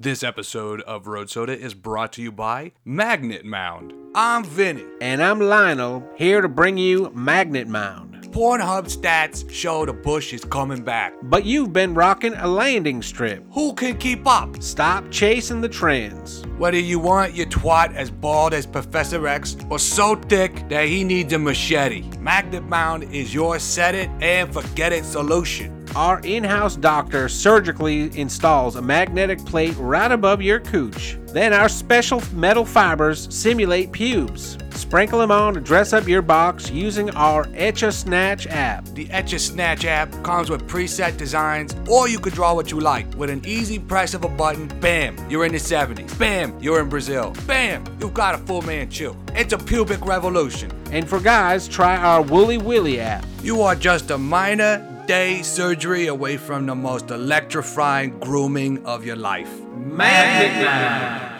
This 0.00 0.22
episode 0.22 0.80
of 0.82 1.08
Road 1.08 1.28
Soda 1.28 1.58
is 1.58 1.74
brought 1.74 2.12
to 2.12 2.22
you 2.22 2.30
by 2.30 2.70
Magnet 2.84 3.44
Mound. 3.44 3.92
I'm 4.14 4.44
Vinny. 4.44 4.84
And 5.00 5.20
I'm 5.20 5.40
Lionel, 5.40 6.08
here 6.14 6.40
to 6.40 6.48
bring 6.48 6.78
you 6.78 7.10
Magnet 7.16 7.66
Mound. 7.66 8.14
Pornhub 8.30 8.84
stats 8.84 9.50
show 9.50 9.84
the 9.84 9.92
bush 9.92 10.32
is 10.32 10.44
coming 10.44 10.84
back. 10.84 11.14
But 11.24 11.46
you've 11.46 11.72
been 11.72 11.94
rocking 11.94 12.34
a 12.34 12.46
landing 12.46 13.02
strip. 13.02 13.44
Who 13.50 13.74
can 13.74 13.98
keep 13.98 14.24
up? 14.24 14.62
Stop 14.62 15.10
chasing 15.10 15.62
the 15.62 15.68
trends. 15.68 16.44
Whether 16.58 16.78
you 16.78 17.00
want 17.00 17.34
your 17.34 17.46
twat 17.46 17.92
as 17.96 18.08
bald 18.08 18.54
as 18.54 18.66
Professor 18.66 19.26
X 19.26 19.56
or 19.68 19.80
so 19.80 20.14
thick 20.14 20.68
that 20.68 20.86
he 20.86 21.02
needs 21.02 21.32
a 21.32 21.40
machete, 21.40 22.08
Magnet 22.20 22.62
Mound 22.62 23.02
is 23.12 23.34
your 23.34 23.58
set 23.58 23.96
it 23.96 24.08
and 24.20 24.54
forget 24.54 24.92
it 24.92 25.04
solution. 25.04 25.77
Our 25.96 26.20
in 26.20 26.44
house 26.44 26.76
doctor 26.76 27.28
surgically 27.28 28.16
installs 28.18 28.76
a 28.76 28.82
magnetic 28.82 29.44
plate 29.44 29.74
right 29.78 30.12
above 30.12 30.42
your 30.42 30.60
cooch. 30.60 31.18
Then 31.28 31.52
our 31.52 31.68
special 31.68 32.22
metal 32.32 32.64
fibers 32.64 33.32
simulate 33.34 33.92
pubes. 33.92 34.58
Sprinkle 34.74 35.18
them 35.18 35.32
on 35.32 35.54
to 35.54 35.60
dress 35.60 35.92
up 35.92 36.06
your 36.06 36.22
box 36.22 36.70
using 36.70 37.10
our 37.10 37.46
Etch 37.54 37.82
a 37.82 37.90
Snatch 37.90 38.46
app. 38.46 38.84
The 38.94 39.10
Etch 39.10 39.32
a 39.32 39.38
Snatch 39.38 39.84
app 39.84 40.10
comes 40.22 40.50
with 40.50 40.68
preset 40.68 41.16
designs, 41.16 41.74
or 41.88 42.08
you 42.08 42.18
could 42.18 42.32
draw 42.32 42.54
what 42.54 42.70
you 42.70 42.80
like. 42.80 43.12
With 43.16 43.28
an 43.28 43.44
easy 43.44 43.78
press 43.78 44.14
of 44.14 44.24
a 44.24 44.28
button, 44.28 44.68
bam, 44.80 45.16
you're 45.28 45.44
in 45.44 45.52
the 45.52 45.58
70s. 45.58 46.16
Bam, 46.18 46.58
you're 46.60 46.80
in 46.80 46.88
Brazil. 46.88 47.34
Bam, 47.46 47.84
you've 48.00 48.14
got 48.14 48.36
a 48.36 48.38
full 48.38 48.62
man 48.62 48.88
chill. 48.88 49.16
It's 49.34 49.52
a 49.52 49.58
pubic 49.58 50.06
revolution. 50.06 50.70
And 50.92 51.08
for 51.08 51.18
guys, 51.18 51.66
try 51.66 51.96
our 51.96 52.22
Woolly 52.22 52.58
Willy 52.58 53.00
app. 53.00 53.26
You 53.42 53.62
are 53.62 53.74
just 53.74 54.10
a 54.10 54.18
minor 54.18 54.97
day 55.08 55.40
surgery 55.40 56.08
away 56.08 56.36
from 56.36 56.66
the 56.66 56.74
most 56.74 57.10
electrifying 57.10 58.10
grooming 58.20 58.84
of 58.84 59.06
your 59.06 59.16
life. 59.16 59.48
Magnet 59.74 60.66
Mound. 60.66 61.34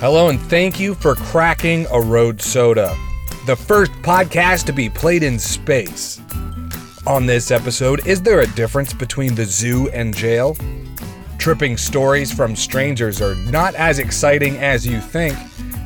Hello, 0.00 0.28
and 0.28 0.38
thank 0.42 0.78
you 0.78 0.94
for 0.94 1.14
cracking 1.14 1.86
a 1.90 1.98
road 1.98 2.42
soda, 2.42 2.94
the 3.46 3.56
first 3.56 3.92
podcast 4.02 4.66
to 4.66 4.74
be 4.74 4.90
played 4.90 5.22
in 5.22 5.38
space. 5.38 6.20
On 7.06 7.24
this 7.24 7.52
episode, 7.52 8.04
is 8.04 8.20
there 8.20 8.40
a 8.40 8.48
difference 8.48 8.92
between 8.92 9.36
the 9.36 9.44
zoo 9.44 9.88
and 9.90 10.12
jail? 10.12 10.56
Tripping 11.38 11.76
stories 11.76 12.32
from 12.32 12.56
strangers 12.56 13.22
are 13.22 13.36
not 13.36 13.76
as 13.76 14.00
exciting 14.00 14.56
as 14.56 14.84
you 14.84 15.00
think, 15.00 15.38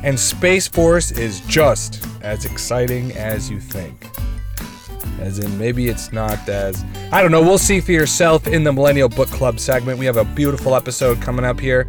and 0.03 0.19
Space 0.19 0.67
Force 0.67 1.11
is 1.11 1.41
just 1.41 2.03
as 2.23 2.45
exciting 2.45 3.11
as 3.11 3.51
you 3.51 3.59
think. 3.59 4.09
As 5.19 5.37
in, 5.37 5.55
maybe 5.59 5.89
it's 5.89 6.11
not 6.11 6.49
as. 6.49 6.83
I 7.11 7.21
don't 7.21 7.29
know, 7.29 7.43
we'll 7.43 7.59
see 7.59 7.81
for 7.81 7.91
yourself 7.91 8.47
in 8.47 8.63
the 8.63 8.73
Millennial 8.73 9.07
Book 9.07 9.29
Club 9.29 9.59
segment. 9.59 9.99
We 9.99 10.07
have 10.07 10.17
a 10.17 10.25
beautiful 10.25 10.75
episode 10.75 11.21
coming 11.21 11.45
up 11.45 11.59
here. 11.59 11.87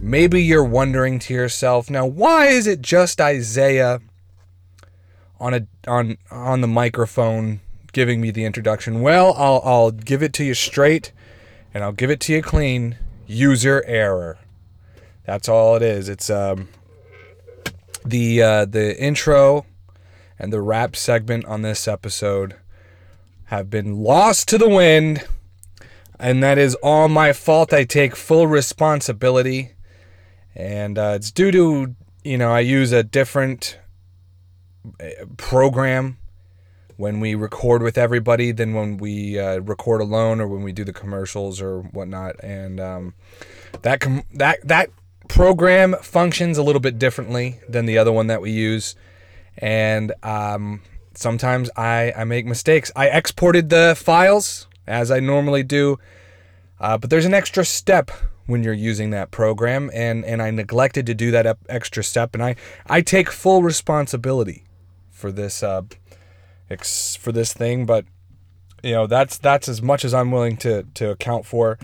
Maybe 0.00 0.40
you're 0.40 0.62
wondering 0.62 1.18
to 1.18 1.34
yourself, 1.34 1.90
now 1.90 2.06
why 2.06 2.46
is 2.46 2.68
it 2.68 2.80
just 2.80 3.20
Isaiah 3.20 4.00
on 5.40 5.52
a 5.52 5.66
on 5.88 6.16
on 6.30 6.60
the 6.60 6.68
microphone 6.68 7.58
giving 7.92 8.20
me 8.20 8.30
the 8.30 8.44
introduction? 8.44 9.00
Well, 9.00 9.34
I'll 9.36 9.62
I'll 9.64 9.90
give 9.90 10.22
it 10.22 10.32
to 10.34 10.44
you 10.44 10.54
straight 10.54 11.12
and 11.72 11.84
I'll 11.84 11.92
give 11.92 12.10
it 12.10 12.20
to 12.20 12.32
you 12.32 12.42
clean. 12.42 12.96
User 13.26 13.82
error. 13.86 14.38
That's 15.24 15.48
all 15.48 15.76
it 15.76 15.82
is. 15.82 16.08
It's 16.08 16.28
um 16.28 16.68
the 18.04 18.42
uh, 18.42 18.64
the 18.64 19.00
intro 19.00 19.64
and 20.38 20.52
the 20.52 20.60
rap 20.60 20.96
segment 20.96 21.44
on 21.44 21.62
this 21.62 21.86
episode 21.86 22.56
have 23.44 23.70
been 23.70 23.98
lost 23.98 24.48
to 24.48 24.58
the 24.58 24.68
wind, 24.68 25.24
and 26.18 26.42
that 26.42 26.58
is 26.58 26.74
all 26.76 27.08
my 27.08 27.32
fault. 27.32 27.72
I 27.72 27.84
take 27.84 28.16
full 28.16 28.46
responsibility 28.46 29.72
and 30.54 30.98
uh, 30.98 31.12
it's 31.16 31.30
due 31.30 31.50
to 31.50 31.94
you 32.24 32.38
know 32.38 32.52
I 32.52 32.60
use 32.60 32.92
a 32.92 33.02
different 33.02 33.78
uh, 35.00 35.26
program 35.36 36.18
when 37.02 37.18
we 37.18 37.34
record 37.34 37.82
with 37.82 37.98
everybody 37.98 38.52
than 38.52 38.74
when 38.74 38.96
we 38.96 39.36
uh, 39.36 39.58
record 39.58 40.00
alone 40.00 40.40
or 40.40 40.46
when 40.46 40.62
we 40.62 40.70
do 40.70 40.84
the 40.84 40.92
commercials 40.92 41.60
or 41.60 41.80
whatnot, 41.80 42.36
and 42.44 42.78
um, 42.78 43.12
that 43.82 43.98
com- 43.98 44.22
that 44.32 44.60
that 44.62 44.88
program 45.26 45.96
functions 46.00 46.58
a 46.58 46.62
little 46.62 46.78
bit 46.78 47.00
differently 47.00 47.58
than 47.68 47.86
the 47.86 47.98
other 47.98 48.12
one 48.12 48.28
that 48.28 48.40
we 48.40 48.52
use, 48.52 48.94
and 49.58 50.12
um, 50.22 50.80
sometimes 51.12 51.68
I 51.76 52.12
I 52.16 52.22
make 52.22 52.46
mistakes. 52.46 52.92
I 52.94 53.08
exported 53.08 53.68
the 53.68 53.96
files 53.98 54.68
as 54.86 55.10
I 55.10 55.18
normally 55.18 55.64
do, 55.64 55.98
uh, 56.78 56.98
but 56.98 57.10
there's 57.10 57.26
an 57.26 57.34
extra 57.34 57.64
step 57.64 58.12
when 58.46 58.62
you're 58.62 58.72
using 58.72 59.10
that 59.10 59.32
program. 59.32 59.90
And 59.92 60.24
and 60.24 60.40
I 60.40 60.52
neglected 60.52 61.06
to 61.06 61.14
do 61.14 61.32
that 61.32 61.58
extra 61.68 62.04
step. 62.04 62.32
And 62.34 62.44
I 62.44 62.54
I 62.86 63.00
take 63.00 63.28
full 63.28 63.64
responsibility 63.64 64.62
for 65.10 65.32
this 65.32 65.64
uh 65.64 65.82
ex- 66.70 67.16
for 67.16 67.32
this 67.32 67.52
thing 67.52 67.86
but 67.86 68.04
you 68.82 68.92
know 68.92 69.06
that's 69.06 69.38
that's 69.38 69.68
as 69.68 69.80
much 69.80 70.04
as 70.04 70.12
I'm 70.12 70.30
willing 70.30 70.56
to 70.58 70.84
to 70.94 71.10
account 71.10 71.46
for. 71.46 71.78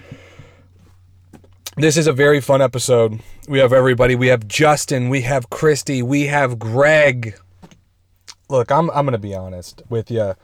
This 1.77 1.97
is 1.97 2.09
a 2.09 2.13
very 2.13 2.41
fun 2.41 2.61
episode. 2.61 3.21
We 3.49 3.61
have 3.61 3.73
everybody. 3.73 4.17
We 4.17 4.29
have 4.29 4.49
Justin. 4.49 5.09
We 5.09 5.21
have 5.21 5.49
Christy. 5.49 6.03
We 6.03 6.27
have 6.27 6.59
Greg. 6.59 7.39
Look 8.49 8.73
I'm 8.73 8.91
I'm 8.91 9.07
to 9.07 9.19
be 9.19 9.35
honest 9.35 9.83
with 9.89 10.11
you 10.11 10.35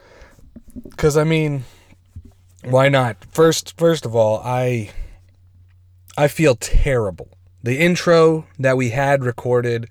cuz 0.97 1.17
I 1.17 1.25
mean 1.25 1.65
why 2.65 2.89
not? 2.89 3.17
First 3.33 3.77
first 3.77 4.07
of 4.07 4.15
all 4.15 4.41
I 4.45 4.91
I 6.17 6.29
feel 6.29 6.55
terrible. 6.55 7.29
The 7.65 7.81
intro 7.81 8.47
that 8.59 8.77
we 8.77 8.91
had 8.91 9.25
recorded 9.25 9.89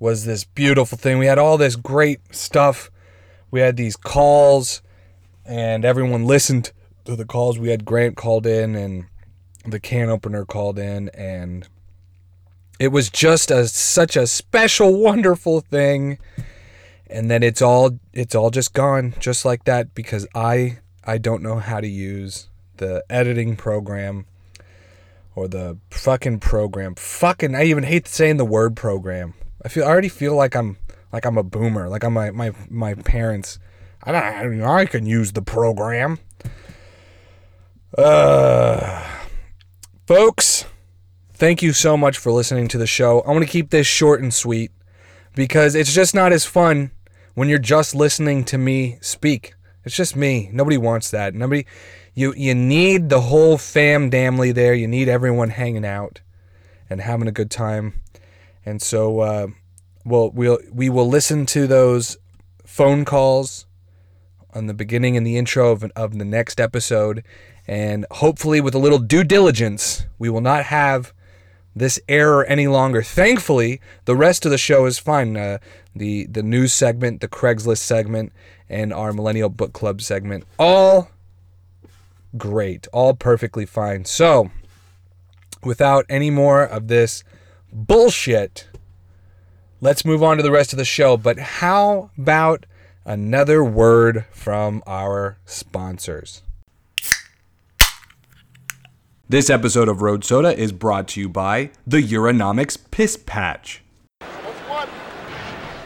was 0.00 0.24
this 0.24 0.42
beautiful 0.42 0.98
thing. 0.98 1.18
We 1.18 1.26
had 1.26 1.38
all 1.38 1.56
this 1.56 1.76
great 1.76 2.34
stuff. 2.34 2.90
We 3.50 3.60
had 3.60 3.76
these 3.76 3.96
calls, 3.96 4.82
and 5.44 5.84
everyone 5.84 6.24
listened 6.24 6.72
to 7.04 7.16
the 7.16 7.24
calls. 7.24 7.58
We 7.58 7.70
had 7.70 7.84
Grant 7.84 8.16
called 8.16 8.46
in, 8.46 8.74
and 8.74 9.06
the 9.66 9.80
can 9.80 10.08
opener 10.08 10.44
called 10.44 10.78
in, 10.78 11.08
and 11.10 11.68
it 12.78 12.88
was 12.88 13.10
just 13.10 13.50
a 13.50 13.68
such 13.68 14.16
a 14.16 14.26
special, 14.26 15.00
wonderful 15.00 15.60
thing. 15.60 16.18
And 17.08 17.30
then 17.30 17.42
it's 17.42 17.60
all 17.60 17.98
it's 18.12 18.34
all 18.34 18.50
just 18.50 18.72
gone, 18.72 19.14
just 19.18 19.44
like 19.44 19.64
that, 19.64 19.94
because 19.94 20.26
I 20.34 20.78
I 21.04 21.18
don't 21.18 21.42
know 21.42 21.56
how 21.56 21.80
to 21.80 21.88
use 21.88 22.48
the 22.76 23.04
editing 23.10 23.56
program 23.56 24.26
or 25.34 25.48
the 25.48 25.78
fucking 25.90 26.40
program. 26.40 26.94
Fucking, 26.94 27.54
I 27.54 27.64
even 27.64 27.84
hate 27.84 28.06
saying 28.08 28.36
the 28.36 28.44
word 28.44 28.76
program. 28.76 29.34
I 29.64 29.68
feel 29.68 29.84
I 29.84 29.88
already 29.88 30.08
feel 30.08 30.34
like 30.34 30.54
I'm 30.54 30.78
like 31.12 31.24
I'm 31.24 31.38
a 31.38 31.42
boomer, 31.42 31.88
like 31.88 32.04
I'm 32.04 32.14
my 32.14 32.30
my 32.30 32.52
my 32.68 32.94
parents. 32.94 33.58
I 34.02 34.12
don't 34.12 34.62
I 34.62 34.86
can 34.86 35.06
use 35.06 35.32
the 35.32 35.42
program. 35.42 36.18
Uh, 37.96 39.06
folks, 40.06 40.64
thank 41.32 41.60
you 41.60 41.72
so 41.72 41.96
much 41.96 42.18
for 42.18 42.30
listening 42.32 42.68
to 42.68 42.78
the 42.78 42.86
show. 42.86 43.20
I 43.22 43.30
want 43.30 43.44
to 43.44 43.50
keep 43.50 43.70
this 43.70 43.86
short 43.86 44.22
and 44.22 44.32
sweet 44.32 44.70
because 45.34 45.74
it's 45.74 45.92
just 45.92 46.14
not 46.14 46.32
as 46.32 46.44
fun 46.44 46.92
when 47.34 47.48
you're 47.48 47.58
just 47.58 47.94
listening 47.94 48.44
to 48.44 48.58
me 48.58 48.98
speak. 49.00 49.54
It's 49.84 49.96
just 49.96 50.14
me. 50.14 50.50
Nobody 50.52 50.78
wants 50.78 51.10
that. 51.10 51.34
Nobody 51.34 51.66
you 52.14 52.34
you 52.36 52.54
need 52.54 53.08
the 53.08 53.22
whole 53.22 53.58
fam 53.58 54.10
damly 54.10 54.54
there. 54.54 54.74
You 54.74 54.88
need 54.88 55.08
everyone 55.08 55.50
hanging 55.50 55.84
out 55.84 56.20
and 56.88 57.00
having 57.00 57.28
a 57.28 57.32
good 57.32 57.50
time. 57.50 57.94
And 58.64 58.82
so 58.82 59.20
uh, 59.20 59.46
we'll 60.04 60.30
we'll 60.30 60.58
we 60.72 60.88
will 60.88 61.08
listen 61.08 61.46
to 61.46 61.66
those 61.66 62.16
phone 62.64 63.04
calls 63.04 63.66
on 64.54 64.66
the 64.66 64.74
beginning 64.74 65.16
and 65.16 65.26
the 65.26 65.36
intro 65.36 65.70
of, 65.70 65.84
of 65.96 66.18
the 66.18 66.24
next 66.24 66.60
episode. 66.60 67.24
And 67.66 68.06
hopefully, 68.10 68.60
with 68.60 68.74
a 68.74 68.78
little 68.78 68.98
due 68.98 69.24
diligence, 69.24 70.06
we 70.18 70.28
will 70.28 70.40
not 70.40 70.64
have 70.66 71.12
this 71.74 72.00
error 72.08 72.44
any 72.44 72.66
longer. 72.66 73.02
Thankfully, 73.02 73.80
the 74.04 74.16
rest 74.16 74.44
of 74.44 74.50
the 74.50 74.58
show 74.58 74.86
is 74.86 74.98
fine. 74.98 75.36
Uh, 75.36 75.58
the 75.94 76.26
the 76.26 76.42
news 76.42 76.72
segment, 76.72 77.20
the 77.20 77.28
Craigslist 77.28 77.78
segment, 77.78 78.32
and 78.68 78.92
our 78.92 79.12
Millennial 79.12 79.48
Book 79.48 79.72
Club 79.72 80.02
segment 80.02 80.44
all 80.58 81.10
great, 82.36 82.86
all 82.92 83.14
perfectly 83.14 83.66
fine. 83.66 84.04
So, 84.04 84.50
without 85.62 86.06
any 86.08 86.30
more 86.30 86.62
of 86.62 86.88
this 86.88 87.22
bullshit, 87.72 88.68
let's 89.80 90.04
move 90.04 90.22
on 90.22 90.36
to 90.36 90.42
the 90.42 90.50
rest 90.50 90.72
of 90.72 90.76
the 90.76 90.84
show. 90.84 91.16
But 91.16 91.38
how 91.38 92.10
about 92.18 92.66
another 93.04 93.64
word 93.64 94.24
from 94.30 94.82
our 94.86 95.38
sponsors? 95.44 96.42
This 99.28 99.48
episode 99.48 99.88
of 99.88 100.02
Road 100.02 100.24
Soda 100.24 100.56
is 100.58 100.72
brought 100.72 101.06
to 101.08 101.20
you 101.20 101.28
by 101.28 101.70
the 101.86 102.02
Urinomics 102.02 102.76
Piss 102.90 103.16
Patch. 103.16 103.82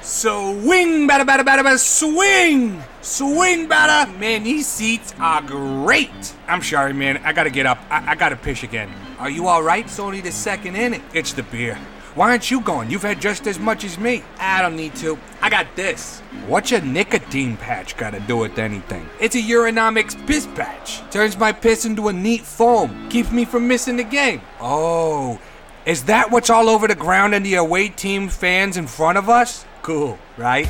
Swing, 0.00 1.06
batter, 1.06 1.24
batter, 1.24 1.44
batter, 1.44 1.62
batter, 1.62 1.78
swing! 1.78 2.82
Swing, 3.00 3.68
batter! 3.68 4.10
Man, 4.18 4.44
these 4.44 4.66
seats 4.66 5.14
are 5.18 5.42
great! 5.42 6.34
I'm 6.46 6.62
sorry, 6.62 6.92
man. 6.92 7.18
I 7.18 7.32
gotta 7.32 7.50
get 7.50 7.66
up. 7.66 7.78
I, 7.90 8.12
I 8.12 8.14
gotta 8.14 8.36
piss 8.36 8.62
again. 8.62 8.90
Are 9.18 9.30
you 9.30 9.46
alright? 9.48 9.86
It's 9.86 9.98
only 9.98 10.20
the 10.20 10.32
second 10.32 10.76
inning. 10.76 11.02
It's 11.12 11.32
the 11.32 11.42
beer. 11.42 11.78
Why 12.14 12.30
aren't 12.30 12.48
you 12.48 12.60
going? 12.60 12.92
You've 12.92 13.02
had 13.02 13.20
just 13.20 13.48
as 13.48 13.58
much 13.58 13.82
as 13.82 13.98
me. 13.98 14.22
I 14.38 14.62
don't 14.62 14.76
need 14.76 14.94
to. 14.96 15.18
I 15.42 15.50
got 15.50 15.66
this. 15.74 16.20
What's 16.46 16.70
a 16.70 16.80
nicotine 16.80 17.56
patch 17.56 17.96
gotta 17.96 18.20
do 18.20 18.36
with 18.36 18.56
anything? 18.56 19.08
It's 19.20 19.34
a 19.34 19.42
Urinomics 19.42 20.24
piss 20.24 20.46
patch. 20.54 21.02
Turns 21.10 21.36
my 21.36 21.50
piss 21.50 21.84
into 21.84 22.06
a 22.06 22.12
neat 22.12 22.42
foam. 22.42 23.08
Keeps 23.08 23.32
me 23.32 23.44
from 23.44 23.66
missing 23.66 23.96
the 23.96 24.04
game. 24.04 24.42
Oh, 24.60 25.40
is 25.86 26.04
that 26.04 26.30
what's 26.30 26.50
all 26.50 26.68
over 26.68 26.86
the 26.86 26.94
ground 26.94 27.34
and 27.34 27.44
the 27.44 27.56
away 27.56 27.88
team 27.88 28.28
fans 28.28 28.76
in 28.76 28.86
front 28.86 29.18
of 29.18 29.28
us? 29.28 29.66
Cool, 29.82 30.16
right? 30.36 30.68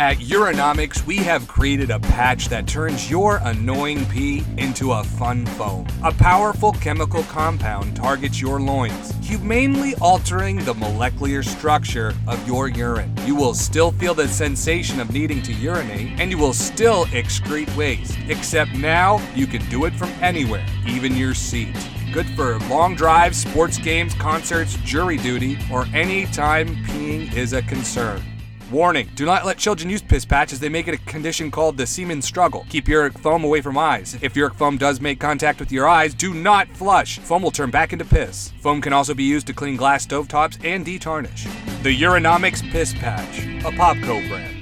At 0.00 0.18
Urinomics, 0.18 1.04
we 1.04 1.16
have 1.16 1.48
created 1.48 1.90
a 1.90 1.98
patch 1.98 2.48
that 2.50 2.68
turns 2.68 3.10
your 3.10 3.40
annoying 3.42 4.06
pee 4.06 4.44
into 4.56 4.92
a 4.92 5.02
fun 5.02 5.44
foam. 5.44 5.88
A 6.04 6.12
powerful 6.12 6.70
chemical 6.74 7.24
compound 7.24 7.96
targets 7.96 8.40
your 8.40 8.60
loins, 8.60 9.12
humanely 9.26 9.96
altering 9.96 10.64
the 10.64 10.74
molecular 10.74 11.42
structure 11.42 12.14
of 12.28 12.46
your 12.46 12.68
urine. 12.68 13.12
You 13.26 13.34
will 13.34 13.54
still 13.54 13.90
feel 13.90 14.14
the 14.14 14.28
sensation 14.28 15.00
of 15.00 15.12
needing 15.12 15.42
to 15.42 15.52
urinate, 15.52 16.20
and 16.20 16.30
you 16.30 16.38
will 16.38 16.52
still 16.52 17.06
excrete 17.06 17.74
waste. 17.76 18.16
Except 18.28 18.72
now, 18.74 19.20
you 19.34 19.48
can 19.48 19.68
do 19.68 19.84
it 19.84 19.94
from 19.94 20.10
anywhere, 20.22 20.64
even 20.86 21.16
your 21.16 21.34
seat. 21.34 21.74
Good 22.12 22.28
for 22.36 22.56
long 22.70 22.94
drives, 22.94 23.38
sports 23.38 23.78
games, 23.78 24.14
concerts, 24.14 24.76
jury 24.84 25.16
duty, 25.16 25.58
or 25.72 25.86
any 25.92 26.26
time 26.26 26.68
peeing 26.84 27.34
is 27.34 27.52
a 27.52 27.62
concern. 27.62 28.22
Warning, 28.70 29.08
do 29.14 29.24
not 29.24 29.46
let 29.46 29.56
children 29.56 29.88
use 29.88 30.02
piss 30.02 30.26
patches. 30.26 30.60
They 30.60 30.68
make 30.68 30.88
it 30.88 30.94
a 30.94 30.98
condition 30.98 31.50
called 31.50 31.78
the 31.78 31.86
semen 31.86 32.20
struggle. 32.20 32.66
Keep 32.68 32.86
your 32.86 33.10
foam 33.10 33.42
away 33.42 33.62
from 33.62 33.78
eyes. 33.78 34.18
If 34.20 34.36
your 34.36 34.50
foam 34.50 34.76
does 34.76 35.00
make 35.00 35.18
contact 35.18 35.58
with 35.58 35.72
your 35.72 35.88
eyes, 35.88 36.12
do 36.12 36.34
not 36.34 36.68
flush. 36.76 37.18
Foam 37.20 37.42
will 37.42 37.50
turn 37.50 37.70
back 37.70 37.94
into 37.94 38.04
piss. 38.04 38.52
Foam 38.60 38.82
can 38.82 38.92
also 38.92 39.14
be 39.14 39.24
used 39.24 39.46
to 39.46 39.54
clean 39.54 39.76
glass 39.76 40.06
stovetops 40.06 40.62
and 40.62 40.84
detarnish. 40.84 41.44
The 41.82 41.98
Urinomics 41.98 42.62
Piss 42.70 42.92
Patch, 42.92 43.38
a 43.38 43.70
Popco 43.72 44.28
brand. 44.28 44.56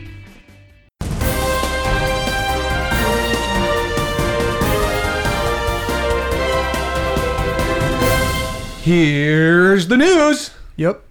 Here's 8.83 9.89
the 9.89 9.97
news. 9.97 10.53
Yep. 10.77 11.03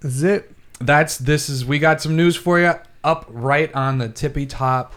This 0.00 0.14
is 0.14 0.22
it. 0.22 0.57
That's 0.80 1.18
this 1.18 1.48
is 1.48 1.64
we 1.64 1.78
got 1.78 2.00
some 2.00 2.16
news 2.16 2.36
for 2.36 2.60
you 2.60 2.74
up 3.02 3.26
right 3.28 3.72
on 3.74 3.98
the 3.98 4.08
tippy 4.08 4.46
top. 4.46 4.94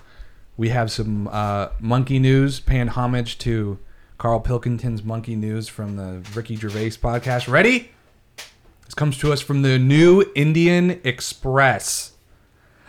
We 0.58 0.70
have 0.70 0.92
some 0.92 1.28
uh, 1.28 1.70
monkey 1.80 2.20
news 2.20 2.60
paying 2.60 2.90
homage 2.90 3.38
to 3.40 3.80
Carl 4.18 4.40
Pilkington's 4.40 5.04
monkey 5.04 5.36
news 5.36 5.68
from 5.68 5.96
the 5.96 6.22
Ricky 6.36 6.56
Gervais 6.56 6.92
podcast. 6.92 7.48
Ready? 7.48 7.92
This 8.86 8.94
comes 8.94 9.18
to 9.20 9.34
us 9.34 9.42
from 9.42 9.64
the 9.64 9.80
New 9.80 10.24
Indian 10.36 11.02
Express. 11.04 12.12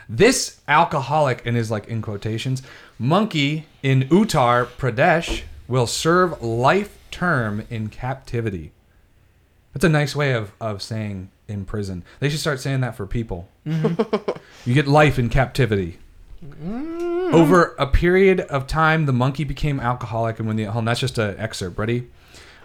This 0.09 0.61
alcoholic, 0.69 1.47
and 1.47 1.57
is 1.57 1.71
like 1.71 1.89
in 1.89 2.03
quotations, 2.03 2.63
monkey 2.99 3.67
in 3.83 4.03
Uttar 4.11 4.67
Pradesh 4.67 5.45
will 5.69 5.87
serve 5.87 6.43
life 6.43 6.99
term 7.11 7.65
in 7.71 7.89
captivity. 7.89 8.73
That's 9.73 9.85
a 9.87 9.89
nice 9.89 10.15
way 10.15 10.33
of, 10.33 10.53
of 10.61 10.83
saying 10.83 11.31
in 11.53 11.65
prison. 11.65 12.05
They 12.21 12.29
should 12.29 12.41
start 12.41 12.61
saying 12.61 12.81
that 12.81 12.97
for 12.97 13.07
people. 13.07 13.49
you 13.65 14.75
get 14.75 14.87
life 14.87 15.19
in 15.19 15.29
captivity. 15.29 15.99
Over 16.61 17.77
a 17.79 17.87
period 17.87 18.41
of 18.41 18.67
time, 18.67 19.07
the 19.07 19.13
monkey 19.13 19.45
became 19.45 19.79
alcoholic, 19.79 20.39
and 20.39 20.49
when 20.49 20.57
the 20.57 20.67
on, 20.67 20.85
that's 20.85 21.01
just 21.01 21.19
an 21.19 21.39
excerpt. 21.39 21.79
Ready? 21.79 22.09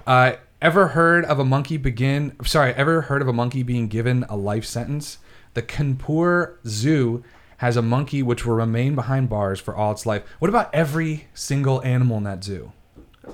Uh, 0.07 0.33
ever 0.61 0.89
heard 0.89 1.25
of 1.25 1.37
a 1.37 1.45
monkey 1.45 1.77
begin? 1.77 2.35
Sorry, 2.43 2.73
ever 2.73 3.01
heard 3.01 3.21
of 3.21 3.27
a 3.27 3.33
monkey 3.33 3.61
being 3.61 3.87
given 3.87 4.25
a 4.29 4.35
life 4.35 4.65
sentence? 4.65 5.19
The 5.53 5.61
Kanpur 5.61 6.55
Zoo 6.65 7.23
has 7.57 7.77
a 7.77 7.81
monkey 7.81 8.21
which 8.21 8.45
will 8.45 8.55
remain 8.55 8.95
behind 8.95 9.29
bars 9.29 9.59
for 9.59 9.75
all 9.75 9.91
its 9.91 10.05
life. 10.05 10.23
What 10.39 10.49
about 10.49 10.73
every 10.73 11.27
single 11.33 11.83
animal 11.83 12.17
in 12.17 12.23
that 12.23 12.43
zoo? 12.43 12.71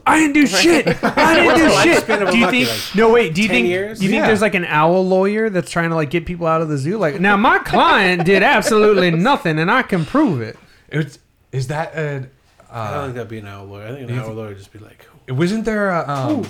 I 0.05 0.19
didn't 0.19 0.33
do 0.33 0.47
shit. 0.47 0.87
I 1.03 1.35
didn't 1.35 1.57
do 1.57 1.69
shit. 1.81 2.03
lifespan 2.03 2.21
of 2.21 2.27
a 2.29 2.31
Do 2.31 2.37
you 2.37 2.43
monkey, 2.45 2.65
think? 2.65 2.85
like, 2.87 2.95
no, 2.95 3.11
wait. 3.11 3.33
Do 3.33 3.41
you 3.41 3.47
10 3.47 3.55
think? 3.55 3.67
years? 3.67 3.99
Do 3.99 4.05
you 4.05 4.11
think 4.11 4.21
Yeah. 4.21 4.27
there's 4.27 4.41
like 4.41 4.55
an 4.55 4.65
owl 4.65 5.05
lawyer 5.07 5.49
that's 5.49 5.71
trying 5.71 5.89
to 5.89 5.95
like 5.95 6.09
get 6.09 6.25
people 6.25 6.47
out 6.47 6.61
of 6.61 6.69
the 6.69 6.77
zoo? 6.77 6.97
Like, 6.97 7.19
now 7.19 7.37
my 7.37 7.59
client 7.59 8.25
did 8.25 8.43
absolutely 8.43 9.11
nothing, 9.29 9.59
and 9.59 9.71
I 9.71 9.81
can 9.83 10.05
prove 10.05 10.41
it. 10.41 10.57
It's, 10.89 11.19
is 11.51 11.67
that 11.67 11.95
a? 11.95 12.27
I 12.71 12.91
don't 12.93 13.03
think 13.05 13.15
that'd 13.15 13.29
be 13.29 13.37
an 13.37 13.47
owl 13.47 13.65
lawyer. 13.65 13.85
I 13.87 13.95
think 13.95 14.09
an 14.09 14.19
owl 14.19 14.33
lawyer 14.33 14.47
would 14.49 14.57
just 14.57 14.73
be 14.73 14.79
like, 14.79 15.05
Wasn't 15.29 15.63
there 15.65 15.89
a 15.91 16.09
um, 16.09 16.45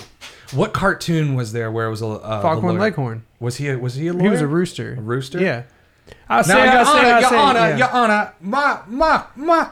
what 0.52 0.72
cartoon 0.72 1.34
was 1.34 1.52
there 1.52 1.70
where 1.70 1.86
it 1.86 1.90
was 1.90 2.00
a 2.02 2.06
uh, 2.06 2.40
Foghorn? 2.42 2.78
Leghorn. 2.78 3.24
Was 3.40 3.56
he? 3.58 3.68
A, 3.68 3.78
was 3.78 3.94
he 3.94 4.06
a 4.08 4.12
lawyer? 4.12 4.22
He 4.22 4.28
was 4.30 4.40
a 4.40 4.46
rooster. 4.46 4.94
A 4.98 5.00
rooster. 5.02 5.38
Yeah. 5.40 5.64
I 6.28 6.42
say, 6.42 6.54
Now, 6.54 6.60
I 6.60 6.64
Your 6.76 6.84
say, 6.84 6.90
Honor, 6.90 7.08
I 7.08 7.20
Your 7.20 7.28
say, 7.30 7.36
Honor, 7.36 7.58
yeah. 7.60 7.76
Your 7.76 7.90
Honor, 7.90 8.32
my 8.40 8.80
my 8.88 9.24
my. 9.36 9.68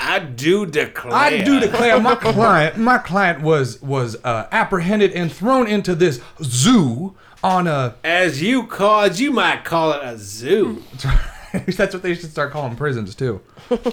I 0.00 0.18
do 0.18 0.66
declare. 0.66 1.14
I 1.14 1.42
do 1.42 1.60
declare 1.60 2.00
my 2.00 2.14
client, 2.14 2.78
my 2.78 2.98
client 2.98 3.42
was 3.42 3.80
was 3.82 4.16
uh, 4.24 4.48
apprehended 4.50 5.12
and 5.12 5.30
thrown 5.30 5.66
into 5.66 5.94
this 5.94 6.20
zoo 6.42 7.14
on 7.44 7.66
a. 7.66 7.96
As 8.02 8.42
you 8.42 8.66
call, 8.66 9.02
as 9.02 9.20
you 9.20 9.30
might 9.30 9.64
call 9.64 9.92
it, 9.92 10.02
a 10.02 10.16
zoo. 10.18 10.82
That's 11.66 11.94
what 11.94 12.02
they 12.02 12.14
should 12.14 12.30
start 12.30 12.52
calling 12.52 12.76
prisons 12.76 13.14
too. 13.14 13.40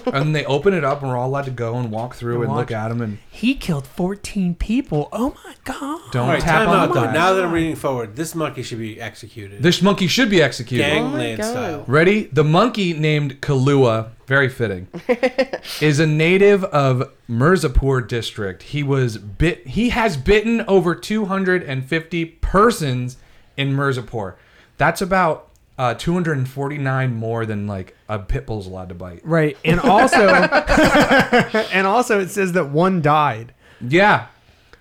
and 0.06 0.36
they 0.36 0.45
open 0.45 0.74
it 0.74 0.83
up, 0.83 1.01
and 1.01 1.09
we're 1.09 1.18
all 1.18 1.27
allowed 1.27 1.45
to 1.45 1.51
go 1.51 1.75
and 1.75 1.92
walk 1.92 2.15
through 2.15 2.44
and 2.44 2.56
look 2.56 2.71
at 2.71 2.89
them 2.89 3.01
and 3.01 3.18
He 3.30 3.56
killed 3.56 3.88
14 3.88 4.56
people. 4.56 5.09
Oh 5.12 5.36
my 5.44 5.56
god. 5.63 6.12
don't 6.12 6.24
All 6.24 6.33
right, 6.33 6.42
tap 6.42 6.68
on 6.68 6.75
out 6.75 6.94
the 6.94 7.01
though. 7.01 7.12
Now 7.12 7.33
that 7.33 7.44
I'm 7.44 7.51
reading 7.51 7.75
forward, 7.75 8.15
this 8.15 8.36
monkey 8.36 8.62
should 8.62 8.80
be 8.80 9.01
executed. 9.01 9.63
This 9.63 9.81
monkey 9.81 10.07
should 10.07 10.30
be 10.30 10.42
executed. 10.42 10.83
Gangland 10.83 11.42
oh, 11.42 11.44
style. 11.44 11.86
Ready? 11.88 12.25
The 12.25 12.44
monkey 12.44 12.94
named 12.94 13.42
Kalua, 13.42 14.12
very 14.27 14.50
fitting, 14.50 14.88
is 15.81 16.00
a 16.00 16.07
native 16.07 16.63
of 16.65 17.12
Mirzapur 17.30 18.07
district. 18.07 18.63
He 18.63 18.83
was 18.83 19.18
bit. 19.18 19.65
He 19.68 19.89
has 19.89 20.15
bitten 20.15 20.61
over 20.68 20.94
250 20.94 22.26
persons 22.26 23.18
in 23.56 23.73
Mirzapur. 23.73 24.35
That's 24.78 25.02
about 25.02 25.46
uh, 25.78 25.94
249 25.94 27.14
more 27.14 27.46
than 27.46 27.68
like 27.68 27.96
a 28.10 28.19
pit 28.19 28.46
bull's 28.46 28.68
allowed 28.68 28.90
to 28.90 28.96
bite. 28.96 29.22
Right, 29.24 29.57
and 29.64 29.80
also, 29.80 30.28
and 31.72 31.86
also, 31.88 32.19
it 32.19 32.30
says 32.30 32.54
that 32.54 32.69
one 32.69 33.02
died. 33.02 33.54
Yeah. 33.81 34.28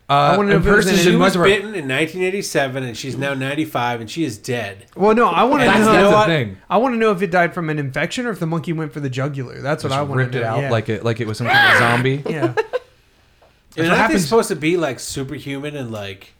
Uh, 0.08 0.34
wanna 0.38 0.50
know 0.50 0.56
if 0.58 0.66
it 0.66 0.70
was 0.70 0.84
persons 0.84 1.04
in- 1.04 1.12
She 1.12 1.16
was 1.16 1.36
bitten 1.36 1.74
in 1.74 1.88
1987, 1.88 2.84
and 2.84 2.96
she's 2.96 3.16
now 3.16 3.34
95, 3.34 4.00
and 4.02 4.08
she 4.10 4.22
is 4.24 4.38
dead. 4.38 4.86
Well, 4.94 5.16
no, 5.16 5.26
I 5.26 5.42
want 5.42 5.62
to 5.62 5.66
That's 5.66 5.80
know. 5.80 5.92
That's 5.92 6.08
the 6.10 6.16
what? 6.16 6.26
thing. 6.26 6.56
I 6.70 6.76
want 6.76 6.94
to 6.94 6.96
know 6.98 7.10
if 7.10 7.20
it 7.22 7.32
died 7.32 7.52
from 7.52 7.68
an 7.70 7.78
infection 7.80 8.24
or 8.24 8.30
if 8.30 8.38
the 8.38 8.46
monkey 8.46 8.72
went 8.72 8.92
for 8.92 9.00
the 9.00 9.10
jugular. 9.10 9.60
That's 9.60 9.82
what 9.82 9.90
Just 9.90 9.98
I 9.98 10.02
want 10.02 10.18
ripped 10.18 10.32
to 10.32 10.38
it 10.38 10.42
know. 10.42 10.48
out 10.48 10.60
yeah. 10.60 10.70
like 10.70 10.88
it 10.88 11.04
like 11.04 11.20
it 11.20 11.26
was 11.26 11.38
some 11.38 11.48
kind 11.48 11.72
of 11.72 11.78
zombie. 11.80 12.22
yeah. 12.30 12.44
And 12.44 12.54
what 12.54 12.58
aren't 13.78 13.90
they 13.90 13.96
happens- 13.96 14.24
supposed 14.24 14.48
to 14.48 14.56
be 14.56 14.76
like 14.76 15.00
superhuman 15.00 15.74
and 15.74 15.90
like, 15.90 16.34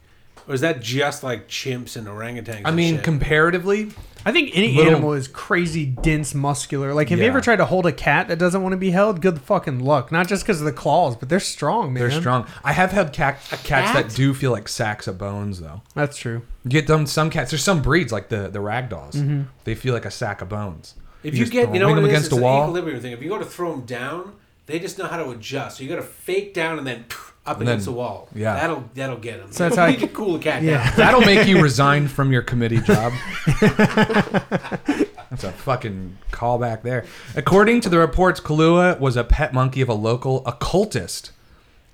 or 0.47 0.55
is 0.55 0.61
that 0.61 0.81
just 0.81 1.25
like 1.25 1.49
chimps 1.49 1.97
and 1.97 2.07
orangutans? 2.07 2.63
I 2.65 2.69
and 2.69 2.77
mean, 2.77 2.95
shit? 2.97 3.05
comparatively, 3.05 3.91
I 4.27 4.33
think 4.33 4.51
any 4.55 4.75
Little- 4.75 4.93
animal 4.95 5.13
is 5.13 5.29
crazy 5.29 5.87
dense, 5.87 6.35
muscular. 6.35 6.93
Like, 6.93 7.11
have 7.11 7.19
you 7.19 7.25
Yeah. 7.25 7.31
ever 7.31 7.41
tried 7.41 7.57
to 7.57 7.65
hold 7.65 7.87
a 7.87 7.93
cat 7.93 8.27
that 8.27 8.39
doesn't 8.41 8.61
want 8.61 8.73
to 8.73 8.77
be 8.77 8.91
held? 8.91 9.23
Good 9.23 9.41
fucking 9.41 9.79
luck. 9.85 10.11
Not 10.11 10.27
just 10.27 10.43
because 10.45 10.59
of 10.61 10.65
the 10.67 10.73
claws, 10.73 11.15
but 11.17 11.29
they're 11.29 11.39
strong, 11.41 11.93
man. 11.93 12.09
they're 12.09 12.21
strong. 12.21 12.45
I 12.65 12.73
have 12.73 12.91
had 12.91 13.13
cat, 13.13 13.39
cats 13.49 13.65
cat? 13.65 13.95
that 13.95 14.15
do 14.17 14.35
feel 14.35 14.51
like 14.51 14.67
sacks 14.69 15.07
of 15.07 15.17
bones, 15.17 15.61
though. 15.61 15.81
That's 15.95 16.17
true. 16.19 16.43
You 16.65 16.71
get 16.73 16.89
them 16.89 17.07
some 17.07 17.31
cats. 17.31 17.53
There's 17.53 17.63
some 17.63 17.81
breeds 17.83 18.13
like 18.13 18.29
the 18.29 18.49
the 18.49 18.59
ragdolls. 18.59 19.13
Mm-hmm. 19.13 19.43
They 19.65 19.77
feel 19.77 19.95
like 19.95 20.05
a 20.05 20.11
sack 20.11 20.43
of 20.43 20.49
bones. 20.49 20.95
if 21.23 21.35
you 21.35 21.41
just 21.41 21.53
get, 21.53 21.73
you 21.73 21.79
know 21.81 21.87
wing 21.87 21.95
what 21.97 22.03
them 22.03 22.05
it 22.07 22.09
is? 22.09 22.13
against 22.15 22.27
It's 22.27 22.35
a 22.35 22.37
an 22.37 22.43
wall. 22.43 22.63
equilibrium 22.65 23.01
thing. 23.01 23.13
If 23.13 23.23
you 23.23 23.29
go 23.29 23.39
to 23.39 23.45
throw 23.45 23.71
them 23.71 23.83
down, 23.87 24.33
they 24.67 24.79
just 24.81 24.99
know 24.99 25.07
how 25.07 25.17
to 25.23 25.31
adjust. 25.31 25.77
So 25.79 25.85
you 25.85 25.89
got 25.89 25.97
to 25.97 26.03
fake 26.03 26.53
down 26.53 26.79
and 26.79 26.87
then 26.87 27.05
up 27.47 27.61
And 27.61 27.69
against 27.69 27.87
then- 27.87 27.95
the 27.95 27.99
wall. 27.99 28.29
yeah. 28.35 28.55
that'll 28.55 28.85
that'll 28.95 29.17
get 29.19 29.41
him. 29.41 29.53
So 29.53 29.65
that's 29.65 29.77
how 29.77 29.87
need 29.87 29.99
I- 29.99 30.01
to 30.01 30.09
cool 30.09 30.37
a 30.37 30.39
cat 30.39 30.63
Yeah. 30.63 30.85
down. 30.85 30.97
That'll 30.97 31.21
make 31.21 31.47
you 31.47 31.61
resign 31.63 32.09
from 32.09 32.33
your 32.33 32.43
committee 32.43 32.81
job. 32.81 33.13
That's 35.29 35.43
a 35.45 35.53
fucking 35.53 36.17
callback 36.33 36.83
there. 36.83 37.05
According 37.35 37.81
to 37.83 37.89
the 37.89 37.99
reports, 37.99 38.41
Kalua 38.41 38.99
was 39.01 39.17
a 39.17 39.25
pet 39.25 39.53
monkey 39.53 39.81
of 39.81 39.89
a 39.89 39.95
local 39.95 40.47
occultist 40.47 41.33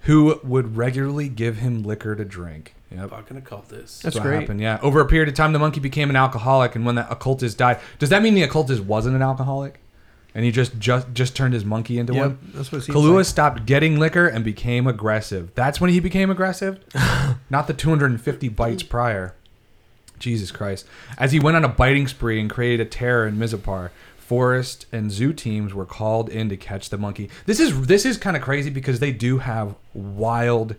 who 0.03 0.39
would 0.45 0.77
regularly 0.77 1.29
give 1.29 1.57
him 1.59 1.83
liquor 1.83 2.15
to 2.15 2.25
drink. 2.25 2.75
Yep. 2.91 3.11
Fucking 3.11 3.37
occultist. 3.39 4.03
That's 4.03 4.17
what 4.17 4.23
great. 4.25 4.41
happened. 4.41 4.61
Yeah. 4.61 4.79
Over 4.83 5.01
a 5.01 5.07
period 5.07 5.29
of 5.29 5.35
time, 5.35 5.53
the 5.55 5.59
monkey 5.59 5.81
became 5.81 6.11
an 6.11 6.17
alcoholic, 6.17 6.77
and 6.77 6.85
when 6.85 6.97
that 6.97 7.11
occultist 7.11 7.57
died, 7.57 7.81
does 7.99 8.11
that 8.11 8.23
mean 8.23 8.35
the 8.35 8.43
occultist 8.43 8.83
wasn't 8.85 9.17
an 9.17 9.23
alcoholic? 9.23 9.81
And 10.35 10.45
he 10.45 10.51
just 10.51 10.79
just 10.79 11.13
just 11.13 11.37
turned 11.37 11.53
his 11.53 11.65
monkey 11.65 11.99
into 11.99 12.15
Yep, 12.15 12.23
one. 12.27 12.39
that's 12.55 12.73
what 12.73 12.79
it 12.79 12.83
seems 12.85 12.97
Kalua 12.97 13.17
like. 13.17 13.27
stopped 13.27 13.67
getting 13.67 13.99
liquor 13.99 14.27
and 14.27 14.43
became 14.45 14.87
aggressive. 14.87 15.51
That's 15.55 15.81
when 15.81 15.91
he 15.91 16.01
became 16.01 16.31
aggressive, 16.31 16.79
not 17.51 17.67
the 17.67 17.75
250 17.75 18.49
bites 18.49 18.83
prior. 18.83 19.35
Jesus 20.19 20.51
Christ! 20.51 20.87
As 21.19 21.33
he 21.33 21.41
went 21.41 21.57
on 21.57 21.65
a 21.65 21.69
biting 21.69 22.07
spree 22.09 22.41
and 22.41 22.49
created 22.49 22.87
a 22.87 22.89
terror 22.89 23.27
in 23.27 23.37
Mirzapur, 23.37 23.91
forest 24.17 24.87
and 24.93 25.11
zoo 25.11 25.33
teams 25.33 25.75
were 25.75 25.85
called 25.85 26.29
in 26.31 26.49
to 26.49 26.57
catch 26.57 26.89
the 26.89 26.97
monkey. 26.97 27.29
This 27.45 27.61
is 27.61 27.87
this 27.87 28.07
is 28.07 28.17
kind 28.17 28.37
of 28.37 28.43
crazy 28.43 28.71
because 28.71 29.01
they 29.01 29.13
do 29.13 29.39
have 29.39 29.75
wild 29.93 30.77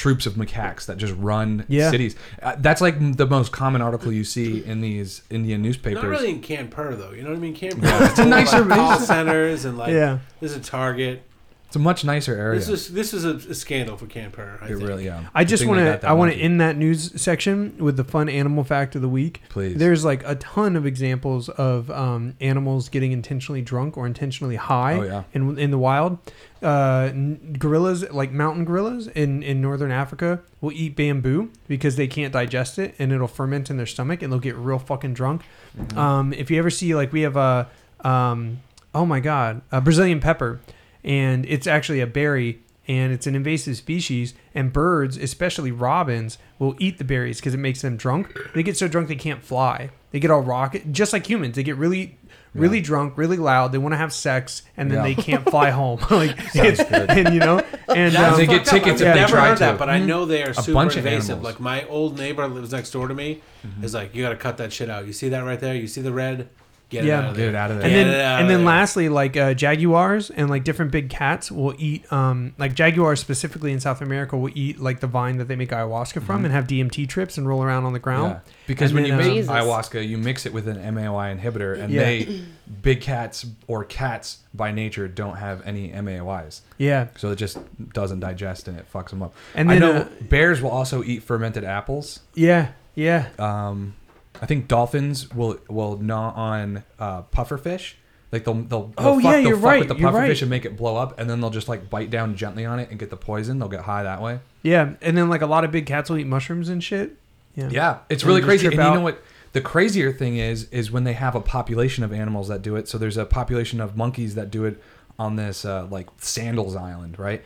troops 0.00 0.24
of 0.24 0.32
macaques 0.34 0.86
that 0.86 0.96
just 0.96 1.14
run 1.18 1.64
Yeah. 1.68 1.90
cities. 1.90 2.16
Uh, 2.42 2.56
that's 2.58 2.80
like 2.80 3.16
the 3.18 3.26
most 3.26 3.52
common 3.52 3.82
article 3.82 4.10
you 4.10 4.24
see 4.24 4.64
in 4.64 4.80
these 4.80 5.20
Indian 5.28 5.60
newspapers. 5.60 6.02
Not 6.02 6.08
really 6.08 6.30
in 6.30 6.40
Kanpur 6.40 6.96
though. 6.98 7.10
You 7.10 7.22
know 7.22 7.28
what 7.30 7.36
I 7.36 7.40
mean? 7.40 7.54
Kanpur. 7.54 8.08
It's 8.08 8.18
a 8.18 8.24
nicer- 8.24 8.64
like, 8.64 8.78
call 8.78 8.98
centers 9.12 9.66
and 9.66 9.76
like 9.76 9.92
Yeah. 9.92 10.20
this 10.40 10.52
is 10.52 10.56
a 10.56 10.60
Target. 10.60 11.22
It's 11.70 11.76
a 11.76 11.78
much 11.78 12.04
nicer 12.04 12.34
area. 12.34 12.58
This 12.58 12.68
is 12.68 12.92
this 12.92 13.14
is 13.14 13.24
a, 13.24 13.36
a 13.48 13.54
scandal 13.54 13.96
for 13.96 14.06
Kanpur. 14.06 14.60
I 14.60 14.64
it 14.64 14.68
think. 14.70 14.88
really, 14.88 15.04
yeah. 15.04 15.28
I 15.32 15.44
just 15.44 15.64
want 15.64 15.78
to. 15.78 16.04
I 16.04 16.14
want 16.14 16.32
to 16.32 16.36
end 16.36 16.60
that 16.60 16.76
news 16.76 17.22
section 17.22 17.76
with 17.78 17.96
the 17.96 18.02
fun 18.02 18.28
animal 18.28 18.64
fact 18.64 18.96
of 18.96 19.02
the 19.02 19.08
week. 19.08 19.40
Please. 19.50 19.76
There's 19.76 20.04
like 20.04 20.24
a 20.26 20.34
ton 20.34 20.74
of 20.74 20.84
examples 20.84 21.48
of 21.48 21.88
um, 21.92 22.34
animals 22.40 22.88
getting 22.88 23.12
intentionally 23.12 23.62
drunk 23.62 23.96
or 23.96 24.04
intentionally 24.04 24.56
high 24.56 24.94
Oh, 24.94 25.02
yeah. 25.02 25.22
in 25.32 25.56
in 25.60 25.70
the 25.70 25.78
wild. 25.78 26.18
Uh, 26.60 27.10
gorillas, 27.56 28.02
like 28.10 28.32
mountain 28.32 28.64
gorillas 28.64 29.06
in 29.06 29.44
in 29.44 29.60
northern 29.62 29.92
Africa, 29.92 30.40
will 30.60 30.72
eat 30.72 30.96
bamboo 30.96 31.52
because 31.68 31.94
they 31.94 32.08
can't 32.08 32.32
digest 32.32 32.80
it 32.80 32.96
and 32.98 33.12
it'll 33.12 33.28
ferment 33.28 33.70
in 33.70 33.76
their 33.76 33.86
stomach 33.86 34.22
and 34.22 34.32
they'll 34.32 34.40
get 34.40 34.56
real 34.56 34.80
fucking 34.80 35.14
drunk. 35.14 35.42
Mm-hmm. 35.78 35.96
Um, 35.96 36.32
if 36.32 36.50
you 36.50 36.58
ever 36.58 36.68
see 36.70 36.96
like 36.96 37.12
we 37.12 37.20
have 37.20 37.36
a 37.36 37.68
um, 38.00 38.58
oh 38.92 39.06
my 39.06 39.20
god, 39.20 39.62
a 39.70 39.80
Brazilian 39.80 40.18
pepper, 40.18 40.58
and 41.04 41.44
it's 41.46 41.66
actually 41.66 42.00
a 42.00 42.06
berry 42.06 42.60
and 42.88 43.12
it's 43.12 43.26
an 43.26 43.34
invasive 43.36 43.76
species 43.76 44.34
and 44.54 44.72
birds, 44.72 45.16
especially 45.16 45.70
robins, 45.70 46.38
will 46.58 46.74
eat 46.80 46.98
the 46.98 47.04
berries 47.04 47.38
because 47.38 47.54
it 47.54 47.58
makes 47.58 47.82
them 47.82 47.96
drunk. 47.96 48.36
They 48.54 48.62
get 48.64 48.76
so 48.76 48.88
drunk 48.88 49.06
they 49.08 49.14
can't 49.16 49.42
fly. 49.44 49.90
They 50.10 50.18
get 50.18 50.30
all 50.32 50.40
rocket, 50.40 50.90
just 50.92 51.12
like 51.12 51.24
humans. 51.28 51.54
They 51.54 51.62
get 51.62 51.76
really, 51.76 52.18
really 52.52 52.80
drunk, 52.80 53.16
really 53.16 53.36
loud. 53.36 53.70
They 53.70 53.78
want 53.78 53.92
to 53.92 53.96
have 53.96 54.12
sex, 54.12 54.62
and 54.76 54.90
then 54.90 54.98
Yeah. 54.98 55.02
they 55.04 55.14
can't 55.22 55.48
fly 55.48 55.70
home. 55.80 56.00
like, 56.10 56.34
it's, 56.52 56.82
good. 56.82 57.08
and 57.10 57.32
you 57.32 57.38
know, 57.38 57.62
and 57.94 58.16
um, 58.16 58.36
They 58.36 58.46
get 58.46 58.66
fucked 58.66 58.68
up. 58.68 58.82
tickets 58.82 59.02
I've 59.02 59.14
never 59.14 59.40
heard 59.40 59.58
to. 59.58 59.60
that, 59.60 59.78
but 59.78 59.88
I 59.88 60.00
know 60.00 60.24
they 60.24 60.42
are 60.42 60.52
super 60.52 60.72
bunch 60.72 60.96
invasive. 60.96 61.30
animals. 61.36 61.44
Like 61.44 61.60
my 61.60 61.84
old 61.86 62.18
neighbor 62.18 62.48
lives 62.48 62.72
next 62.72 62.90
door 62.90 63.06
to 63.06 63.14
me 63.14 63.40
is 63.82 63.94
like, 63.94 64.16
you 64.16 64.24
got 64.24 64.30
to 64.30 64.36
cut 64.36 64.56
that 64.56 64.72
shit 64.72 64.90
out. 64.90 65.06
You 65.06 65.12
see 65.12 65.28
that 65.28 65.44
right 65.44 65.60
there? 65.60 65.76
You 65.76 65.86
see 65.86 66.00
the 66.00 66.12
red? 66.12 66.48
Get 66.90 67.04
Yeah. 67.04 67.20
it 67.20 67.24
out 67.24 67.30
of 67.30 67.36
Get 67.36 67.48
it 67.48 67.54
out 67.54 67.70
of 67.70 67.76
there. 67.78 67.86
and 67.86 67.94
Get 67.94 68.04
then 68.04 68.20
out 68.20 68.34
and 68.40 68.42
of 68.42 68.48
then 68.48 68.58
there. 68.58 68.66
lastly 68.66 69.08
like 69.08 69.36
uh, 69.36 69.54
jaguars 69.54 70.28
and 70.30 70.50
like 70.50 70.64
different 70.64 70.90
big 70.90 71.08
cats 71.08 71.50
will 71.50 71.74
eat 71.78 72.12
um 72.12 72.52
like 72.58 72.74
jaguars 72.74 73.20
specifically 73.20 73.72
in 73.72 73.78
south 73.80 74.00
america 74.02 74.36
will 74.36 74.50
eat 74.54 74.80
like 74.80 75.00
the 75.00 75.06
vine 75.06 75.36
that 75.38 75.46
they 75.48 75.56
make 75.56 75.70
ayahuasca 75.70 76.22
from 76.22 76.44
and 76.44 76.52
have 76.52 76.66
dmt 76.66 77.08
trips 77.08 77.38
and 77.38 77.46
roll 77.48 77.62
around 77.62 77.84
on 77.84 77.92
the 77.92 77.98
ground 77.98 78.34
Mm-hmm. 78.34 78.48
Yeah. 78.48 78.54
Because 78.66 78.90
And 78.92 79.00
when 79.00 79.02
then, 79.04 79.12
you 79.12 79.14
uh, 79.14 79.26
make 79.26 79.34
Jesus. 79.36 79.50
ayahuasca, 79.50 80.08
you 80.08 80.18
mix 80.18 80.46
it 80.46 80.52
with 80.52 80.68
an 80.68 80.76
MAOI 80.76 81.36
inhibitor, 81.36 81.76
and 81.80 81.92
Yeah. 81.92 82.02
they, 82.04 82.42
big 82.82 83.00
cats 83.00 83.44
or 83.66 83.82
cats 83.84 84.38
by 84.54 84.70
nature, 84.70 85.08
don't 85.08 85.36
have 85.38 85.60
any 85.66 85.90
MAOIs. 85.90 86.60
yeah 86.78 87.08
So 87.16 87.30
it 87.32 87.36
just 87.36 87.58
doesn't 87.92 88.20
digest 88.20 88.68
and 88.68 88.78
it 88.78 88.86
fucks 88.92 89.10
them 89.10 89.22
up. 89.22 89.34
And 89.56 89.70
I 89.70 89.78
then, 89.78 89.80
know 89.80 90.00
uh, 90.02 90.08
bears 90.28 90.60
will 90.62 90.70
also 90.70 91.02
eat 91.02 91.22
fermented 91.24 91.64
apples. 91.64 92.20
yeah 92.34 92.68
yeah 92.94 93.26
Um, 93.40 93.94
I 94.40 94.46
think 94.46 94.68
dolphins 94.68 95.30
will 95.34 95.58
will 95.68 95.98
gnaw 95.98 96.32
on 96.34 96.84
uh, 96.98 97.22
pufferfish. 97.24 97.94
Like 98.32 98.44
they'll 98.44 98.54
they'll, 98.54 98.86
they'll 98.86 98.94
Oh, 98.98 99.14
fuck, 99.20 99.24
yeah, 99.24 99.30
they'll 99.32 99.40
you're 99.42 99.56
fuck 99.56 99.64
right, 99.64 99.78
with 99.80 99.88
the 99.88 99.96
you're 99.96 100.10
pufferfish 100.10 100.28
right. 100.28 100.42
and 100.42 100.50
make 100.50 100.64
it 100.64 100.76
blow 100.76 100.96
up, 100.96 101.18
and 101.18 101.28
then 101.28 101.40
they'll 101.40 101.50
just 101.50 101.68
like 101.68 101.90
bite 101.90 102.10
down 102.10 102.36
gently 102.36 102.64
on 102.64 102.78
it 102.78 102.88
and 102.90 102.98
get 102.98 103.10
the 103.10 103.16
poison. 103.16 103.58
They'll 103.58 103.68
get 103.68 103.80
high 103.82 104.02
that 104.04 104.22
way. 104.22 104.40
yeah 104.62 104.92
and 105.02 105.16
then 105.16 105.28
like 105.28 105.42
a 105.42 105.46
lot 105.46 105.64
of 105.64 105.70
big 105.72 105.86
cats 105.86 106.08
will 106.10 106.18
eat 106.18 106.26
mushrooms 106.26 106.68
and 106.68 106.82
shit 106.82 107.16
yeah 107.56 107.68
Yeah, 107.70 107.98
it's 108.08 108.24
really 108.24 108.40
crazy. 108.42 108.66
And 108.66 108.74
you 108.74 108.80
know 108.80 109.00
what? 109.00 109.22
The 109.52 109.60
crazier 109.60 110.12
thing 110.12 110.36
is, 110.36 110.68
is 110.70 110.92
when 110.92 111.02
they 111.02 111.14
have 111.14 111.34
a 111.34 111.40
population 111.40 112.04
of 112.04 112.12
animals 112.12 112.46
that 112.48 112.62
do 112.62 112.76
it. 112.76 112.86
So 112.88 112.98
there's 112.98 113.16
a 113.16 113.26
population 113.26 113.80
of 113.80 113.96
monkeys 113.96 114.36
that 114.36 114.48
do 114.50 114.64
it 114.64 114.80
on 115.18 115.34
this 115.34 115.64
uh, 115.64 115.88
like 115.90 116.06
Sandals 116.18 116.76
Island, 116.76 117.18
right? 117.18 117.42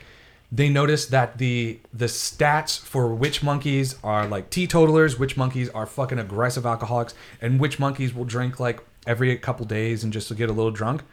They 0.51 0.69
notice 0.69 1.05
that 1.07 1.37
the 1.37 1.79
the 1.93 2.05
stats 2.05 2.79
for 2.79 3.13
which 3.13 3.43
monkeys 3.43 3.95
are 4.03 4.27
like 4.27 4.49
teetotalers, 4.49 5.17
which 5.19 5.35
monkeys 5.37 5.69
are 5.69 5.85
fucking 5.85 6.19
aggressive 6.19 6.65
alcoholics, 6.65 7.13
and 7.41 7.59
which 7.59 7.79
monkeys 7.79 8.13
will 8.13 8.25
drink 8.25 8.59
like 8.59 8.79
every 9.07 9.35
couple 9.37 9.65
days 9.65 10.03
and 10.03 10.13
just 10.13 10.27
to 10.29 10.35
get 10.35 10.49
a 10.49 10.53
little 10.53 10.71
drunk. 10.71 11.03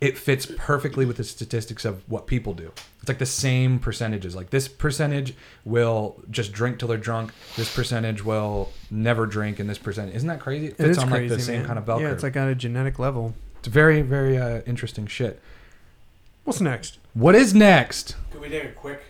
It 0.00 0.16
fits 0.16 0.46
perfectly 0.56 1.04
with 1.04 1.18
the 1.18 1.24
statistics 1.24 1.84
of 1.84 2.08
what 2.08 2.26
people 2.26 2.54
do. 2.54 2.72
It's 3.00 3.08
like 3.08 3.18
the 3.18 3.26
same 3.26 3.78
percentages. 3.78 4.34
Like 4.34 4.48
this 4.48 4.66
percentage 4.66 5.34
will 5.66 6.22
just 6.30 6.52
drink 6.52 6.78
till 6.78 6.88
they're 6.88 6.96
drunk. 6.96 7.32
This 7.54 7.74
percentage 7.74 8.24
will 8.24 8.72
never 8.90 9.26
drink, 9.26 9.58
and 9.58 9.68
this 9.68 9.76
percentage 9.76 10.14
isn't 10.14 10.28
that 10.28 10.40
crazy? 10.40 10.66
It 10.68 10.72
It 10.72 10.76
fits 10.78 10.90
is 10.96 10.98
on 10.98 11.08
crazy, 11.10 11.28
like 11.28 11.38
the 11.38 11.44
same 11.44 11.64
kind 11.66 11.78
of 11.78 11.84
bell 11.84 12.00
yeah 12.00 12.06
curve. 12.06 12.14
it's 12.14 12.22
like 12.22 12.36
on 12.36 12.48
a 12.48 12.54
genetic 12.54 12.98
level 12.98 13.34
it's 13.58 13.68
very 13.68 14.00
very 14.00 14.38
uh, 14.38 14.62
interesting 14.66 15.06
shit. 15.06 15.38
what's 16.44 16.60
next 16.62 16.96
What 17.14 17.34
is 17.34 17.54
next? 17.54 18.16
Can 18.30 18.40
we 18.40 18.48
take 18.48 18.64
a 18.64 18.68
quick 18.68 19.02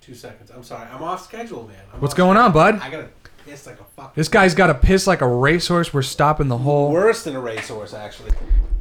two 0.00 0.14
seconds? 0.14 0.50
I'm 0.50 0.62
sorry. 0.64 0.88
I'm 0.90 1.02
off 1.02 1.24
schedule, 1.24 1.66
man. 1.66 1.76
I'm 1.92 2.00
What's 2.00 2.14
off 2.14 2.18
going 2.18 2.36
on, 2.36 2.52
schedule. 2.52 2.72
bud? 2.78 2.86
I 2.86 2.90
gotta 2.90 3.08
piss 3.46 3.66
like 3.66 3.80
a 3.80 3.84
fuck. 3.84 4.14
This 4.14 4.28
guy's 4.28 4.54
got 4.54 4.68
to 4.68 4.74
piss 4.74 5.06
like 5.06 5.20
a 5.20 5.28
racehorse. 5.28 5.92
We're 5.92 6.02
stopping 6.02 6.48
the 6.48 6.58
whole, 6.58 6.90
Worse 6.90 7.24
than 7.24 7.36
a 7.36 7.40
racehorse, 7.40 7.94
actually. 7.94 8.30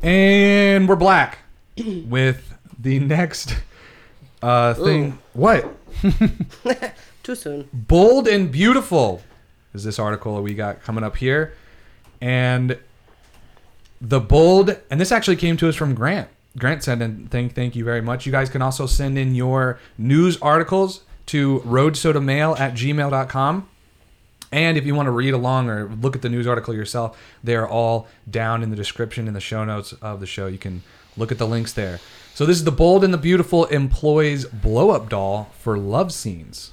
and 0.01 0.87
we're 0.87 0.95
black 0.95 1.39
with 1.77 2.53
the 2.79 2.99
next 2.99 3.55
uh 4.41 4.73
thing. 4.73 5.19
What? 5.33 5.73
Too 7.23 7.35
soon. 7.35 7.67
Bold 7.73 8.27
and 8.27 8.49
Beautiful 8.51 9.21
is 9.73 9.83
this 9.83 9.99
article 9.99 10.35
that 10.35 10.41
we 10.41 10.53
got 10.53 10.81
coming 10.83 11.03
up 11.03 11.17
here. 11.17 11.53
And 12.21 12.77
the 13.99 14.19
bold, 14.21 14.79
and 14.89 14.99
this 15.01 15.11
actually 15.11 15.35
came 15.35 15.57
to 15.57 15.67
us 15.69 15.75
from 15.75 15.93
Grant. 15.93 16.29
Grant 16.57 16.83
said, 16.83 17.01
and 17.01 17.29
thank, 17.29 17.53
thank 17.55 17.75
you 17.75 17.83
very 17.83 18.01
much. 18.01 18.25
You 18.25 18.31
guys 18.31 18.49
can 18.49 18.61
also 18.61 18.85
send 18.85 19.17
in 19.17 19.35
your 19.35 19.79
news 19.97 20.37
articles 20.41 21.01
to 21.27 21.59
roadsodamail 21.59 22.59
at 22.59 22.73
gmail.com. 22.73 23.67
And 24.51 24.77
if 24.77 24.85
you 24.85 24.95
want 24.95 25.07
to 25.07 25.11
read 25.11 25.33
along 25.33 25.69
or 25.69 25.89
look 25.89 26.15
at 26.15 26.21
the 26.21 26.29
news 26.29 26.47
article 26.47 26.73
yourself, 26.73 27.19
they 27.43 27.55
are 27.55 27.67
all 27.67 28.07
down 28.29 28.63
in 28.63 28.69
the 28.69 28.75
description 28.77 29.27
in 29.27 29.33
the 29.33 29.41
show 29.41 29.65
notes 29.65 29.91
of 30.01 30.19
the 30.21 30.25
show. 30.25 30.47
You 30.47 30.57
can 30.57 30.83
look 31.17 31.31
at 31.31 31.37
the 31.37 31.47
links 31.47 31.73
there. 31.73 31.99
So 32.33 32.45
this 32.45 32.57
is 32.57 32.63
the 32.63 32.71
bold 32.71 33.03
and 33.03 33.13
the 33.13 33.17
beautiful 33.17 33.65
employs 33.65 34.45
blow 34.45 34.91
up 34.91 35.09
doll 35.09 35.49
for 35.59 35.77
love 35.77 36.13
scenes. 36.13 36.71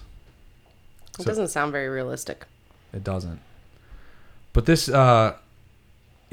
It 1.19 1.23
So- 1.23 1.25
doesn't 1.25 1.49
sound 1.49 1.73
very 1.73 1.89
realistic. 1.89 2.47
It 2.93 3.03
doesn't. 3.03 3.41
But 4.53 4.67
this, 4.67 4.89
uh, 4.89 5.35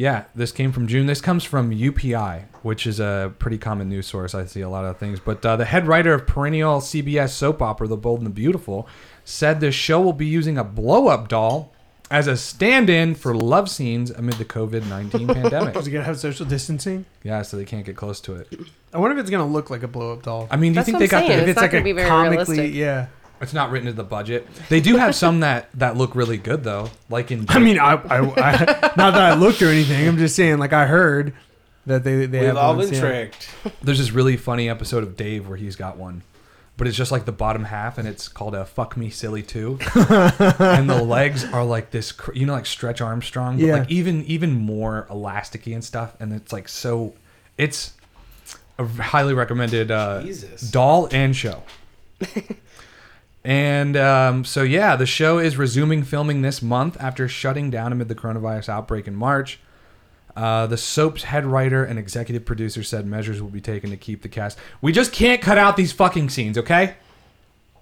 yeah, 0.01 0.23
this 0.33 0.51
came 0.51 0.71
from 0.71 0.87
June. 0.87 1.05
This 1.05 1.21
comes 1.21 1.43
from 1.43 1.69
UPI, 1.69 2.45
which 2.63 2.87
is 2.87 2.99
a 2.99 3.31
pretty 3.37 3.59
common 3.59 3.87
news 3.87 4.07
source. 4.07 4.33
I 4.33 4.45
see 4.45 4.61
a 4.61 4.67
lot 4.69 4.83
of 4.83 4.97
things. 4.97 5.19
But 5.19 5.45
uh, 5.45 5.57
the 5.57 5.65
head 5.65 5.85
writer 5.85 6.11
of 6.15 6.25
perennial 6.25 6.79
CBS 6.81 7.29
soap 7.29 7.61
opera, 7.61 7.87
The 7.87 7.97
Bold 7.97 8.17
and 8.19 8.25
the 8.25 8.31
Beautiful, 8.33 8.87
said 9.25 9.59
this 9.59 9.75
show 9.75 10.01
will 10.01 10.13
be 10.13 10.25
using 10.25 10.57
a 10.57 10.63
blow 10.63 11.07
up 11.07 11.27
doll 11.27 11.71
as 12.09 12.25
a 12.25 12.35
stand 12.35 12.89
in 12.89 13.13
for 13.13 13.35
love 13.35 13.69
scenes 13.69 14.09
amid 14.09 14.33
the 14.35 14.43
COVID 14.45 14.89
19 14.89 15.27
pandemic. 15.27 15.75
is 15.77 15.85
it 15.87 15.91
gonna 15.91 16.03
have 16.03 16.17
social 16.19 16.47
distancing 16.47 17.05
Yeah, 17.21 17.43
so 17.43 17.55
they 17.55 17.63
can't 17.63 17.85
get 17.85 17.95
close 17.95 18.19
to 18.21 18.35
it. 18.35 18.47
i 18.93 18.97
wonder 18.97 19.15
if 19.15 19.21
it's 19.21 19.29
gonna 19.29 19.45
look 19.45 19.69
like 19.69 19.83
a 19.83 19.87
blow-up 19.87 20.23
doll 20.23 20.47
I 20.51 20.57
mean, 20.57 20.73
do 20.73 20.79
you 20.79 20.83
think 20.83 20.95
what 20.95 20.99
they 20.99 21.05
I'm 21.05 21.21
got 21.21 21.27
saying. 21.27 21.29
the. 21.29 21.35
if 21.35 21.41
it's 21.43 21.49
it's 21.51 21.55
not 21.57 21.61
like 21.61 21.71
gonna 21.71 21.81
a 21.81 21.83
be 21.85 21.91
very 21.93 22.09
comically 22.09 22.57
realistic. 22.57 22.73
yeah 22.75 23.07
It's 23.41 23.53
not 23.53 23.71
written 23.71 23.87
into 23.87 23.97
the 23.97 24.07
budget. 24.07 24.47
They 24.69 24.79
do 24.81 24.97
have 24.97 25.15
some 25.15 25.39
that, 25.47 25.69
that 25.73 25.97
look 25.97 26.15
really 26.15 26.37
good, 26.37 26.63
though. 26.63 26.89
Like 27.09 27.31
in. 27.31 27.45
I 27.49 27.59
mean, 27.59 27.79
I, 27.79 27.93
I, 27.93 28.17
I 28.19 28.91
not 28.97 29.13
that 29.13 29.15
I 29.21 29.33
looked 29.33 29.61
or 29.61 29.67
anything. 29.69 30.07
I'm 30.07 30.17
just 30.17 30.35
saying, 30.35 30.57
like 30.59 30.73
I 30.73 30.85
heard 30.85 31.33
that 31.87 32.03
they 32.03 32.25
they 32.27 32.39
We've 32.39 32.47
have 32.47 32.57
all 32.57 32.75
ones, 32.75 32.91
been 32.91 32.99
yeah. 33.01 33.09
tricked. 33.09 33.49
There's 33.81 33.97
this 33.99 34.11
really 34.11 34.37
funny 34.37 34.69
episode 34.69 35.03
of 35.03 35.17
Dave 35.17 35.47
where 35.47 35.57
he's 35.57 35.75
got 35.75 35.97
one, 35.97 36.21
but 36.77 36.85
it's 36.87 36.95
just 36.95 37.11
like 37.11 37.25
the 37.25 37.31
bottom 37.31 37.63
half, 37.65 37.97
and 37.97 38.07
it's 38.07 38.27
called 38.27 38.53
a 38.53 38.63
"Fuck 38.65 38.95
Me 38.95 39.09
Silly 39.09 39.41
Too," 39.41 39.79
and 39.95 40.87
the 40.87 41.01
legs 41.03 41.43
are 41.45 41.65
like 41.65 41.89
this, 41.89 42.11
cr- 42.11 42.33
you 42.33 42.45
know, 42.45 42.53
like 42.53 42.67
Stretch 42.67 43.01
Armstrong, 43.01 43.57
but 43.57 43.65
Yeah. 43.65 43.75
like 43.77 43.89
even 43.89 44.23
even 44.25 44.51
more 44.53 45.07
elasticy 45.09 45.73
and 45.73 45.83
stuff, 45.83 46.13
and 46.19 46.31
it's 46.33 46.53
like 46.53 46.69
so, 46.69 47.15
it's 47.57 47.93
a 48.77 48.85
highly 48.85 49.33
recommended 49.33 49.89
uh, 49.89 50.21
Jesus. 50.21 50.61
doll 50.69 51.07
and 51.11 51.35
show. 51.35 51.63
And 53.43 53.97
um, 53.97 54.45
so 54.45 54.63
yeah, 54.63 54.95
the 54.95 55.05
show 55.05 55.39
is 55.39 55.57
resuming 55.57 56.03
filming 56.03 56.41
this 56.41 56.61
month 56.61 56.97
after 56.99 57.27
shutting 57.27 57.69
down 57.69 57.91
amid 57.91 58.07
the 58.07 58.15
coronavirus 58.15 58.69
outbreak 58.69 59.07
in 59.07 59.15
March. 59.15 59.59
Uh, 60.35 60.65
the 60.67 60.77
soap's 60.77 61.23
head 61.23 61.45
writer 61.45 61.83
and 61.83 61.99
executive 61.99 62.45
producer 62.45 62.83
said 62.83 63.05
measures 63.05 63.41
will 63.41 63.49
be 63.49 63.59
taken 63.59 63.89
to 63.89 63.97
keep 63.97 64.21
the 64.21 64.29
cast. 64.29 64.57
We 64.81 64.91
just 64.91 65.11
can't 65.11 65.41
cut 65.41 65.57
out 65.57 65.75
these 65.75 65.91
fucking 65.91 66.29
scenes, 66.29 66.57
okay? 66.57 66.95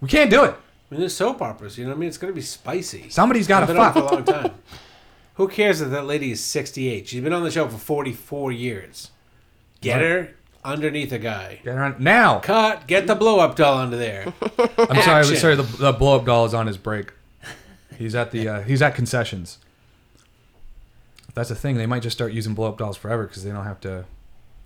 We 0.01 0.07
can't 0.07 0.31
do 0.31 0.43
it. 0.45 0.51
I 0.51 0.95
mean, 0.95 1.01
there's 1.01 1.15
soap 1.15 1.41
operas. 1.41 1.77
You 1.77 1.83
know 1.83 1.91
what 1.91 1.97
I 1.97 1.99
mean? 1.99 2.09
It's 2.09 2.17
gonna 2.17 2.33
be 2.33 2.41
spicy. 2.41 3.09
Somebody's 3.09 3.47
got 3.47 3.67
to 3.67 3.67
fuck. 3.67 3.93
for 3.93 3.99
a 3.99 4.05
long 4.05 4.23
time. 4.23 4.55
Who 5.35 5.47
cares 5.47 5.79
if 5.81 5.89
that 5.91 6.05
lady 6.05 6.31
is 6.31 6.43
68? 6.43 7.07
She's 7.07 7.21
been 7.21 7.31
on 7.33 7.43
the 7.43 7.51
show 7.51 7.67
for 7.67 7.77
44 7.77 8.51
years. 8.51 9.11
Get 9.81 10.01
her 10.01 10.35
underneath 10.71 11.11
a 11.11 11.19
guy. 11.19 11.59
Get 11.63 11.75
around- 11.75 11.99
Now, 11.99 12.39
Cut. 12.39 12.87
Get 12.87 13.07
the 13.07 13.15
blow 13.15 13.39
up 13.39 13.55
doll 13.55 13.77
under 13.77 13.97
there. 13.97 14.33
I'm 14.77 15.01
sorry. 15.01 15.19
Action. 15.21 15.35
Sorry, 15.35 15.55
the, 15.55 15.63
the 15.63 15.91
blow 15.93 16.17
up 16.17 16.25
doll 16.25 16.45
is 16.45 16.53
on 16.53 16.67
his 16.67 16.77
break. 16.77 17.11
He's 17.97 18.15
at 18.15 18.31
the 18.31 18.47
uh, 18.47 18.61
he's 18.61 18.81
at 18.81 18.95
concessions. 18.95 19.57
If 21.27 21.35
that's 21.35 21.51
a 21.51 21.55
thing, 21.55 21.75
they 21.77 21.85
might 21.85 22.01
just 22.01 22.15
start 22.17 22.31
using 22.33 22.53
blow 22.53 22.69
up 22.69 22.77
dolls 22.77 22.97
forever 22.97 23.25
because 23.27 23.43
they 23.43 23.51
don't 23.51 23.65
have 23.65 23.79
to 23.81 24.05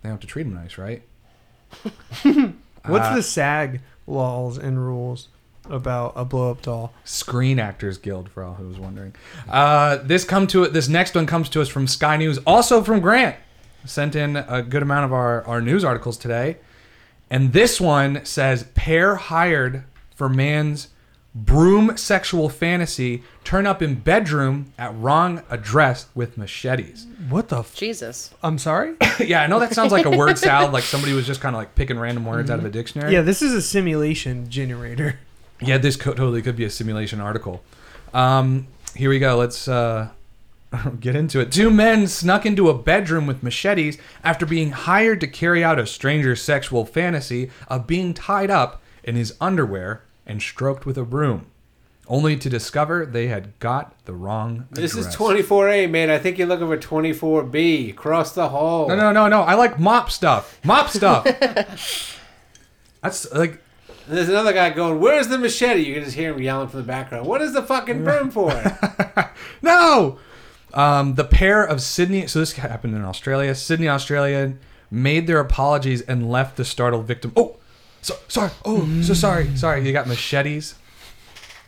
they 0.01 0.10
don't 0.10 0.12
have 0.13 0.19
to 0.22 0.27
treat 0.27 0.43
them 0.43 0.53
nice, 0.53 0.77
right? 0.77 1.01
What's 2.86 3.07
Uh, 3.07 3.15
the 3.15 3.24
SAG 3.24 3.81
laws 4.05 4.57
and 4.57 4.77
rules 4.86 5.29
about 5.69 6.13
a 6.15 6.25
blow 6.25 6.51
up 6.51 6.62
doll? 6.62 6.93
Screen 7.05 7.57
Actors 7.60 7.98
Guild, 7.98 8.29
for 8.29 8.43
all 8.43 8.53
who 8.55 8.67
was 8.67 8.77
wondering. 8.79 9.15
Uh, 9.50 9.98
this 10.03 10.24
come 10.25 10.45
to 10.48 10.63
it. 10.63 10.74
this 10.74 10.88
next 10.88 11.15
one 11.15 11.25
comes 11.25 11.50
to 11.50 11.62
us 11.62 11.69
from 11.69 11.88
Sky 11.88 12.17
News, 12.17 12.38
also 12.45 12.83
from 12.83 13.00
Grant. 13.00 13.36
Sent 13.86 14.16
in 14.16 14.38
a 14.38 14.62
good 14.62 14.82
amount 14.82 15.06
of 15.06 15.13
our, 15.13 15.44
our 15.46 15.62
news 15.62 15.84
articles 15.84 16.18
today, 16.18 16.58
and 17.30 17.54
this 17.54 17.82
one 17.82 18.24
says 18.25 18.63
pair 18.75 19.16
hired 19.16 19.84
for 20.16 20.30
man's 20.30 20.90
broom 21.36 21.98
sexual 21.98 22.48
fantasy 22.48 23.24
turn 23.44 23.66
up 23.66 23.82
in 23.82 23.96
bedroom 23.96 24.72
at 24.78 24.96
wrong 24.96 25.42
address 25.50 26.06
with 26.13 26.38
machetes. 26.38 27.08
What 27.30 27.50
the? 27.50 27.60
F- 27.60 27.75
Jesus. 27.75 28.32
I'm 28.44 28.58
sorry. 28.58 28.96
yeah, 29.20 29.42
I 29.42 29.48
know 29.48 29.60
that 29.60 29.74
sounds 29.74 29.92
like 29.92 30.06
a 30.06 30.16
word 30.16 30.38
salad, 30.38 30.72
like 30.72 30.84
somebody 30.84 31.13
was 31.13 31.25
just 31.25 31.42
kind 31.42 31.56
of 31.56 31.60
like 31.60 31.75
picking 31.75 31.98
random 31.98 32.25
words 32.25 32.52
out 32.52 32.60
of 32.60 32.66
a 32.66 32.70
dictionary. 32.70 33.13
Yeah, 33.13 33.22
this 33.22 33.42
is 33.42 33.54
a 33.54 33.62
simulation 33.62 34.50
generator. 34.50 35.20
Yeah, 35.60 35.78
this 35.78 35.96
co- 35.96 36.13
totally 36.13 36.42
could 36.42 36.56
be 36.56 36.66
a 36.66 36.70
simulation 36.70 37.20
article. 37.20 37.63
Um, 38.13 38.68
here 38.96 39.10
we 39.10 39.18
go. 39.18 39.36
Let's 39.38 39.68
uh, 39.68 40.10
get 41.00 41.15
into 41.15 41.39
it. 41.39 41.51
Two 41.51 41.70
men 41.70 42.08
snuck 42.08 42.46
into 42.46 42.70
a 42.70 42.77
bedroom 42.77 43.27
with 43.27 43.44
machetes 43.44 43.98
after 44.24 44.46
being 44.46 44.72
hired 44.72 45.20
to 45.22 45.27
carry 45.27 45.63
out 45.63 45.80
a 45.80 45.86
stranger's 45.86 46.42
sexual 46.42 46.86
fantasy 46.86 47.50
of 47.68 47.88
being 47.88 48.13
tied 48.13 48.50
up 48.51 48.82
in 49.03 49.15
his 49.15 49.36
underwear 49.42 50.03
and 50.25 50.42
stroked 50.42 50.86
with 50.86 50.98
a 50.98 51.03
broom, 51.03 51.48
only 52.08 52.38
to 52.38 52.50
discover 52.50 53.06
they 53.06 53.27
had 53.27 53.58
got 53.60 53.94
the 54.06 54.13
wrong 54.13 54.68
This 54.72 54.96
is 54.96 55.08
24A, 55.08 55.89
man. 55.89 56.10
I 56.10 56.18
think 56.18 56.38
you're 56.38 56.48
looking 56.48 56.68
for 56.68 56.77
24B. 56.77 57.89
Across 57.92 58.34
the 58.34 58.50
hall. 58.50 58.88
No, 58.88 58.96
no, 58.96 59.12
no, 59.12 59.27
no. 59.27 59.42
I 59.42 59.56
like 59.56 59.80
mop 59.80 60.10
stuff. 60.10 60.60
Mop 60.63 60.89
stuff. 60.89 61.25
That's 63.01 63.30
like 63.34 63.62
And 64.08 64.18
there's 64.18 64.30
another 64.30 64.53
guy 64.53 64.70
going, 64.70 65.01
Where's 65.01 65.27
the 65.27 65.38
machete? 65.38 65.82
You 65.82 65.96
can 65.96 66.03
just 66.06 66.15
hear 66.15 66.34
him 66.34 66.42
yelling 66.42 66.70
from 66.70 66.80
the 66.80 66.86
background. 66.88 67.27
What 67.27 67.42
is 67.42 67.53
the 67.53 67.62
fucking 67.63 68.03
broom 68.03 68.32
for? 68.32 68.51
No. 69.62 70.20
Um, 70.74 71.15
the 71.15 71.24
pair 71.24 71.63
of 71.63 71.82
Sydney. 71.82 72.27
So 72.27 72.39
this 72.39 72.53
happened 72.53 72.96
in 72.96 73.03
Australia. 73.03 73.53
Sydney, 73.56 73.88
Australia, 73.88 74.53
made 74.89 75.27
their 75.27 75.39
apologies 75.39 76.01
and 76.01 76.30
left 76.30 76.58
the 76.58 76.65
startled 76.65 77.06
victim. 77.06 77.32
Oh, 77.36 77.58
so 78.01 78.15
sorry. 78.27 78.51
Oh, 78.65 79.01
so 79.01 79.13
sorry. 79.13 79.56
Sorry. 79.56 79.86
You 79.86 79.94
got 79.94 80.08
machetes. 80.08 80.75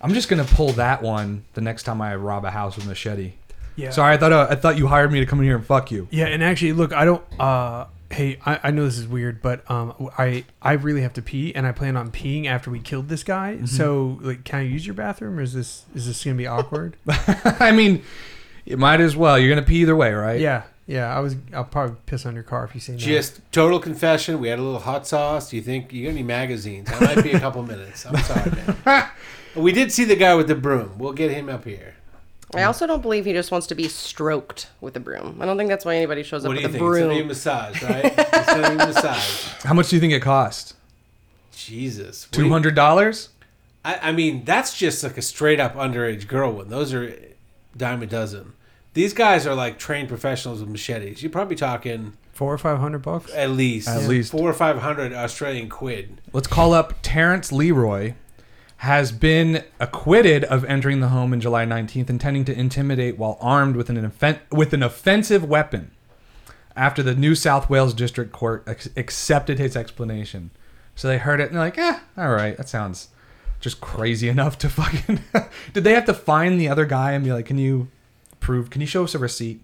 I'm 0.01 0.13
just 0.13 0.29
gonna 0.29 0.43
pull 0.45 0.71
that 0.73 1.01
one 1.01 1.45
the 1.53 1.61
next 1.61 1.83
time 1.83 2.01
I 2.01 2.15
rob 2.15 2.45
a 2.45 2.51
house 2.51 2.75
with 2.75 2.85
machete. 2.85 3.33
Yeah. 3.75 3.89
Sorry, 3.89 4.13
I 4.13 4.17
thought 4.17 4.31
uh, 4.31 4.47
I 4.49 4.55
thought 4.55 4.77
you 4.77 4.87
hired 4.87 5.11
me 5.11 5.19
to 5.19 5.25
come 5.25 5.39
in 5.39 5.45
here 5.45 5.55
and 5.55 5.65
fuck 5.65 5.91
you. 5.91 6.07
Yeah, 6.11 6.27
and 6.27 6.43
actually, 6.43 6.73
look, 6.73 6.93
I 6.93 7.05
don't. 7.05 7.23
uh 7.39 7.85
Hey, 8.11 8.39
I, 8.45 8.59
I 8.65 8.71
know 8.71 8.85
this 8.85 8.99
is 8.99 9.07
weird, 9.07 9.41
but 9.41 9.69
um, 9.69 10.11
I 10.15 10.45
I 10.61 10.73
really 10.73 11.01
have 11.01 11.13
to 11.13 11.23
pee, 11.23 11.53
and 11.55 11.65
I 11.65 11.71
plan 11.71 11.97
on 11.97 12.11
peeing 12.11 12.45
after 12.45 12.69
we 12.69 12.79
killed 12.79 13.09
this 13.09 13.23
guy. 13.23 13.55
Mm-hmm. 13.55 13.65
So, 13.65 14.19
like, 14.21 14.43
can 14.43 14.59
I 14.59 14.61
use 14.61 14.85
your 14.85 14.93
bathroom, 14.93 15.39
or 15.39 15.41
is 15.41 15.53
this 15.53 15.85
is 15.95 16.05
this 16.05 16.23
gonna 16.23 16.37
be 16.37 16.45
awkward? 16.45 16.97
I 17.07 17.71
mean, 17.71 18.03
you 18.65 18.77
might 18.77 18.99
as 19.01 19.15
well. 19.15 19.37
You're 19.39 19.49
gonna 19.49 19.65
pee 19.65 19.77
either 19.81 19.95
way, 19.95 20.11
right? 20.13 20.39
yeah, 20.39 20.63
yeah. 20.87 21.15
I 21.15 21.19
was. 21.19 21.35
I'll 21.53 21.63
probably 21.63 21.95
piss 22.05 22.25
on 22.25 22.33
your 22.33 22.43
car 22.43 22.65
if 22.65 22.73
you 22.75 22.81
say 22.81 22.93
no. 22.93 22.97
Just 22.97 23.39
total 23.51 23.79
confession. 23.79 24.39
We 24.39 24.47
had 24.49 24.59
a 24.59 24.61
little 24.61 24.79
hot 24.79 25.07
sauce. 25.07 25.49
Do 25.49 25.55
you 25.55 25.61
think 25.61 25.93
you 25.93 26.03
got 26.05 26.11
any 26.11 26.23
magazines? 26.23 26.89
That 26.89 27.01
might 27.01 27.23
be 27.23 27.31
a 27.31 27.39
couple 27.39 27.63
minutes. 27.63 28.05
I'm 28.05 28.17
sorry, 28.23 28.51
man. 28.85 29.09
We 29.55 29.71
did 29.71 29.89
see 29.93 30.03
the 30.03 30.17
guy 30.17 30.35
with 30.35 30.49
the 30.49 30.55
broom. 30.55 30.97
We'll 30.97 31.13
get 31.13 31.31
him 31.31 31.47
up 31.47 31.63
here. 31.63 31.95
I 32.53 32.63
also 32.63 32.85
don't 32.85 33.01
believe 33.01 33.23
he 33.23 33.31
just 33.31 33.51
wants 33.51 33.67
to 33.67 33.75
be 33.75 33.87
stroked 33.87 34.67
with 34.81 34.97
a 34.97 34.99
broom. 34.99 35.37
I 35.41 35.45
don't 35.45 35.57
think 35.57 35.69
that's 35.69 35.85
why 35.85 35.95
anybody 35.95 36.23
shows 36.23 36.43
up 36.43 36.49
What 36.49 36.55
do 36.55 36.61
you 36.61 36.67
with 36.67 36.75
a 36.75 36.79
think? 36.79 36.89
It's 36.91 36.99
gonna 36.99 37.09
be 37.09 37.15
a 37.15 37.17
broom. 37.19 37.27
massage, 37.29 37.81
right? 37.83 38.13
It's 38.17 38.45
gonna 38.47 38.69
be 38.75 38.83
a 38.83 38.87
massage. 38.87 39.43
How 39.63 39.73
much 39.73 39.87
do 39.89 39.95
you 39.95 40.01
think 40.01 40.11
it 40.11 40.19
cost? 40.21 40.73
Jesus. 41.55 42.25
What 42.27 42.31
do 42.33 42.39
Two 42.41 42.45
you- 42.47 42.51
hundred 42.51 42.75
dollars. 42.75 43.29
I, 43.85 44.09
I 44.09 44.11
mean, 44.11 44.43
that's 44.43 44.77
just 44.77 45.03
like 45.03 45.17
a 45.17 45.21
straight 45.21 45.59
up 45.61 45.75
underage 45.75 46.27
girl 46.27 46.51
one. 46.51 46.67
Those 46.69 46.93
are 46.93 47.15
dime 47.77 48.01
a 48.03 48.07
dozen. 48.07 48.53
These 48.95 49.13
guys 49.13 49.45
are 49.45 49.53
like 49.53 49.77
trained 49.77 50.07
professionals 50.09 50.59
with 50.61 50.69
machetes. 50.69 51.21
You're 51.21 51.31
probably 51.31 51.55
talking 51.55 52.13
four 52.33 52.51
or 52.53 52.57
five 52.57 52.79
hundred 52.79 52.99
bucks. 53.03 53.31
at 53.35 53.51
least 53.51 53.87
At 53.87 54.09
least. 54.09 54.31
four 54.31 54.49
or 54.49 54.53
five 54.53 54.79
hundred 54.79 55.13
Australian 55.13 55.69
quid. 55.69 56.21
Let's 56.33 56.47
call 56.47 56.73
up 56.73 56.95
Terrence 57.03 57.51
Leroy. 57.51 58.13
Has 58.79 59.11
been 59.11 59.63
acquitted 59.79 60.43
of 60.43 60.65
entering 60.65 60.99
the 60.99 61.07
home 61.07 61.33
in 61.33 61.39
July 61.41 61.65
19th, 61.65 62.09
intending 62.09 62.43
to 62.45 62.57
intimidate 62.59 63.17
while 63.17 63.37
armed 63.39 63.75
with 63.77 63.89
an 63.89 63.97
offen- 64.05 64.39
with 64.51 64.73
an 64.73 64.83
offensive 64.83 65.43
weapon. 65.45 65.91
After 66.75 67.01
the 67.01 67.15
New 67.15 67.35
South 67.35 67.69
Wales 67.69 67.93
District 67.93 68.33
Court 68.33 68.63
ex- 68.67 68.89
accepted 68.97 69.59
his 69.59 69.77
explanation, 69.77 70.51
so 70.93 71.07
they 71.07 71.17
heard 71.17 71.39
it 71.39 71.45
and 71.47 71.53
they're 71.55 71.61
like, 71.63 71.77
"Eh, 71.77 71.99
all 72.17 72.31
right, 72.33 72.57
that 72.57 72.67
sounds 72.67 73.07
just 73.61 73.79
crazy 73.79 74.27
enough 74.27 74.57
to 74.59 74.69
fucking." 74.69 75.21
Did 75.73 75.85
they 75.85 75.93
have 75.93 76.05
to 76.05 76.13
find 76.13 76.59
the 76.59 76.67
other 76.67 76.85
guy 76.85 77.13
and 77.13 77.23
be 77.23 77.31
like, 77.31 77.45
"Can 77.45 77.57
you 77.57 77.87
prove? 78.45 78.69
Can 78.69 78.81
you 78.81 78.87
show 78.87 79.03
us 79.03 79.15
a 79.15 79.19
receipt 79.19 79.61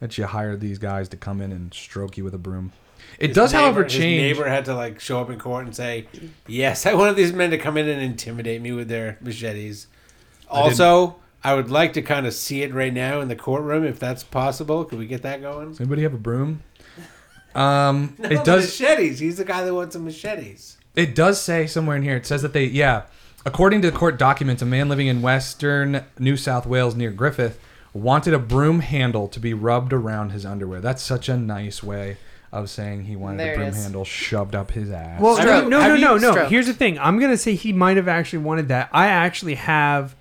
that 0.00 0.16
you 0.18 0.24
hired 0.26 0.60
these 0.60 0.78
guys 0.78 1.08
to 1.10 1.16
come 1.16 1.40
in 1.40 1.52
and 1.52 1.72
stroke 1.72 2.16
you 2.16 2.24
with 2.24 2.34
a 2.34 2.38
broom?" 2.38 2.72
It 3.18 3.28
His 3.28 3.34
does, 3.36 3.52
however, 3.52 3.80
neighbor- 3.80 3.84
his 3.92 3.92
change. 4.02 4.20
neighbor 4.22 4.48
had 4.48 4.64
to 4.66 4.74
like 4.74 5.00
show 5.00 5.20
up 5.20 5.30
in 5.30 5.38
court 5.38 5.64
and 5.66 5.74
say, 5.74 6.06
"Yes, 6.46 6.86
I 6.86 6.94
wanted 6.94 7.16
these 7.16 7.32
men 7.32 7.50
to 7.50 7.58
come 7.58 7.76
in 7.76 7.88
and 7.88 8.00
intimidate 8.02 8.60
me 8.62 8.72
with 8.72 8.88
their 8.88 9.16
machetes." 9.20 9.86
Also, 10.48 11.16
I 11.42 11.54
would 11.54 11.70
like 11.70 11.92
to 11.94 12.02
kind 12.02 12.26
of 12.26 12.34
see 12.34 12.62
it 12.62 12.74
right 12.74 12.92
now 12.92 13.20
in 13.20 13.28
the 13.28 13.36
courtroom, 13.36 13.84
if 13.84 13.98
that's 13.98 14.22
possible. 14.22 14.84
Could 14.84 14.98
we 14.98 15.06
get 15.06 15.22
that 15.22 15.40
going? 15.40 15.68
Does 15.70 15.80
anybody 15.80 16.02
have 16.02 16.12
a 16.14 16.18
broom? 16.18 16.62
Um, 17.54 18.14
No, 18.18 18.28
it 18.28 18.44
does. 18.44 18.80
machetes. 18.80 19.18
He's 19.18 19.36
the 19.38 19.44
guy 19.44 19.64
that 19.64 19.74
wants 19.74 19.94
some 19.94 20.04
machetes. 20.04 20.76
It 20.94 21.14
does 21.14 21.40
say 21.40 21.66
somewhere 21.66 21.96
in 21.96 22.02
here. 22.02 22.16
It 22.16 22.26
says 22.26 22.42
that 22.42 22.52
they, 22.52 22.64
yeah, 22.64 23.02
according 23.46 23.80
to 23.82 23.90
the 23.90 23.96
court 23.96 24.18
documents, 24.18 24.60
a 24.62 24.66
man 24.66 24.88
living 24.88 25.06
in 25.06 25.22
Western 25.22 26.04
New 26.18 26.36
South 26.36 26.66
Wales 26.66 26.94
near 26.94 27.10
Griffith 27.10 27.58
wanted 27.92 28.34
a 28.34 28.38
broom 28.38 28.80
handle 28.80 29.28
to 29.28 29.40
be 29.40 29.52
rubbed 29.54 29.92
around 29.92 30.30
his 30.30 30.46
underwear. 30.46 30.80
That's 30.80 31.02
such 31.02 31.28
a 31.28 31.36
nice 31.36 31.82
way 31.82 32.16
of 32.52 32.68
saying 32.68 33.04
he 33.04 33.14
wanted 33.16 33.40
There 33.40 33.50
a 33.50 33.52
it 33.52 33.56
broom 33.56 33.68
is. 33.68 33.82
handle 33.82 34.04
shoved 34.04 34.54
up 34.54 34.72
his 34.72 34.90
ass. 34.90 35.20
Well, 35.20 35.36
Stroke. 35.36 35.64
no, 35.64 35.68
no, 35.68 35.80
Have 35.80 35.90
no, 35.90 35.94
you- 35.96 36.04
no, 36.04 36.16
no. 36.16 36.32
Stroke. 36.32 36.48
Here's 36.50 36.66
the 36.66 36.72
thing. 36.74 36.98
I'm 36.98 37.18
gonna 37.18 37.36
say 37.36 37.54
he 37.54 37.72
might 37.72 37.96
have 37.96 38.08
actually 38.08 38.40
wanted 38.40 38.68
that. 38.68 38.88
I 38.92 39.06
actually 39.06 39.54
have 39.54 40.14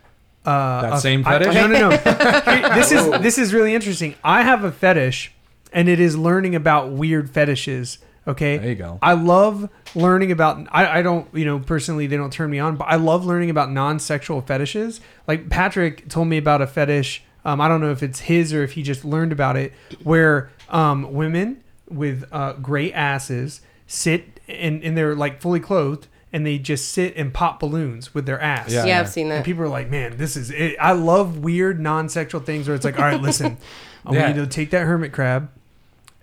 uh, 0.45 0.82
That 0.84 0.93
a- 0.93 0.99
same 0.99 1.23
I- 1.25 1.39
fetish? 1.39 1.53
no, 1.55 1.67
no, 1.67 1.89
no. 1.89 1.97
Here- 1.97 2.69
this 2.75 2.91
is 2.91 3.10
this 3.21 3.38
is 3.38 3.53
really 3.53 3.73
interesting. 3.75 4.15
I 4.23 4.43
have 4.43 4.63
a 4.63 4.71
fetish, 4.71 5.32
and 5.73 5.89
it 5.89 5.99
is 5.99 6.15
learning 6.17 6.55
about 6.55 6.91
weird 6.91 7.29
fetishes. 7.29 7.97
Okay, 8.27 8.58
There 8.60 8.69
you 8.69 8.75
go. 8.75 8.99
I 9.01 9.13
love 9.13 9.69
learning 9.95 10.32
about. 10.32 10.67
I, 10.71 10.99
I 10.99 11.01
don't, 11.01 11.27
you 11.34 11.45
know, 11.45 11.58
personally, 11.60 12.05
they 12.05 12.15
don't 12.17 12.32
turn 12.32 12.51
me 12.51 12.60
on, 12.60 12.75
but 12.75 12.86
I 12.86 12.95
love 12.95 13.25
learning 13.25 13.49
about 13.49 13.71
non-sexual 13.71 14.41
fetishes. 14.41 15.01
Like 15.27 15.49
Patrick 15.49 16.08
told 16.10 16.27
me 16.27 16.38
about 16.38 16.62
a 16.62 16.67
fetish. 16.67 17.23
Um, 17.45 17.62
I 17.62 17.67
don't 17.67 17.82
know 17.82 17.91
if 17.91 18.04
it's 18.04 18.19
his 18.21 18.54
or 18.54 18.63
if 18.63 18.73
he 18.73 18.84
just 18.84 19.06
learned 19.06 19.32
about 19.32 19.56
it, 19.58 19.73
where 20.04 20.49
um, 20.69 21.13
women 21.13 21.63
with 21.89 22.25
uh, 22.32 22.54
great 22.54 22.93
asses 22.93 23.62
sit 23.88 24.39
and, 24.47 24.84
and 24.84 24.97
they're 24.97 25.15
like 25.15 25.41
fully 25.41 25.60
clothed 25.60 26.08
and 26.32 26.45
they 26.45 26.60
just 26.60 26.89
sit 26.89 27.15
and 27.15 27.34
pop 27.34 27.60
balloons 27.60 28.13
with 28.13 28.25
their 28.28 28.39
ass. 28.39 28.71
Yeah. 28.71 28.86
Yeah, 28.86 28.99
I've 28.99 29.10
seen 29.10 29.28
And 29.32 29.39
that. 29.39 29.45
people 29.45 29.63
are 29.63 29.67
like, 29.69 29.89
man, 29.89 30.17
this 30.17 30.36
is 30.38 30.52
it. 30.52 30.75
I 30.80 30.91
love 30.91 31.39
weird 31.39 31.80
non-sexual 31.80 32.41
things 32.41 32.67
where 32.67 32.75
it's 32.75 32.86
like, 32.86 32.99
all 32.99 33.06
right, 33.06 33.19
listen, 33.19 33.58
I 34.06 34.13
Yeah. 34.13 34.23
want 34.25 34.36
you 34.36 34.41
to 34.43 34.47
take 34.47 34.69
that 34.71 34.86
hermit 34.86 35.12
crab, 35.12 35.49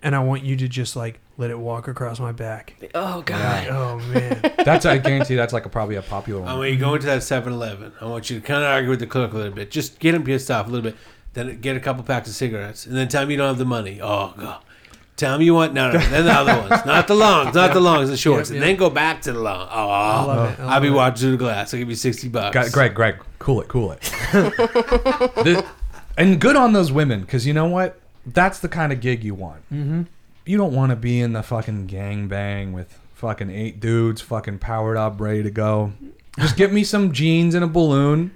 and 0.03 0.15
I 0.15 0.19
want 0.19 0.43
you 0.43 0.55
to 0.57 0.67
just 0.67 0.95
like 0.95 1.19
let 1.37 1.49
it 1.51 1.57
walk 1.59 1.87
across 1.87 2.19
my 2.19 2.31
back. 2.31 2.75
Oh 2.95 3.21
god. 3.21 3.67
Oh 3.69 3.99
man, 4.13 4.39
That's 4.65 4.85
I 4.85 4.97
guarantee 4.97 5.35
that's 5.35 5.53
like 5.53 5.65
a, 5.65 5.69
probably 5.69 5.95
a 5.95 6.01
popular 6.01 6.41
I 6.41 6.45
one. 6.45 6.57
want 6.59 6.69
you 6.71 6.75
to 6.75 6.79
go 6.81 6.93
into 6.95 7.05
that 7.07 7.21
7-Eleven. 7.21 7.93
I 8.01 8.05
want 8.05 8.29
you 8.29 8.39
to 8.39 8.45
kind 8.45 8.63
of 8.63 8.69
argue 8.69 8.89
with 8.89 8.99
the 8.99 9.07
clerk 9.07 9.33
a 9.33 9.37
little 9.37 9.53
bit. 9.53 9.71
Just 9.71 9.99
get 9.99 10.13
him 10.15 10.23
pissed 10.23 10.49
off 10.51 10.67
a 10.67 10.69
little 10.69 10.89
bit. 10.91 10.97
Then 11.33 11.59
get 11.61 11.75
a 11.75 11.79
couple 11.79 12.03
packs 12.03 12.27
of 12.29 12.35
cigarettes, 12.35 12.85
and 12.85 12.95
then 12.95 13.07
tell 13.07 13.23
him 13.23 13.31
you 13.31 13.37
don't 13.37 13.47
have 13.47 13.57
the 13.57 13.65
money. 13.65 13.99
Oh 14.01 14.33
god. 14.37 14.63
Tell 15.17 15.33
him 15.35 15.41
you 15.41 15.55
want 15.55 15.73
no, 15.73 15.91
no. 15.91 15.97
Then 15.99 16.25
the 16.25 16.31
other 16.31 16.59
ones, 16.69 16.85
not 16.85 17.07
the 17.07 17.15
longs, 17.15 17.55
not 17.55 17.73
the 17.73 17.79
longs, 17.79 18.09
the 18.09 18.17
shorts, 18.17 18.49
Yep, 18.51 18.55
and 18.55 18.63
then 18.63 18.75
go 18.75 18.89
back 18.89 19.21
to 19.23 19.33
the 19.33 19.39
long. 19.39 19.67
Oh, 19.71 19.89
I 19.89 20.23
love 20.23 20.37
oh. 20.59 20.63
it. 20.63 20.65
I 20.67 20.73
I'll 20.75 20.79
be 20.81 20.87
it. 20.87 20.91
watching 20.91 21.17
through 21.21 21.31
the 21.31 21.37
glass. 21.37 21.73
I'll 21.73 21.79
give 21.79 21.89
you 21.89 21.95
sixty 21.95 22.27
bucks. 22.29 22.55
Gu- 22.55 22.71
Greg, 22.71 22.93
Greg, 22.93 23.15
cool 23.39 23.61
it, 23.61 23.67
cool 23.67 23.91
it. 23.93 23.99
The- 24.31 25.65
and 26.17 26.39
good 26.41 26.55
on 26.55 26.73
those 26.73 26.91
women, 26.91 27.21
because 27.21 27.45
you 27.45 27.53
know 27.53 27.67
what? 27.67 27.99
That's 28.27 28.59
the 28.59 28.67
kind 28.69 28.91
of 28.91 28.99
gig 29.01 29.23
you 29.23 29.33
want. 29.33 29.61
Mm-hmm. 29.73 30.03
You 30.45 30.57
don't 30.57 30.73
want 30.73 30.91
to 30.91 30.95
be 30.95 31.19
in 31.19 31.33
the 31.33 31.43
fucking 31.43 31.87
gang 31.87 32.27
bang 32.27 32.73
with 32.73 32.99
fucking 33.15 33.49
eight 33.49 33.79
dudes, 33.79 34.21
fucking 34.21 34.59
powered 34.59 34.97
up, 34.97 35.19
ready 35.19 35.43
to 35.43 35.49
go. 35.51 35.93
Just 36.39 36.55
get 36.55 36.71
me 36.71 36.83
some 36.83 37.11
jeans 37.13 37.55
and 37.55 37.63
a 37.63 37.67
balloon. 37.67 38.31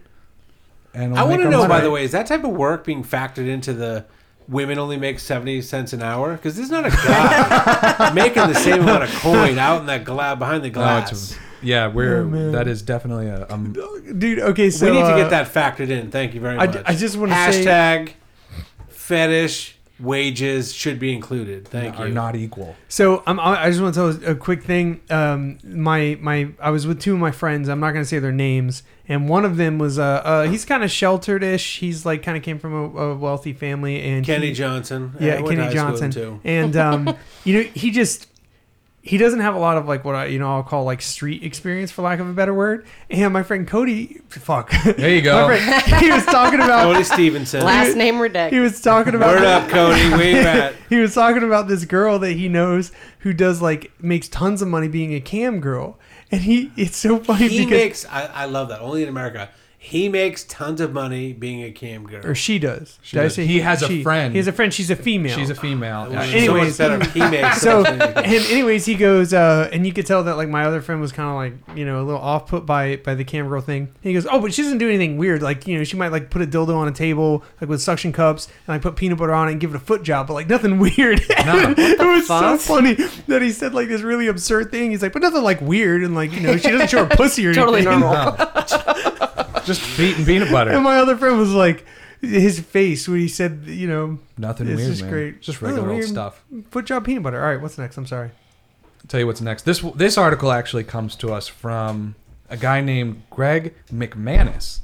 And 0.93 1.17
I 1.17 1.23
want 1.23 1.41
to 1.43 1.49
know, 1.49 1.67
by 1.67 1.81
the 1.81 1.91
way, 1.91 2.03
is 2.03 2.11
that 2.11 2.25
type 2.27 2.43
of 2.43 2.49
work 2.51 2.83
being 2.83 3.03
factored 3.03 3.47
into 3.47 3.73
the 3.73 4.05
women 4.49 4.77
only 4.77 4.97
make 4.97 5.19
70 5.19 5.61
cents 5.61 5.93
an 5.93 6.01
hour? 6.01 6.33
Because 6.35 6.55
there's 6.57 6.69
not 6.71 6.85
a 6.85 6.89
guy 6.89 8.11
making 8.15 8.47
the 8.47 8.55
same 8.55 8.81
amount 8.81 9.03
of 9.03 9.09
coin 9.21 9.57
out 9.57 9.81
in 9.81 9.85
that 9.85 10.03
gla- 10.03 10.35
behind 10.35 10.63
the 10.63 10.69
No, 10.69 10.73
glass. 10.73 11.11
it's- 11.11 11.37
yeah, 11.63 11.87
we're 11.87 12.23
Oh, 12.23 12.51
that 12.51 12.67
is 12.67 12.81
definitely 12.81 13.27
a 13.27 13.47
um, 13.49 13.71
Dude, 14.17 14.39
okay, 14.39 14.71
so 14.71 14.87
we 14.87 14.93
need 14.93 15.01
to 15.03 15.13
uh, 15.13 15.17
get 15.17 15.29
that 15.29 15.47
factored 15.53 15.89
in. 15.91 16.09
Thank 16.09 16.33
you 16.33 16.41
very 16.41 16.57
I- 16.57 16.65
much. 16.65 16.81
I 16.87 16.95
just 16.95 17.15
wanna 17.17 17.35
say- 17.53 17.63
Hashtag 17.65 18.13
fetish 18.89 19.75
wages 20.01 20.73
should 20.73 20.99
be 20.99 21.13
included. 21.13 21.67
Thank 21.67 21.99
are 21.99 22.07
you. 22.07 22.13
not 22.13 22.35
equal. 22.35 22.75
So 22.87 23.23
um, 23.25 23.39
I 23.39 23.65
I 23.65 23.69
just 23.69 23.81
want 23.81 23.95
to 23.95 24.19
tell 24.19 24.31
a 24.31 24.35
quick 24.35 24.63
thing. 24.63 25.01
Um, 25.09 25.59
my 25.63 26.17
my 26.19 26.49
I 26.59 26.71
was 26.71 26.87
with 26.87 26.99
two 26.99 27.13
of 27.13 27.19
my 27.19 27.31
friends. 27.31 27.69
I'm 27.69 27.79
not 27.79 27.91
going 27.91 28.03
to 28.03 28.07
say 28.09 28.19
their 28.19 28.31
names, 28.31 28.83
and 29.07 29.29
one 29.29 29.45
of 29.45 29.57
them 29.57 29.77
was 29.77 29.99
uh, 29.99 30.03
uh 30.03 30.43
he's 30.43 30.65
kind 30.65 30.83
of 30.83 30.91
sheltered-ish. 30.91 31.79
He's 31.79 32.05
like 32.05 32.23
kind 32.23 32.37
of 32.37 32.43
came 32.43 32.59
from 32.59 32.73
a, 32.73 32.99
a 32.99 33.15
wealthy 33.15 33.53
family, 33.53 34.01
and 34.01 34.25
Kenny 34.25 34.47
he, 34.47 34.53
Johnson. 34.53 35.15
yeah, 35.19 35.33
I 35.33 35.41
went 35.41 35.47
to 35.47 35.55
Kenny 35.55 35.63
high 35.63 35.71
school 35.71 35.91
with 35.91 36.01
him, 36.01 36.11
Johnson, 36.11 36.21
too. 36.21 36.39
and 36.43 36.75
um, 36.75 37.17
you 37.43 37.57
know 37.57 37.69
he 37.73 37.91
just 37.91 38.27
he 39.03 39.17
doesn't 39.17 39.39
have 39.39 39.55
a 39.55 39.59
lot 39.59 39.77
of 39.77 39.87
like 39.87 40.05
what 40.05 40.13
I 40.15 40.25
you 40.25 40.37
know 40.39 40.47
I'll 40.55 40.63
call 40.63 40.83
like 40.83 41.01
street 41.01 41.43
experience 41.43 41.91
for 41.91 42.01
lack 42.03 42.19
of 42.19 42.29
a 42.29 42.33
better 42.33 42.53
word. 42.53 42.85
And 43.09 43.33
my 43.33 43.43
friend 43.43 43.67
Cody, 43.67 44.21
fuck, 44.29 44.71
There 44.83 45.09
you 45.09 45.21
go. 45.21 45.47
my 45.47 45.57
friend, 45.57 46.03
he 46.03 46.11
was 46.11 46.25
talking 46.25 46.59
about 46.61 46.83
Cody 46.83 47.03
Stevenson. 47.03 47.63
Last 47.63 47.95
name 47.95 48.15
he 48.49 48.59
was 48.59 48.79
talking 48.81 49.15
about 49.15 49.35
Word 49.35 49.43
up, 49.43 49.69
Cody. 49.69 50.09
Where 50.11 50.29
you 50.29 50.37
at? 50.37 50.75
he 50.89 50.97
was 50.97 51.13
talking 51.13 51.43
about 51.43 51.67
this 51.67 51.85
girl 51.85 52.19
that 52.19 52.33
he 52.33 52.47
knows 52.47 52.91
who 53.19 53.33
does 53.33 53.61
like 53.61 53.91
makes 54.01 54.27
tons 54.27 54.61
of 54.61 54.67
money 54.67 54.87
being 54.87 55.13
a 55.13 55.19
cam 55.19 55.59
girl, 55.59 55.97
and 56.31 56.41
he 56.41 56.71
it's 56.77 56.97
so 56.97 57.17
funny 57.19 57.47
He 57.47 57.59
because 57.65 57.71
makes. 57.71 58.05
I, 58.05 58.25
I 58.25 58.45
love 58.45 58.69
that. 58.69 58.81
Only 58.81 59.03
in 59.03 59.09
America. 59.09 59.49
He 59.83 60.09
makes 60.09 60.43
tons 60.43 60.79
of 60.79 60.93
money 60.93 61.33
being 61.33 61.63
a 61.63 61.71
cam 61.71 62.05
girl. 62.05 62.23
or 62.23 62.35
she 62.35 62.59
does. 62.59 62.99
She 63.01 63.17
Did 63.17 63.25
I 63.25 63.27
say 63.29 63.47
He 63.47 63.61
has 63.61 63.81
a 63.81 64.03
friend. 64.03 64.31
He 64.31 64.37
has 64.37 64.45
a 64.47 64.51
friend. 64.51 64.71
She's 64.71 64.91
a 64.91 64.95
female. 64.95 65.35
She's 65.35 65.49
a 65.49 65.55
female. 65.55 66.03
Which 66.03 66.13
Yeah, 66.13 66.23
is 66.23 66.29
she's- 66.29 66.45
so 66.77 66.85
anyways. 66.91 66.99
much. 66.99 67.11
He 67.13 67.19
makes 67.19 67.61
so 67.61 67.83
so 67.83 67.89
and 67.91 68.27
anyways 68.27 68.85
he 68.85 68.93
goes 68.93 69.33
uh 69.33 69.69
and 69.73 69.87
you 69.87 69.91
could 69.91 70.05
tell 70.05 70.23
that 70.25 70.37
like 70.37 70.49
my 70.49 70.65
other 70.65 70.81
friend 70.81 71.01
was 71.01 71.11
kind 71.11 71.27
of 71.29 71.35
like 71.35 71.77
you 71.77 71.83
know 71.83 71.99
a 71.99 72.05
little 72.05 72.21
off 72.21 72.47
put 72.47 72.63
by 72.67 72.97
by 72.97 73.15
the 73.15 73.23
cam 73.23 73.47
girl 73.49 73.59
thing 73.59 73.91
he 74.01 74.13
goes 74.13 74.27
oh 74.29 74.39
but 74.39 74.53
she 74.53 74.61
doesn't 74.61 74.77
do 74.77 74.87
anything 74.87 75.17
weird 75.17 75.41
like 75.41 75.65
you 75.65 75.75
know 75.75 75.83
she 75.83 75.97
might 75.97 76.11
like 76.11 76.29
put 76.29 76.43
a 76.43 76.45
dildo 76.45 76.75
on 76.75 76.87
a 76.87 76.91
table 76.91 77.43
like 77.59 77.67
with 77.67 77.81
suction 77.81 78.13
cups 78.13 78.47
and 78.47 78.67
like 78.75 78.83
put 78.83 78.95
peanut 78.95 79.17
butter 79.17 79.33
on 79.33 79.47
it 79.47 79.53
and 79.53 79.61
give 79.61 79.71
it 79.71 79.75
a 79.77 79.79
foot 79.79 80.03
job 80.03 80.27
but 80.27 80.33
like 80.33 80.47
nothing 80.47 80.77
weird 80.79 81.19
No. 81.43 81.73
it 81.77 81.99
was 81.99 82.27
so 82.27 82.55
funny 82.59 82.93
that 83.27 83.41
he 83.41 83.51
said 83.51 83.73
like 83.73 83.87
this 83.87 84.01
really 84.01 84.27
absurd 84.27 84.69
thing 84.69 84.91
he's 84.91 85.01
like 85.01 85.11
but 85.13 85.23
nothing 85.23 85.41
like 85.41 85.59
weird 85.59 86.03
and 86.03 86.13
like 86.13 86.31
you 86.33 86.39
know 86.41 86.55
she 86.55 86.69
doesn't 86.69 86.89
show 86.91 87.05
her 87.07 87.15
pussy 87.15 87.47
or 87.47 87.53
Totally 87.55 87.79
anything 87.81 87.99
normal. 88.01 88.33
No. 89.61 89.65
Just 89.73 89.97
beating 89.97 90.25
peanut 90.25 90.51
butter. 90.51 90.71
and 90.71 90.83
my 90.83 90.97
other 90.97 91.15
friend 91.17 91.37
was 91.37 91.53
like 91.53 91.85
his 92.21 92.59
face 92.59 93.07
when 93.07 93.19
he 93.19 93.27
said 93.27 93.63
you 93.65 93.87
know 93.87 94.19
Nothing 94.37 94.67
It's 94.67 94.77
weird, 94.77 94.89
just 94.91 95.01
man. 95.03 95.11
great. 95.11 95.41
Just 95.41 95.61
Nothing 95.61 95.75
regular 95.77 95.89
old 95.91 95.99
weird. 95.99 96.09
stuff. 96.09 96.43
foot 96.69 96.85
job 96.85 97.05
peanut 97.05 97.23
butter 97.23 97.41
all 97.41 97.49
right 97.49 97.61
what's 97.61 97.77
next 97.77 97.97
i'm 97.97 98.05
sorry 98.05 98.29
tell 99.07 99.19
you 99.19 99.25
what's 99.27 99.41
next. 99.41 99.63
This 99.63 99.79
this 99.95 100.17
article 100.17 100.51
actually 100.51 100.83
comes 100.83 101.15
to 101.17 101.33
us 101.33 101.47
from 101.47 102.13
a 102.49 102.55
guy 102.57 102.81
named 102.81 103.23
Greg 103.31 103.73
McManus. 103.91 104.79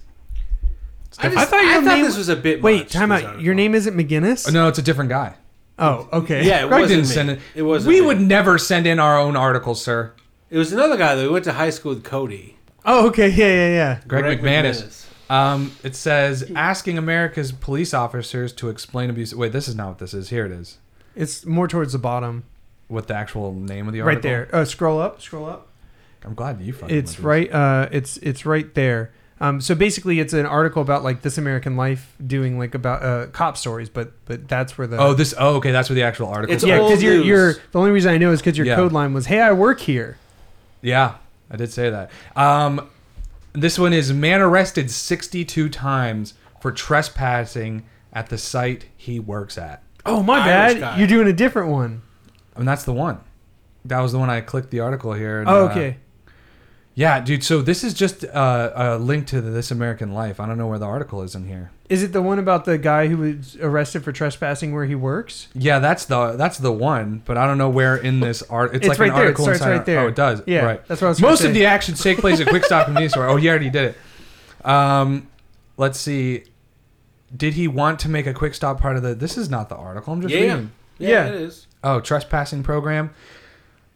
I, 1.19 1.29
just, 1.29 1.37
I 1.37 1.41
I 1.41 1.45
thought 1.45 1.47
thought, 1.49 1.63
your 1.63 1.81
name- 1.83 2.03
this 2.05 2.17
was 2.17 2.29
a 2.29 2.35
bit. 2.35 2.61
wait 2.61 2.83
much, 2.85 2.91
time 2.91 3.09
this 3.09 3.19
out 3.19 3.25
article. 3.25 3.45
your 3.45 3.53
name 3.55 3.75
isn't 3.75 3.95
mcginnis 3.95 4.47
Oh, 4.47 4.51
no, 4.51 4.67
it's 4.67 4.79
a 4.79 4.81
different 4.81 5.09
guy. 5.09 5.35
Oh, 5.79 6.09
okay. 6.11 6.43
Yeah, 6.45 6.65
it 6.65 6.69
Greg 6.69 6.81
wasn't 6.81 6.87
didn't 6.89 7.09
me. 7.09 7.13
send 7.13 7.29
it. 7.29 7.39
It 7.53 7.61
wasn't. 7.61 7.89
We 7.93 8.01
me. 8.01 8.07
would 8.07 8.19
never 8.21 8.57
send 8.57 8.87
in 8.87 8.99
our 8.99 9.19
own 9.19 9.35
articles, 9.35 9.79
sir. 9.83 10.13
It 10.49 10.57
was 10.57 10.73
another 10.73 10.97
guy 10.97 11.13
that 11.13 11.21
we 11.21 11.29
went 11.29 11.45
to 11.45 11.53
high 11.53 11.69
school 11.69 11.93
with, 11.93 12.03
Cody. 12.03 12.56
Oh, 12.88 13.08
okay. 13.10 13.28
Yeah, 13.30 13.47
yeah, 13.47 13.67
yeah. 13.69 14.00
Greg, 14.08 14.39
McManus. 14.39 15.06
Um, 15.30 15.73
it 15.84 15.93
says 15.95 16.50
asking 16.56 16.97
America's 16.97 17.52
police 17.52 17.93
officers 17.93 18.54
to 18.54 18.69
explain 18.69 19.10
abuse. 19.10 19.36
Wait, 19.36 19.52
this 19.52 19.67
is 19.67 19.76
not 19.76 19.89
what 19.89 19.97
this 20.00 20.13
is. 20.13 20.30
Here 20.30 20.45
it 20.45 20.52
is. 20.54 20.78
It's 21.15 21.45
more 21.45 21.67
towards 21.67 21.91
the 21.93 22.00
bottom, 22.00 22.43
What 22.88 23.08
the 23.08 23.15
actual 23.15 23.54
name 23.54 23.88
of 23.88 23.93
the 23.93 24.02
article? 24.02 24.15
right 24.15 24.21
there. 24.23 24.50
Uh, 24.56 24.63
scroll 24.63 25.00
up. 25.02 25.21
Scroll 25.21 25.45
up. 25.45 25.67
I'm 26.23 26.34
glad 26.34 26.62
you 26.62 26.71
fucking. 26.73 26.95
It's 26.95 27.19
right. 27.19 27.52
Uh, 27.52 27.89
it's 27.91 28.17
it's 28.17 28.45
right 28.45 28.73
there. 28.73 29.12
Um, 29.39 29.62
so 29.62 29.76
basically, 29.76 30.19
it's 30.19 30.34
an 30.34 30.45
article 30.45 30.82
about 30.82 31.04
like 31.04 31.21
This 31.21 31.38
American 31.38 31.76
Life 31.76 32.15
doing 32.26 32.58
like 32.58 32.73
about 32.73 33.04
uh, 33.04 33.28
cop 33.28 33.58
stories, 33.58 33.89
but 33.89 34.13
but 34.26 34.47
that's 34.47 34.78
where 34.78 34.88
the 34.88 34.97
Oh, 34.97 35.13
this. 35.13 35.34
Oh, 35.38 35.56
okay. 35.58 35.71
That's 35.71 35.89
where 35.89 35.95
the 35.95 36.04
actual 36.04 36.28
article. 36.28 36.54
It's 36.56 36.63
is. 36.63 36.69
yeah, 36.69 36.80
old 36.80 36.89
because 36.89 37.04
you're 37.04 37.15
news. 37.17 37.26
you're 37.26 37.54
the 37.54 37.80
only 37.80 37.91
reason 37.91 38.13
I 38.13 38.17
know 38.17 38.32
is 38.32 38.39
because 38.39 38.58
your 38.58 38.65
Yeah. 38.67 38.76
code 38.76 38.93
line 38.93 39.13
was, 39.13 39.26
"Hey, 39.28 39.41
I 39.41 39.52
work 39.52 39.80
here." 39.82 40.17
Yeah, 40.82 41.15
I 41.49 41.55
did 41.57 41.71
say 41.71 41.89
that. 41.89 42.12
Um, 42.36 42.89
this 43.53 43.79
one 43.79 43.93
is 43.93 44.12
man 44.13 44.41
arrested 44.41 44.91
62 44.91 45.69
times 45.69 46.33
for 46.62 46.71
trespassing 46.71 47.83
at 48.13 48.29
the 48.29 48.38
site 48.38 48.86
he 48.95 49.19
works 49.19 49.57
at. 49.57 49.83
Oh 50.05 50.23
my 50.23 50.39
Irish 50.39 50.73
bad. 50.75 50.79
guy. 50.79 50.97
You're 50.99 51.07
doing 51.07 51.27
a 51.27 51.33
different 51.33 51.69
one. 51.69 52.01
And 52.55 52.67
that's 52.67 52.83
the 52.83 52.93
one. 52.93 53.19
That 53.86 53.99
was 54.01 54.12
the 54.12 54.19
one 54.19 54.29
I 54.29 54.41
clicked 54.41 54.71
the 54.71 54.79
article 54.81 55.13
here. 55.13 55.39
and, 55.41 55.49
Oh, 55.49 55.67
uh, 55.67 55.69
okay. 55.71 55.97
Yeah, 56.97 57.19
dude. 57.19 57.43
So 57.43 57.62
this 57.62 57.83
is 57.83 57.93
just 57.93 58.25
uh, 58.25 58.71
a 58.75 58.97
link 58.97 59.27
to 59.27 59.39
the 59.39 59.51
This 59.51 59.69
American 59.69 60.13
Life. 60.15 60.39
I 60.39 60.47
don't 60.47 60.57
know 60.57 60.65
where 60.65 60.79
the 60.79 60.88
article 60.88 61.21
is 61.21 61.36
in 61.36 61.45
here. 61.47 61.69
Is 61.89 62.01
it 62.01 62.12
the 62.12 62.23
one 62.23 62.39
about 62.39 62.65
the 62.65 62.79
guy 62.79 63.07
who 63.07 63.17
was 63.17 63.55
arrested 63.57 64.03
for 64.03 64.12
trespassing 64.12 64.73
where 64.73 64.86
he 64.86 64.95
works? 64.95 65.47
Yeah, 65.53 65.77
that's 65.77 66.05
the 66.05 66.31
that's 66.31 66.57
the 66.57 66.71
one, 66.71 67.21
but 67.23 67.38
I 67.38 67.45
don't 67.45 67.60
know 67.60 67.69
where 67.69 67.95
in 67.95 68.19
this 68.19 68.41
art. 68.41 68.73
It's, 68.73 68.88
It's 68.88 68.88
like 68.89 68.97
right 68.99 69.10
an 69.10 69.13
there. 69.15 69.23
It 69.25 69.27
article 69.27 69.45
starts 69.45 69.60
inside. 69.62 69.71
right 69.71 69.86
there. 69.86 69.99
Oh, 69.99 70.07
it 70.07 70.15
does. 70.15 70.41
Yeah, 70.47 70.65
right. 70.65 70.88
that's 70.88 70.99
what 70.99 71.07
I 71.07 71.10
was 71.10 71.19
gonna 71.21 71.31
Most 71.33 71.43
of 71.43 71.53
the 71.53 71.67
actions 71.67 72.01
take 72.01 72.17
place 72.17 72.39
at 72.41 72.47
Quick 72.47 72.65
Stop 72.65 72.86
convenience 72.86 73.13
store. 73.13 73.27
Oh, 73.27 73.36
he 73.36 73.47
already 73.47 73.69
did 73.69 73.95
it. 74.63 74.67
Um, 74.67 75.27
let's 75.77 75.99
see. 75.99 76.45
Did 77.36 77.53
he 77.53 77.67
want 77.67 77.99
to 77.99 78.10
make 78.10 78.25
a 78.25 78.33
Quick 78.33 78.55
Stop 78.55 78.81
part 78.81 78.97
of 78.97 79.03
the? 79.03 79.13
This 79.13 79.38
is 79.38 79.49
not 79.51 79.69
the 79.69 79.75
article. 79.75 80.13
I'm 80.13 80.21
just 80.21 80.33
Yeah. 80.33 80.39
reading. 80.41 80.71
Yeah, 80.97 81.10
Yeah. 81.10 81.25
it 81.27 81.36
is. 81.36 81.67
Oh, 81.83 81.99
trespassing 81.99 82.63
program. 82.63 83.12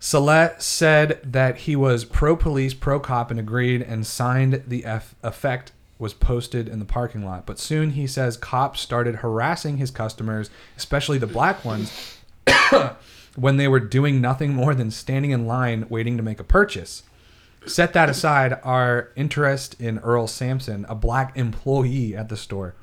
Salette 0.03 0.63
said 0.63 1.19
that 1.23 1.57
he 1.57 1.75
was 1.75 2.05
pro 2.05 2.35
police, 2.35 2.73
pro 2.73 2.99
cop, 2.99 3.29
and 3.29 3.39
agreed 3.39 3.83
and 3.83 4.03
signed 4.03 4.63
the 4.65 4.83
F- 4.83 5.13
effect 5.21 5.73
was 5.99 6.15
posted 6.15 6.67
in 6.67 6.79
the 6.79 6.85
parking 6.85 7.23
lot. 7.23 7.45
But 7.45 7.59
soon 7.59 7.91
he 7.91 8.07
says 8.07 8.35
cops 8.35 8.81
started 8.81 9.17
harassing 9.17 9.77
his 9.77 9.91
customers, 9.91 10.49
especially 10.75 11.19
the 11.19 11.27
black 11.27 11.63
ones, 11.63 12.17
when 13.35 13.57
they 13.57 13.67
were 13.67 13.79
doing 13.79 14.19
nothing 14.19 14.55
more 14.55 14.73
than 14.73 14.89
standing 14.89 15.29
in 15.29 15.45
line 15.45 15.85
waiting 15.87 16.17
to 16.17 16.23
make 16.23 16.39
a 16.39 16.43
purchase. 16.43 17.03
Set 17.67 17.93
that 17.93 18.09
aside, 18.09 18.59
our 18.63 19.11
interest 19.15 19.79
in 19.79 19.99
Earl 19.99 20.25
Sampson, 20.25 20.83
a 20.89 20.95
black 20.95 21.37
employee 21.37 22.15
at 22.15 22.29
the 22.29 22.37
store. 22.37 22.73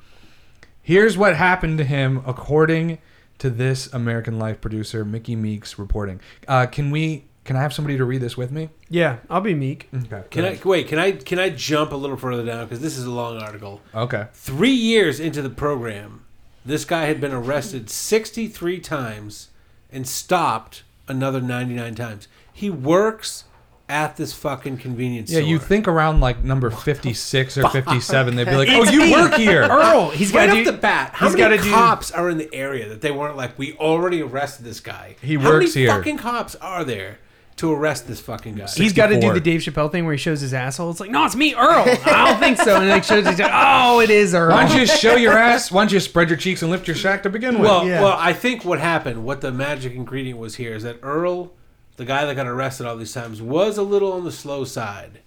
Here's 0.81 1.17
what 1.17 1.35
happened 1.35 1.79
to 1.79 1.83
him 1.83 2.23
according 2.25 2.99
to 3.39 3.49
this 3.49 3.91
American 3.93 4.37
Life 4.37 4.61
producer, 4.61 5.03
Mickey 5.03 5.35
Meeks, 5.35 5.79
reporting. 5.79 6.21
Uh, 6.47 6.65
can 6.65 6.91
we? 6.91 7.25
Can 7.45 7.55
I 7.55 7.61
have 7.61 7.73
somebody 7.73 7.97
to 7.97 8.05
read 8.05 8.21
this 8.21 8.37
with 8.37 8.51
me? 8.51 8.69
Yeah, 8.89 9.17
I'll 9.27 9.41
be 9.41 9.55
meek. 9.55 9.89
Okay. 9.91 10.23
Can 10.29 10.45
I 10.45 10.59
wait? 10.63 10.87
Can 10.87 10.99
I 10.99 11.13
can 11.13 11.39
I 11.39 11.49
jump 11.49 11.91
a 11.91 11.95
little 11.95 12.17
further 12.17 12.45
down 12.45 12.65
because 12.65 12.79
this 12.81 12.95
is 12.95 13.05
a 13.05 13.11
long 13.11 13.41
article. 13.41 13.81
Okay. 13.95 14.27
Three 14.33 14.69
years 14.69 15.19
into 15.19 15.41
the 15.41 15.49
program, 15.49 16.25
this 16.63 16.85
guy 16.85 17.05
had 17.05 17.19
been 17.19 17.33
arrested 17.33 17.89
63 17.89 18.79
times 18.81 19.49
and 19.91 20.07
stopped 20.07 20.83
another 21.07 21.41
99 21.41 21.95
times. 21.95 22.27
He 22.53 22.69
works 22.69 23.45
at 23.89 24.15
this 24.15 24.31
fucking 24.33 24.77
convenience 24.77 25.31
Yeah, 25.31 25.39
store. 25.39 25.49
you 25.49 25.59
think 25.59 25.87
around 25.87 26.19
like 26.21 26.43
number 26.43 26.69
fifty-six 26.69 27.57
or 27.57 27.67
fifty-seven, 27.69 28.35
they'd 28.35 28.45
be 28.45 28.55
like, 28.55 28.69
"Oh, 28.69 28.83
you 28.83 29.11
work 29.11 29.33
here." 29.33 29.63
Earl. 29.63 30.09
he's 30.11 30.31
got 30.31 30.49
off 30.49 30.55
to 30.57 30.71
the 30.71 30.77
bat, 30.77 31.11
how 31.15 31.27
he's 31.27 31.35
many 31.37 31.57
gotta 31.57 31.67
do- 31.67 31.71
cops 31.73 32.11
are 32.11 32.29
in 32.29 32.37
the 32.37 32.53
area 32.53 32.87
that 32.89 33.01
they 33.01 33.11
weren't 33.11 33.35
like, 33.35 33.57
we 33.57 33.73
already 33.73 34.21
arrested 34.21 34.65
this 34.65 34.79
guy? 34.79 35.15
He 35.21 35.35
how 35.35 35.49
works 35.49 35.75
many 35.75 35.87
here. 35.87 35.95
fucking 35.95 36.17
cops 36.17 36.55
are 36.55 36.83
there 36.83 37.19
to 37.57 37.73
arrest 37.73 38.07
this 38.07 38.21
fucking 38.21 38.55
guy? 38.55 38.67
He's 38.73 38.93
got 38.93 39.07
to 39.07 39.15
do 39.15 39.27
64. 39.27 39.33
the 39.33 39.39
Dave 39.41 39.61
Chappelle 39.61 39.91
thing 39.91 40.05
where 40.05 40.13
he 40.13 40.17
shows 40.17 40.39
his 40.39 40.53
asshole. 40.53 40.91
It's 40.91 40.99
like, 41.01 41.09
no, 41.09 41.25
it's 41.25 41.35
me, 41.35 41.53
Earl. 41.55 41.83
I 42.05 42.29
don't 42.29 42.39
think 42.39 42.57
so. 42.57 42.77
And 42.79 42.87
like 42.89 43.03
shows 43.03 43.27
his, 43.27 43.41
oh, 43.43 43.99
it 43.99 44.09
is 44.09 44.33
Earl. 44.33 44.51
Why 44.51 44.65
don't 44.67 44.79
you 44.79 44.85
just 44.85 45.01
show 45.01 45.15
your 45.15 45.33
ass? 45.33 45.69
Why 45.71 45.81
don't 45.81 45.91
you 45.91 45.99
spread 45.99 46.29
your 46.29 46.37
cheeks 46.37 46.61
and 46.61 46.71
lift 46.71 46.87
your 46.87 46.95
sack 46.95 47.23
to 47.23 47.29
begin 47.29 47.55
with? 47.59 47.63
Well, 47.69 47.85
Yeah. 47.87 48.01
well, 48.01 48.15
I 48.17 48.31
think 48.33 48.63
what 48.63 48.79
happened, 48.79 49.25
what 49.25 49.41
the 49.41 49.51
magic 49.51 49.93
ingredient 49.93 50.39
was 50.39 50.55
here, 50.55 50.73
is 50.73 50.83
that 50.83 50.99
Earl, 51.03 51.51
the 51.99 52.05
guy 52.05 52.25
that 52.25 52.33
got 52.35 52.47
arrested 52.47 52.87
all 52.87 52.95
these 52.95 53.13
times, 53.13 53.41
was 53.41 53.77
a 53.77 53.83
little 53.83 54.13
on 54.13 54.23
the 54.23 54.31
slow 54.31 54.63
side. 54.63 55.19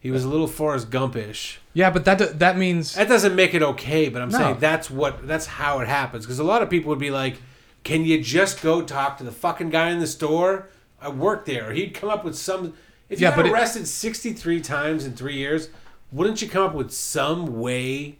He 0.00 0.10
was 0.10 0.24
a 0.24 0.28
little 0.28 0.46
Forrest 0.46 0.88
Gumpish. 0.88 1.56
yeah, 1.74 1.90
but 1.90 2.04
that 2.06 2.38
that 2.38 2.56
means 2.56 2.94
That 2.94 3.08
doesn't 3.08 3.34
make 3.34 3.54
it 3.54 3.62
okay, 3.62 4.08
but 4.08 4.22
I'm 4.22 4.30
No. 4.30 4.38
saying 4.38 4.56
that's 4.60 4.88
what 4.90 5.26
that's 5.26 5.46
how 5.46 5.80
it 5.80 5.88
happens. 5.88 6.24
Because 6.24 6.38
a 6.38 6.44
lot 6.44 6.62
of 6.62 6.70
people 6.70 6.90
would 6.90 6.98
be 6.98 7.10
like, 7.10 7.36
"Can 7.84 8.04
you 8.04 8.22
just 8.22 8.62
go 8.62 8.82
talk 8.82 9.18
to 9.18 9.24
the 9.24 9.32
fucking 9.32 9.70
guy 9.70 9.90
in 9.90 9.98
the 9.98 10.06
store? 10.06 10.68
I 11.00 11.08
work 11.08 11.44
there." 11.44 11.72
He'd 11.72 11.92
come 11.94 12.08
up 12.08 12.24
with 12.24 12.36
some. 12.36 12.72
If 13.10 13.20
you 13.20 13.24
Yeah, 13.24 13.30
got 13.30 13.36
but 13.36 13.46
it- 13.46 13.52
arrested 13.52 13.86
63 13.88 14.60
times 14.60 15.04
in 15.04 15.12
three 15.14 15.36
years, 15.36 15.68
wouldn't 16.12 16.40
you 16.40 16.48
come 16.48 16.64
up 16.66 16.74
with 16.74 16.92
some 16.92 17.58
way 17.60 18.16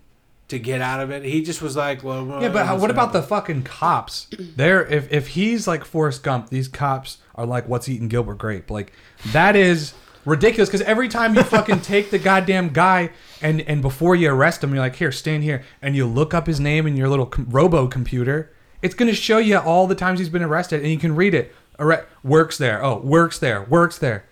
to 0.52 0.58
get 0.58 0.80
out 0.80 1.00
of 1.00 1.10
it? 1.10 1.24
He 1.24 1.42
just 1.42 1.60
was 1.60 1.76
like, 1.76 2.02
"Well, 2.02 2.40
Yeah, 2.40 2.48
but 2.48 2.64
how, 2.66 2.78
what 2.78 2.90
about 2.90 3.12
the 3.12 3.22
fucking 3.22 3.64
cops? 3.64 4.28
They're 4.56 4.86
if 4.86 5.12
if 5.12 5.28
he's 5.28 5.66
like 5.66 5.84
Forrest 5.84 6.22
Gump, 6.22 6.48
these 6.48 6.68
cops 6.68 7.18
are 7.34 7.44
like 7.44 7.68
what's 7.68 7.88
eating 7.88 8.08
Gilbert 8.08 8.38
Grape. 8.38 8.70
Like 8.70 8.92
that 9.32 9.56
is 9.56 9.94
ridiculous 10.24 10.68
because 10.68 10.82
every 10.82 11.08
time 11.08 11.34
you 11.34 11.42
fucking 11.42 11.80
take 11.92 12.10
the 12.10 12.18
goddamn 12.18 12.68
guy 12.68 13.10
and 13.40 13.60
and 13.62 13.82
before 13.82 14.14
you 14.14 14.30
arrest 14.30 14.62
him, 14.62 14.70
you're 14.72 14.78
like, 14.82 14.96
here, 14.96 15.10
stand 15.12 15.42
here, 15.42 15.64
and 15.82 15.96
you 15.96 16.06
look 16.06 16.32
up 16.32 16.46
his 16.46 16.60
name 16.60 16.86
in 16.86 16.96
your 16.96 17.08
little 17.08 17.26
com- 17.26 17.46
robo 17.50 17.86
computer. 17.88 18.52
It's 18.82 18.94
gonna 18.94 19.14
show 19.14 19.38
you 19.38 19.58
all 19.58 19.86
the 19.86 19.94
times 19.94 20.18
he's 20.18 20.28
been 20.28 20.42
arrested, 20.42 20.80
and 20.82 20.90
you 20.90 20.98
can 20.98 21.14
read 21.16 21.34
it. 21.34 21.54
Arre- 21.78 22.04
works 22.22 22.58
there. 22.58 22.84
Oh, 22.84 22.98
works 22.98 23.38
there. 23.38 23.62
Works 23.64 23.98
there. 23.98 24.24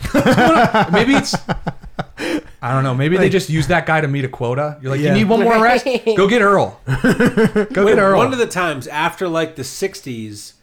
maybe 0.92 1.14
it's. 1.14 1.34
I 2.62 2.72
don't 2.74 2.84
know. 2.84 2.94
Maybe 2.94 3.16
they 3.16 3.30
just 3.30 3.48
use 3.48 3.68
that 3.68 3.86
guy 3.86 4.00
to 4.00 4.08
meet 4.08 4.24
a 4.24 4.28
quota. 4.28 4.78
You're 4.82 4.90
like, 4.92 5.00
Yeah. 5.00 5.14
you 5.14 5.20
need 5.20 5.28
one 5.28 5.42
more 5.42 5.56
arrest. 5.56 5.86
Go 6.16 6.28
get 6.28 6.42
Earl. 6.42 6.78
Go 6.86 7.86
get 7.86 7.98
Earl. 7.98 8.18
One 8.18 8.32
of 8.32 8.38
the 8.38 8.46
times 8.46 8.86
after 8.86 9.28
like 9.28 9.56
the 9.56 9.62
'60s, 9.62 10.54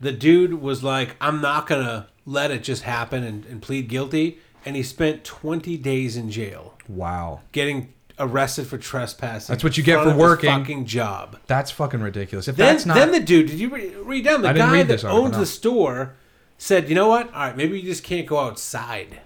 the 0.00 0.12
dude 0.12 0.60
was 0.60 0.82
like, 0.82 1.16
"I'm 1.20 1.40
not 1.40 1.66
gonna 1.66 2.08
let 2.26 2.50
it 2.50 2.62
just 2.62 2.82
happen 2.82 3.24
and, 3.24 3.46
and 3.46 3.62
plead 3.62 3.88
guilty," 3.88 4.38
and 4.66 4.76
he 4.76 4.82
spent 4.82 5.24
20 5.24 5.76
days 5.78 6.16
in 6.16 6.30
jail, 6.30 6.74
wow. 6.88 7.40
getting 7.52 7.94
arrested 8.18 8.66
for 8.66 8.76
trespassing. 8.76 9.52
That's 9.54 9.64
what 9.64 9.78
you 9.78 9.82
get 9.82 9.94
for 10.02 10.08
of 10.10 10.14
his 10.14 10.16
working. 10.16 10.50
Fucking 10.50 10.84
job. 10.84 11.38
That's 11.46 11.70
fucking 11.70 12.00
ridiculous. 12.00 12.48
If 12.48 12.56
Then, 12.56 12.74
that's 12.74 12.84
not. 12.86 12.96
then 12.96 13.12
the 13.12 13.20
dude, 13.20 13.46
did 13.46 13.58
you 13.58 13.70
read, 13.70 13.96
read 13.96 14.24
down? 14.24 14.42
The 14.42 14.50
I 14.50 14.52
didn't 14.52 14.68
guy 14.68 14.72
read 14.74 14.88
that 14.88 14.92
this 14.94 15.04
owns 15.04 15.38
the 15.38 15.46
store 15.46 16.16
said, 16.58 16.90
"You 16.90 16.94
know 16.94 17.08
what? 17.08 17.32
All 17.32 17.40
right, 17.40 17.56
maybe 17.56 17.80
you 17.80 17.86
just 17.86 18.04
can't 18.04 18.26
go 18.26 18.38
outside." 18.38 19.20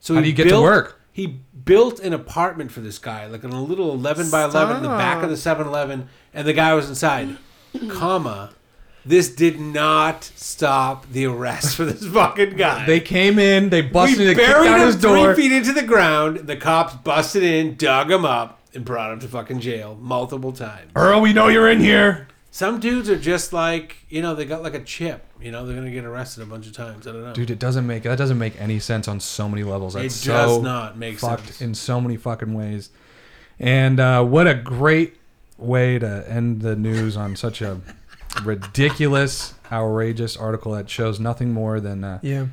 So 0.00 0.14
How 0.14 0.20
do 0.20 0.26
you 0.28 0.34
get 0.34 0.48
to 0.50 0.60
work? 0.60 0.97
He 1.18 1.26
built 1.26 1.98
an 1.98 2.12
apartment 2.12 2.70
for 2.70 2.78
this 2.78 3.00
guy, 3.00 3.26
like 3.26 3.42
in 3.42 3.50
a 3.50 3.60
little 3.60 3.90
11 3.92 4.30
by 4.30 4.44
11 4.44 4.76
in 4.76 4.82
the 4.84 4.88
back 4.88 5.20
of 5.24 5.28
the 5.28 5.34
7-Eleven, 5.34 6.08
and 6.32 6.46
the 6.46 6.52
guy 6.52 6.74
was 6.74 6.88
inside. 6.88 7.36
comma. 7.88 8.50
This 9.04 9.28
did 9.28 9.58
not 9.58 10.22
stop 10.22 11.10
the 11.10 11.26
arrest 11.26 11.74
for 11.74 11.84
this 11.84 12.06
fucking 12.06 12.56
guy. 12.56 12.86
they 12.86 13.00
came 13.00 13.40
in, 13.40 13.70
they 13.70 13.82
busted, 13.82 14.16
we 14.20 14.24
they 14.26 14.34
kicked 14.36 14.46
buried 14.46 14.70
him 14.70 14.86
his 14.86 14.94
door. 14.94 15.34
three 15.34 15.48
feet 15.48 15.56
into 15.56 15.72
the 15.72 15.82
ground. 15.82 16.36
The 16.46 16.56
cops 16.56 16.94
busted 16.94 17.42
in, 17.42 17.74
dug 17.74 18.12
him 18.12 18.24
up, 18.24 18.60
and 18.72 18.84
brought 18.84 19.12
him 19.12 19.18
to 19.18 19.26
fucking 19.26 19.58
jail 19.58 19.98
multiple 20.00 20.52
times. 20.52 20.92
Earl, 20.94 21.20
we 21.20 21.32
know 21.32 21.48
you're 21.48 21.68
in 21.68 21.80
here. 21.80 22.28
Some 22.58 22.80
dudes 22.80 23.08
are 23.08 23.16
just 23.16 23.52
like, 23.52 23.98
you 24.08 24.20
know, 24.20 24.34
they 24.34 24.44
got 24.44 24.64
like 24.64 24.74
a 24.74 24.82
chip. 24.82 25.24
You 25.40 25.52
know, 25.52 25.64
they're 25.64 25.76
gonna 25.76 25.92
get 25.92 26.04
arrested 26.04 26.42
a 26.42 26.46
bunch 26.46 26.66
of 26.66 26.72
times. 26.72 27.06
I 27.06 27.12
don't 27.12 27.22
know. 27.22 27.32
Dude, 27.32 27.52
it 27.52 27.60
doesn't 27.60 27.86
make 27.86 28.02
that 28.02 28.18
doesn't 28.18 28.36
make 28.36 28.60
any 28.60 28.80
sense 28.80 29.06
on 29.06 29.20
so 29.20 29.48
many 29.48 29.62
levels. 29.62 29.94
it 29.94 30.00
That's 30.02 30.24
does 30.24 30.56
so 30.56 30.60
not 30.60 30.98
make 30.98 31.20
fucked 31.20 31.46
sense. 31.46 31.62
in 31.62 31.74
so 31.76 32.00
many 32.00 32.16
fucking 32.16 32.52
ways. 32.52 32.90
And 33.60 34.00
uh, 34.00 34.24
what 34.24 34.48
a 34.48 34.56
great 34.56 35.18
way 35.56 36.00
to 36.00 36.28
end 36.28 36.62
the 36.62 36.74
news 36.74 37.16
on 37.16 37.36
such 37.36 37.62
a 37.62 37.80
ridiculous, 38.42 39.54
outrageous 39.70 40.36
article 40.36 40.72
that 40.72 40.90
shows 40.90 41.20
nothing 41.20 41.52
more 41.52 41.78
than 41.78 42.02
uh, 42.02 42.18
Yeah. 42.22 42.46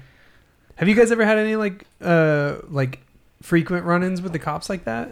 Have 0.76 0.88
you 0.88 0.94
guys 0.94 1.12
ever 1.12 1.26
had 1.26 1.40
any 1.40 1.56
like 1.56 1.84
uh 2.00 2.58
like 2.70 3.00
frequent 3.42 3.86
run-ins 3.86 4.22
with 4.22 4.34
the 4.34 4.40
cops 4.40 4.70
like 4.70 4.84
that? 4.84 5.10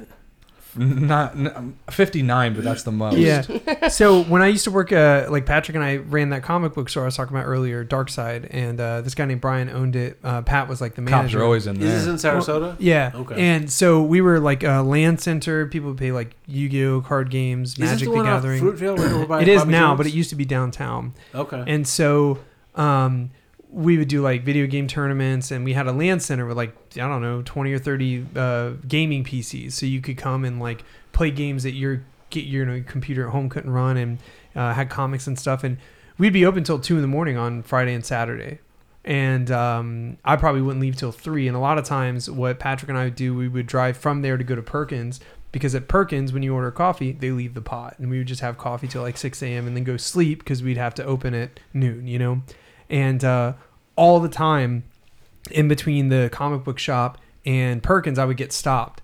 Not 0.75 1.35
n- 1.35 1.77
59, 1.89 2.53
but 2.55 2.63
that's 2.63 2.83
the 2.83 2.91
most. 2.91 3.17
Yeah. 3.17 3.87
so 3.89 4.23
when 4.23 4.41
I 4.41 4.47
used 4.47 4.63
to 4.63 4.71
work, 4.71 4.91
uh, 4.91 5.27
like 5.29 5.45
Patrick 5.45 5.75
and 5.75 5.83
I 5.83 5.97
ran 5.97 6.29
that 6.29 6.41
comic 6.43 6.73
book 6.73 6.89
store 6.89 7.03
I 7.03 7.05
was 7.05 7.15
talking 7.15 7.35
about 7.35 7.45
earlier, 7.47 7.83
Dark 7.83 8.09
Side, 8.09 8.45
and 8.45 8.79
uh, 8.79 9.01
this 9.01 9.13
guy 9.15 9.25
named 9.25 9.41
Brian 9.41 9.69
owned 9.69 9.95
it. 9.95 10.17
Uh, 10.23 10.41
Pat 10.41 10.67
was 10.67 10.81
like 10.81 10.95
the 10.95 11.01
manager. 11.01 11.37
Cops 11.37 11.41
are 11.41 11.43
always 11.43 11.67
in 11.67 11.81
Is 11.81 12.05
this 12.05 12.07
in 12.07 12.15
Sarasota? 12.31 12.75
Yeah. 12.79 13.11
Okay. 13.13 13.35
And 13.39 13.71
so 13.71 14.01
we 14.01 14.21
were 14.21 14.39
like 14.39 14.63
a 14.63 14.81
LAN 14.81 15.17
center. 15.17 15.67
People 15.67 15.89
would 15.89 15.97
pay 15.99 16.11
like 16.11 16.35
Yu-Gi-Oh 16.47 17.01
card 17.01 17.29
games, 17.29 17.73
Is 17.73 17.79
Magic 17.79 18.09
the 18.09 18.15
the 18.17 18.23
Gathering. 18.23 18.61
Fruitville? 18.63 18.97
right 18.97 19.11
over 19.11 19.25
by 19.27 19.41
It 19.41 19.47
is 19.47 19.61
Bobby 19.61 19.71
now, 19.71 19.89
Jones? 19.89 19.97
but 19.97 20.07
it 20.07 20.13
used 20.13 20.29
to 20.31 20.35
be 20.35 20.45
downtown. 20.45 21.13
Okay. 21.35 21.63
And 21.67 21.87
so 21.87 22.39
um, 22.75 23.29
we 23.73 23.97
would 23.97 24.07
do 24.07 24.21
like 24.21 24.43
video 24.43 24.67
game 24.67 24.87
tournaments, 24.87 25.51
and 25.51 25.65
we 25.65 25.73
had 25.73 25.87
a 25.87 25.91
LAN 25.91 26.19
center 26.19 26.45
with 26.45 26.55
like 26.55 26.75
I 26.95 27.07
don't 27.07 27.21
know 27.21 27.41
twenty 27.41 27.73
or 27.73 27.79
thirty 27.79 28.25
uh, 28.35 28.71
gaming 28.87 29.23
PCs, 29.23 29.73
so 29.73 29.85
you 29.85 29.99
could 29.99 30.17
come 30.17 30.45
and 30.45 30.59
like 30.59 30.83
play 31.11 31.31
games 31.31 31.63
that 31.63 31.73
your 31.73 32.03
get 32.29 32.45
your 32.45 32.69
you 32.69 32.79
know, 32.79 32.83
computer 32.87 33.27
at 33.27 33.31
home 33.31 33.49
couldn't 33.49 33.71
run, 33.71 33.97
and 33.97 34.19
uh, 34.55 34.73
had 34.73 34.89
comics 34.89 35.27
and 35.27 35.37
stuff. 35.37 35.63
And 35.63 35.77
we'd 36.17 36.33
be 36.33 36.45
open 36.45 36.63
till 36.63 36.79
two 36.79 36.95
in 36.95 37.01
the 37.01 37.07
morning 37.07 37.37
on 37.37 37.63
Friday 37.63 37.93
and 37.93 38.05
Saturday. 38.05 38.59
And 39.05 39.51
um, 39.51 40.17
I 40.23 40.37
probably 40.37 40.61
wouldn't 40.61 40.81
leave 40.81 40.95
till 40.95 41.11
three. 41.11 41.47
And 41.47 41.57
a 41.57 41.59
lot 41.59 41.77
of 41.77 41.83
times, 41.83 42.29
what 42.29 42.59
Patrick 42.59 42.87
and 42.87 42.97
I 42.97 43.05
would 43.05 43.15
do, 43.15 43.35
we 43.35 43.49
would 43.49 43.67
drive 43.67 43.97
from 43.97 44.21
there 44.21 44.37
to 44.37 44.43
go 44.45 44.55
to 44.55 44.61
Perkins 44.61 45.19
because 45.51 45.75
at 45.75 45.87
Perkins, 45.87 46.31
when 46.31 46.41
you 46.41 46.53
order 46.53 46.71
coffee, 46.71 47.11
they 47.11 47.31
leave 47.31 47.53
the 47.53 47.61
pot, 47.61 47.95
and 47.99 48.09
we 48.09 48.17
would 48.17 48.27
just 48.27 48.41
have 48.41 48.57
coffee 48.57 48.87
till 48.87 49.01
like 49.01 49.17
six 49.17 49.41
a.m. 49.43 49.67
and 49.67 49.75
then 49.75 49.83
go 49.83 49.97
sleep 49.97 50.39
because 50.39 50.63
we'd 50.63 50.77
have 50.77 50.95
to 50.95 51.03
open 51.03 51.33
at 51.33 51.59
noon, 51.73 52.07
you 52.07 52.19
know. 52.19 52.41
And 52.89 53.23
uh, 53.23 53.53
all 53.95 54.19
the 54.19 54.29
time, 54.29 54.83
in 55.51 55.67
between 55.67 56.09
the 56.09 56.29
comic 56.31 56.63
book 56.63 56.79
shop 56.79 57.17
and 57.45 57.83
Perkins, 57.83 58.17
I 58.17 58.25
would 58.25 58.37
get 58.37 58.53
stopped, 58.53 59.01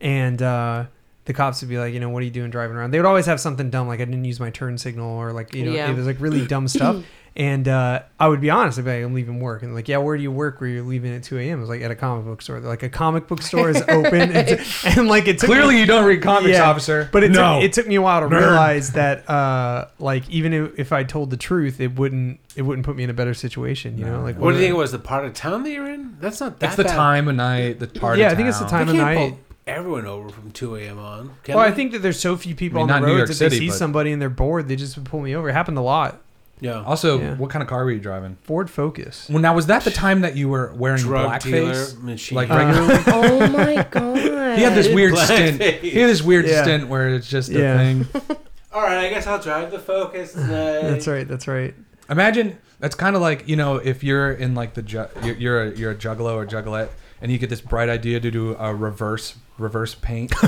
and 0.00 0.40
uh, 0.40 0.86
the 1.24 1.32
cops 1.32 1.60
would 1.62 1.68
be 1.68 1.78
like, 1.78 1.94
you 1.94 2.00
know, 2.00 2.08
what 2.08 2.20
are 2.22 2.24
you 2.24 2.30
doing 2.32 2.50
driving 2.50 2.76
around? 2.76 2.90
They 2.90 2.98
would 2.98 3.06
always 3.06 3.26
have 3.26 3.40
something 3.40 3.70
dumb, 3.70 3.86
like 3.88 4.00
I 4.00 4.04
didn't 4.04 4.24
use 4.24 4.40
my 4.40 4.50
turn 4.50 4.76
signal, 4.78 5.08
or 5.18 5.32
like 5.32 5.54
you 5.54 5.64
know, 5.64 5.72
Yeah. 5.72 5.90
it 5.90 5.96
was 5.96 6.06
like 6.06 6.20
really 6.20 6.46
dumb 6.46 6.66
stuff. 6.68 7.04
And 7.34 7.66
uh, 7.66 8.02
I 8.20 8.28
would 8.28 8.42
be 8.42 8.50
honest, 8.50 8.78
I'd 8.78 8.84
be 8.84 8.90
like, 8.94 9.02
I'm 9.04 9.14
leaving 9.14 9.40
work. 9.40 9.62
And 9.62 9.74
like, 9.74 9.88
yeah, 9.88 9.96
where 9.96 10.18
do 10.18 10.22
you 10.22 10.30
work 10.30 10.60
where 10.60 10.68
you're 10.68 10.82
leaving 10.82 11.14
at 11.14 11.22
2 11.22 11.38
a.m.? 11.38 11.56
I 11.56 11.60
was 11.62 11.70
like, 11.70 11.80
at 11.80 11.90
a 11.90 11.94
comic 11.96 12.26
book 12.26 12.42
store. 12.42 12.60
They're 12.60 12.68
like, 12.68 12.82
a 12.82 12.90
comic 12.90 13.26
book 13.26 13.40
store 13.40 13.70
is 13.70 13.80
open. 13.88 14.32
and, 14.36 14.60
and 14.84 15.08
like, 15.08 15.26
it 15.28 15.38
took 15.38 15.48
me- 15.48 15.54
Clearly, 15.54 15.80
you 15.80 15.86
don't 15.86 16.04
read 16.04 16.20
comics, 16.22 16.50
Yeah. 16.50 16.68
officer. 16.68 17.08
but 17.10 17.22
it, 17.24 17.30
no. 17.30 17.54
took, 17.54 17.64
it 17.64 17.72
took 17.72 17.86
me 17.86 17.94
a 17.94 18.02
while 18.02 18.20
to 18.20 18.26
Nerd. 18.26 18.38
realize 18.38 18.92
that, 18.92 19.26
uh, 19.30 19.86
like, 19.98 20.28
even 20.28 20.52
if, 20.52 20.78
if 20.78 20.92
I 20.92 21.04
told 21.04 21.30
the 21.30 21.38
truth, 21.38 21.80
it 21.80 21.94
wouldn't 21.98 22.38
it 22.54 22.60
wouldn't 22.62 22.84
put 22.84 22.96
me 22.96 23.02
in 23.04 23.08
a 23.08 23.14
better 23.14 23.32
situation. 23.32 23.96
You 23.96 24.04
know, 24.04 24.20
like 24.20 24.36
what 24.36 24.50
do 24.50 24.56
you 24.56 24.62
think 24.64 24.74
it 24.74 24.76
was? 24.76 24.92
The 24.92 24.98
part 24.98 25.24
of 25.24 25.32
town 25.32 25.62
that 25.62 25.70
you're 25.70 25.88
in? 25.88 26.18
That's 26.20 26.38
not 26.38 26.60
that 26.60 26.66
it's 26.66 26.76
the 26.76 26.84
bad. 26.84 26.94
time 26.94 27.28
of 27.28 27.34
night, 27.36 27.78
the 27.78 27.86
part. 27.86 28.18
Yeah, 28.18 28.26
of 28.26 28.32
I 28.34 28.36
think 28.36 28.50
it's 28.50 28.58
the 28.58 28.66
time 28.66 28.88
They 28.88 28.92
of 28.92 28.98
night. 28.98 29.16
pull 29.30 29.38
everyone 29.66 30.06
over 30.06 30.28
from 30.28 30.50
2 30.50 30.76
a.m. 30.76 30.98
on. 30.98 31.34
Can 31.44 31.54
Well, 31.56 31.64
I 31.64 31.70
think 31.70 31.92
that 31.92 32.00
there's 32.00 32.18
so 32.20 32.36
few 32.36 32.54
people 32.54 32.78
I 32.80 32.82
mean, 32.82 32.90
on 32.90 33.00
not 33.02 33.06
the 33.06 33.12
New 33.12 33.18
roads 33.20 33.30
York 33.30 33.38
that 33.38 33.50
they 33.56 33.58
see 33.58 33.68
but- 33.68 33.76
somebody 33.76 34.12
and 34.12 34.20
they're 34.20 34.28
bored, 34.30 34.68
they 34.68 34.76
just 34.76 34.96
would 34.96 35.06
pull 35.06 35.20
me 35.20 35.34
over. 35.34 35.48
It 35.48 35.52
happened 35.52 35.78
a 35.78 35.82
lot. 35.82 36.20
Yeah. 36.60 36.82
Also, 36.84 37.18
Yeah. 37.20 37.34
what 37.34 37.50
kind 37.50 37.60
of 37.62 37.68
car 37.68 37.84
were 37.84 37.90
you 37.90 37.98
driving? 37.98 38.36
Ford 38.42 38.70
Focus. 38.70 39.26
Well, 39.28 39.40
now 39.40 39.52
was 39.54 39.66
that 39.66 39.82
the 39.82 39.90
time 39.90 40.20
that 40.20 40.36
you 40.36 40.48
were 40.48 40.72
wearing 40.76 41.00
Drug 41.02 41.40
dealer 41.40 41.72
blackface? 41.74 42.00
machine. 42.00 42.36
Like 42.36 42.50
Uh, 42.50 42.56
regularly? 42.56 43.02
Oh 43.08 43.48
my 43.48 43.86
god. 43.90 44.16
he 44.58 44.62
had 44.62 44.74
this 44.76 44.86
weird 44.94 45.14
Blackface. 45.14 45.24
stint. 45.56 45.62
He 45.80 45.90
had 45.98 46.08
this 46.08 46.22
weird 46.22 46.46
Yeah. 46.46 46.62
stint 46.62 46.86
where 46.88 47.08
it's 47.08 47.28
just 47.28 47.50
a 47.50 47.58
Yeah. 47.58 47.76
thing. 47.78 48.06
All 48.72 48.82
right, 48.82 49.06
I 49.06 49.10
guess 49.10 49.26
I'll 49.26 49.40
drive 49.42 49.70
the 49.72 49.78
Focus 49.80 50.32
tonight. 50.34 50.82
That's 50.82 51.08
right. 51.08 51.26
That's 51.26 51.48
right. 51.48 51.74
Imagine 52.08 52.56
that's 52.78 52.94
kind 52.94 53.16
of 53.16 53.22
like 53.22 53.48
you 53.48 53.56
know 53.56 53.76
if 53.76 54.04
you're 54.04 54.30
in 54.32 54.54
like 54.54 54.74
the 54.74 54.82
ju- 54.82 55.06
you're 55.24 55.34
you're 55.36 55.62
a, 55.64 55.70
you're 55.76 55.90
a 55.90 55.94
juggalo 55.96 56.34
or 56.36 56.46
juggalette 56.46 56.88
and 57.22 57.32
you 57.32 57.38
get 57.38 57.48
this 57.48 57.62
bright 57.62 57.88
idea 57.88 58.20
to 58.20 58.30
do 58.30 58.54
a 58.58 58.74
reverse 58.74 59.36
reverse 59.56 59.94
paint. 59.94 60.34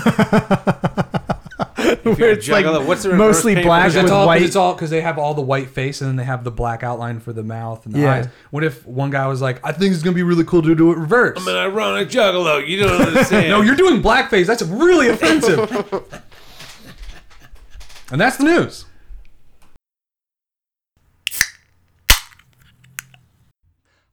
If 2.06 2.18
you're 2.18 2.30
a 2.30 2.36
juggalo, 2.36 2.86
what's 2.86 3.02
the 3.02 3.10
reverse 3.10 3.36
mostly 3.36 3.54
paint 3.54 3.66
black 3.66 3.84
version? 3.86 4.04
with 4.04 4.04
it's 4.04 4.12
all 4.12 4.22
'cause 4.22 4.26
white. 4.26 4.42
it's 4.42 4.56
all 4.56 4.74
because 4.74 4.90
they 4.90 5.00
have 5.02 5.18
all 5.18 5.34
the 5.34 5.42
white 5.42 5.68
face 5.70 6.00
and 6.00 6.08
then 6.08 6.16
they 6.16 6.24
have 6.24 6.44
the 6.44 6.50
black 6.50 6.82
outline 6.82 7.20
for 7.20 7.32
the 7.32 7.42
mouth 7.42 7.84
and 7.86 7.94
the 7.94 8.00
Yeah. 8.00 8.12
eyes. 8.12 8.28
What 8.50 8.64
if 8.64 8.86
one 8.86 9.10
guy 9.10 9.26
was 9.26 9.40
like, 9.42 9.60
I 9.64 9.72
think 9.72 9.92
it's 9.94 10.02
gonna 10.02 10.14
be 10.14 10.22
really 10.22 10.44
cool 10.44 10.62
to 10.62 10.74
do 10.74 10.92
it 10.92 10.98
reverse. 10.98 11.38
I'm 11.40 11.48
an 11.48 11.56
ironic 11.56 12.08
juggalo. 12.08 12.66
You 12.66 12.78
don't 12.80 13.00
understand. 13.00 13.48
no, 13.50 13.60
you're 13.60 13.76
doing 13.76 14.02
blackface. 14.02 14.46
That's 14.46 14.62
really 14.62 15.08
offensive. 15.08 15.60
and 18.10 18.20
that's 18.20 18.36
the 18.38 18.44
news. 18.44 18.86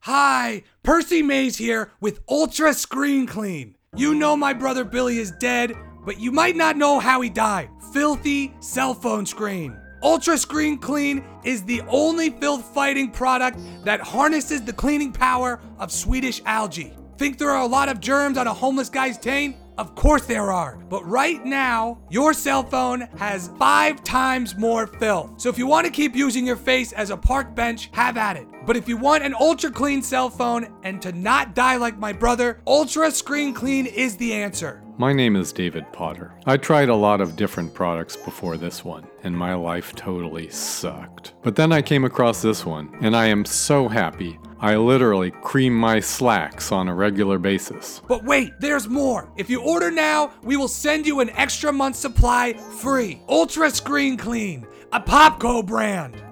Hi, 0.06 0.64
Percy 0.82 1.22
Mays 1.22 1.58
here 1.58 1.92
with 2.00 2.22
Ultra 2.28 2.74
Screen 2.74 3.24
Clean. 3.24 3.76
You 3.94 4.16
know 4.16 4.36
my 4.36 4.52
brother 4.52 4.82
Billy 4.82 5.18
is 5.18 5.30
dead, 5.30 5.76
but 6.04 6.18
you 6.18 6.32
might 6.32 6.56
not 6.56 6.76
know 6.76 6.98
how 6.98 7.20
he 7.20 7.30
died. 7.30 7.68
Filthy 7.92 8.52
cell 8.58 8.94
phone 8.94 9.24
screen. 9.26 9.78
Ultra 10.02 10.36
Screen 10.38 10.78
Clean 10.78 11.24
is 11.44 11.62
the 11.62 11.82
only 11.82 12.30
filth 12.30 12.64
fighting 12.74 13.12
product 13.12 13.60
that 13.84 14.00
harnesses 14.00 14.60
the 14.62 14.72
cleaning 14.72 15.12
power 15.12 15.60
of 15.78 15.92
Swedish 15.92 16.42
algae. 16.46 16.92
Think 17.16 17.38
there 17.38 17.50
are 17.50 17.62
a 17.62 17.66
lot 17.66 17.88
of 17.88 18.00
germs 18.00 18.38
on 18.38 18.48
a 18.48 18.52
homeless 18.52 18.88
guy's 18.88 19.18
taint? 19.18 19.54
Of 19.78 19.94
course 19.94 20.26
there 20.26 20.50
are. 20.50 20.78
But 20.90 21.06
right 21.06 21.44
now, 21.44 22.00
your 22.10 22.34
cell 22.34 22.64
phone 22.64 23.02
has 23.18 23.50
five 23.56 24.02
times 24.02 24.56
more 24.56 24.88
filth. 24.88 25.40
So 25.40 25.48
if 25.48 25.58
you 25.58 25.68
want 25.68 25.86
to 25.86 25.92
keep 25.92 26.16
using 26.16 26.44
your 26.44 26.56
face 26.56 26.90
as 26.90 27.10
a 27.10 27.16
park 27.16 27.54
bench, 27.54 27.88
have 27.92 28.16
at 28.16 28.36
it. 28.36 28.48
But 28.64 28.76
if 28.76 28.88
you 28.88 28.96
want 28.96 29.24
an 29.24 29.34
ultra 29.38 29.70
clean 29.70 30.02
cell 30.02 30.30
phone 30.30 30.72
and 30.84 31.02
to 31.02 31.12
not 31.12 31.54
die 31.54 31.76
like 31.76 31.98
my 31.98 32.12
brother, 32.12 32.60
Ultra 32.66 33.10
Screen 33.10 33.52
Clean 33.52 33.86
is 33.86 34.16
the 34.16 34.32
answer. 34.32 34.84
My 34.98 35.12
name 35.12 35.34
is 35.34 35.52
David 35.52 35.90
Potter. 35.92 36.32
I 36.46 36.58
tried 36.58 36.88
a 36.88 36.94
lot 36.94 37.20
of 37.20 37.34
different 37.34 37.74
products 37.74 38.16
before 38.16 38.56
this 38.56 38.84
one, 38.84 39.06
and 39.24 39.36
my 39.36 39.54
life 39.54 39.94
totally 39.96 40.48
sucked. 40.48 41.34
But 41.42 41.56
then 41.56 41.72
I 41.72 41.82
came 41.82 42.04
across 42.04 42.40
this 42.40 42.64
one, 42.64 42.96
and 43.00 43.16
I 43.16 43.26
am 43.26 43.44
so 43.44 43.88
happy. 43.88 44.38
I 44.60 44.76
literally 44.76 45.32
cream 45.32 45.74
my 45.74 45.98
slacks 45.98 46.70
on 46.70 46.86
a 46.86 46.94
regular 46.94 47.38
basis. 47.38 48.00
But 48.06 48.22
wait, 48.22 48.52
there's 48.60 48.86
more. 48.86 49.32
If 49.36 49.50
you 49.50 49.60
order 49.60 49.90
now, 49.90 50.34
we 50.44 50.56
will 50.56 50.68
send 50.68 51.04
you 51.04 51.18
an 51.18 51.30
extra 51.30 51.72
month 51.72 51.96
supply 51.96 52.52
free. 52.52 53.22
Ultra 53.28 53.70
Screen 53.70 54.16
Clean, 54.16 54.64
a 54.92 55.00
Popco 55.00 55.66
brand. 55.66 56.22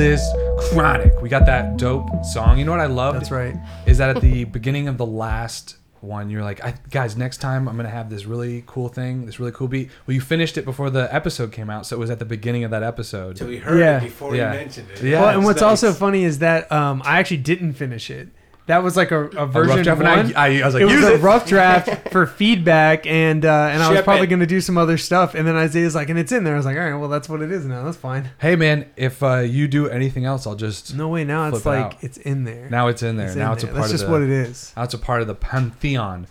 This 0.00 0.26
chronic. 0.70 1.20
We 1.20 1.28
got 1.28 1.44
that 1.44 1.76
dope 1.76 2.24
song. 2.24 2.58
You 2.58 2.64
know 2.64 2.70
what 2.70 2.80
I 2.80 2.86
love? 2.86 3.12
That's 3.12 3.30
right. 3.30 3.54
Is 3.84 3.98
that 3.98 4.16
at 4.16 4.22
the 4.22 4.44
beginning 4.56 4.88
of 4.88 4.96
the 4.96 5.04
last 5.04 5.76
one, 6.00 6.30
you're 6.30 6.42
like, 6.42 6.64
I, 6.64 6.72
guys, 6.88 7.18
next 7.18 7.36
time 7.42 7.68
I'm 7.68 7.76
gonna 7.76 7.90
have 7.90 8.08
this 8.08 8.24
really 8.24 8.64
cool 8.66 8.88
thing, 8.88 9.26
this 9.26 9.38
really 9.38 9.52
cool 9.52 9.68
beat. 9.68 9.90
Well, 10.06 10.14
you 10.14 10.22
finished 10.22 10.56
it 10.56 10.64
before 10.64 10.88
the 10.88 11.14
episode 11.14 11.52
came 11.52 11.68
out, 11.68 11.84
so 11.84 11.96
it 11.96 11.98
was 11.98 12.08
at 12.08 12.18
the 12.18 12.24
beginning 12.24 12.64
of 12.64 12.70
that 12.70 12.82
episode. 12.82 13.36
So 13.36 13.44
we 13.46 13.58
heard 13.58 13.78
Yeah. 13.78 13.98
it 13.98 14.04
before 14.04 14.34
Yeah. 14.34 14.52
you 14.54 14.58
mentioned 14.60 14.88
it. 14.90 15.02
Yeah. 15.02 15.20
Well, 15.20 15.28
and 15.36 15.44
what's 15.44 15.60
nice. 15.60 15.68
also 15.84 15.92
funny 15.92 16.24
is 16.24 16.38
that 16.38 16.72
um, 16.72 17.02
I 17.04 17.18
actually 17.18 17.36
didn't 17.38 17.74
finish 17.74 18.08
it. 18.08 18.28
That 18.66 18.82
was 18.84 18.96
like 18.96 19.10
a, 19.10 19.24
a 19.30 19.46
version 19.46 19.82
draft, 19.82 20.00
one. 20.00 20.36
I- 20.36 20.58
I- 20.58 20.60
I 20.60 20.64
was 20.66 20.74
like, 20.74 20.82
it 20.82 20.86
was 20.86 21.04
a 21.04 21.14
it." 21.14 21.20
rough 21.20 21.46
draft 21.48 22.08
for 22.12 22.26
feedback, 22.26 23.04
and 23.06 23.44
uh, 23.44 23.68
and 23.72 23.82
I 23.82 23.88
was 23.88 23.98
Ship 23.98 24.04
probably 24.04 24.28
going 24.28 24.40
to 24.40 24.46
do 24.46 24.60
some 24.60 24.78
other 24.78 24.96
stuff. 24.96 25.34
And 25.34 25.46
then 25.46 25.56
Isaiah's 25.56 25.94
like, 25.94 26.08
and 26.08 26.18
it's 26.18 26.30
in 26.30 26.44
there. 26.44 26.54
I 26.54 26.56
was 26.56 26.66
like, 26.66 26.76
all 26.76 26.82
right, 26.84 26.94
well, 26.94 27.08
that's 27.08 27.28
what 27.28 27.42
it 27.42 27.50
is 27.50 27.64
now. 27.66 27.84
That's 27.84 27.96
fine. 27.96 28.30
Hey 28.38 28.54
man, 28.56 28.86
if 28.96 29.22
uh, 29.22 29.38
you 29.38 29.66
do 29.66 29.88
anything 29.88 30.24
else, 30.24 30.46
I'll 30.46 30.54
just 30.54 30.94
No 30.94 31.08
way. 31.08 31.24
Now 31.24 31.48
it's 31.48 31.64
it 31.64 31.68
like 31.68 31.84
out. 31.84 32.04
it's 32.04 32.18
in 32.18 32.44
there. 32.44 32.68
now 32.70 32.86
it's 32.88 33.02
in 33.02 33.16
there. 33.16 33.26
It's 33.28 33.36
now 33.36 33.48
in 33.48 33.52
it's 33.54 33.62
a 33.64 33.66
there. 33.66 33.74
part 33.74 33.82
That's 33.82 33.92
of 33.92 33.98
just 33.98 34.06
the, 34.06 34.12
what 34.12 34.22
it 34.22 34.30
is. 34.30 34.72
Now 34.76 34.82
it's 34.84 34.94
a 34.94 34.98
part 34.98 35.20
of 35.22 35.26
the 35.26 35.34
pantheon. 35.34 36.26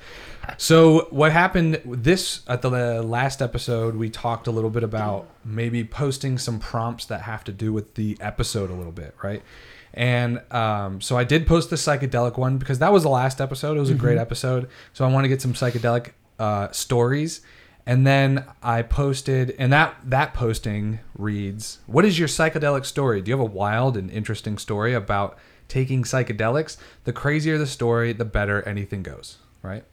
So 0.58 1.08
what 1.12 1.32
happened 1.32 1.80
this 1.86 2.42
at 2.48 2.62
the 2.64 2.70
last 3.04 3.40
episode? 3.42 3.96
We 3.96 4.10
talked 4.10 4.48
a 4.48 4.52
little 4.52 4.72
bit 4.72 4.84
about 4.84 5.28
maybe 5.46 5.84
posting 5.84 6.38
some 6.40 6.58
prompts 6.60 7.06
that 7.06 7.22
have 7.24 7.44
to 7.44 7.52
do 7.52 7.72
with 7.72 7.94
the 7.96 8.18
episode 8.20 8.72
a 8.72 8.74
little 8.74 8.92
bit, 8.92 9.14
right? 9.22 9.44
And 9.94 10.42
um, 10.52 11.02
so 11.02 11.18
I 11.18 11.24
did 11.24 11.48
post 11.48 11.70
the 11.70 11.76
psychedelic 11.76 12.38
one 12.38 12.58
because 12.58 12.80
that 12.80 12.94
was 12.94 13.04
the 13.04 13.10
last 13.10 13.42
episode. 13.42 13.76
It 13.78 13.80
was 13.80 13.90
a 13.90 13.96
great 13.96 14.18
episode. 14.18 14.70
So 14.94 15.06
I 15.06 15.12
want 15.12 15.26
to 15.26 15.30
get 15.30 15.42
some 15.42 15.54
psychedelic 15.54 16.12
uh, 16.38 16.72
stories. 16.72 17.42
And 17.86 18.06
then 18.06 18.46
I 18.62 18.84
posted, 18.84 19.56
and 19.58 19.74
that 19.74 19.96
that 20.06 20.36
posting 20.36 21.00
reads, 21.18 21.80
"What 21.88 22.06
is 22.06 22.20
your 22.20 22.28
psychedelic 22.28 22.86
story? 22.86 23.20
Do 23.20 23.32
you 23.32 23.38
have 23.38 23.48
a 23.48 23.52
wild 23.52 23.98
and 23.98 24.12
interesting 24.12 24.60
story 24.60 24.94
about 24.94 25.40
taking 25.68 26.04
psychedelics? 26.04 26.78
The 27.06 27.14
crazier 27.14 27.58
the 27.58 27.66
story, 27.66 28.14
the 28.14 28.26
better 28.26 28.62
anything 28.68 29.02
goes." 29.02 29.40
Right? 29.64 29.86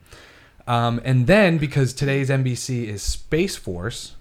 Um, 0.67 1.01
and 1.05 1.27
then 1.27 1.57
because 1.57 1.95
today's 1.95 2.29
NBC 2.29 2.87
is 2.87 3.03
Space 3.03 3.57
Force, 3.57 4.17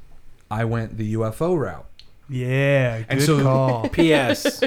I 0.50 0.64
went 0.64 0.98
the 0.98 1.14
UFO 1.16 1.60
route. 1.60 1.86
Yeah. 2.30 3.00
Good 3.00 3.06
And 3.10 3.22
so- 3.22 3.42
call. 3.42 3.90
P.S. 3.94 4.62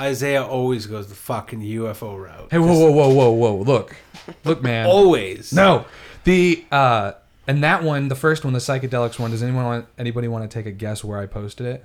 Isaiah 0.00 0.44
always 0.44 0.86
goes 0.86 1.08
the 1.08 1.14
fucking 1.14 1.60
UFO 1.60 2.22
route. 2.22 2.48
Hey, 2.50 2.58
whoa, 2.58 2.66
whoa, 2.66 2.90
whoa, 2.90 3.08
whoa, 3.10 3.30
whoa! 3.30 3.56
Look, 3.62 3.96
look, 4.44 4.62
man. 4.62 4.86
Always. 4.86 5.52
No, 5.52 5.84
the 6.24 6.64
uh, 6.72 7.12
and 7.46 7.62
that 7.62 7.82
one, 7.82 8.08
the 8.08 8.14
first 8.16 8.44
one, 8.44 8.52
the 8.52 8.58
psychedelics 8.58 9.18
one. 9.18 9.30
Does 9.30 9.42
anyone 9.42 9.64
want 9.64 9.86
anybody 9.98 10.28
want 10.28 10.48
to 10.50 10.52
take 10.52 10.66
a 10.66 10.72
guess 10.72 11.04
where 11.04 11.18
I 11.18 11.26
posted 11.26 11.66
it? 11.66 11.84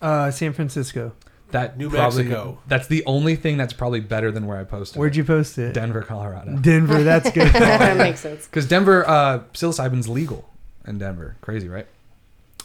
Uh, 0.00 0.30
San 0.30 0.52
Francisco. 0.52 1.12
That 1.50 1.78
New 1.78 1.88
probably, 1.88 2.24
Mexico. 2.24 2.58
That's 2.66 2.88
the 2.88 3.04
only 3.06 3.36
thing 3.36 3.56
that's 3.56 3.72
probably 3.72 4.00
better 4.00 4.32
than 4.32 4.46
where 4.46 4.58
I 4.58 4.64
posted. 4.64 4.98
Where'd 4.98 5.12
it. 5.14 5.18
you 5.18 5.24
post 5.24 5.56
it? 5.56 5.72
Denver, 5.72 6.02
Colorado. 6.02 6.56
Denver. 6.56 7.04
That's 7.04 7.30
good. 7.30 7.46
that 7.52 7.96
makes 7.96 8.20
sense. 8.20 8.46
Because 8.50 8.66
Denver, 8.66 9.08
uh, 9.08 9.40
psilocybin's 9.52 10.08
legal 10.08 10.50
in 10.84 10.98
Denver. 10.98 11.36
Crazy, 11.42 11.68
right? 11.68 11.86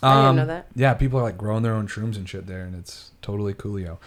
I 0.01 0.13
didn't 0.15 0.25
Um, 0.29 0.35
know 0.37 0.45
that. 0.45 0.67
Yeah, 0.75 0.93
people 0.93 1.19
are 1.19 1.23
like 1.23 1.37
growing 1.37 1.63
their 1.63 1.73
own 1.73 1.87
shrooms 1.87 2.15
and 2.15 2.27
shit 2.27 2.47
there, 2.47 2.61
and 2.63 2.75
it's 2.75 3.11
totally 3.21 3.53
coolio. 3.53 3.97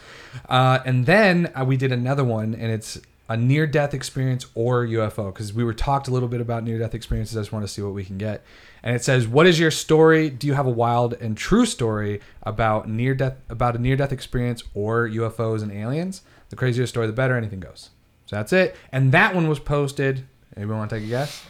Uh, 0.48 0.78
and 0.86 1.06
then 1.06 1.52
uh, 1.54 1.64
we 1.64 1.76
did 1.76 1.92
another 1.92 2.24
one, 2.24 2.54
and 2.54 2.72
it's 2.72 3.00
a 3.28 3.36
near-death 3.36 3.94
experience 3.94 4.46
or 4.54 4.84
UFO 4.86 5.32
because 5.32 5.52
we 5.54 5.64
were 5.64 5.72
talked 5.72 6.08
a 6.08 6.10
little 6.10 6.28
bit 6.28 6.40
about 6.40 6.64
near-death 6.64 6.94
experiences. 6.94 7.36
I 7.36 7.40
just 7.40 7.52
want 7.52 7.64
to 7.64 7.68
see 7.72 7.80
what 7.82 7.94
we 7.94 8.04
can 8.04 8.18
get. 8.18 8.42
And 8.82 8.96
it 8.96 9.04
says, 9.04 9.28
"What 9.28 9.46
is 9.46 9.58
your 9.60 9.70
story? 9.70 10.28
Do 10.28 10.46
you 10.46 10.54
have 10.54 10.66
a 10.66 10.70
wild 10.70 11.14
and 11.14 11.36
true 11.36 11.64
story 11.66 12.20
about 12.42 12.88
near-death 12.88 13.36
about 13.48 13.76
a 13.76 13.78
near-death 13.78 14.12
experience 14.12 14.62
or 14.74 15.06
UFOs 15.08 15.62
and 15.62 15.70
aliens? 15.72 16.22
The 16.50 16.56
crazier 16.56 16.86
story, 16.86 17.06
the 17.06 17.12
better. 17.12 17.36
Anything 17.36 17.60
goes." 17.60 17.90
So 18.26 18.36
that's 18.36 18.52
it. 18.52 18.74
And 18.90 19.12
that 19.12 19.34
one 19.34 19.48
was 19.48 19.58
posted. 19.60 20.24
Anybody 20.56 20.76
want 20.78 20.90
to 20.90 20.96
take 20.98 21.04
a 21.06 21.08
guess? 21.08 21.44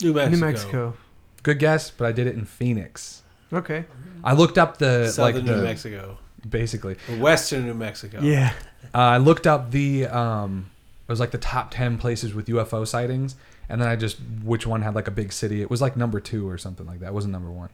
New 0.00 0.12
Mexico. 0.14 0.28
New 0.30 0.36
Mexico. 0.38 0.94
Good 1.42 1.58
guess, 1.58 1.90
but 1.90 2.06
I 2.06 2.12
did 2.12 2.26
it 2.26 2.34
in 2.36 2.44
Phoenix. 2.46 3.22
Okay. 3.52 3.84
I 4.22 4.32
looked 4.32 4.58
up 4.58 4.78
the 4.78 5.08
Southern 5.08 5.46
like 5.46 5.56
New 5.56 5.62
Mexico. 5.62 6.18
basically. 6.48 6.96
Western 7.18 7.66
New 7.66 7.74
Mexico. 7.74 8.20
Yeah. 8.22 8.52
Uh, 8.94 8.98
I 8.98 9.16
looked 9.18 9.46
up 9.46 9.70
the 9.70 10.06
um, 10.06 10.70
it 11.06 11.12
was 11.12 11.20
like 11.20 11.30
the 11.30 11.38
top 11.38 11.70
ten 11.70 11.98
places 11.98 12.34
with 12.34 12.46
UFO 12.46 12.86
sightings, 12.86 13.36
and 13.68 13.80
then 13.80 13.88
I 13.88 13.96
just 13.96 14.18
which 14.42 14.66
one 14.66 14.82
had 14.82 14.94
like 14.94 15.08
a 15.08 15.10
big 15.10 15.32
city. 15.32 15.60
It 15.60 15.70
was 15.70 15.80
like 15.82 15.96
number 15.96 16.20
two 16.20 16.48
or 16.48 16.56
something 16.58 16.86
like 16.86 17.00
that. 17.00 17.08
It 17.08 17.14
wasn't 17.14 17.32
number 17.32 17.50
one. 17.50 17.70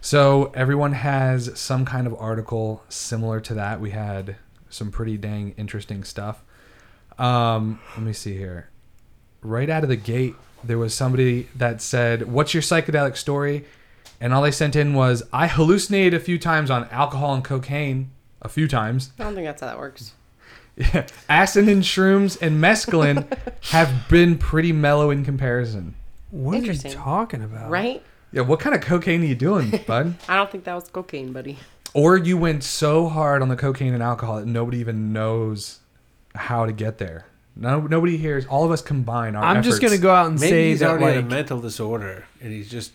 So 0.00 0.52
everyone 0.54 0.92
has 0.92 1.58
some 1.58 1.84
kind 1.84 2.06
of 2.06 2.14
article 2.18 2.82
similar 2.88 3.40
to 3.40 3.54
that. 3.54 3.80
We 3.80 3.90
had 3.90 4.36
some 4.68 4.90
pretty 4.90 5.16
dang 5.16 5.54
interesting 5.56 6.04
stuff. 6.04 6.42
Um, 7.18 7.80
let 7.96 8.04
me 8.04 8.12
see 8.12 8.36
here. 8.36 8.68
Right 9.40 9.70
out 9.70 9.82
of 9.82 9.88
the 9.88 9.96
gate, 9.96 10.34
there 10.62 10.78
was 10.78 10.92
somebody 10.94 11.48
that 11.54 11.80
said, 11.80 12.30
"What's 12.30 12.52
your 12.54 12.62
psychedelic 12.62 13.16
story?" 13.16 13.64
And 14.24 14.32
all 14.32 14.40
they 14.40 14.50
sent 14.52 14.74
in 14.74 14.94
was, 14.94 15.22
"I 15.34 15.48
hallucinated 15.48 16.14
a 16.14 16.18
few 16.18 16.38
times 16.38 16.70
on 16.70 16.88
alcohol 16.88 17.34
and 17.34 17.44
cocaine, 17.44 18.10
a 18.40 18.48
few 18.48 18.66
times." 18.66 19.10
I 19.18 19.24
don't 19.24 19.34
think 19.34 19.46
that's 19.46 19.60
how 19.60 19.66
that 19.66 19.78
works. 19.78 20.14
Yeah. 20.78 21.06
Acid 21.28 21.68
and 21.68 21.82
shrooms 21.82 22.40
and 22.40 22.58
mescaline 22.58 23.26
have 23.64 24.08
been 24.08 24.38
pretty 24.38 24.72
mellow 24.72 25.10
in 25.10 25.26
comparison. 25.26 25.94
What 26.30 26.52
are 26.52 26.54
you 26.54 26.62
Interesting. 26.62 26.92
talking 26.92 27.42
about? 27.42 27.68
Right? 27.70 28.02
Yeah, 28.32 28.40
what 28.40 28.60
kind 28.60 28.74
of 28.74 28.80
cocaine 28.80 29.20
are 29.20 29.26
you 29.26 29.34
doing, 29.34 29.78
bud? 29.86 30.14
I 30.26 30.36
don't 30.36 30.50
think 30.50 30.64
that 30.64 30.74
was 30.74 30.88
cocaine, 30.88 31.34
buddy. 31.34 31.58
or 31.92 32.16
you 32.16 32.38
went 32.38 32.64
so 32.64 33.10
hard 33.10 33.42
on 33.42 33.50
the 33.50 33.56
cocaine 33.56 33.92
and 33.92 34.02
alcohol 34.02 34.36
that 34.36 34.46
nobody 34.46 34.78
even 34.78 35.12
knows 35.12 35.80
how 36.34 36.64
to 36.64 36.72
get 36.72 36.96
there. 36.96 37.26
No, 37.56 37.80
nobody 37.82 38.16
hears. 38.16 38.46
All 38.46 38.64
of 38.64 38.70
us 38.70 38.80
combine 38.80 39.36
our 39.36 39.44
I'm 39.44 39.62
just 39.62 39.82
gonna 39.82 39.98
go 39.98 40.10
out 40.14 40.28
and 40.28 40.40
Maybe 40.40 40.50
say 40.50 40.70
he's 40.70 40.80
that 40.80 40.88
already 40.88 41.04
like 41.04 41.14
had 41.16 41.24
a 41.24 41.28
mental 41.28 41.60
disorder 41.60 42.24
and 42.40 42.50
he's 42.50 42.70
just 42.70 42.92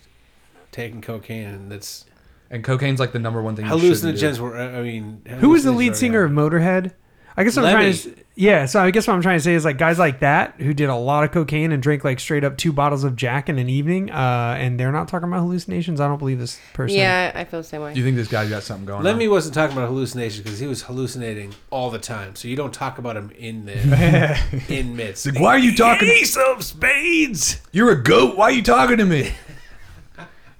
taking 0.72 1.00
cocaine 1.00 1.46
and 1.46 1.72
that's 1.72 2.04
And 2.50 2.64
cocaine's 2.64 3.00
like 3.00 3.12
the 3.12 3.18
number 3.18 3.42
one 3.42 3.56
thing. 3.56 3.66
you 3.66 3.72
hallucinogens 3.72 4.38
were. 4.38 4.56
I 4.56 4.82
mean, 4.82 5.22
who 5.38 5.50
was 5.50 5.64
the 5.64 5.72
lead 5.72 5.96
singer 5.96 6.24
of 6.24 6.32
Motorhead? 6.32 6.92
I 7.36 7.44
guess 7.44 7.56
what 7.56 7.64
I'm 7.64 7.72
trying 7.72 7.92
to 7.92 8.24
yeah. 8.34 8.66
So 8.66 8.80
I 8.80 8.90
guess 8.90 9.06
what 9.06 9.14
I'm 9.14 9.22
trying 9.22 9.38
to 9.38 9.42
say 9.42 9.54
is 9.54 9.64
like 9.64 9.78
guys 9.78 9.98
like 9.98 10.20
that 10.20 10.54
who 10.58 10.74
did 10.74 10.88
a 10.88 10.94
lot 10.94 11.24
of 11.24 11.30
cocaine 11.30 11.72
and 11.72 11.82
drank 11.82 12.04
like 12.04 12.18
straight 12.20 12.42
up 12.42 12.56
two 12.56 12.72
bottles 12.72 13.04
of 13.04 13.16
Jack 13.16 13.48
in 13.48 13.58
an 13.58 13.68
evening, 13.68 14.10
uh, 14.10 14.56
and 14.58 14.80
they're 14.80 14.92
not 14.92 15.08
talking 15.08 15.28
about 15.28 15.40
hallucinations. 15.40 16.00
I 16.00 16.08
don't 16.08 16.18
believe 16.18 16.38
this 16.38 16.58
person. 16.72 16.98
Yeah, 16.98 17.32
I 17.34 17.44
feel 17.44 17.60
the 17.60 17.64
same 17.64 17.82
way. 17.82 17.94
Do 17.94 18.00
you 18.00 18.04
think 18.04 18.16
this 18.16 18.28
guy's 18.28 18.50
got 18.50 18.62
something 18.62 18.86
going 18.86 18.98
on? 18.98 19.04
Lemmy 19.04 19.26
on? 19.26 19.32
wasn't 19.32 19.54
talking 19.54 19.76
about 19.76 19.88
hallucinations 19.88 20.42
because 20.42 20.58
he 20.58 20.66
was 20.66 20.82
hallucinating 20.82 21.54
all 21.70 21.90
the 21.90 21.98
time. 21.98 22.34
So 22.34 22.48
you 22.48 22.56
don't 22.56 22.74
talk 22.74 22.98
about 22.98 23.16
him 23.16 23.30
in 23.38 23.64
there, 23.66 24.38
in 24.68 24.96
midst. 24.96 25.26
Like, 25.26 25.40
why 25.40 25.54
are 25.54 25.58
you 25.58 25.76
talking? 25.76 26.08
Ace 26.08 26.36
of 26.36 26.64
spades. 26.64 27.60
You're 27.72 27.92
a 27.92 28.02
goat. 28.02 28.36
Why 28.36 28.46
are 28.46 28.52
you 28.52 28.62
talking 28.62 28.98
to 28.98 29.06
me? 29.06 29.32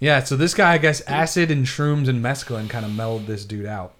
Yeah, 0.00 0.22
so 0.24 0.36
this 0.36 0.54
guy, 0.54 0.72
I 0.72 0.78
guess, 0.78 1.00
acid 1.02 1.50
and 1.50 1.64
shrooms 1.66 2.08
and 2.08 2.22
mescaline 2.24 2.68
kind 2.68 2.84
of 2.84 2.92
mellowed 2.92 3.26
this 3.26 3.44
dude 3.44 3.66
out. 3.66 3.94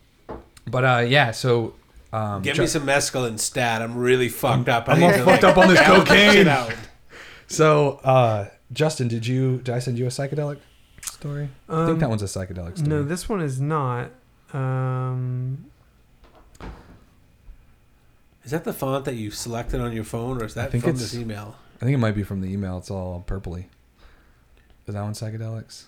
But 0.67 0.85
uh, 0.85 1.05
yeah, 1.07 1.31
so 1.31 1.75
um, 2.13 2.43
Give 2.43 2.57
Ju- 2.57 2.63
me 2.63 2.67
some 2.69 2.87
mescaline 2.87 3.39
stat. 3.39 3.83
I'm 3.83 3.97
really 3.97 4.29
fucked 4.29 4.69
up. 4.69 4.89
I 4.89 4.93
I'm 4.95 5.01
need 5.01 5.07
all 5.07 5.13
to, 5.13 5.25
fucked 5.25 5.45
up 5.45 5.57
on 5.59 5.69
this 5.69 5.79
balance 5.79 6.09
cocaine. 6.09 6.49
out. 6.49 6.75
So, 7.47 8.01
uh, 8.05 8.49
Justin, 8.73 9.09
did 9.09 9.27
you 9.27 9.59
did 9.59 9.75
I 9.75 9.79
send 9.81 9.99
you 9.99 10.07
a 10.07 10.09
psychedelic 10.11 10.59
story? 11.03 11.49
I 11.69 11.73
think 11.87 11.89
Um, 11.91 11.99
that 12.01 12.09
one's 12.09 12.23
a 12.23 12.27
psychedelic 12.27 12.77
story. 12.79 12.89
No, 12.89 13.03
this 13.03 13.29
one 13.29 13.41
is 13.41 13.61
not. 13.61 14.11
Um, 14.53 15.67
Is 18.45 18.53
that 18.53 18.65
the 18.65 18.73
font 18.73 19.05
that 19.05 19.15
you 19.17 19.31
selected 19.31 19.81
on 19.81 19.93
your 19.93 20.05
phone, 20.05 20.41
or 20.41 20.45
is 20.45 20.55
that 20.55 20.71
think 20.71 20.85
from 20.85 20.91
it's- 20.95 21.11
this 21.13 21.21
email? 21.21 21.57
I 21.77 21.85
think 21.85 21.95
it 21.95 21.99
might 21.99 22.15
be 22.15 22.23
from 22.23 22.41
the 22.41 22.49
email. 22.53 22.79
It's 22.79 22.91
all 22.91 23.25
purpley. 23.27 23.65
Is 24.87 24.95
that 24.95 25.03
one 25.03 25.13
psychedelics? 25.13 25.85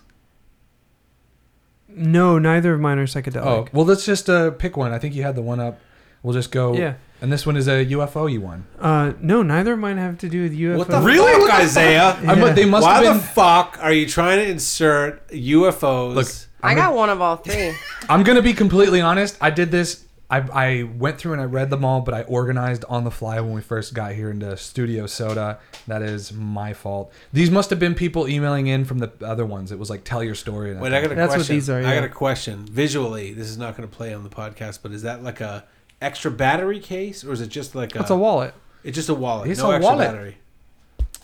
No, 1.95 2.39
neither 2.39 2.73
of 2.73 2.79
mine 2.79 2.97
are 2.99 3.05
psychedelic. 3.07 3.45
Oh, 3.45 3.67
well, 3.73 3.85
let's 3.85 4.05
just 4.05 4.29
uh, 4.29 4.51
pick 4.51 4.77
one. 4.77 4.91
I 4.91 4.99
think 4.99 5.15
you 5.15 5.23
had 5.23 5.35
the 5.35 5.41
one 5.41 5.59
up. 5.59 5.79
We'll 6.21 6.33
just 6.33 6.51
go. 6.51 6.73
Yeah. 6.73 6.95
And 7.21 7.31
this 7.31 7.45
one 7.45 7.55
is 7.55 7.67
a 7.67 7.85
UFO 7.85 8.29
you 8.31 8.41
won. 8.41 8.65
Uh, 8.79 9.13
no, 9.21 9.43
neither 9.43 9.73
of 9.73 9.79
mine 9.79 9.97
have 9.97 10.17
to 10.19 10.29
do 10.29 10.43
with 10.43 10.53
UFO. 10.57 10.77
What 10.77 10.87
the 10.89 10.99
Really? 10.99 11.31
fuck, 11.33 11.41
What 11.41 11.47
the 11.47 11.63
Isaiah? 11.63 12.17
I 12.27 12.35
mu- 12.35 12.53
they 12.53 12.65
must 12.65 12.83
Why 12.83 13.03
have 13.03 13.15
the 13.15 13.21
fuck 13.21 13.77
are 13.81 13.93
you 13.93 14.05
trying 14.07 14.39
to 14.39 14.45
insert 14.49 15.25
UFOs? 15.29 16.15
Look, 16.15 16.27
I 16.61 16.75
got 16.75 16.93
one 16.95 17.09
of 17.09 17.21
all 17.21 17.37
three. 17.37 17.73
I'm 18.09 18.23
gonna 18.23 18.41
be 18.41 18.53
completely 18.53 18.99
honest. 19.01 19.37
I 19.39 19.49
did 19.51 19.71
this. 19.71 20.02
I, 20.33 20.69
I 20.69 20.83
went 20.83 21.19
through 21.19 21.33
and 21.33 21.41
I 21.41 21.45
read 21.45 21.69
them 21.69 21.85
all, 21.85 22.01
but 22.01 22.15
I 22.15 22.23
organized 22.23 22.83
on 22.89 23.03
the 23.03 23.11
fly 23.11 23.39
when 23.39 23.53
we 23.53 23.61
first 23.61 23.93
got 23.93 24.13
here 24.13 24.31
into 24.31 24.57
Studio 24.57 25.05
Soda. 25.05 25.59
That 25.85 26.01
is 26.01 26.33
my 26.33 26.73
fault. 26.73 27.11
These 27.31 27.51
must 27.51 27.69
have 27.69 27.77
been 27.77 27.93
people 27.93 28.27
emailing 28.27 28.65
in 28.65 28.83
from 28.83 28.97
the 28.97 29.11
other 29.21 29.45
ones. 29.45 29.71
It 29.71 29.77
was 29.77 29.91
like 29.91 30.03
tell 30.03 30.23
your 30.23 30.33
story. 30.33 30.71
And 30.71 30.81
Wait, 30.81 30.91
I 30.91 31.01
got 31.01 31.11
a 31.11 31.15
That's 31.15 31.29
what 31.29 31.35
question. 31.35 31.55
these 31.55 31.69
are, 31.69 31.77
I 31.77 31.81
yeah. 31.81 31.95
got 31.95 32.03
a 32.05 32.09
question. 32.09 32.65
Visually, 32.65 33.33
this 33.33 33.47
is 33.47 33.59
not 33.59 33.77
going 33.77 33.87
to 33.87 33.95
play 33.95 34.11
on 34.11 34.23
the 34.23 34.29
podcast, 34.29 34.79
but 34.81 34.91
is 34.91 35.03
that 35.03 35.23
like 35.23 35.39
a 35.39 35.65
extra 36.01 36.31
battery 36.31 36.79
case, 36.79 37.23
or 37.23 37.31
is 37.31 37.39
it 37.41 37.49
just 37.49 37.75
like 37.75 37.95
a? 37.95 37.99
It's 37.99 38.09
a 38.09 38.15
wallet. 38.15 38.55
It's 38.83 38.95
just 38.95 39.09
a 39.09 39.13
wallet. 39.13 39.51
It's 39.51 39.59
no 39.59 39.71
a 39.71 39.75
extra 39.75 39.93
wallet. 39.93 40.07
battery. 40.07 40.37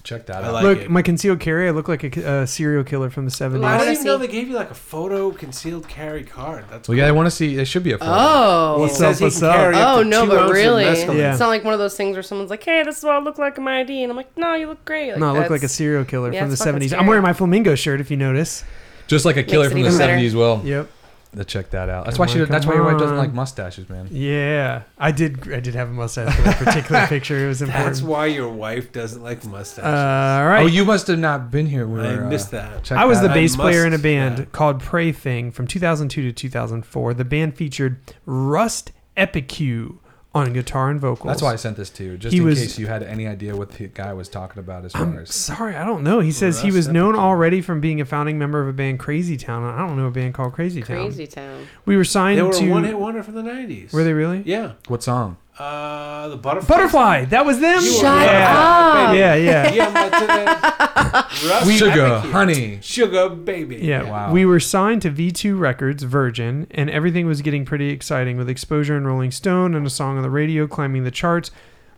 Check 0.04 0.26
that 0.28 0.44
I 0.44 0.48
out. 0.48 0.54
like 0.54 0.64
Look, 0.64 0.78
it. 0.80 0.90
my 0.90 1.02
concealed 1.02 1.40
carry. 1.40 1.68
I 1.68 1.72
look 1.72 1.88
like 1.88 2.16
a, 2.18 2.42
a 2.42 2.48
serial 2.48 2.84
killer 2.84 3.10
from 3.10 3.26
the 3.26 3.32
seventies. 3.32 3.66
I 3.66 3.78
didn't 3.80 3.94
even 3.94 4.06
know 4.06 4.18
they 4.18 4.28
gave 4.28 4.48
you 4.48 4.56
like 4.56 4.72
a 4.72 4.76
photo 4.76 5.32
concealed 5.32 5.88
carry 5.88 6.24
card. 6.24 6.64
That's 6.70 6.88
well, 6.88 6.96
cool. 6.96 7.04
yeah, 7.04 7.08
I 7.08 7.12
want 7.12 7.28
to 7.28 7.32
see. 7.32 7.58
It 7.58 7.66
should 7.66 7.84
be 7.84 7.92
a 7.92 7.98
photo. 7.98 8.12
Oh. 8.14 8.80
What's 8.80 9.00
up, 9.02 9.20
what's 9.22 9.42
up? 9.44 9.56
carry 9.56 9.76
up 9.76 9.98
Oh 9.98 10.04
no, 10.04 10.26
but 10.26 10.52
really. 10.52 10.84
Yeah. 10.86 11.32
it's 11.32 11.40
not 11.40 11.50
like 11.50 11.64
one 11.64 11.74
of 11.74 11.80
those 11.80 11.96
things 11.98 12.16
where 12.16 12.24
someone's 12.24 12.50
like, 12.50 12.64
"Hey, 12.64 12.84
this 12.84 12.98
is 12.98 13.04
what 13.04 13.16
I 13.16 13.20
look 13.20 13.38
like 13.38 13.58
in 13.58 13.64
my 13.64 13.82
ID," 13.82 14.04
and 14.04 14.10
I'm 14.12 14.16
like, 14.18 14.36
"No, 14.38 14.54
you 14.56 14.68
look 14.68 14.84
great." 14.86 15.12
Like, 15.12 15.20
no, 15.20 15.36
I 15.36 15.40
look 15.40 15.50
like 15.50 15.64
a 15.64 15.68
serial 15.68 16.06
killer 16.06 16.32
Yeah, 16.32 16.42
from 16.42 16.50
the 16.50 16.54
it's 16.54 16.62
fucking 16.62 16.70
seventies. 16.70 16.94
I'm 16.94 17.06
wearing 17.08 17.24
my 17.24 17.34
flamingo 17.34 17.76
shirt. 17.76 18.00
If 18.00 18.10
you 18.10 18.18
notice. 18.18 18.64
Just 19.08 19.26
like 19.26 19.38
a 19.38 19.44
killer 19.44 19.66
it 19.66 19.70
from 19.72 19.82
the 19.82 19.88
even 19.88 19.98
better. 19.98 20.14
'70s. 20.14 20.34
Will. 20.36 20.62
Yep. 20.64 20.90
Uh, 21.38 21.44
Check 21.44 21.70
that 21.70 21.90
out. 21.90 22.06
That's 22.06 22.18
Come 22.18 22.26
why 22.26 22.34
she. 22.34 22.42
on, 22.42 22.48
That's 22.50 22.66
why 22.66 22.74
your 22.74 22.86
wife 22.86 22.98
doesn't 22.98 23.18
like 23.18 23.34
mustaches, 23.34 23.88
man. 23.88 24.08
Yeah, 24.10 24.84
I 24.98 25.12
did. 25.12 25.54
I 25.54 25.60
did 25.60 25.76
have 25.76 25.90
a 25.90 25.94
mustache 25.94 26.36
for 26.36 26.42
that 26.42 26.58
particular 26.58 27.06
picture. 27.08 27.46
It 27.46 27.48
was 27.48 27.62
important. 27.62 27.86
That's 27.86 28.02
why 28.02 28.26
your 28.26 28.50
wife 28.50 28.92
doesn't 28.92 29.22
like 29.22 29.46
mustaches. 29.46 29.86
Uh, 29.86 30.40
all 30.42 30.48
right. 30.48 30.64
Oh, 30.64 30.66
you 30.66 30.86
must 30.86 31.06
have 31.06 31.20
not 31.20 31.52
been 31.52 31.68
here. 31.68 31.86
We 31.88 32.00
I 32.02 32.16
were, 32.16 32.24
uh, 32.26 32.30
missed 32.30 32.50
that. 32.52 32.84
check 32.84 32.98
I 32.98 33.06
was 33.06 33.20
that 33.20 33.28
the 33.28 33.30
out. 33.32 33.36
bass 33.36 33.54
I 33.54 33.58
player 33.62 33.86
in 33.86 33.94
a 33.94 34.00
band 34.00 34.40
yeah. 34.40 34.46
called 34.46 34.80
Pray 34.80 35.12
Thing 35.12 35.52
from 35.52 35.68
2002 35.68 36.24
to 36.24 36.32
2004. 36.32 37.14
The 37.14 37.26
band 37.26 37.56
featured 37.56 38.00
Rust 38.26 38.92
Epique 39.16 39.98
on 40.40 40.54
guitar 40.54 40.90
and 40.90 41.00
vocals. 41.00 41.28
That's 41.28 41.42
why 41.42 41.54
I 41.54 41.56
sent 41.56 41.78
this 41.78 41.90
to 41.92 42.04
you, 42.04 42.18
just 42.18 42.34
He 42.34 42.40
in 42.40 42.46
was- 42.46 42.60
case 42.60 42.80
you 42.80 42.88
had 42.88 43.04
any 43.04 43.28
idea 43.28 43.56
what 43.56 43.72
the 43.72 43.88
guy 43.88 44.14
was 44.14 44.28
talking 44.30 44.60
about 44.60 44.86
as 44.86 44.94
far 44.94 45.04
I'm 45.04 45.18
as. 45.18 45.34
sorry, 45.34 45.76
I 45.76 45.86
don't 45.86 46.04
know. 46.04 46.20
He 46.20 46.32
says 46.32 46.62
he 46.62 46.68
Rust 46.70 46.76
was 46.76 46.88
known 46.90 47.16
Epique. 47.16 47.20
already 47.20 47.62
from 47.62 47.80
being 47.82 48.02
a 48.02 48.06
founding 48.06 48.38
member 48.40 48.62
of 48.62 48.68
a 48.68 48.74
band 48.74 49.00
Crazy 49.00 49.38
Town. 49.38 49.64
I 49.64 49.86
don't 49.86 49.98
know 49.98 50.08
a 50.08 50.12
band 50.12 50.34
called 50.34 50.54
Crazy 50.54 50.82
Town. 50.82 50.98
Crazy 51.06 51.28
town. 51.28 51.68
We 51.86 51.96
were 51.98 52.04
signed 52.04 52.38
They 52.40 52.44
were 52.44 52.54
to. 52.54 52.66
a 52.68 52.70
one 52.72 52.84
hit 52.84 52.98
wonder 53.00 53.22
from 53.24 53.36
the 53.36 53.44
90s. 53.44 53.92
Were 53.94 54.04
they 54.04 54.14
really? 54.14 54.42
Yeah. 54.46 54.74
What 54.88 55.04
song? 55.04 55.38
Uh, 55.60 56.30
the 56.30 56.38
butterfly. 56.38 56.76
Butterfly. 56.78 57.26
That 57.26 57.46
was 57.46 57.60
them. 57.60 57.82
Shut 57.82 58.04
right. 58.04 58.28
up. 58.30 59.16
Yeah, 59.16 59.36
yeah. 59.36 59.72
Yeah, 59.74 59.92
but 59.94 60.20
to 60.20 60.26
the- 60.26 61.50
Rust 61.50 61.72
Sugar, 61.78 62.20
honey. 62.20 62.80
Sugar, 62.82 63.30
baby. 63.30 63.78
Yeah, 63.78 64.04
Wow. 64.10 64.32
we 64.32 64.46
were 64.46 64.60
signed 64.62 65.02
to 65.04 65.12
V2 65.12 65.60
Records, 65.60 66.04
Virgin, 66.04 66.66
and 66.72 66.90
everything 66.90 67.26
was 67.28 67.42
getting 67.42 67.66
pretty 67.66 67.90
exciting 67.90 68.38
with 68.38 68.50
exposure 68.50 68.96
in 68.96 69.06
Rolling 69.06 69.32
Stone 69.32 69.76
and 69.76 69.86
a 69.86 69.90
song 69.90 70.16
on 70.18 70.24
the 70.24 70.30
radio 70.30 70.66
climbing 70.66 71.04
the 71.04 71.12
charts. 71.12 71.52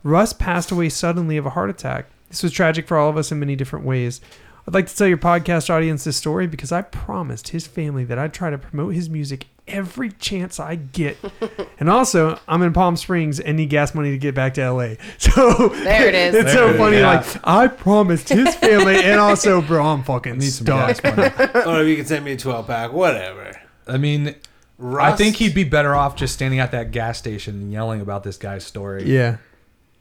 Russ 0.04 0.34
passed 0.34 0.72
away 0.72 0.90
suddenly 0.90 1.38
of 1.38 1.46
a 1.46 1.52
heart 1.52 1.70
attack. 1.70 2.08
This 2.30 2.42
was 2.44 2.52
tragic 2.52 2.88
for 2.88 2.98
all 2.98 3.10
of 3.10 3.18
us 3.18 3.32
in 3.32 3.40
many 3.40 3.56
different 3.56 3.86
ways. 3.86 4.22
I'd 4.68 4.74
like 4.74 4.88
to 4.88 4.96
tell 4.96 5.08
your 5.08 5.18
podcast 5.18 5.70
audience 5.70 6.04
this 6.04 6.18
story 6.18 6.48
because 6.48 6.72
I 6.72 6.82
promised 6.82 7.50
his 7.50 7.68
family 7.68 8.04
that 8.06 8.18
I'd 8.18 8.34
try 8.34 8.50
to 8.50 8.58
promote 8.58 8.94
his 8.96 9.10
music 9.10 9.48
every 9.72 10.12
chance 10.12 10.60
I 10.60 10.76
get. 10.76 11.18
and 11.80 11.90
also, 11.90 12.40
I'm 12.48 12.62
in 12.64 12.74
Palm 12.74 12.96
Springs 12.98 13.40
and 13.40 13.58
need 13.58 13.70
gas 13.70 13.94
money 13.96 14.12
to 14.12 14.18
get 14.18 14.36
back 14.36 14.54
to 14.56 14.72
LA. 14.72 14.96
So 15.18 15.70
There 15.70 16.08
it 16.08 16.16
is. 16.16 16.36
It's 16.36 16.54
There 16.54 16.64
it 16.66 16.68
so 16.68 16.70
is, 16.72 16.78
funny. 16.78 16.98
yeah. 16.98 17.08
Like 17.16 17.48
I 17.48 17.68
promised 17.68 18.30
his 18.30 18.54
family, 18.58 19.04
and 19.04 19.20
also, 19.20 19.62
bro, 19.62 19.84
I'm 19.86 20.04
fucking 20.04 20.38
Need 20.38 20.50
some 20.52 20.66
stuck. 20.66 21.02
gas 21.02 21.16
money. 21.18 21.64
Or 21.66 21.82
if 21.82 21.88
you 21.88 21.96
can 21.96 22.06
send 22.06 22.26
me 22.26 22.34
a 22.34 22.38
12 22.38 22.68
pack, 22.68 22.94
whatever. 22.94 23.60
I 23.88 23.98
mean, 23.98 24.36
I 24.84 25.12
think 25.14 25.36
he'd 25.38 25.54
be 25.56 25.64
better 25.64 25.96
off 25.96 26.16
just 26.16 26.34
standing 26.34 26.60
at 26.60 26.72
that 26.72 26.92
gas 26.92 27.18
station 27.18 27.56
and 27.56 27.72
yelling 27.72 28.02
about 28.02 28.24
this 28.24 28.38
guy's 28.38 28.66
story. 28.66 29.04
Yeah. 29.04 29.38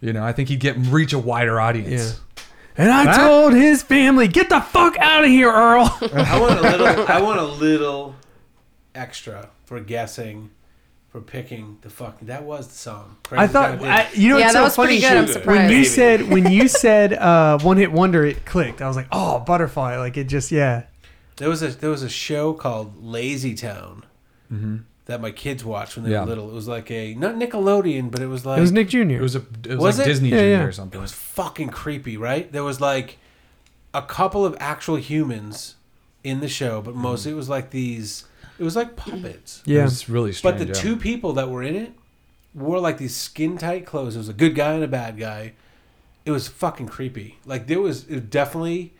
You 0.00 0.12
know, 0.14 0.24
I 0.24 0.32
think 0.32 0.48
he'd 0.48 0.60
get 0.60 0.76
reach 0.78 1.12
a 1.12 1.18
wider 1.18 1.60
audience. 1.60 2.18
Yeah. 2.36 2.42
And 2.78 2.90
I 2.90 3.04
Huh? 3.04 3.28
told 3.28 3.52
his 3.52 3.82
family, 3.82 4.26
"Get 4.28 4.48
the 4.48 4.60
fuck 4.60 4.96
out 4.98 5.24
of 5.24 5.28
here, 5.28 5.50
Earl." 5.52 5.84
I 6.14 6.40
want 6.40 6.58
a 6.58 6.62
little. 6.62 6.86
I 7.08 7.20
want 7.20 7.40
a 7.40 7.44
little 7.44 8.14
extra 8.94 9.50
for 9.64 9.80
guessing, 9.80 10.50
for 11.08 11.20
picking 11.20 11.78
the 11.82 11.90
fucking. 11.90 12.28
That 12.28 12.44
was 12.44 12.68
the 12.68 12.74
song. 12.74 13.16
I 13.32 13.46
thought, 13.46 13.82
I, 13.82 14.08
you 14.14 14.28
know, 14.30 14.38
yeah, 14.38 14.44
what's 14.46 14.52
that 14.54 14.58
so 14.58 14.64
was 14.64 14.76
funny. 14.76 14.86
pretty 14.88 15.00
good. 15.02 15.16
I'm 15.16 15.26
surprised. 15.28 15.70
When 15.70 15.70
you 15.78 15.84
said 15.84 16.28
when 16.30 16.52
you 16.52 16.68
said 16.68 17.12
uh, 17.14 17.58
one 17.60 17.76
hit 17.76 17.92
wonder, 17.92 18.24
it 18.24 18.44
clicked. 18.44 18.80
I 18.82 18.86
was 18.88 18.96
like, 18.96 19.08
oh, 19.12 19.40
butterfly. 19.40 19.96
Like 19.98 20.16
it 20.16 20.24
just, 20.24 20.50
yeah. 20.52 20.84
there 21.36 21.48
was 21.48 21.62
a 21.62 21.68
there 21.68 21.90
was 21.90 22.02
a 22.02 22.08
show 22.08 22.52
called 22.52 23.02
Lazy 23.02 23.54
Town 23.54 24.04
that 25.06 25.20
my 25.20 25.30
kids 25.30 25.64
watched 25.64 25.96
when 25.96 26.04
they 26.04 26.12
Yeah. 26.12 26.20
were 26.20 26.26
little. 26.26 26.50
It 26.50 26.54
was 26.54 26.68
like 26.68 26.90
a 26.90 27.14
not 27.14 27.34
Nickelodeon, 27.34 28.10
but 28.10 28.20
it 28.20 28.26
was 28.28 28.46
like 28.46 28.58
It 28.58 28.60
was 28.60 28.72
Nick 28.72 28.88
Jr. 28.88 28.98
It 28.98 29.20
was 29.20 29.34
a 29.36 29.42
it 29.64 29.68
was, 29.70 29.78
Was 29.78 29.98
like 29.98 30.06
it? 30.06 30.10
Disney 30.10 30.28
Yeah, 30.30 30.36
Junior 30.38 30.50
yeah. 30.58 30.62
or 30.64 30.72
something. 30.72 30.98
It 30.98 31.02
was 31.02 31.12
fucking 31.12 31.70
creepy, 31.70 32.16
right? 32.16 32.50
There 32.52 32.62
was 32.64 32.80
like 32.80 33.18
a 33.92 34.02
couple 34.02 34.44
of 34.44 34.56
actual 34.60 34.96
humans 34.96 35.74
in 36.22 36.38
the 36.40 36.48
show, 36.48 36.80
but 36.80 36.94
mostly 36.94 37.32
it 37.32 37.34
was 37.34 37.48
like 37.48 37.70
these. 37.70 38.24
It 38.60 38.64
was 38.64 38.76
like 38.76 38.94
puppets. 38.94 39.62
It 39.66 39.72
yeah. 39.72 39.84
was 39.84 40.06
really 40.06 40.32
strange. 40.32 40.58
But 40.58 40.62
the 40.62 40.66
yeah. 40.66 40.78
two 40.78 40.94
people 40.94 41.32
that 41.32 41.48
were 41.48 41.62
in 41.62 41.74
it 41.74 41.94
wore 42.54 42.78
like 42.78 42.98
these 42.98 43.16
skin 43.16 43.56
tight 43.56 43.86
clothes. 43.86 44.16
It 44.16 44.18
was 44.18 44.28
a 44.28 44.34
good 44.34 44.54
guy 44.54 44.74
and 44.74 44.84
a 44.84 44.88
bad 44.88 45.18
guy. 45.18 45.54
It 46.26 46.30
was 46.30 46.46
fucking 46.46 46.88
creepy. 46.88 47.38
Like 47.46 47.68
there 47.68 47.80
was 47.80 48.06
it 48.06 48.28
definitely. 48.28 48.92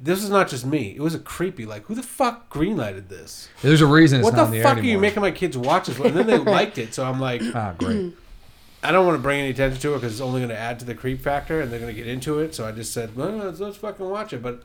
This 0.00 0.20
was 0.20 0.30
not 0.30 0.48
just 0.48 0.64
me. 0.64 0.94
It 0.94 1.00
was 1.00 1.12
a 1.12 1.18
creepy. 1.18 1.66
Like 1.66 1.86
who 1.86 1.96
the 1.96 2.04
fuck 2.04 2.48
greenlighted 2.54 3.08
this? 3.08 3.48
There's 3.62 3.80
a 3.80 3.86
reason 3.86 4.20
it's 4.20 4.24
what 4.24 4.34
not 4.36 4.50
the 4.50 4.58
in 4.58 4.62
the 4.62 4.68
fuck 4.68 4.76
air 4.76 4.84
are 4.84 4.86
you 4.86 4.98
making 4.98 5.22
my 5.22 5.32
kids 5.32 5.58
watch 5.58 5.88
this? 5.88 5.98
And 5.98 6.16
then 6.16 6.28
they 6.28 6.38
liked 6.52 6.78
it, 6.78 6.94
so 6.94 7.04
I'm 7.04 7.18
like, 7.18 7.42
Ah, 7.52 7.74
great. 7.76 8.14
I 8.84 8.92
don't 8.92 9.04
want 9.04 9.18
to 9.18 9.22
bring 9.22 9.40
any 9.40 9.50
attention 9.50 9.80
to 9.80 9.94
it 9.94 9.96
because 9.96 10.12
it's 10.12 10.20
only 10.20 10.38
going 10.38 10.50
to 10.50 10.58
add 10.58 10.78
to 10.78 10.84
the 10.84 10.94
creep 10.94 11.20
factor, 11.20 11.60
and 11.60 11.72
they're 11.72 11.80
going 11.80 11.92
to 11.92 12.00
get 12.00 12.06
into 12.06 12.38
it. 12.38 12.54
So 12.54 12.64
I 12.64 12.70
just 12.70 12.92
said, 12.92 13.16
well, 13.16 13.30
let's, 13.30 13.58
let's 13.58 13.78
fucking 13.78 14.08
watch 14.08 14.34
it. 14.34 14.42
But 14.42 14.62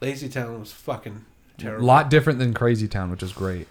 Lazy 0.00 0.28
Town 0.28 0.60
was 0.60 0.70
fucking 0.72 1.24
A 1.64 1.78
lot 1.78 2.10
different 2.10 2.38
than 2.38 2.52
Crazy 2.54 2.88
Town, 2.88 3.10
which 3.10 3.22
is 3.22 3.32
great. 3.32 3.66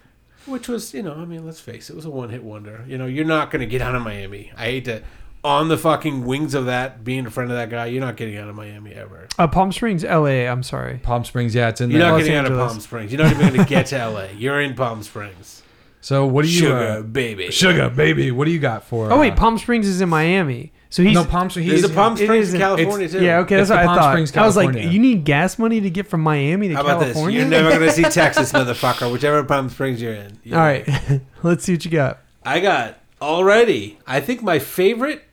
Which 0.46 0.68
was, 0.68 0.94
you 0.94 1.02
know, 1.02 1.14
I 1.14 1.26
mean, 1.26 1.46
let's 1.46 1.60
face 1.60 1.90
it, 1.90 1.94
it 1.94 1.96
was 1.96 2.06
a 2.06 2.10
one 2.10 2.30
hit 2.30 2.44
wonder. 2.44 2.84
You 2.88 2.98
know, 2.98 3.06
you're 3.08 3.26
not 3.26 3.50
going 3.52 3.62
to 3.62 3.66
get 3.66 3.82
out 3.82 3.96
of 3.96 4.04
Miami. 4.04 4.52
I 4.56 4.66
hate 4.66 4.86
to, 4.86 5.02
on 5.44 5.70
the 5.70 5.78
fucking 5.78 6.26
wings 6.26 6.54
of 6.54 6.66
that, 6.68 7.04
being 7.04 7.26
a 7.26 7.32
friend 7.32 7.50
of 7.52 7.58
that 7.58 7.70
guy, 7.70 7.88
you're 7.88 8.02
not 8.02 8.16
getting 8.16 8.38
out 8.38 8.48
of 8.50 8.56
Miami 8.56 8.94
ever. 8.94 9.28
Uh, 9.40 9.48
Palm 9.48 9.72
Springs, 9.72 10.04
L.A. 10.04 10.48
I'm 10.48 10.64
sorry. 10.64 11.00
Palm 11.04 11.24
Springs, 11.26 11.56
yeah, 11.56 11.70
it's 11.70 11.82
in 11.82 11.90
You're 11.90 12.00
there. 12.00 12.10
not 12.10 12.16
Los 12.18 12.24
getting 12.24 12.38
out 12.38 12.46
of 12.52 12.58
Palm 12.58 12.80
Springs. 12.80 13.12
You're 13.12 13.24
not 13.24 13.32
even 13.32 13.48
going 13.48 13.60
to 13.60 13.66
get 13.70 13.88
to 13.88 14.08
LA. 14.10 14.26
You're 14.38 14.62
in 14.62 14.76
Palm 14.76 15.02
Springs. 15.04 15.64
So 16.02 16.28
what 16.28 16.44
do 16.44 16.52
you 16.52 16.60
Sugar, 16.60 16.78
uh, 16.88 17.02
baby. 17.02 17.50
sugar 17.50 17.90
baby? 17.90 18.30
What 18.30 18.46
do 18.46 18.52
you 18.52 18.60
got 18.60 18.84
for? 18.84 19.12
Oh 19.12 19.20
wait, 19.20 19.34
uh, 19.34 19.38
Palm 19.38 19.58
Springs 19.58 19.88
is 19.88 20.02
in 20.02 20.10
Miami. 20.10 20.72
So 20.96 21.04
he's 21.04 21.14
no 21.14 21.26
Palm 21.26 21.50
Springs. 21.50 21.70
He's- 21.72 21.84
a 21.84 21.90
Palm 21.94 22.14
it 22.14 22.20
Springs 22.20 22.50
in 22.52 22.56
in- 22.56 22.62
California, 22.62 23.10
too. 23.10 23.22
yeah. 23.22 23.40
Okay, 23.40 23.58
that's 23.58 23.64
It's 23.64 23.70
the 23.70 23.76
what 23.76 23.84
I 23.84 23.86
Palm 23.86 23.98
thought. 23.98 24.12
Springs, 24.14 24.38
I 24.38 24.46
was 24.46 24.56
like, 24.56 24.68
California. 24.68 24.92
you 24.94 25.00
need 25.00 25.26
gas 25.26 25.60
money 25.60 25.82
to 25.82 25.90
get 25.90 26.08
from 26.08 26.22
Miami 26.22 26.70
to 26.70 26.76
How 26.76 26.82
about 26.84 27.00
this? 27.02 27.08
California. 27.16 27.40
You're 27.40 27.50
never 27.50 27.70
going 27.70 27.82
to 27.82 27.92
see 27.92 28.04
Texas, 28.22 28.54
motherfucker, 28.54 29.12
whichever 29.12 29.44
Palm 29.44 29.70
Springs 29.70 30.02
you're 30.02 30.14
in. 30.14 30.40
All 30.54 30.58
right, 30.60 30.88
let's 31.44 31.66
see 31.66 31.74
what 31.74 31.84
you 31.84 31.92
got. 31.92 32.20
I 32.46 32.62
got 32.62 32.98
already. 33.22 33.98
I 34.08 34.22
think 34.22 34.42
my 34.42 34.58
favorite 34.58 35.24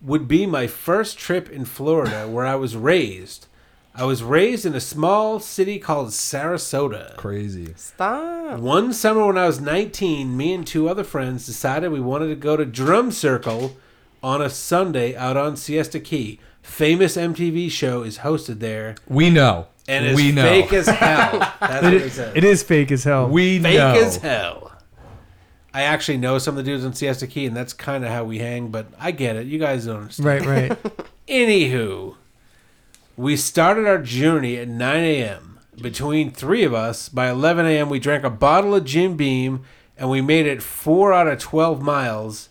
would 0.00 0.26
be 0.28 0.46
my 0.46 0.66
first 0.66 1.18
trip 1.18 1.50
in 1.50 1.66
Florida 1.66 2.26
where 2.26 2.46
I 2.46 2.54
was 2.54 2.74
raised. 2.74 3.48
I 3.94 4.04
was 4.06 4.22
raised 4.22 4.64
in 4.64 4.74
a 4.74 4.80
small 4.80 5.40
city 5.40 5.78
called 5.78 6.08
Sarasota. 6.08 7.14
Crazy. 7.18 7.74
Stop. 7.76 8.58
One 8.60 8.94
summer 8.94 9.26
when 9.26 9.36
I 9.36 9.46
was 9.46 9.60
19, 9.60 10.34
me 10.34 10.54
and 10.54 10.66
two 10.66 10.88
other 10.88 11.04
friends 11.04 11.44
decided 11.44 11.92
we 11.92 12.00
wanted 12.00 12.28
to 12.28 12.34
go 12.36 12.56
to 12.56 12.64
Drum 12.64 13.10
Circle 13.12 13.76
on 14.22 14.40
a 14.42 14.50
Sunday 14.50 15.14
out 15.16 15.36
on 15.36 15.56
Siesta 15.56 16.00
Key. 16.00 16.38
Famous 16.62 17.16
MTV 17.16 17.70
show 17.70 18.02
is 18.02 18.18
hosted 18.18 18.60
there 18.60 18.94
We 19.08 19.30
know. 19.30 19.66
and 19.88 20.06
is 20.06 20.14
we 20.16 20.30
know. 20.32 20.42
fake 20.44 20.72
as 20.72 20.86
hell. 20.88 21.38
That's 21.60 21.82
what 21.82 21.92
It, 21.94 22.02
it 22.02 22.10
says. 22.12 22.32
it 22.36 22.44
is 22.44 22.62
fake 22.62 22.92
as 22.92 23.02
hell. 23.04 23.28
we 23.28 23.58
know 23.58 23.68
fake 23.68 23.78
know. 23.78 23.94
as 23.94 24.16
hell. 24.18 24.72
I 25.74 25.82
actually 25.82 26.18
know 26.18 26.38
some 26.38 26.56
of 26.56 26.64
the 26.64 26.70
dudes 26.70 26.84
on 26.84 26.92
Siesta 26.92 27.26
Key, 27.26 27.46
and 27.46 27.56
that's 27.56 27.72
kind 27.72 28.04
of 28.04 28.10
how 28.10 28.24
we 28.24 28.38
hang. 28.38 28.68
But 28.68 28.88
I 28.98 29.10
get 29.10 29.36
it. 29.36 29.46
You 29.46 29.58
guys 29.58 29.86
don't 29.86 30.02
understand. 30.02 30.46
right, 30.46 30.68
right. 30.70 30.82
Anywho, 31.28 32.16
we 33.16 33.36
started 33.36 33.86
our 33.86 33.98
journey 33.98 34.56
at 34.58 34.68
9 34.68 34.96
a.m. 35.02 35.58
Between 35.80 36.30
three 36.30 36.62
of 36.64 36.74
us, 36.74 37.08
by 37.08 37.30
11 37.30 37.64
a.m., 37.64 37.88
we 37.88 37.98
drank 37.98 38.22
a 38.22 38.28
bottle 38.30 38.74
of 38.74 38.84
Jim 38.84 39.16
Beam, 39.16 39.64
and 39.96 40.10
we 40.10 40.20
made 40.20 40.46
it 40.46 40.62
four 40.62 41.12
out 41.14 41.26
of 41.26 41.38
12 41.38 41.80
miles 41.80 42.50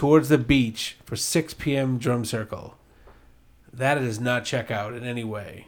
towards 0.00 0.30
the 0.30 0.38
beach 0.38 0.96
for 1.04 1.14
6 1.14 1.52
p.m. 1.52 1.98
drum 1.98 2.24
circle. 2.24 2.74
That 3.70 3.96
does 3.96 4.18
not 4.18 4.46
check 4.46 4.70
out 4.70 4.94
in 4.94 5.04
any 5.04 5.24
way. 5.24 5.66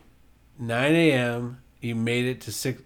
9 0.59 0.95
a.m. 0.95 1.61
You 1.83 1.95
made 1.95 2.25
it 2.25 2.41
to 2.41 2.51
six. 2.51 2.81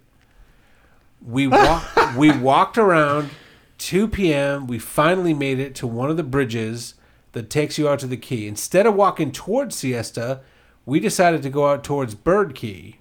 We 1.25 1.47
walked. 1.47 1.87
we 2.17 2.37
walked 2.37 2.77
around. 2.77 3.31
2 3.79 4.09
p.m. 4.09 4.67
We 4.67 4.81
finally 4.81 5.35
made 5.35 5.61
it 5.61 5.77
to 5.77 5.87
one 5.87 6.11
of 6.11 6.17
the 6.17 6.25
bridges 6.25 6.95
that 7.31 7.49
takes 7.49 7.79
you 7.79 7.89
out 7.89 8.01
to 8.01 8.09
the 8.09 8.17
key. 8.17 8.49
Instead 8.49 8.85
of 8.85 8.97
walking 8.97 9.31
towards 9.31 9.77
Siesta, 9.77 10.41
we 10.85 10.99
decided 10.99 11.45
to 11.45 11.49
go 11.49 11.69
out 11.69 11.85
towards 11.85 12.17
Bird 12.17 12.57
Key, 12.57 12.99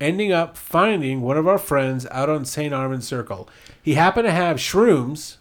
ending 0.00 0.32
up 0.32 0.56
finding 0.56 1.20
one 1.20 1.36
of 1.36 1.46
our 1.46 1.58
friends 1.58 2.06
out 2.10 2.30
on 2.30 2.46
St. 2.46 2.72
Armand 2.72 3.04
Circle. 3.04 3.50
He 3.82 3.96
happened 3.96 4.28
to 4.28 4.32
have 4.32 4.56
shrooms, 4.56 5.36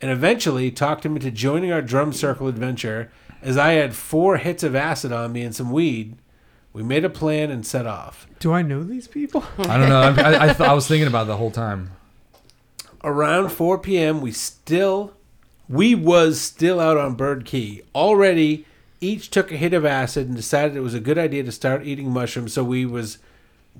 and 0.00 0.10
eventually 0.10 0.70
talked 0.70 1.04
him 1.06 1.16
into 1.16 1.30
joining 1.30 1.72
our 1.72 1.82
drum 1.82 2.12
circle 2.12 2.48
adventure. 2.48 3.10
As 3.42 3.56
I 3.56 3.72
had 3.72 3.94
four 3.94 4.38
hits 4.38 4.62
of 4.62 4.74
acid 4.74 5.12
on 5.12 5.32
me 5.32 5.42
and 5.42 5.54
some 5.54 5.70
weed, 5.70 6.16
we 6.72 6.82
made 6.82 7.04
a 7.04 7.10
plan 7.10 7.50
and 7.50 7.66
set 7.66 7.86
off. 7.86 8.26
Do 8.38 8.52
I 8.52 8.62
know 8.62 8.82
these 8.82 9.06
people? 9.06 9.44
I 9.58 9.76
don't 9.76 9.88
know. 9.88 10.00
I, 10.00 10.32
I, 10.32 10.44
I, 10.44 10.46
th- 10.52 10.60
I 10.68 10.72
was 10.72 10.88
thinking 10.88 11.06
about 11.08 11.24
it 11.24 11.26
the 11.28 11.36
whole 11.36 11.50
time. 11.50 11.90
around 13.02 13.50
4 13.50 13.78
p.m. 13.78 14.20
we 14.20 14.32
still 14.32 15.12
we 15.68 15.94
was 15.94 16.40
still 16.40 16.78
out 16.80 16.96
on 16.98 17.14
Bird 17.14 17.44
Key 17.46 17.82
already 17.94 18.66
each 19.00 19.30
took 19.30 19.50
a 19.52 19.56
hit 19.56 19.72
of 19.74 19.84
acid 19.84 20.26
and 20.26 20.36
decided 20.36 20.76
it 20.76 20.80
was 20.80 20.94
a 20.94 21.00
good 21.00 21.18
idea 21.18 21.42
to 21.42 21.52
start 21.52 21.84
eating 21.86 22.10
mushrooms. 22.10 22.52
So 22.54 22.64
we 22.64 22.86
was 22.86 23.18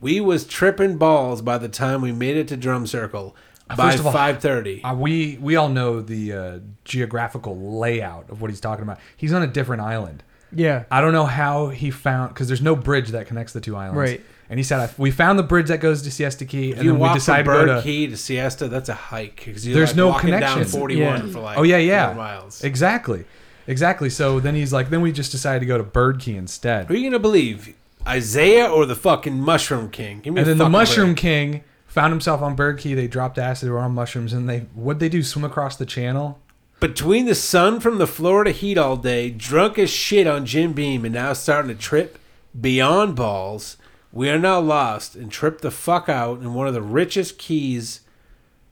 we 0.01 0.21
was 0.21 0.47
tripping 0.47 0.97
balls 0.99 1.41
by 1.41 1.57
the 1.59 1.69
time 1.69 2.01
we 2.03 2.13
made 2.13 2.37
it 2.37 2.49
to 2.49 2.57
drum 2.57 2.87
circle 2.87 3.35
by 3.69 3.93
First 3.93 4.05
of 4.05 4.13
five 4.13 4.41
thirty. 4.41 4.83
Uh, 4.85 4.95
we 4.95 5.39
we 5.41 5.57
all 5.57 5.69
know 5.69 6.01
the 6.01 6.33
uh, 6.33 6.59
geographical 6.85 7.79
layout 7.79 8.29
of 8.31 8.41
what 8.41 8.51
he's 8.51 8.61
talking 8.61 8.83
about. 8.83 8.99
He's 9.17 9.33
on 9.33 9.43
a 9.43 9.47
different 9.47 9.83
island. 9.83 10.23
Yeah. 10.53 10.85
I 10.91 11.01
don't 11.01 11.13
know 11.13 11.27
how 11.27 11.69
he 11.69 11.91
found 11.91 12.29
because 12.33 12.47
there's 12.47 12.63
no 12.63 12.77
bridge 12.77 13.09
that 13.09 13.27
connects 13.27 13.53
the 13.53 13.61
two 13.61 13.75
islands. 13.77 13.99
Right. 13.99 14.21
And 14.51 14.59
he 14.59 14.63
said 14.63 14.79
I, 14.79 14.91
we 14.99 15.11
found 15.11 15.39
the 15.39 15.43
bridge 15.43 15.69
that 15.69 15.79
goes 15.81 16.03
to 16.03 16.11
Siesta 16.11 16.45
Key, 16.45 16.71
If 16.71 16.77
and 16.77 16.85
you 16.85 16.91
then 16.93 17.01
we 17.01 17.07
walk 17.07 17.15
decided 17.15 17.47
from 17.47 17.55
to 17.55 17.61
Bird 17.61 17.67
go 17.67 17.77
to. 17.77 17.83
Key 17.83 18.07
to 18.09 18.17
Siesta, 18.17 18.69
that's 18.69 18.89
a 18.91 18.95
hike. 18.95 19.43
'cause 19.53 19.67
you're 19.67 19.75
There's 19.75 19.91
like 19.91 19.97
no 19.97 20.09
walking 20.09 20.31
down 20.31 20.53
connection. 20.53 20.79
41 20.79 21.27
Yeah. 21.27 21.33
for 21.33 21.41
like 21.41 21.59
oh 21.59 21.63
yeah, 21.63 21.79
yeah, 21.79 22.07
four 22.09 22.17
miles. 22.17 22.63
exactly, 22.63 23.25
exactly. 23.67 24.11
So 24.11 24.39
then 24.41 24.55
he's 24.55 24.73
like, 24.73 24.91
then 24.91 25.01
we 25.01 25.11
just 25.13 25.33
decided 25.33 25.61
to 25.61 25.67
go 25.67 25.79
to 25.79 25.83
Bird 25.83 26.21
Key 26.21 26.37
instead. 26.37 26.87
Who 26.87 26.95
are 26.95 26.97
you 26.99 27.09
gonna 27.11 27.19
believe, 27.19 27.75
Isaiah 28.07 28.67
or 28.69 28.85
the 28.87 28.95
fucking 28.95 29.41
Mushroom 29.41 29.91
King? 29.91 30.21
Give 30.21 30.35
me 30.35 30.41
And 30.43 30.47
a 30.47 30.51
then 30.51 30.59
the 30.59 30.69
Mushroom 30.69 31.15
break. 31.15 31.17
King 31.17 31.65
found 31.95 32.13
himself 32.13 32.43
on 32.43 32.57
Bird 32.57 32.79
Key. 32.79 32.95
They 32.95 33.07
dropped 33.07 33.39
acid, 33.39 33.71
were 33.71 33.79
on 33.79 33.95
mushrooms, 33.95 34.33
and 34.33 34.49
they 34.49 34.61
what 34.75 34.99
they 34.99 35.09
do? 35.09 35.23
Swim 35.23 35.45
across 35.45 35.77
the 35.77 35.87
channel. 35.87 36.41
Between 36.81 37.27
the 37.27 37.37
sun 37.37 37.79
from 37.79 37.99
the 37.99 38.07
Florida 38.07 38.51
heat 38.51 38.77
all 38.77 38.97
day, 38.97 39.31
drunk 39.31 39.79
as 39.79 39.91
shit 39.91 40.27
on 40.27 40.45
Jim 40.45 40.73
Beam, 40.73 41.05
and 41.05 41.15
now 41.15 41.33
starting 41.33 41.75
to 41.75 41.81
trip 41.81 42.19
beyond 42.61 43.15
balls, 43.15 43.77
we 44.13 44.29
are 44.29 44.41
now 44.41 44.59
lost 44.59 45.15
and 45.15 45.31
tripped 45.31 45.63
the 45.63 45.71
fuck 45.71 46.09
out 46.09 46.41
in 46.41 46.53
one 46.53 46.67
of 46.67 46.75
the 46.75 46.83
richest 46.83 47.39
keys 47.39 48.01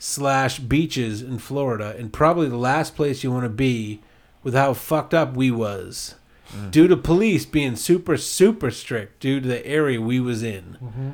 slash 0.01 0.59
beaches 0.59 1.23
in 1.23 1.39
Florida, 1.39 1.95
and 1.97 2.13
probably 2.13 2.49
the 2.49 2.57
last 2.57 2.97
place 2.97 3.23
you 3.23 3.31
want 3.31 3.45
to 3.45 3.49
be 3.49 4.01
with 4.43 4.55
how 4.55 4.75
fucked 4.75 5.15
up 5.15 5.37
we 5.37 5.53
was. 5.53 6.17
Mm. 6.53 6.73
Due 6.73 6.89
to 6.89 6.97
police 6.97 7.47
being 7.47 7.77
super, 7.77 8.17
super 8.17 8.73
strict 8.73 9.21
due 9.21 9.41
to 9.41 9.47
the 9.47 9.65
area 9.65 10.01
we 10.01 10.19
was 10.19 10.43
in. 10.43 10.77
Mm-hmm. 10.83 11.11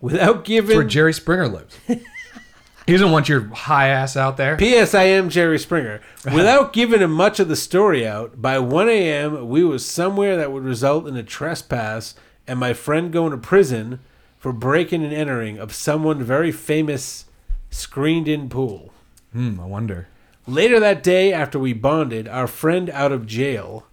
Without 0.00 0.44
giving 0.44 0.76
where 0.76 0.84
Jerry 0.84 1.12
Springer 1.12 1.48
lives. 1.48 1.76
he 1.86 2.92
doesn't 2.92 3.10
want 3.10 3.28
your 3.28 3.42
high 3.54 3.88
ass 3.88 4.16
out 4.16 4.36
there. 4.36 4.56
P.S. 4.56 4.94
I 4.94 5.04
am 5.04 5.28
Jerry 5.28 5.58
Springer. 5.58 6.00
Without 6.24 6.72
giving 6.72 7.00
him 7.00 7.12
much 7.12 7.38
of 7.38 7.48
the 7.48 7.56
story 7.56 8.06
out, 8.06 8.40
by 8.40 8.58
1 8.58 8.88
a.m. 8.88 9.48
we 9.48 9.62
was 9.62 9.84
somewhere 9.84 10.36
that 10.36 10.52
would 10.52 10.64
result 10.64 11.06
in 11.06 11.16
a 11.16 11.22
trespass 11.22 12.14
and 12.46 12.58
my 12.58 12.72
friend 12.72 13.12
going 13.12 13.30
to 13.32 13.38
prison 13.38 14.00
for 14.38 14.52
breaking 14.52 15.04
and 15.04 15.12
entering 15.12 15.58
of 15.58 15.74
someone 15.74 16.22
very 16.22 16.50
famous 16.50 17.26
screened-in 17.70 18.48
pool. 18.48 18.92
Hmm, 19.32 19.60
I 19.60 19.66
wonder. 19.66 20.08
Later 20.46 20.80
that 20.80 21.02
day, 21.02 21.32
after 21.32 21.58
we 21.58 21.74
bonded, 21.74 22.26
our 22.26 22.46
friend 22.46 22.90
out 22.90 23.12
of 23.12 23.26
jail, 23.26 23.86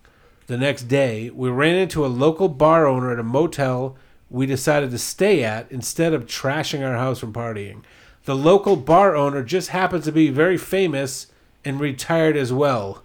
the 0.48 0.58
next 0.58 0.84
day, 0.84 1.30
we 1.30 1.50
ran 1.50 1.76
into 1.76 2.06
a 2.06 2.08
local 2.08 2.48
bar 2.48 2.88
owner 2.88 3.12
at 3.12 3.20
a 3.20 3.24
motel 3.24 3.98
we 4.30 4.46
decided 4.46 4.92
to 4.92 4.98
stay 4.98 5.44
at 5.44 5.72
instead 5.72 6.14
of 6.14 6.26
trashing 6.26 6.86
our 6.86 6.98
house 6.98 7.20
from 7.20 7.34
partying. 7.34 7.82
The 8.26 8.36
local 8.36 8.76
bar 8.76 9.16
owner 9.16 9.44
just 9.44 9.70
happens 9.70 10.06
to 10.06 10.12
be 10.12 10.30
very 10.30 10.58
famous 10.58 11.28
and 11.64 11.80
retired 11.80 12.36
as 12.36 12.52
well. 12.52 13.04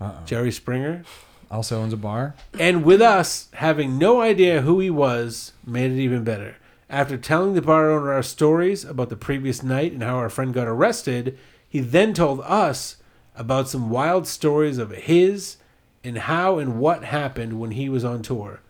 Uh-uh. 0.00 0.24
Jerry 0.24 0.52
Springer. 0.52 1.02
Also 1.50 1.80
owns 1.80 1.92
a 1.92 1.96
bar. 1.96 2.34
And 2.58 2.84
with 2.84 3.00
us 3.00 3.48
having 3.54 3.98
no 3.98 4.20
idea 4.20 4.62
who 4.62 4.80
he 4.80 4.90
was, 4.90 5.52
made 5.66 5.92
it 5.92 5.98
even 5.98 6.24
better. 6.24 6.56
After 6.88 7.16
telling 7.16 7.54
the 7.54 7.62
bar 7.62 7.90
owner 7.90 8.12
our 8.12 8.22
stories 8.22 8.84
about 8.84 9.08
the 9.08 9.16
previous 9.16 9.62
night 9.62 9.92
and 9.92 10.02
how 10.02 10.16
our 10.16 10.28
friend 10.28 10.54
got 10.54 10.68
arrested, 10.68 11.38
he 11.68 11.80
then 11.80 12.14
told 12.14 12.40
us 12.40 12.96
about 13.34 13.68
some 13.68 13.90
wild 13.90 14.26
stories 14.26 14.78
of 14.78 14.90
his 14.92 15.56
and 16.04 16.18
how 16.18 16.58
and 16.58 16.78
what 16.78 17.04
happened 17.04 17.58
when 17.58 17.72
he 17.72 17.88
was 17.88 18.04
on 18.04 18.22
tour. 18.22 18.60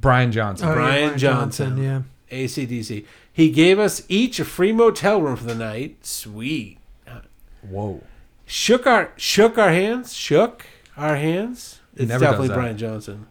Brian 0.00 0.32
Johnson. 0.32 0.68
Oh, 0.68 0.70
yeah, 0.70 0.76
Brian 0.76 1.18
Johnson. 1.18 1.82
Yeah. 1.82 2.02
ACDC. 2.30 3.04
He 3.32 3.50
gave 3.50 3.78
us 3.78 4.04
each 4.08 4.38
a 4.40 4.44
free 4.44 4.72
motel 4.72 5.20
room 5.22 5.36
for 5.36 5.44
the 5.44 5.54
night. 5.54 6.04
Sweet. 6.04 6.78
Uh, 7.06 7.20
Whoa. 7.62 8.02
Shook 8.46 8.86
our 8.86 9.12
shook 9.16 9.58
our 9.58 9.70
hands. 9.70 10.14
Shook 10.14 10.66
our 10.96 11.16
hands. 11.16 11.80
It's 11.94 12.08
never 12.08 12.24
definitely. 12.24 12.48
Brian 12.48 12.78
Johnson. 12.78 13.26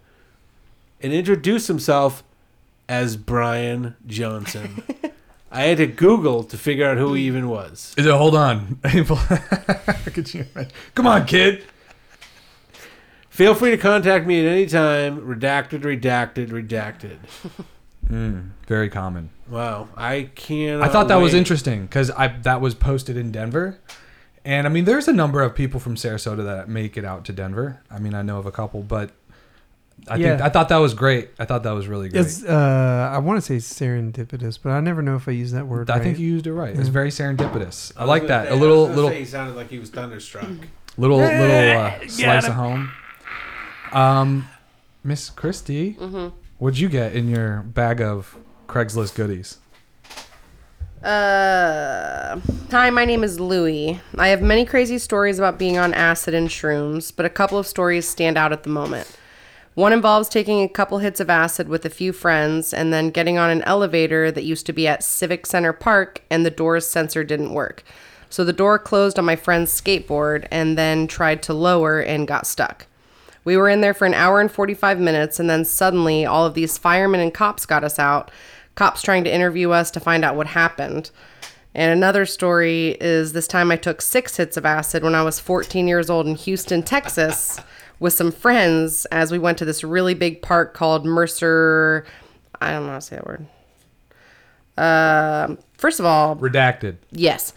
And 1.01 1.13
introduced 1.13 1.67
himself 1.67 2.23
as 2.89 3.17
Brian 3.17 3.95
Johnson. 4.05 4.83
I 5.51 5.63
had 5.63 5.77
to 5.77 5.87
Google 5.87 6.43
to 6.43 6.57
figure 6.57 6.85
out 6.87 6.97
who 6.97 7.13
he 7.13 7.23
even 7.23 7.47
was. 7.49 7.93
Is 7.97 8.05
it? 8.05 8.13
Hold 8.13 8.35
on. 8.35 8.79
Could 10.13 10.33
you? 10.33 10.45
Come 10.93 11.07
on, 11.07 11.25
kid. 11.25 11.63
Feel 13.37 13.53
free 13.53 13.69
to 13.69 13.77
contact 13.77 14.25
me 14.25 14.43
at 14.43 14.51
any 14.51 14.65
time. 14.65 15.21
Redacted, 15.21 15.81
redacted, 15.81 16.47
redacted. 16.49 17.19
Very 18.67 18.89
common. 18.89 19.29
Wow, 19.47 19.89
I 19.95 20.31
can't. 20.33 20.81
I 20.81 20.87
thought 20.87 21.07
that 21.09 21.17
was 21.17 21.35
interesting 21.35 21.83
because 21.83 22.09
I 22.09 22.29
that 22.29 22.61
was 22.61 22.73
posted 22.73 23.15
in 23.15 23.31
Denver, 23.31 23.77
and 24.43 24.65
I 24.65 24.71
mean, 24.71 24.85
there's 24.85 25.07
a 25.07 25.13
number 25.13 25.43
of 25.43 25.53
people 25.53 25.79
from 25.79 25.93
Sarasota 25.93 26.43
that 26.45 26.67
make 26.67 26.97
it 26.97 27.05
out 27.05 27.25
to 27.25 27.31
Denver. 27.31 27.83
I 27.91 27.99
mean, 27.99 28.15
I 28.15 28.23
know 28.23 28.39
of 28.39 28.47
a 28.47 28.51
couple, 28.51 28.81
but 28.81 29.11
I 30.07 30.17
think 30.17 30.41
I 30.41 30.49
thought 30.49 30.69
that 30.69 30.77
was 30.77 30.95
great. 30.95 31.29
I 31.37 31.45
thought 31.45 31.61
that 31.61 31.73
was 31.73 31.87
really 31.87 32.09
great. 32.09 32.21
It's 32.21 32.43
uh, 32.43 33.11
I 33.13 33.19
want 33.19 33.37
to 33.37 33.41
say 33.45 33.57
serendipitous, 33.57 34.57
but 34.59 34.71
I 34.71 34.79
never 34.79 35.03
know 35.03 35.15
if 35.15 35.27
I 35.27 35.33
use 35.33 35.51
that 35.51 35.67
word. 35.67 35.91
I 35.91 35.97
right. 35.97 36.01
think 36.01 36.17
you 36.17 36.27
used 36.27 36.47
it 36.47 36.53
right. 36.53 36.75
It's 36.75 36.89
very 36.89 37.11
serendipitous. 37.11 37.91
I 37.95 38.05
like 38.05 38.25
that. 38.29 38.51
A 38.51 38.55
little 38.55 38.87
little 38.87 39.11
He 39.11 39.25
sounded 39.25 39.55
like 39.55 39.69
he 39.69 39.77
was 39.77 39.91
thunderstruck. 39.91 40.49
little 40.97 41.17
little 41.19 41.77
uh, 41.77 41.99
slice 42.07 42.47
of 42.47 42.55
home. 42.55 42.91
Um, 43.91 44.47
Miss 45.03 45.29
Christie, 45.29 45.93
what'd 46.57 46.79
you 46.79 46.89
get 46.89 47.15
in 47.15 47.29
your 47.29 47.61
bag 47.61 48.01
of 48.01 48.37
Craigslist 48.67 49.15
goodies? 49.15 49.59
Uh, 51.03 52.39
hi, 52.71 52.89
my 52.89 53.05
name 53.05 53.23
is 53.23 53.39
Louie. 53.39 54.01
I 54.17 54.29
have 54.29 54.41
many 54.41 54.65
crazy 54.65 54.97
stories 54.97 55.39
about 55.39 55.59
being 55.59 55.77
on 55.77 55.93
acid 55.93 56.33
and 56.33 56.49
shrooms, 56.49 57.13
but 57.15 57.25
a 57.25 57.29
couple 57.29 57.57
of 57.57 57.67
stories 57.67 58.07
stand 58.07 58.37
out 58.37 58.51
at 58.51 58.63
the 58.63 58.69
moment. 58.69 59.15
One 59.75 59.93
involves 59.93 60.27
taking 60.27 60.63
a 60.63 60.69
couple 60.69 60.97
hits 60.97 61.19
of 61.19 61.29
acid 61.29 61.69
with 61.69 61.85
a 61.85 61.91
few 61.91 62.11
friends 62.11 62.73
and 62.73 62.91
then 62.91 63.11
getting 63.11 63.37
on 63.37 63.51
an 63.51 63.61
elevator 63.61 64.31
that 64.31 64.43
used 64.43 64.65
to 64.65 64.73
be 64.73 64.87
at 64.87 65.03
Civic 65.03 65.45
Center 65.45 65.71
Park 65.71 66.23
and 66.31 66.43
the 66.43 66.49
door's 66.49 66.87
sensor 66.87 67.23
didn't 67.23 67.53
work. 67.53 67.83
So 68.29 68.43
the 68.43 68.51
door 68.53 68.79
closed 68.79 69.19
on 69.19 69.25
my 69.25 69.35
friend's 69.35 69.79
skateboard 69.79 70.47
and 70.49 70.77
then 70.77 71.05
tried 71.05 71.43
to 71.43 71.53
lower 71.53 71.99
and 71.99 72.27
got 72.27 72.47
stuck. 72.47 72.87
We 73.47 73.55
were 73.55 73.69
in 73.69 73.79
there 73.79 73.93
for 73.93 74.03
an 74.03 74.13
hour 74.13 74.41
and 74.41 74.51
45 74.51 74.99
minutes, 74.99 75.39
and 75.39 75.49
then 75.49 75.63
suddenly 75.63 76.25
all 76.25 76.45
of 76.45 76.53
these 76.53 76.77
firemen 76.77 77.21
and 77.21 77.33
cops 77.33 77.65
got 77.65 77.81
us 77.81 77.97
out. 77.97 78.29
Cops 78.75 79.01
trying 79.01 79.23
to 79.23 79.33
interview 79.33 79.71
us 79.71 79.89
to 79.91 80.01
find 80.01 80.25
out 80.25 80.35
what 80.35 80.47
happened. 80.47 81.11
And 81.73 81.93
another 81.93 82.25
story 82.25 82.97
is 82.99 83.31
this 83.31 83.47
time 83.47 83.71
I 83.71 83.77
took 83.77 84.01
six 84.01 84.35
hits 84.35 84.57
of 84.57 84.65
acid 84.65 85.01
when 85.01 85.15
I 85.15 85.23
was 85.23 85.39
14 85.39 85.87
years 85.87 86.09
old 86.09 86.27
in 86.27 86.35
Houston, 86.35 86.83
Texas, 86.83 87.57
with 88.01 88.11
some 88.11 88.33
friends 88.33 89.05
as 89.13 89.31
we 89.31 89.39
went 89.39 89.57
to 89.59 89.65
this 89.65 89.81
really 89.81 90.13
big 90.13 90.41
park 90.41 90.73
called 90.73 91.05
Mercer. 91.05 92.05
I 92.59 92.71
don't 92.73 92.83
know 92.83 92.91
how 92.91 92.95
to 92.95 93.01
say 93.01 93.15
that 93.15 93.27
word. 93.27 93.47
Um, 94.77 95.57
first 95.77 96.01
of 96.01 96.05
all, 96.05 96.35
Redacted. 96.35 96.97
yes. 97.11 97.53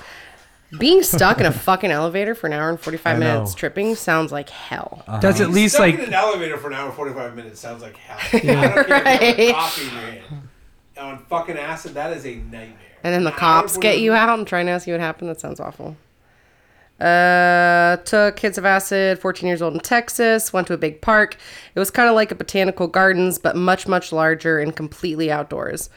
Being 0.79 1.03
stuck 1.03 1.41
in 1.41 1.47
a 1.47 1.53
fucking 1.53 1.91
elevator 1.91 2.35
for 2.35 2.47
an 2.47 2.53
hour 2.53 2.69
and 2.71 2.79
45 2.79 3.17
I 3.17 3.19
know. 3.19 3.33
minutes 3.35 3.55
tripping 3.55 3.95
sounds 3.97 4.31
like 4.31 4.49
hell. 4.51 5.03
That's 5.21 5.41
at 5.41 5.51
least 5.51 5.75
Stuck 5.75 5.87
like 5.87 5.95
in 5.99 6.05
an 6.07 6.15
elevator 6.15 6.57
for 6.59 6.69
an 6.69 6.75
hour 6.75 6.87
and 6.87 6.95
45 6.95 7.35
minutes 7.35 7.59
sounds 7.61 7.83
like 7.83 7.97
hell. 7.97 8.19
I 8.33 8.39
don't 8.39 8.43
care 8.43 8.81
if 8.83 8.89
you 8.89 8.95
have 8.95 9.39
Right. 9.39 9.55
coffee 9.55 9.83
in 9.89 9.93
your 9.95 10.03
hand. 10.03 10.49
On 10.99 11.19
fucking 11.27 11.57
acid, 11.59 11.95
that 11.95 12.13
is 12.17 12.25
a 12.25 12.37
nightmare. 12.37 12.77
And 13.03 13.13
then 13.15 13.25
the 13.25 13.31
An 13.31 13.35
hour 13.35 13.39
cops 13.63 13.77
get 13.79 13.95
45 13.95 14.03
you 14.05 14.13
out 14.13 14.39
and 14.39 14.47
try 14.47 14.61
and 14.61 14.69
ask 14.69 14.87
you 14.87 14.93
what 14.95 15.01
happened. 15.01 15.29
That 15.31 15.41
sounds 15.41 15.59
awful. 15.59 15.97
Uh, 17.01 17.97
took 18.05 18.39
hits 18.39 18.59
of 18.59 18.67
acid, 18.67 19.19
14 19.19 19.47
years 19.49 19.63
old 19.63 19.73
in 19.73 19.81
Texas, 19.81 20.53
went 20.53 20.67
to 20.67 20.75
a 20.75 20.79
big 20.79 21.01
park. 21.01 21.37
It 21.75 21.79
was 21.79 21.91
kind 21.91 22.11
of 22.11 22.15
like 22.15 22.31
a 22.31 22.35
botanical 22.35 22.89
gardens, 22.89 23.39
but 23.39 23.57
much, 23.57 23.89
much 23.89 24.13
larger 24.13 24.59
and 24.59 24.77
completely 24.77 25.33
outdoors. 25.33 25.89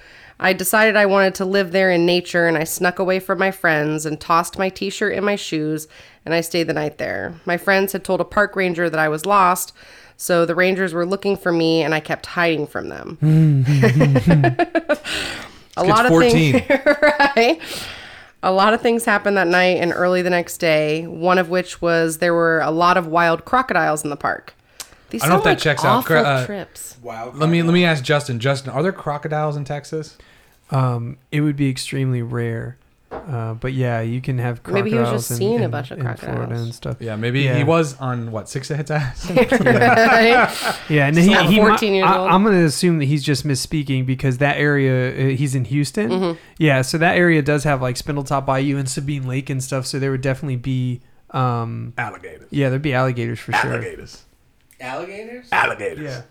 I 0.44 0.52
decided 0.52 0.98
I 0.98 1.06
wanted 1.06 1.36
to 1.36 1.46
live 1.46 1.72
there 1.72 1.90
in 1.90 2.06
nature 2.06 2.48
and 2.48 2.58
I 2.58 2.66
snuck 2.66 3.00
away 3.00 3.22
from 3.22 3.40
my 3.40 3.50
friends 3.50 4.06
and 4.06 4.20
tossed 4.20 4.60
my 4.60 4.68
t 4.68 4.90
shirt 4.90 5.16
and 5.16 5.26
my 5.26 5.38
shoes 5.38 5.88
and 6.26 6.34
I 6.34 6.42
stayed 6.42 6.68
the 6.68 6.74
night 6.74 6.98
there. 6.98 7.34
My 7.46 7.56
friends 7.56 7.94
had 7.94 8.04
told 8.04 8.20
a 8.20 8.26
park 8.26 8.58
ranger 8.58 8.90
that 8.90 9.00
I 9.00 9.08
was 9.08 9.26
lost, 9.26 9.72
so 10.18 10.46
the 10.46 10.54
rangers 10.54 10.94
were 10.94 11.06
looking 11.06 11.38
for 11.38 11.54
me 11.54 11.82
and 11.82 11.96
I 11.96 12.02
kept 12.02 12.26
hiding 12.26 12.68
from 12.68 12.90
them. 12.90 13.18
a 15.78 15.86
lot 15.86 16.06
of 16.06 16.10
14. 16.10 16.60
things, 16.60 16.68
right? 17.02 17.62
A 18.44 18.52
lot 18.52 18.74
of 18.74 18.82
things 18.82 19.06
happened 19.06 19.38
that 19.38 19.48
night 19.48 19.78
and 19.78 19.94
early 19.94 20.22
the 20.22 20.30
next 20.30 20.58
day. 20.58 21.08
One 21.08 21.38
of 21.38 21.50
which 21.50 21.82
was 21.82 22.18
there 22.18 22.34
were 22.34 22.60
a 22.60 22.72
lot 22.72 22.98
of 22.98 23.08
wild 23.08 23.46
crocodiles 23.46 24.04
in 24.04 24.10
the 24.10 24.18
park. 24.18 24.54
These 25.10 25.24
I 25.24 25.28
don't 25.28 25.38
know 25.38 25.40
sound 25.40 25.40
if 25.40 25.44
that 25.44 25.50
like 25.52 25.60
checks 25.78 25.86
out. 25.86 25.98
awful 26.00 26.08
Cra- 26.08 26.22
uh, 26.22 26.46
trips. 26.46 26.98
Wild 27.02 27.38
Let 27.38 27.50
me 27.50 27.64
let 27.64 27.74
me 27.74 27.86
ask 27.86 28.04
Justin. 28.04 28.40
Justin, 28.40 28.72
are 28.72 28.84
there 28.84 28.92
crocodiles 28.92 29.56
in 29.56 29.64
Texas? 29.64 30.18
Um, 30.72 31.18
it 31.32 31.42
would 31.42 31.56
be 31.56 31.70
extremely 31.70 32.22
rare. 32.22 32.78
Uh, 33.12 33.54
but 33.54 33.74
yeah, 33.74 34.02
you 34.02 34.20
can 34.22 34.40
have 34.40 34.64
crocodiles 34.64 34.84
Maybe 34.86 34.96
he 34.98 35.00
was 35.00 35.10
just 35.12 35.32
in, 35.32 35.38
seeing 35.38 35.64
a 35.64 35.70
bunch 35.70 35.92
of 35.92 36.00
in 36.00 36.04
Florida 36.04 36.26
crocodiles. 36.26 36.62
and 36.64 36.74
stuff. 36.76 36.98
Yeah, 37.00 37.16
maybe 37.16 37.42
Yeah. 37.42 37.58
he 37.58 37.64
was 37.64 37.96
on 38.00 38.32
what 38.32 38.50
six 38.50 38.70
hits 38.70 38.90
ass. 38.90 39.30
Right? 39.30 40.76
Yeah, 40.90 41.08
and 41.08 41.18
he, 41.18 41.30
Not 41.30 41.46
he 41.46 41.58
14 41.58 41.94
years 41.94 42.08
I, 42.10 42.18
old. 42.18 42.32
I'm 42.32 42.44
going 42.44 42.56
to 42.58 42.66
assume 42.66 42.98
that 42.98 43.06
he's 43.06 43.24
just 43.24 43.46
misspeaking 43.46 44.08
because 44.08 44.40
that 44.40 44.58
area 44.58 45.12
uh, 45.34 45.38
he's 45.38 45.54
in 45.54 45.66
Houston. 45.66 46.10
Mm-hmm. 46.10 46.40
Yeah, 46.58 46.82
so 46.82 46.98
that 46.98 47.16
area 47.16 47.44
does 47.44 47.64
have 47.66 47.82
like 47.84 47.98
Spindletop 47.98 48.46
Bayou 48.48 48.78
and 48.78 48.90
Sabine 48.90 49.28
Lake 49.28 49.50
and 49.50 49.64
stuff. 49.64 49.86
So 49.86 50.00
there 50.00 50.10
would 50.10 50.22
definitely 50.22 50.56
be, 50.58 51.02
um, 51.30 51.94
Alligators. 52.00 52.48
yeah, 52.50 52.70
there'd 52.70 52.82
be 52.82 52.94
alligators 52.96 53.40
for 53.40 53.54
sure. 53.54 53.74
Alligators. 53.76 54.24
Alligators? 54.82 55.48
Alligators. 55.52 56.04
Yeah. 56.04 56.22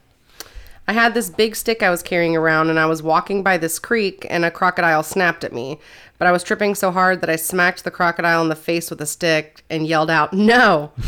I 0.88 0.94
had 0.94 1.14
this 1.14 1.30
big 1.30 1.54
stick 1.54 1.82
I 1.82 1.90
was 1.90 2.02
carrying 2.02 2.36
around, 2.36 2.68
and 2.68 2.78
I 2.78 2.86
was 2.86 3.02
walking 3.02 3.42
by 3.42 3.56
this 3.56 3.78
creek, 3.78 4.26
and 4.28 4.44
a 4.44 4.50
crocodile 4.50 5.02
snapped 5.02 5.44
at 5.44 5.52
me. 5.52 5.78
But 6.18 6.28
I 6.28 6.32
was 6.32 6.42
tripping 6.42 6.74
so 6.74 6.90
hard 6.90 7.20
that 7.20 7.30
I 7.30 7.36
smacked 7.36 7.84
the 7.84 7.90
crocodile 7.90 8.42
in 8.42 8.48
the 8.48 8.56
face 8.56 8.90
with 8.90 9.00
a 9.00 9.06
stick 9.06 9.64
and 9.70 9.86
yelled 9.86 10.10
out, 10.10 10.32
"No!" 10.32 10.92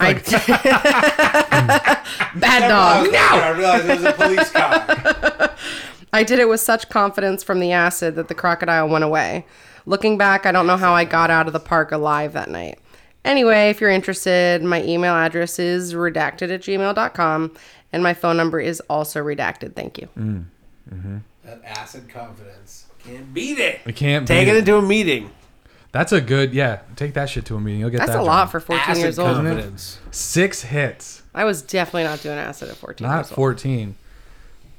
I 0.00 0.14
bad 2.34 2.68
dog. 2.68 3.12
No! 3.12 3.18
I 3.18 3.50
realized 3.50 3.86
it 3.86 3.96
was 3.96 4.04
a 4.04 4.12
police 4.12 4.50
car. 4.50 5.54
I 6.12 6.22
did 6.22 6.38
it 6.38 6.48
with 6.48 6.60
such 6.60 6.88
confidence 6.88 7.42
from 7.42 7.60
the 7.60 7.72
acid 7.72 8.14
that 8.16 8.28
the 8.28 8.34
crocodile 8.34 8.88
went 8.88 9.04
away. 9.04 9.46
Looking 9.84 10.18
back, 10.18 10.46
I 10.46 10.52
don't 10.52 10.66
know 10.66 10.76
how 10.76 10.92
I 10.92 11.04
got 11.04 11.30
out 11.30 11.46
of 11.46 11.52
the 11.52 11.60
park 11.60 11.92
alive 11.92 12.32
that 12.32 12.50
night. 12.50 12.78
Anyway, 13.24 13.70
if 13.70 13.80
you're 13.80 13.90
interested, 13.90 14.62
my 14.62 14.82
email 14.84 15.14
address 15.14 15.58
is 15.58 15.94
redacted 15.94 16.52
at 16.52 16.62
gmail.com 16.62 17.54
and 17.92 18.02
my 18.02 18.14
phone 18.14 18.36
number 18.36 18.60
is 18.60 18.80
also 18.88 19.22
redacted. 19.22 19.74
Thank 19.74 19.98
you. 19.98 20.08
that 21.44 21.60
acid 21.64 22.08
confidence. 22.08 22.86
Can't 23.04 23.32
beat 23.32 23.58
it. 23.58 23.80
We 23.84 23.92
can't 23.92 24.26
Take 24.26 24.46
beat 24.46 24.50
it 24.52 24.56
it. 24.56 24.58
into 24.60 24.76
a 24.76 24.82
meeting. 24.82 25.30
That's 25.92 26.12
a 26.12 26.20
good 26.20 26.52
yeah. 26.52 26.80
Take 26.96 27.14
that 27.14 27.30
shit 27.30 27.44
to 27.46 27.56
a 27.56 27.60
meeting. 27.60 27.80
You'll 27.80 27.90
get 27.90 27.98
That's 27.98 28.12
that. 28.12 28.20
a 28.20 28.22
lot 28.22 28.44
done. 28.44 28.48
for 28.48 28.60
14 28.60 28.82
acid 28.88 29.02
years 29.02 29.18
old. 29.18 29.36
confidence. 29.36 29.98
six 30.10 30.62
hits. 30.62 31.22
I 31.34 31.44
was 31.44 31.62
definitely 31.62 32.04
not 32.04 32.20
doing 32.20 32.36
acid 32.38 32.68
at 32.70 32.76
14 32.76 33.06
Not 33.06 33.16
years 33.16 33.26
old. 33.30 33.36
14. 33.36 33.94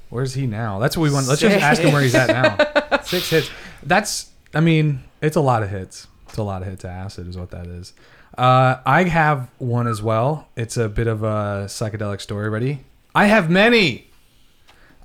Where's 0.09 0.33
he 0.33 0.45
now? 0.47 0.79
That's 0.79 0.95
what 0.97 1.03
we 1.03 1.11
want. 1.11 1.27
Let's 1.27 1.41
just 1.41 1.55
ask 1.57 1.81
him 1.81 1.91
where 1.93 2.01
he's 2.01 2.15
at 2.15 2.27
now. 2.29 2.99
Six 3.03 3.29
hits. 3.29 3.49
That's. 3.83 4.31
I 4.53 4.59
mean, 4.59 5.03
it's 5.21 5.35
a 5.35 5.41
lot 5.41 5.63
of 5.63 5.69
hits. 5.69 6.07
It's 6.27 6.37
a 6.37 6.43
lot 6.43 6.61
of 6.61 6.67
hits 6.67 6.83
of 6.83 6.89
acid, 6.91 7.27
is 7.27 7.37
what 7.37 7.51
that 7.51 7.67
is. 7.67 7.93
Uh, 8.37 8.77
I 8.85 9.03
have 9.03 9.49
one 9.57 9.87
as 9.87 10.01
well. 10.01 10.47
It's 10.55 10.77
a 10.77 10.87
bit 10.89 11.07
of 11.07 11.23
a 11.23 11.65
psychedelic 11.67 12.21
story. 12.21 12.49
Ready? 12.49 12.79
I 13.17 13.25
have 13.25 13.49
many. 13.49 14.11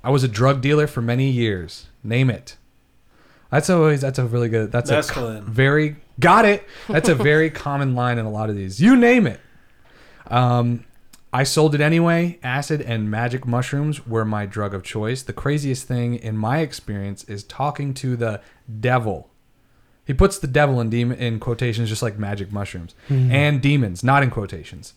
I 0.03 0.11
was 0.11 0.23
a 0.23 0.27
drug 0.27 0.61
dealer 0.61 0.85
for 0.85 1.01
many 1.01 1.31
years. 1.31 1.87
Name 2.03 2.29
it. 2.29 2.57
That's 3.49 3.71
always. 3.71 4.01
That's 4.01 4.19
a 4.19 4.25
really 4.25 4.49
good. 4.49 4.71
That's 4.71 4.91
a 4.91 5.41
very 5.41 5.95
got 6.19 6.45
it. 6.45 6.63
That's 6.87 7.09
a 7.09 7.15
very 7.15 7.49
common 7.65 7.95
line 7.95 8.19
in 8.19 8.27
a 8.27 8.29
lot 8.29 8.51
of 8.51 8.55
these. 8.55 8.79
You 8.79 8.95
name 8.95 9.25
it. 9.25 9.39
Um, 10.27 10.85
I 11.33 11.41
sold 11.41 11.73
it 11.73 11.81
anyway. 11.81 12.37
Acid 12.43 12.81
and 12.81 13.09
magic 13.09 13.47
mushrooms 13.47 14.05
were 14.05 14.25
my 14.25 14.45
drug 14.45 14.75
of 14.75 14.83
choice. 14.83 15.23
The 15.23 15.33
craziest 15.33 15.87
thing 15.87 16.13
in 16.13 16.37
my 16.37 16.59
experience 16.59 17.23
is 17.23 17.43
talking 17.43 17.95
to 17.95 18.15
the 18.15 18.41
devil. 18.79 19.31
He 20.05 20.13
puts 20.13 20.37
the 20.37 20.45
devil 20.45 20.79
in 20.79 20.91
demon 20.91 21.17
in 21.17 21.39
quotations, 21.39 21.89
just 21.89 22.03
like 22.03 22.19
magic 22.19 22.51
mushrooms, 22.51 22.93
and 23.09 23.59
demons, 23.59 24.03
not 24.03 24.21
in 24.21 24.29
quotations. 24.29 24.93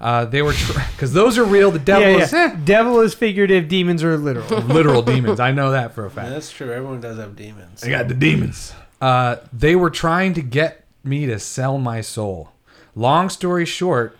Uh, 0.00 0.24
they 0.24 0.42
were 0.42 0.52
because 0.92 1.12
those 1.12 1.38
are 1.38 1.44
real. 1.44 1.70
The 1.70 1.78
devil 1.78 2.08
Yeah, 2.10 2.24
is 2.24 2.32
yeah. 2.32 2.56
Devil 2.64 3.00
is 3.00 3.14
figurative, 3.14 3.68
demons 3.68 4.02
are 4.02 4.16
literal. 4.18 4.60
literal 4.62 5.02
demons. 5.02 5.40
I 5.40 5.52
know 5.52 5.70
that 5.70 5.94
for 5.94 6.04
a 6.04 6.10
fact. 6.10 6.30
That's 6.30 6.50
true. 6.50 6.72
Everyone 6.72 7.00
does 7.00 7.18
have 7.18 7.36
demons. 7.36 7.82
I 7.82 7.88
got 7.88 8.08
the 8.08 8.14
demons. 8.14 8.74
Uh, 9.00 9.36
they 9.52 9.76
were 9.76 9.90
trying 9.90 10.34
to 10.34 10.42
get 10.42 10.84
me 11.02 11.26
to 11.26 11.38
sell 11.38 11.78
my 11.78 12.00
soul. 12.00 12.50
Long 12.94 13.28
story 13.28 13.64
short, 13.64 14.16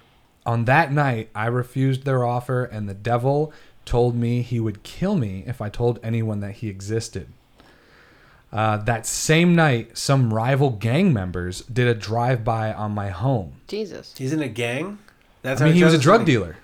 on 0.47 0.65
that 0.67 0.93
night, 0.93 1.31
I 1.35 1.47
refused 1.47 2.05
their 2.05 2.25
offer, 2.25 2.65
and 2.65 2.89
the 2.89 2.95
devil 2.95 3.53
told 3.85 4.15
me 4.15 4.43
he 4.43 4.61
would 4.61 4.83
kill 4.83 5.17
me 5.17 5.45
if 5.47 5.61
I 5.61 5.69
told 5.69 5.99
anyone 6.03 6.41
that 6.41 6.53
he 6.53 6.69
existed. 6.69 7.29
Uh, 8.53 8.77
that 8.79 9.05
same 9.07 9.55
night, 9.55 9.99
some 9.99 10.33
rival 10.33 10.71
gang 10.71 11.13
members 11.13 11.63
did 11.63 11.87
a 11.89 11.95
drive-by 11.95 12.73
on 12.73 12.93
my 12.93 13.11
home. 13.11 13.55
Jesus. 13.67 14.15
He's 14.17 14.33
in 14.33 14.41
a 14.43 14.49
gang? 14.49 14.99
That's 15.45 15.61
I 15.61 15.67
mean, 15.67 15.75
he 15.75 15.85
was 15.85 15.93
a 15.93 15.97
does 15.99 16.01
it? 16.01 16.09
drug 16.09 16.25
dealer. 16.25 16.57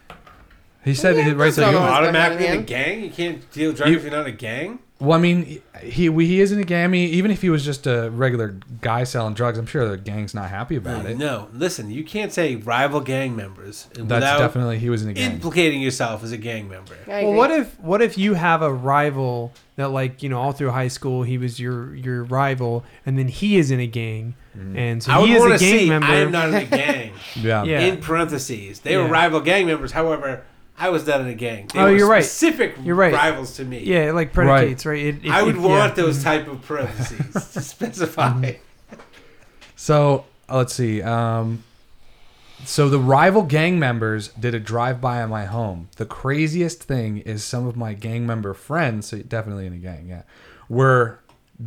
He 0.82 0.94
said 0.94 1.16
it 1.16 1.36
right 1.36 1.44
that's 1.44 1.56
there. 1.56 1.66
not 1.66 1.72
you- 1.72 1.78
always- 1.78 1.92
Automatically 1.92 2.46
in 2.46 2.58
a 2.60 2.62
gang? 2.62 3.02
You 3.04 3.10
can't 3.10 3.52
deal 3.52 3.72
drugs 3.72 3.90
You- 3.90 3.98
if 3.98 4.02
you're 4.02 4.10
not 4.12 4.26
in 4.26 4.34
a 4.34 4.36
gang? 4.36 4.78
Well, 4.98 5.16
I 5.16 5.20
mean, 5.20 5.60
he 5.82 6.10
he 6.12 6.40
is 6.40 6.52
in 6.52 6.58
a 6.58 6.64
gang. 6.64 6.84
I 6.84 6.86
mean, 6.88 7.08
even 7.10 7.30
if 7.30 7.40
he 7.42 7.48
was 7.48 7.64
just 7.64 7.86
a 7.86 8.10
regular 8.10 8.56
guy 8.82 9.04
selling 9.04 9.32
drugs, 9.32 9.58
I'm 9.58 9.64
sure 9.66 9.88
the 9.88 9.96
gang's 9.96 10.34
not 10.34 10.50
happy 10.50 10.76
about 10.76 11.06
it. 11.06 11.16
No, 11.16 11.48
listen, 11.54 11.90
you 11.90 12.04
can't 12.04 12.32
say 12.32 12.56
rival 12.56 13.00
gang 13.00 13.34
members 13.34 13.88
That's 13.94 14.38
definitely 14.38 14.78
he 14.78 14.90
was 14.90 15.02
in 15.02 15.08
a 15.10 15.12
gang. 15.14 15.32
implicating 15.32 15.80
yourself 15.80 16.22
as 16.22 16.32
a 16.32 16.36
gang 16.38 16.68
member. 16.68 16.94
Well, 17.06 17.32
what 17.32 17.50
if 17.50 17.78
what 17.80 18.02
if 18.02 18.18
you 18.18 18.34
have 18.34 18.60
a 18.60 18.70
rival 18.72 19.52
that 19.80 19.88
like 19.88 20.22
you 20.22 20.28
know 20.28 20.38
all 20.40 20.52
through 20.52 20.70
high 20.70 20.88
school 20.88 21.22
he 21.24 21.36
was 21.38 21.58
your 21.58 21.94
your 21.94 22.22
rival 22.24 22.84
and 23.04 23.18
then 23.18 23.28
he 23.28 23.56
is 23.56 23.70
in 23.70 23.80
a 23.80 23.86
gang 23.86 24.34
and 24.54 25.02
so 25.02 25.12
I 25.12 25.18
would 25.18 25.28
he 25.28 25.34
is 25.34 25.40
want 25.40 25.52
a 25.54 25.58
to 25.58 25.64
gang 25.64 25.78
see 25.78 25.88
member. 25.88 26.06
I 26.06 26.14
am 26.16 26.30
not 26.32 26.48
in 26.48 26.54
a 26.54 26.64
gang. 26.64 27.12
yeah. 27.36 27.62
Yeah. 27.64 27.80
In 27.80 27.96
parentheses, 28.00 28.80
they 28.80 28.96
were 28.96 29.04
Yeah. 29.04 29.10
rival 29.10 29.40
gang 29.40 29.66
members. 29.66 29.92
However, 29.92 30.42
I 30.76 30.88
was 30.90 31.06
not 31.06 31.20
in 31.20 31.28
a 31.28 31.34
gang. 31.34 31.68
They 31.72 31.78
Oh, 31.78 31.84
were 31.84 31.96
you're 31.96 32.08
right. 32.08 32.24
Specific 32.24 32.74
You're 32.82 32.94
right. 32.96 33.12
rivals 33.12 33.54
to 33.56 33.64
me. 33.64 33.78
yeah, 33.80 34.08
it 34.08 34.14
like 34.14 34.32
predicates 34.32 34.84
right. 34.86 34.98
It, 34.98 35.24
it- 35.24 35.30
I 35.30 35.42
would 35.42 35.56
it- 35.56 35.60
want 35.60 35.96
yeah. 35.96 36.02
those 36.04 36.22
type 36.24 36.48
of 36.48 36.62
parentheses 36.62 37.52
to 37.52 37.60
specify. 37.62 38.52
So 39.76 40.24
uh, 40.48 40.56
let's 40.58 40.74
see. 40.74 41.00
Um, 41.02 41.62
so 42.64 42.88
the 42.88 42.98
rival 42.98 43.42
gang 43.42 43.78
members 43.78 44.28
did 44.28 44.54
a 44.54 44.60
drive-by 44.60 45.22
on 45.22 45.30
my 45.30 45.44
home. 45.44 45.88
The 45.96 46.06
craziest 46.06 46.82
thing 46.82 47.18
is 47.18 47.44
some 47.44 47.66
of 47.66 47.76
my 47.76 47.94
gang 47.94 48.26
member 48.26 48.54
friends, 48.54 49.08
so 49.08 49.18
definitely 49.18 49.66
in 49.66 49.72
a 49.72 49.78
gang, 49.78 50.06
yeah, 50.08 50.22
were 50.68 51.18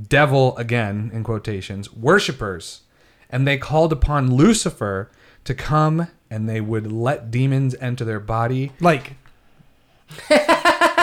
devil 0.09 0.57
again 0.57 1.11
in 1.13 1.23
quotations 1.23 1.93
worshippers, 1.93 2.81
and 3.29 3.47
they 3.47 3.57
called 3.57 3.91
upon 3.91 4.35
Lucifer 4.35 5.09
to 5.43 5.53
come, 5.53 6.07
and 6.29 6.47
they 6.47 6.61
would 6.61 6.91
let 6.91 7.29
demons 7.29 7.75
enter 7.79 8.05
their 8.05 8.19
body. 8.19 8.71
like 8.79 9.13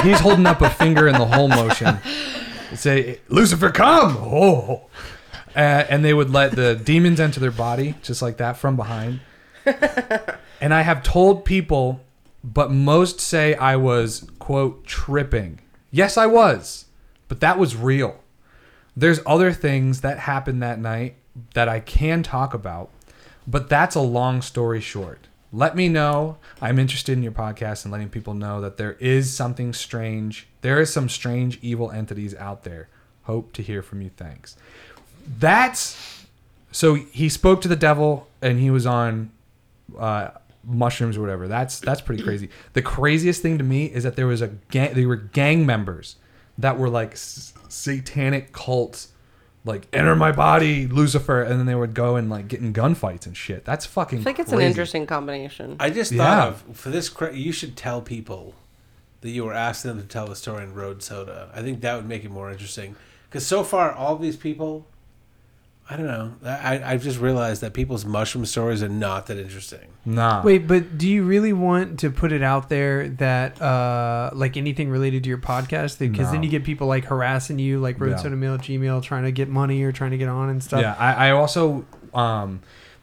He's 0.02 0.20
holding 0.20 0.46
up 0.46 0.60
a 0.60 0.70
finger 0.70 1.08
in 1.08 1.14
the 1.14 1.26
whole 1.26 1.48
motion. 1.48 1.98
Say, 2.74 3.20
Lucifer, 3.28 3.70
come! 3.70 4.16
Oh, 4.16 4.86
uh, 5.56 5.58
and 5.88 6.04
they 6.04 6.14
would 6.14 6.30
let 6.30 6.52
the 6.52 6.76
demons 6.76 7.18
enter 7.18 7.40
their 7.40 7.50
body 7.50 7.96
just 8.02 8.22
like 8.22 8.36
that 8.36 8.56
from 8.56 8.76
behind. 8.76 9.20
And 10.60 10.74
I 10.74 10.82
have 10.82 11.02
told 11.02 11.44
people, 11.44 12.00
but 12.42 12.70
most 12.70 13.20
say 13.20 13.54
I 13.54 13.76
was 13.76 14.28
quote 14.38 14.84
tripping. 14.84 15.60
Yes, 15.90 16.16
I 16.16 16.26
was, 16.26 16.86
but 17.28 17.40
that 17.40 17.58
was 17.58 17.76
real. 17.76 18.20
There's 18.96 19.20
other 19.26 19.52
things 19.52 20.00
that 20.00 20.20
happened 20.20 20.62
that 20.62 20.78
night 20.78 21.16
that 21.54 21.68
I 21.68 21.80
can 21.80 22.22
talk 22.22 22.54
about, 22.54 22.90
but 23.46 23.68
that's 23.68 23.94
a 23.94 24.00
long 24.00 24.42
story 24.42 24.80
short. 24.80 25.28
Let 25.52 25.74
me 25.74 25.88
know. 25.88 26.36
I'm 26.60 26.78
interested 26.78 27.12
in 27.12 27.22
your 27.22 27.32
podcast 27.32 27.84
and 27.84 27.90
letting 27.90 28.08
people 28.08 28.34
know 28.34 28.60
that 28.60 28.76
there 28.76 28.92
is 29.00 29.32
something 29.34 29.72
strange. 29.72 30.46
There 30.60 30.80
is 30.80 30.92
some 30.92 31.08
strange 31.08 31.58
evil 31.60 31.90
entities 31.90 32.34
out 32.36 32.62
there. 32.62 32.88
Hope 33.24 33.52
to 33.54 33.62
hear 33.62 33.82
from 33.82 34.00
you. 34.00 34.10
Thanks. 34.16 34.56
That's 35.38 36.26
so 36.72 36.94
he 36.94 37.28
spoke 37.28 37.60
to 37.62 37.68
the 37.68 37.76
devil 37.76 38.28
and 38.40 38.60
he 38.60 38.70
was 38.70 38.86
on 38.86 39.32
uh, 39.98 40.30
mushrooms 40.64 41.16
or 41.16 41.20
whatever. 41.20 41.48
That's 41.48 41.80
that's 41.80 42.00
pretty 42.00 42.22
crazy. 42.22 42.50
The 42.74 42.82
craziest 42.82 43.42
thing 43.42 43.58
to 43.58 43.64
me 43.64 43.86
is 43.86 44.04
that 44.04 44.16
there 44.16 44.26
was 44.26 44.42
a 44.42 44.48
gang. 44.70 44.94
They 44.94 45.06
were 45.06 45.16
gang 45.16 45.64
members 45.66 46.16
that 46.58 46.78
were 46.78 46.90
like 46.90 47.12
s- 47.12 47.54
satanic 47.68 48.52
cults, 48.52 49.08
like 49.64 49.86
enter 49.92 50.14
my 50.14 50.32
body, 50.32 50.86
Lucifer, 50.86 51.42
and 51.42 51.58
then 51.58 51.66
they 51.66 51.74
would 51.74 51.94
go 51.94 52.16
and 52.16 52.28
like 52.28 52.48
get 52.48 52.60
in 52.60 52.72
gunfights 52.72 53.26
and 53.26 53.36
shit. 53.36 53.64
That's 53.64 53.86
fucking. 53.86 54.20
I 54.20 54.22
think 54.22 54.38
it's 54.38 54.52
an 54.52 54.58
crazy. 54.58 54.68
interesting 54.68 55.06
combination. 55.06 55.76
I 55.80 55.90
just 55.90 56.12
Yeah. 56.12 56.24
thought 56.24 56.48
of 56.48 56.76
for 56.76 56.90
this. 56.90 57.08
cra- 57.08 57.34
You 57.34 57.52
should 57.52 57.76
tell 57.76 58.00
people 58.02 58.54
that 59.22 59.30
you 59.30 59.44
were 59.44 59.54
asking 59.54 59.90
them 59.92 60.00
to 60.02 60.06
tell 60.06 60.26
the 60.26 60.36
story 60.36 60.62
in 60.64 60.74
Road 60.74 61.02
Soda. 61.02 61.50
I 61.54 61.62
think 61.62 61.80
that 61.82 61.94
would 61.96 62.08
make 62.08 62.24
it 62.24 62.30
more 62.30 62.50
interesting. 62.50 62.96
Because 63.28 63.46
so 63.46 63.62
far, 63.62 63.92
all 63.92 64.16
these 64.16 64.36
people, 64.36 64.86
I 65.92 65.96
don't 65.96 66.06
know. 66.06 66.32
I 66.44 66.80
I've 66.84 67.02
just 67.02 67.18
realized 67.18 67.62
that 67.62 67.74
people's 67.74 68.04
mushroom 68.04 68.46
stories 68.46 68.80
are 68.80 68.88
not 68.88 69.26
that 69.26 69.38
interesting. 69.38 69.88
Nah. 70.04 70.40
wait, 70.42 70.66
but 70.68 70.96
do 70.96 71.08
you 71.08 71.24
really 71.24 71.52
want 71.52 71.98
to 72.00 72.10
put 72.10 72.30
it 72.30 72.42
out 72.42 72.68
there 72.68 73.08
that 73.08 73.60
uh 73.60 74.30
like 74.32 74.56
anything 74.56 74.88
related 74.88 75.24
to 75.24 75.28
your 75.28 75.38
podcast? 75.38 75.98
Because 75.98 76.30
then 76.30 76.44
you 76.44 76.48
get 76.48 76.62
people 76.62 76.86
like 76.86 77.06
harassing 77.06 77.58
you, 77.58 77.80
like 77.80 77.98
Road 77.98 78.10
Yeah. 78.10 78.16
Soda 78.18 78.36
Mail, 78.36 78.56
Gmail, 78.56 79.02
trying 79.02 79.24
to 79.24 79.32
get 79.32 79.48
money 79.48 79.82
or 79.82 79.90
trying 79.90 80.12
to 80.12 80.16
get 80.18 80.28
on 80.28 80.48
and 80.48 80.62
stuff. 80.62 80.80
Yeah, 80.80 80.94
I, 80.96 81.28
I 81.28 81.30
also 81.32 81.84
um 82.14 82.60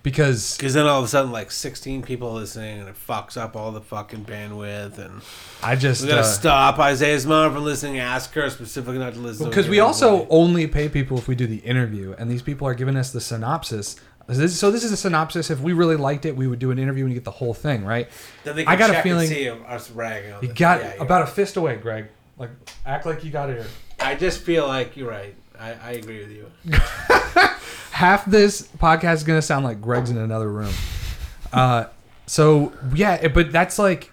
because 0.07 0.55
Because 0.55 0.73
then 0.73 0.85
all 0.87 0.99
of 0.99 1.03
a 1.03 1.07
sudden, 1.09 1.33
like 1.33 1.51
16 1.51 2.01
people 2.01 2.31
listening, 2.31 2.79
and 2.79 2.87
it 2.87 2.95
fucks 2.95 3.35
up 3.35 3.57
all 3.57 3.73
the 3.73 3.81
fucking 3.81 4.23
bandwidth. 4.23 4.99
And 4.99 5.21
I 5.61 5.75
just 5.75 6.01
we 6.03 6.07
gotta 6.07 6.21
uh, 6.21 6.23
stop 6.23 6.79
Isaiah's 6.79 7.25
mom 7.25 7.53
from 7.53 7.65
listening. 7.65 7.99
Ask 7.99 8.31
her 8.35 8.49
specifically 8.49 8.99
not 8.99 9.15
to 9.15 9.19
listen. 9.19 9.49
because 9.49 9.67
we 9.67 9.81
also 9.81 10.25
only 10.29 10.65
pay 10.65 10.87
people 10.87 11.17
if 11.17 11.27
we 11.27 11.35
do 11.35 11.45
the 11.45 11.57
interview, 11.57 12.15
and 12.17 12.31
these 12.31 12.41
people 12.41 12.65
are 12.69 12.73
giving 12.73 12.95
us 12.95 13.11
the 13.11 13.19
synopsis. 13.19 13.97
This, 14.29 14.57
so 14.57 14.71
this 14.71 14.85
is 14.85 14.93
a 14.93 14.97
synopsis. 14.97 15.49
If 15.49 15.59
we 15.59 15.73
really 15.73 15.97
liked 15.97 16.25
it, 16.25 16.37
we 16.37 16.47
would 16.47 16.59
do 16.59 16.71
an 16.71 16.79
interview 16.79 17.03
and 17.03 17.13
get 17.13 17.25
the 17.25 17.31
whole 17.31 17.53
thing, 17.53 17.83
right? 17.83 18.07
Then 18.45 18.55
they 18.55 18.65
I 18.65 18.77
got 18.77 18.89
a 18.91 19.01
feeling- 19.01 19.29
us 19.65 19.91
ragging 19.91 20.31
on 20.31 20.41
You 20.41 20.53
got 20.53 20.79
Yeah, 20.81 20.93
about 21.01 21.21
right. 21.21 21.29
a 21.29 21.31
fist 21.31 21.57
away, 21.57 21.75
Greg. 21.75 22.05
Like 22.37 22.51
act 22.85 23.05
like 23.05 23.25
you 23.25 23.31
got 23.31 23.49
it 23.49 23.57
here. 23.57 23.67
I 23.99 24.15
just 24.15 24.39
feel 24.39 24.67
like 24.67 24.95
you're 24.95 25.09
right. 25.09 25.35
I, 25.59 25.73
I 25.73 25.91
agree 25.91 26.19
with 26.19 26.31
you. 26.31 26.51
half 27.97 28.25
this 28.25 28.61
podcast 28.77 29.15
is 29.15 29.23
gonna 29.23 29.41
sound 29.41 29.65
like 29.65 29.81
Greg's 29.81 30.11
in 30.11 30.17
another 30.17 30.51
room. 30.51 30.73
Uh, 31.51 31.85
so 32.27 32.71
yeah, 32.93 33.15
it- 33.15 33.33
but 33.33 33.51
that's 33.51 33.79
like 33.79 34.11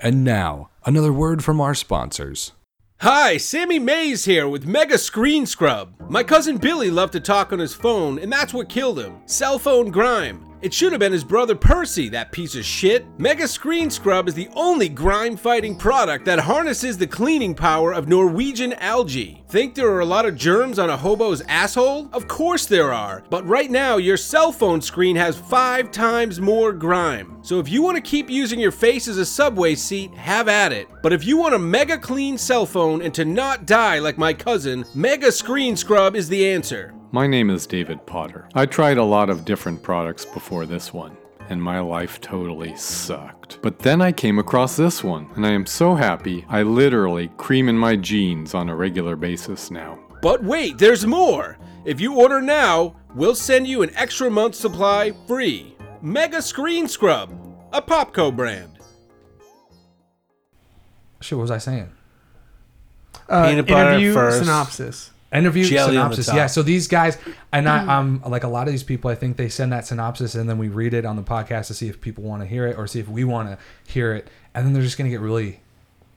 And 0.00 0.22
now, 0.22 0.70
another 0.86 1.12
word 1.12 1.42
from 1.42 1.60
our 1.60 1.74
sponsors. 1.74 2.52
Hi, 3.00 3.36
Sammy 3.36 3.78
Mays 3.80 4.26
here 4.26 4.46
with 4.48 4.64
Mega 4.66 4.96
Screen 4.98 5.44
Scrub. 5.46 5.94
My 6.08 6.22
cousin 6.22 6.56
Billy 6.58 6.90
loved 6.90 7.14
to 7.14 7.20
talk 7.20 7.52
on 7.52 7.58
his 7.58 7.74
phone, 7.74 8.18
and 8.18 8.30
that's 8.30 8.54
what 8.54 8.68
killed 8.68 8.98
him 9.00 9.20
cell 9.26 9.58
phone 9.58 9.90
grime. 9.90 10.44
It 10.60 10.74
should 10.74 10.90
have 10.90 10.98
been 10.98 11.12
his 11.12 11.22
brother 11.22 11.54
Percy, 11.54 12.08
that 12.08 12.32
piece 12.32 12.56
of 12.56 12.64
shit. 12.64 13.06
Mega 13.16 13.46
Screen 13.46 13.90
Scrub 13.90 14.26
is 14.26 14.34
the 14.34 14.48
only 14.56 14.88
grime 14.88 15.36
fighting 15.36 15.76
product 15.76 16.24
that 16.24 16.40
harnesses 16.40 16.98
the 16.98 17.06
cleaning 17.06 17.54
power 17.54 17.92
of 17.92 18.08
Norwegian 18.08 18.72
algae. 18.74 19.44
Think 19.48 19.76
there 19.76 19.90
are 19.92 20.00
a 20.00 20.04
lot 20.04 20.26
of 20.26 20.34
germs 20.34 20.80
on 20.80 20.90
a 20.90 20.96
hobo's 20.96 21.42
asshole? 21.42 22.08
Of 22.12 22.26
course 22.26 22.66
there 22.66 22.92
are, 22.92 23.22
but 23.30 23.46
right 23.46 23.70
now 23.70 23.98
your 23.98 24.16
cell 24.16 24.50
phone 24.50 24.80
screen 24.80 25.14
has 25.14 25.38
five 25.38 25.92
times 25.92 26.40
more 26.40 26.72
grime. 26.72 27.38
So 27.42 27.60
if 27.60 27.68
you 27.68 27.80
want 27.80 27.96
to 27.96 28.02
keep 28.02 28.28
using 28.28 28.58
your 28.58 28.72
face 28.72 29.06
as 29.06 29.18
a 29.18 29.24
subway 29.24 29.76
seat, 29.76 30.12
have 30.14 30.48
at 30.48 30.72
it. 30.72 30.88
But 31.04 31.12
if 31.12 31.24
you 31.24 31.36
want 31.36 31.54
a 31.54 31.58
mega 31.58 31.98
clean 31.98 32.36
cell 32.36 32.66
phone 32.66 33.00
and 33.00 33.14
to 33.14 33.24
not 33.24 33.64
die 33.64 34.00
like 34.00 34.18
my 34.18 34.34
cousin, 34.34 34.84
Mega 34.92 35.30
Screen 35.30 35.76
Scrub 35.76 36.16
is 36.16 36.28
the 36.28 36.48
answer. 36.48 36.97
My 37.10 37.26
name 37.26 37.48
is 37.50 37.66
David 37.66 38.04
Potter. 38.06 38.48
I 38.54 38.66
tried 38.66 38.98
a 38.98 39.04
lot 39.04 39.30
of 39.30 39.44
different 39.44 39.82
products 39.82 40.26
before 40.26 40.66
this 40.66 40.92
one, 40.92 41.16
and 41.48 41.62
my 41.62 41.80
life 41.80 42.20
totally 42.20 42.76
sucked. 42.76 43.58
But 43.62 43.78
then 43.78 44.02
I 44.02 44.12
came 44.12 44.38
across 44.38 44.76
this 44.76 45.02
one, 45.02 45.28
and 45.34 45.46
I 45.46 45.52
am 45.52 45.64
so 45.64 45.94
happy 45.94 46.44
I 46.48 46.62
literally 46.62 47.28
cream 47.38 47.68
in 47.68 47.78
my 47.78 47.96
jeans 47.96 48.54
on 48.54 48.68
a 48.68 48.76
regular 48.76 49.16
basis 49.16 49.70
now. 49.70 49.98
But 50.20 50.44
wait, 50.44 50.76
there's 50.78 51.06
more! 51.06 51.58
If 51.86 51.98
you 52.00 52.14
order 52.14 52.42
now, 52.42 52.94
we'll 53.14 53.34
send 53.34 53.66
you 53.66 53.80
an 53.82 53.90
extra 53.94 54.30
month 54.30 54.54
supply 54.54 55.12
free. 55.26 55.74
Mega 56.02 56.42
Screen 56.42 56.86
Scrub, 56.88 57.30
a 57.72 57.80
Popco 57.80 58.34
brand. 58.34 58.78
shit. 61.20 61.38
What 61.38 61.42
was 61.42 61.50
I 61.50 61.58
saying? 61.58 61.90
Uh, 63.28 63.48
Peanut 63.48 63.66
butter 63.66 63.90
interview 63.90 64.12
first. 64.12 64.40
synopsis. 64.40 65.10
Interview 65.32 65.64
Jelly 65.64 65.92
synopsis. 65.92 66.28
Yeah. 66.32 66.46
So 66.46 66.62
these 66.62 66.88
guys, 66.88 67.18
and 67.52 67.68
I, 67.68 67.98
I'm 67.98 68.22
like 68.22 68.44
a 68.44 68.48
lot 68.48 68.66
of 68.66 68.72
these 68.72 68.82
people. 68.82 69.10
I 69.10 69.14
think 69.14 69.36
they 69.36 69.48
send 69.48 69.72
that 69.72 69.86
synopsis, 69.86 70.34
and 70.34 70.48
then 70.48 70.56
we 70.58 70.68
read 70.68 70.94
it 70.94 71.04
on 71.04 71.16
the 71.16 71.22
podcast 71.22 71.66
to 71.66 71.74
see 71.74 71.88
if 71.88 72.00
people 72.00 72.24
want 72.24 72.42
to 72.42 72.46
hear 72.46 72.66
it 72.66 72.78
or 72.78 72.86
see 72.86 73.00
if 73.00 73.08
we 73.08 73.24
want 73.24 73.50
to 73.50 73.58
hear 73.92 74.14
it, 74.14 74.28
and 74.54 74.64
then 74.64 74.72
they're 74.72 74.82
just 74.82 74.96
gonna 74.96 75.10
get 75.10 75.20
really 75.20 75.60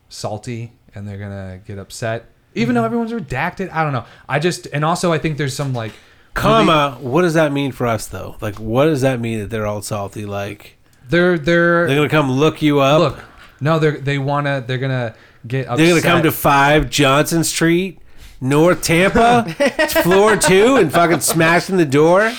salty 0.08 0.72
and 0.94 1.06
they're 1.06 1.18
gonna 1.18 1.60
get 1.66 1.78
upset, 1.78 2.26
even 2.54 2.74
though 2.74 2.80
hmm. 2.80 2.86
everyone's 2.86 3.12
redacted. 3.12 3.70
I 3.70 3.84
don't 3.84 3.92
know. 3.92 4.06
I 4.28 4.38
just 4.38 4.66
and 4.72 4.84
also 4.84 5.12
I 5.12 5.18
think 5.18 5.36
there's 5.36 5.54
some 5.54 5.74
like 5.74 5.92
Comma, 6.34 6.96
what 7.00 7.22
does 7.22 7.34
that 7.34 7.52
mean 7.52 7.72
for 7.72 7.86
us 7.86 8.06
though? 8.06 8.36
Like, 8.40 8.56
what 8.56 8.86
does 8.86 9.02
that 9.02 9.20
mean 9.20 9.40
that 9.40 9.50
they're 9.50 9.66
all 9.66 9.82
salty? 9.82 10.24
Like, 10.24 10.78
they're 11.08 11.38
they're 11.38 11.86
they're 11.86 11.96
gonna 11.96 12.08
come 12.08 12.30
look 12.30 12.62
you 12.62 12.80
up? 12.80 13.00
look. 13.00 13.24
No, 13.60 13.78
they're 13.78 13.98
they 13.98 14.18
wanna 14.18 14.64
they're 14.66 14.78
gonna 14.78 15.14
get 15.46 15.66
upset. 15.66 15.78
They're 15.78 15.88
gonna 15.88 16.00
come 16.00 16.22
to 16.22 16.32
five 16.32 16.88
Johnson 16.88 17.44
Street, 17.44 18.00
North 18.42 18.82
Tampa, 18.82 19.44
floor 20.02 20.36
two, 20.36 20.76
and 20.76 20.92
fucking 20.92 21.20
smashing 21.20 21.76
the 21.76 21.86
door 21.86 22.32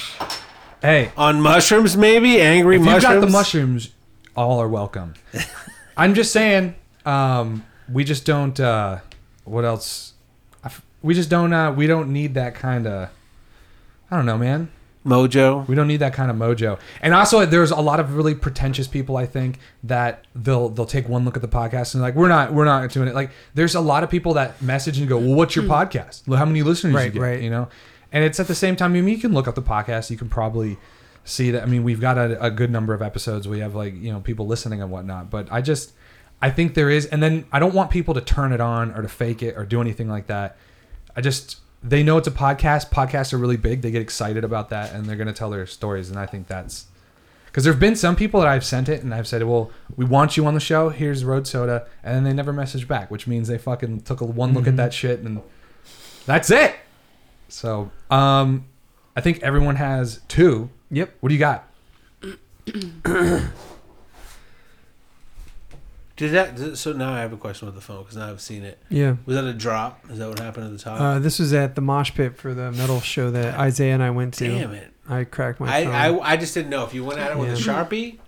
hey. 0.82 1.12
on 1.16 1.40
mushrooms, 1.42 1.96
maybe 1.96 2.42
angry 2.42 2.76
If 2.76 2.82
you've 2.82 2.92
mushrooms. 2.92 3.14
got 3.16 3.26
the 3.26 3.32
mushrooms, 3.32 3.90
all 4.36 4.60
are 4.60 4.68
welcome. 4.68 5.14
I'm 5.98 6.14
just 6.14 6.34
saying, 6.34 6.76
um, 7.06 7.66
we 7.90 8.04
just 8.04 8.26
don't. 8.26 8.60
Uh, 8.60 9.00
what 9.46 9.64
else? 9.64 10.14
I 10.64 10.68
f- 10.68 10.82
We 11.02 11.14
just 11.14 11.30
don't. 11.30 11.54
Uh, 11.54 11.72
we 11.72 11.88
don't 11.88 12.12
need 12.12 12.34
that 12.34 12.54
kind 12.56 12.86
of. 12.86 13.10
I 14.12 14.18
don't 14.18 14.26
know, 14.26 14.38
man. 14.38 14.70
Mojo. 15.06 15.68
We 15.68 15.76
don't 15.76 15.88
need 15.88 15.98
that 15.98 16.14
kind 16.14 16.32
of 16.32 16.38
mojo. 16.38 16.80
And 17.02 17.14
also, 17.14 17.46
there's 17.46 17.72
a 17.72 17.82
lot 17.82 18.00
of 18.00 18.16
really 18.16 18.36
pretentious 18.36 18.88
people. 18.88 19.18
I 19.18 19.26
think 19.26 19.60
that 19.84 20.26
they'll 20.34 20.70
they'll 20.70 20.86
take 20.86 21.10
one 21.10 21.26
look 21.26 21.36
at 21.36 21.42
the 21.42 21.48
podcast 21.48 21.94
and 21.94 22.02
like 22.02 22.16
we're 22.16 22.30
not 22.30 22.54
we're 22.54 22.66
not 22.66 22.90
doing 22.92 23.08
it. 23.08 23.16
Like 23.16 23.32
there's 23.54 23.76
a 23.76 23.82
lot 23.82 24.04
of 24.04 24.10
people 24.10 24.34
that 24.36 24.62
message 24.62 25.00
and 25.00 25.08
go, 25.08 25.18
well, 25.18 25.36
what's 25.36 25.56
your 25.56 25.66
hmm. 25.66 25.72
podcast? 25.72 26.34
How 26.36 26.46
many 26.46 26.64
listeners 26.64 26.94
Right, 26.94 27.06
you 27.06 27.12
get? 27.12 27.22
right. 27.22 27.42
You 27.42 27.50
know, 27.50 27.68
and 28.12 28.24
it's 28.24 28.40
at 28.40 28.48
the 28.48 28.56
same 28.56 28.76
time. 28.76 28.92
I 28.92 29.02
mean, 29.02 29.08
you 29.08 29.20
can 29.20 29.34
look 29.34 29.48
up 29.48 29.56
the 29.56 29.62
podcast. 29.62 30.10
You 30.10 30.18
can 30.18 30.30
probably 30.30 30.78
see 31.26 31.52
that. 31.52 31.64
I 31.64 31.66
mean, 31.66 31.84
we've 31.84 32.02
got 32.02 32.18
a, 32.18 32.42
a 32.42 32.52
good 32.52 32.72
number 32.72 32.94
of 32.94 33.02
episodes. 33.02 33.48
We 33.48 33.60
have 33.60 33.76
like 33.76 33.96
you 33.96 34.12
know 34.12 34.22
people 34.22 34.48
listening 34.48 34.82
and 34.82 34.90
whatnot. 34.90 35.30
But 35.30 35.50
I 35.52 35.62
just 35.62 35.94
I 36.42 36.50
think 36.50 36.76
there 36.76 36.90
is, 36.90 37.06
and 37.08 37.22
then 37.22 37.46
I 37.52 37.60
don't 37.60 37.74
want 37.74 37.92
people 37.92 38.14
to 38.14 38.22
turn 38.22 38.54
it 38.54 38.62
on 38.62 38.94
or 38.96 39.02
to 39.02 39.08
fake 39.10 39.44
it 39.44 39.58
or 39.58 39.66
do 39.66 39.82
anything 39.82 40.10
like 40.10 40.28
that. 40.28 40.58
I 41.16 41.22
just 41.22 41.58
they 41.84 42.02
know 42.02 42.18
it's 42.18 42.28
a 42.28 42.32
podcast. 42.32 42.90
Podcasts 42.90 43.34
are 43.34 43.38
really 43.38 43.58
big. 43.58 43.82
They 43.82 43.92
get 43.92 44.02
excited 44.02 44.44
about 44.44 44.70
that, 44.70 44.94
and 44.94 45.06
they're 45.06 45.16
going 45.16 45.28
to 45.28 45.34
tell 45.34 45.50
their 45.50 45.66
stories. 45.66 46.10
And 46.10 46.18
I 46.18 46.26
think 46.26 46.48
that's 46.48 46.86
because 47.46 47.66
there 47.66 47.74
have 47.74 47.80
been 47.80 47.96
some 47.96 48.16
people 48.16 48.40
that 48.40 48.50
I've 48.50 48.66
sent 48.66 48.90
it, 48.90 49.04
and 49.04 49.14
I've 49.14 49.28
said, 49.28 49.44
"Well, 49.44 49.72
we 49.96 50.06
want 50.06 50.38
you 50.38 50.46
on 50.46 50.54
the 50.54 50.60
show. 50.60 50.90
Here's 50.90 51.26
Road 51.26 51.46
Soda," 51.46 51.88
and 52.04 52.16
then 52.16 52.24
they 52.24 52.34
never 52.34 52.54
message 52.54 52.88
back, 52.88 53.12
which 53.12 53.28
means 53.28 53.48
they 53.48 53.58
fucking 53.58 54.02
took 54.02 54.22
a 54.22 54.26
one 54.26 54.54
look 54.54 54.68
at 54.68 54.78
that 54.78 54.94
shit, 54.94 55.20
and 55.20 55.42
that's 56.26 56.50
it. 56.50 56.76
So, 57.50 57.92
um, 58.10 58.66
I 59.16 59.22
think 59.22 59.44
everyone 59.44 59.76
has 59.76 60.22
two. 60.28 60.70
Yep. 60.90 61.18
What 61.20 61.30
do 61.30 61.36
you 61.36 61.40
got? 61.40 61.68
Did 66.24 66.32
that? 66.32 66.78
So 66.78 66.94
now 66.94 67.12
I 67.12 67.20
have 67.20 67.34
a 67.34 67.38
question 67.38 67.66
with 67.66 67.76
the 67.76 67.82
phone 67.82 68.00
because 68.04 68.16
now 68.16 68.30
I've 68.30 68.40
seen 68.40 68.64
it. 68.64 68.80
Yeah. 68.88 69.18
Was 69.26 69.36
that 69.36 69.44
a 69.44 69.54
drop? 69.54 70.10
Is 70.10 70.20
that 70.20 70.30
what 70.30 70.40
happened 70.40 70.68
at 70.68 70.72
the 70.72 70.78
top? 70.78 71.02
Uh, 71.02 71.20
this 71.20 71.38
was 71.38 71.52
at 71.52 71.76
the 71.76 71.82
mosh 71.82 72.14
pit 72.14 72.38
for 72.38 72.54
the 72.54 72.72
metal 72.72 73.02
show 73.02 73.30
that 73.32 73.60
Isaiah 73.60 73.94
and 73.94 74.02
I 74.02 74.10
went 74.10 74.36
to. 74.36 74.48
Damn 74.48 74.72
it! 74.72 74.94
I 75.10 75.26
cracked 75.26 75.60
my 75.60 75.68
I, 75.68 75.84
phone. 75.84 75.94
I 75.94 76.20
I 76.20 76.38
just 76.38 76.54
didn't 76.54 76.70
know 76.70 76.86
if 76.86 76.94
you 76.94 77.04
went 77.04 77.20
at 77.20 77.32
it 77.32 77.38
with 77.38 77.50
a 77.50 77.52
Yeah. 77.54 77.58
sharpie 77.58 78.20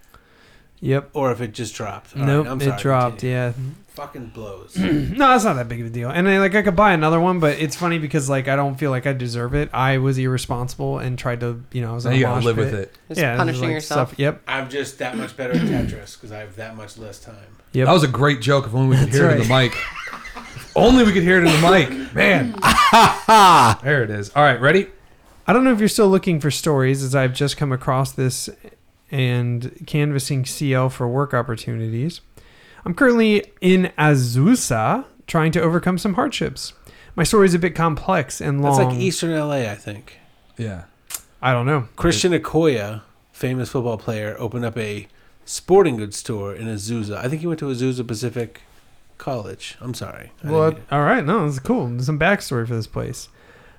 yep. 0.82 1.10
or 1.14 1.32
if 1.32 1.39
it 1.39 1.54
just 1.54 1.74
dropped. 1.74 2.14
All 2.16 2.20
right, 2.22 2.28
nope. 2.28 2.48
I'm 2.48 2.62
it 2.62 2.78
dropped. 2.80 3.20
continue. 3.20 3.36
Yeah. 3.36 3.54
Fucking 3.88 4.28
blows. 4.34 4.76
No, 4.78 5.30
that's 5.30 5.46
not 5.46 5.54
that 5.54 5.70
big 5.70 5.80
of 5.80 5.88
a 5.88 5.89
deal. 5.89 6.10
And 6.10 6.28
I, 6.28 6.39
like 6.39 6.54
I 6.54 6.64
could 6.64 6.76
buy 6.76 6.91
another 6.91 7.22
one, 7.22 7.39
but 7.39 7.60
it's 7.60 7.78
funny 7.78 7.98
because 7.98 8.30
like 8.30 8.50
I 8.50 8.58
don't 8.58 8.76
feel 8.76 8.91
like 8.91 9.08
I 9.08 9.14
deserve 9.14 9.56
it. 9.56 9.70
I 9.74 10.00
was 10.00 10.18
irresponsible 10.18 11.00
and 11.00 11.18
tried 11.18 11.39
to, 11.39 11.64
you 11.72 11.82
know, 11.82 11.91
I 11.91 11.93
was 11.93 12.04
Now 12.04 12.12
in 12.12 12.16
a 12.16 12.20
you 12.20 12.24
gotta 12.26 12.36
mosh 12.36 12.43
live 12.46 12.56
pit. 12.58 12.66
with 12.66 12.74
it. 12.74 12.98
Just 13.08 13.22
yeah, 13.22 13.32
this 13.32 13.36
is, 13.36 13.38
punishing 13.38 13.64
like, 13.64 13.72
yourself. 13.72 14.10
Stuff. 14.10 14.20
Yep. 14.20 14.41
I'm 14.50 14.70
just 14.70 15.00
that 15.00 15.16
much 15.16 15.38
better 15.38 15.54
at 15.54 15.62
Tetris 15.62 16.16
because 16.16 16.34
I 16.34 16.39
have 16.39 16.58
that 16.58 16.76
much 16.76 16.98
less 16.98 17.20
time. 17.20 17.56
Yep. 17.76 17.88
That 17.88 17.94
was 17.94 18.04
a 18.04 18.08
great 18.08 18.42
joke. 18.42 18.68
If 18.68 18.74
only 18.74 18.96
we 18.98 19.04
could 19.04 19.14
hear 19.14 19.30
it 19.30 19.42
in 19.42 19.48
the 19.48 19.54
mic. 19.54 19.74
If 19.74 20.72
only 20.78 21.04
we 21.04 21.12
could 21.12 21.24
hear 21.24 21.38
it 21.38 21.46
in 21.46 21.62
the 21.62 21.70
mic, 21.70 22.14
man. 22.14 22.52
there 23.84 24.02
it 24.02 24.10
is. 24.10 24.30
All 24.30 24.44
right, 24.44 24.60
ready? 24.62 24.88
I 25.46 25.52
don't 25.52 25.66
know 25.66 25.74
if 25.74 25.80
you're 25.80 25.90
still 25.90 26.08
looking 26.08 26.40
for 26.40 26.50
stories, 26.50 27.04
as 27.04 27.14
I've 27.14 27.34
just 27.34 27.58
come 27.58 27.74
across 27.74 28.14
this 28.14 28.50
and 29.12 29.86
canvassing 29.86 30.46
CL 30.46 30.90
for 30.90 31.06
work 31.08 31.34
opportunities. 31.34 32.22
I'm 32.86 32.94
currently 32.94 33.52
in 33.60 33.92
Azusa 33.98 35.04
trying 35.28 35.52
to 35.52 35.62
overcome 35.62 35.98
some 35.98 36.14
hardships. 36.14 36.72
My 37.16 37.24
story 37.24 37.46
is 37.46 37.54
a 37.54 37.60
bit 37.60 37.76
complex 37.76 38.40
and 38.40 38.62
long. 38.62 38.78
That's 38.78 38.94
like 38.94 39.00
Eastern 39.02 39.38
LA, 39.38 39.70
I 39.70 39.76
think. 39.76 40.20
Yeah. 40.58 40.86
I 41.42 41.52
don't 41.52 41.66
know. 41.66 41.90
Christian 41.98 42.32
Okoye, 42.32 43.02
famous 43.34 43.70
football 43.70 43.98
player, 43.98 44.36
opened 44.40 44.64
up 44.64 44.78
a 44.78 45.08
sporting 45.46 45.98
goods 45.98 46.18
store 46.18 46.54
in 46.54 46.68
Azusa. 46.68 47.18
I 47.18 47.28
think 47.30 47.41
he 47.41 47.48
went 47.48 47.60
to 47.60 47.68
Azusa 47.68 48.06
Pacific 48.06 48.62
College. 49.18 49.78
I'm 49.80 49.93
sorry. 49.93 50.32
I 50.43 50.52
Well, 50.52 50.72
didn't- 50.72 50.84
all 50.91 51.04
right, 51.04 51.26
no, 51.26 51.46
it's 51.46 51.60
cool. 51.60 51.88
There's 51.88 52.06
some 52.08 52.20
backstory 52.20 52.68
for 52.68 52.76
this 52.76 52.88
place. 52.88 53.30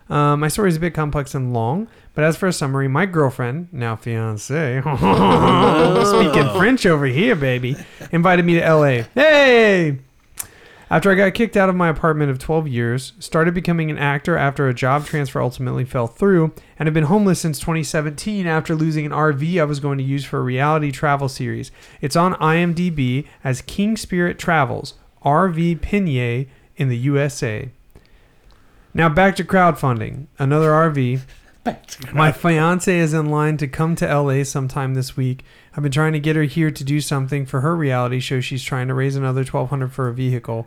Um, 0.09 0.39
my 0.41 0.47
story 0.49 0.69
is 0.69 0.77
a 0.77 0.81
bit 0.81 0.95
complex 0.95 1.35
and 1.35 1.53
long, 1.53 1.89
but 2.15 2.23
as 2.23 2.37
for 2.37 2.47
a 2.47 2.53
summary, 2.53 2.87
my 2.87 3.07
girlfriend, 3.07 3.67
now 3.73 3.97
fiance, 3.97 4.81
speaking 6.05 6.49
French 6.57 6.87
over 6.87 7.07
here, 7.07 7.35
baby, 7.35 7.77
invited 8.13 8.45
me 8.45 8.55
to 8.55 8.61
LA. 8.75 9.03
Hey! 9.15 9.99
After 10.89 11.11
I 11.11 11.17
got 11.17 11.35
kicked 11.35 11.57
out 11.57 11.69
of 11.69 11.75
my 11.75 11.89
apartment 11.89 12.31
of 12.31 12.39
12 12.39 12.69
years, 12.69 13.13
started 13.19 13.55
becoming 13.55 13.91
an 13.91 13.99
actor 13.99 14.37
after 14.37 14.69
a 14.69 14.75
job 14.75 15.05
transfer 15.05 15.43
ultimately 15.43 15.85
fell 15.85 16.07
through, 16.07 16.53
and 16.79 16.87
have 16.87 16.95
been 16.95 17.05
homeless 17.05 17.41
since 17.41 17.59
2017 17.59 18.47
after 18.47 18.77
losing 18.77 19.05
an 19.05 19.11
RV 19.11 19.61
I 19.61 19.65
was 19.65 19.81
going 19.81 19.99
to 19.99 20.05
use 20.05 20.25
for 20.25 20.39
a 20.39 20.45
reality 20.45 20.93
travel 20.93 21.29
series. 21.29 21.73
It's 22.01 22.15
on 22.15 22.35
IMDb 22.35 23.27
as 23.43 23.63
King 23.63 23.97
Spirit 23.97 24.39
Travels, 24.39 24.95
RV 25.25 25.81
Pinier 25.81 26.47
in 26.77 26.89
the 26.89 26.99
USA. 26.99 27.71
Now 28.95 29.09
back 29.09 29.35
to 29.37 29.45
crowdfunding. 29.45 30.27
Another 30.39 30.71
RV. 30.71 31.21
My 32.13 32.31
fiance 32.31 32.97
is 32.97 33.13
in 33.13 33.27
line 33.27 33.57
to 33.57 33.67
come 33.67 33.97
to 33.97 34.07
LA 34.07 34.45
sometime 34.45 34.95
this 34.95 35.17
week. 35.17 35.45
I've 35.77 35.83
been 35.83 35.93
trying 35.93 36.15
to 36.15 36.21
get 36.21 36.37
her 36.37 36.45
here 36.45 36.71
to 36.71 36.85
do 36.85 37.01
something 37.01 37.45
for 37.47 37.61
her 37.61 37.77
reality 37.77 38.19
show. 38.21 38.41
She's 38.41 38.63
trying 38.65 38.89
to 38.89 38.95
raise 38.95 39.15
another 39.15 39.45
twelve 39.45 39.69
hundred 39.71 39.93
for 39.93 40.09
a 40.09 40.15
vehicle. 40.15 40.67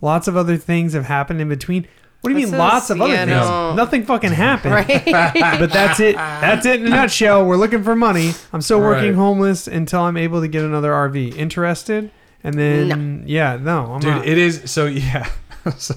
Lots 0.00 0.28
of 0.28 0.36
other 0.36 0.56
things 0.56 0.92
have 0.92 1.06
happened 1.06 1.40
in 1.40 1.48
between. 1.48 1.86
What 2.20 2.30
do 2.32 2.38
you 2.38 2.42
This 2.46 2.50
mean? 2.52 2.58
Lots 2.58 2.90
of 2.90 3.00
other 3.00 3.14
things. 3.16 3.28
no. 3.30 3.74
Nothing 3.74 4.04
fucking 4.04 4.32
happened. 4.48 4.74
Right? 4.74 5.04
but 5.04 5.70
that's 5.72 6.00
it. 6.00 6.16
That's 6.16 6.64
it 6.66 6.80
in 6.80 6.86
a 6.86 6.90
nutshell. 6.90 7.44
We're 7.44 7.56
looking 7.56 7.82
for 7.82 7.94
money. 7.96 8.32
I'm 8.52 8.60
still 8.62 8.80
working 8.80 9.10
Right. 9.10 9.14
homeless 9.16 9.66
until 9.66 10.00
I'm 10.02 10.16
able 10.16 10.40
to 10.40 10.48
get 10.48 10.62
another 10.64 10.90
RV. 10.92 11.36
Interested? 11.36 12.10
And 12.44 12.54
then 12.54 13.24
yeah, 13.26 13.56
no, 13.60 13.94
I'm 13.94 14.00
dude 14.00 14.10
not. 14.16 14.26
it 14.26 14.38
is 14.38 14.70
so 14.70 14.86
yeah 14.86 15.28
so 15.76 15.94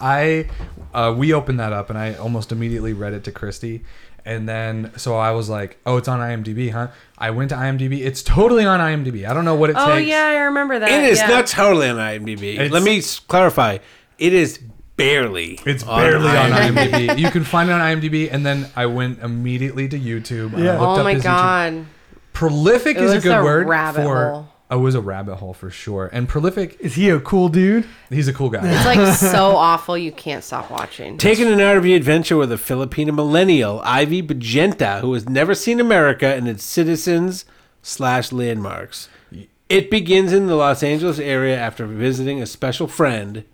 i 0.00 0.48
uh, 0.92 1.14
we 1.16 1.32
opened 1.32 1.60
that 1.60 1.72
up 1.72 1.88
and 1.88 1.96
i 1.96 2.14
almost 2.14 2.50
immediately 2.50 2.92
read 2.92 3.12
it 3.12 3.22
to 3.22 3.30
christy 3.30 3.84
and 4.24 4.48
then 4.48 4.90
so 4.96 5.16
i 5.16 5.30
was 5.30 5.48
like 5.48 5.78
oh 5.86 5.96
it's 5.96 6.08
on 6.08 6.20
imdb 6.20 6.70
huh 6.70 6.88
i 7.18 7.30
went 7.30 7.48
to 7.50 7.56
imdb 7.56 7.98
it's 8.00 8.22
totally 8.22 8.64
on 8.64 8.78
imdb 8.80 9.28
i 9.28 9.32
don't 9.34 9.44
know 9.44 9.54
what 9.54 9.70
it 9.70 9.74
takes. 9.74 9.86
oh 9.86 9.94
takes 9.96 10.08
yeah, 10.08 10.24
I 10.26 10.36
remember 10.44 10.78
that. 10.78 10.90
It 10.90 11.10
is 11.10 11.18
yeah. 11.18 11.26
not 11.28 11.46
totally 11.46 11.88
on 11.88 11.96
IMDb. 11.96 12.54
It's- 12.54 12.70
Let 12.70 12.82
me 12.82 12.98
s- 12.98 13.18
clarify. 13.20 13.78
It 14.18 14.32
is 14.32 14.58
barely. 14.96 15.58
it's 15.66 15.82
barely 15.82 16.28
on 16.28 16.50
imdb 16.50 17.18
you 17.24 17.30
can 17.30 17.42
find 17.44 17.68
it 17.70 17.72
on 17.72 17.80
imdb 17.80 18.28
and 18.30 18.44
then 18.46 18.68
i 18.76 18.86
went 18.86 19.18
immediately 19.20 19.88
to 19.88 19.98
youtube 19.98 20.52
and 20.52 20.62
I 20.62 20.66
Yeah. 20.66 20.72
looked 20.80 20.82
Oh 20.82 21.00
up 21.00 21.04
my 21.04 21.14
his 21.14 21.22
YouTube- 21.22 21.24
god. 21.24 21.86
prolific 22.32 22.96
It 22.96 23.02
is 23.04 23.10
a 23.10 23.14
was 23.16 23.24
good 23.24 23.38
a 23.38 23.42
word 23.42 23.68
rabbit 23.68 24.02
for 24.04 24.30
hole. 24.30 24.48
Oh, 24.72 24.78
it 24.78 24.82
was 24.82 24.94
a 24.94 25.00
rabbit 25.00 25.36
hole 25.36 25.52
for 25.54 25.70
sure 25.70 26.08
and 26.12 26.28
prolific 26.28 26.76
is 26.80 26.94
he 26.94 27.08
a 27.10 27.20
cool 27.20 27.48
dude? 27.48 27.86
he's 28.10 28.28
a 28.28 28.32
cool 28.32 28.50
guy 28.50 28.60
It's 28.64 28.84
like 28.86 29.14
so 29.32 29.56
awful 29.56 29.96
you 29.96 30.12
can't 30.12 30.42
stop 30.42 30.70
watching. 30.70 31.18
Taking 31.18 31.46
an 31.48 31.58
RV 31.58 31.94
adventure 31.94 32.36
with 32.36 32.50
a 32.50 32.58
Filipino 32.58 33.12
millennial, 33.12 33.80
Ivy 33.84 34.22
Bagenta, 34.22 35.00
who 35.00 35.12
has 35.14 35.28
never 35.28 35.54
seen 35.54 35.78
America 35.80 36.26
and 36.26 36.48
its 36.48 36.64
citizens 36.64 37.44
slash 37.82 38.32
landmarks. 38.32 39.08
It 39.68 39.90
begins 39.90 40.32
in 40.32 40.46
the 40.46 40.54
Los 40.56 40.82
Angeles 40.82 41.18
area 41.18 41.58
after 41.58 41.86
visiting 41.86 42.42
a 42.42 42.46
special 42.46 42.86
friend, 42.86 43.44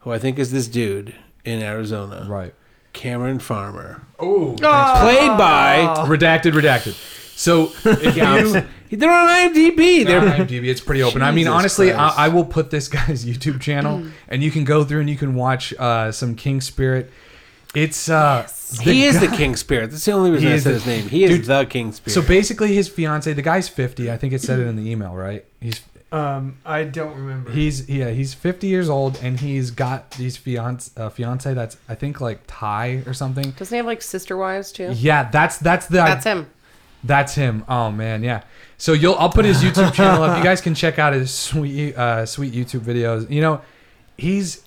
who 0.00 0.10
I 0.12 0.18
think 0.18 0.38
is 0.38 0.50
this 0.50 0.66
dude 0.68 1.14
in 1.44 1.60
Arizona, 1.62 2.26
right 2.28 2.54
Cameron 2.92 3.38
Farmer, 3.38 4.02
oh 4.18 4.54
played 4.56 5.36
by. 5.38 6.06
redacted 6.06 6.52
redacted 6.52 6.94
so 7.42 7.72
if 7.84 8.16
you 8.16 8.96
They're 8.98 9.10
on 9.10 9.28
IMDb. 9.28 10.04
They're 10.04 10.20
They're 10.20 10.34
on 10.34 10.46
IMDb. 10.46 10.66
It's 10.68 10.80
pretty 10.80 11.02
open. 11.02 11.22
I 11.22 11.30
mean, 11.30 11.44
Jesus 11.46 11.54
honestly, 11.58 11.90
Christ. 11.92 12.18
I, 12.18 12.26
I 12.26 12.28
will 12.28 12.44
put 12.44 12.70
this 12.70 12.88
guy's 12.88 13.24
YouTube 13.30 13.60
channel, 13.60 13.98
Mm. 14.00 14.10
and 14.28 14.42
you 14.42 14.50
can 14.50 14.64
go 14.64 14.84
through 14.84 15.00
and 15.00 15.08
you 15.10 15.16
can 15.16 15.34
watch 15.34 15.72
uh, 15.78 16.12
some 16.12 16.34
King 16.34 16.60
Spirit. 16.60 17.10
It's 17.74 18.10
uh, 18.10 18.46
the 18.84 18.92
he 18.92 19.04
is 19.06 19.18
guy- 19.18 19.26
the 19.28 19.36
King 19.36 19.56
Spirit. 19.56 19.90
That's 19.90 20.04
the 20.04 20.12
only 20.12 20.30
reason 20.30 20.46
He 20.48 20.52
I 20.52 20.56
is 20.56 20.62
said 20.64 20.70
the- 20.72 20.78
his 20.80 20.86
name. 20.86 21.08
He 21.08 21.24
is 21.24 21.46
the 21.46 21.64
King 21.64 21.92
Spirit. 21.92 22.12
So 22.14 22.20
basically, 22.20 22.74
his 22.74 22.86
fiance, 22.88 23.32
the 23.32 23.40
guy's 23.42 23.68
fifty. 23.68 24.10
I 24.10 24.16
think 24.18 24.34
it 24.34 24.42
said 24.42 24.58
it 24.60 24.66
in 24.66 24.76
the 24.76 24.90
email, 24.90 25.14
right? 25.14 25.44
He's 25.58 25.80
Um, 26.12 26.58
I 26.66 26.84
don't 26.84 27.16
remember. 27.16 27.50
he's 27.50 27.88
yeah 27.88 28.10
he's 28.10 28.34
fifty 28.34 28.66
years 28.66 28.90
old, 28.90 29.18
and 29.22 29.40
he's 29.40 29.70
got 29.70 30.10
these 30.12 30.36
fiance 30.36 30.90
uh, 30.98 31.08
fiance 31.08 31.54
that's 31.54 31.78
I 31.88 31.94
think 31.94 32.20
like 32.20 32.40
Thai 32.46 33.02
or 33.06 33.14
something. 33.14 33.52
Doesn't 33.52 33.74
he 33.74 33.78
have 33.78 33.86
like 33.86 34.02
sister 34.02 34.36
wives 34.36 34.70
too? 34.70 34.90
Yeah, 34.92 35.30
that's 35.30 35.56
that's 35.56 35.86
the 35.86 35.96
That's 35.96 36.26
him. 36.26 36.50
That's 37.04 37.34
him. 37.34 37.64
Oh 37.68 37.90
man, 37.90 38.22
yeah. 38.22 38.42
So 38.78 38.92
you'll 38.92 39.14
I'll 39.16 39.30
put 39.30 39.44
his 39.44 39.58
YouTube 39.62 39.92
channel 39.92 40.22
up. 40.22 40.38
You 40.38 40.44
guys 40.44 40.60
can 40.60 40.74
check 40.74 40.98
out 40.98 41.12
his 41.12 41.32
sweet 41.32 41.96
uh 41.96 42.26
sweet 42.26 42.52
YouTube 42.52 42.80
videos. 42.80 43.28
You 43.30 43.40
know, 43.40 43.60
he's 44.16 44.62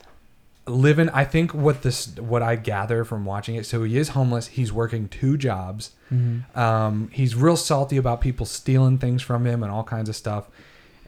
living 0.67 1.09
I 1.09 1.25
think 1.25 1.53
what 1.53 1.83
this 1.83 2.17
what 2.17 2.41
I 2.41 2.55
gather 2.55 3.03
from 3.03 3.23
watching 3.25 3.55
it. 3.55 3.65
So 3.65 3.83
he 3.83 3.97
is 3.97 4.09
homeless. 4.09 4.47
He's 4.47 4.73
working 4.73 5.07
two 5.07 5.38
jobs. 5.38 5.91
Um 6.55 7.09
he's 7.13 7.36
real 7.36 7.57
salty 7.57 7.97
about 7.97 8.21
people 8.21 8.45
stealing 8.45 8.97
things 8.97 9.21
from 9.21 9.45
him 9.45 9.63
and 9.63 9.71
all 9.71 9.83
kinds 9.83 10.09
of 10.09 10.15
stuff. 10.15 10.49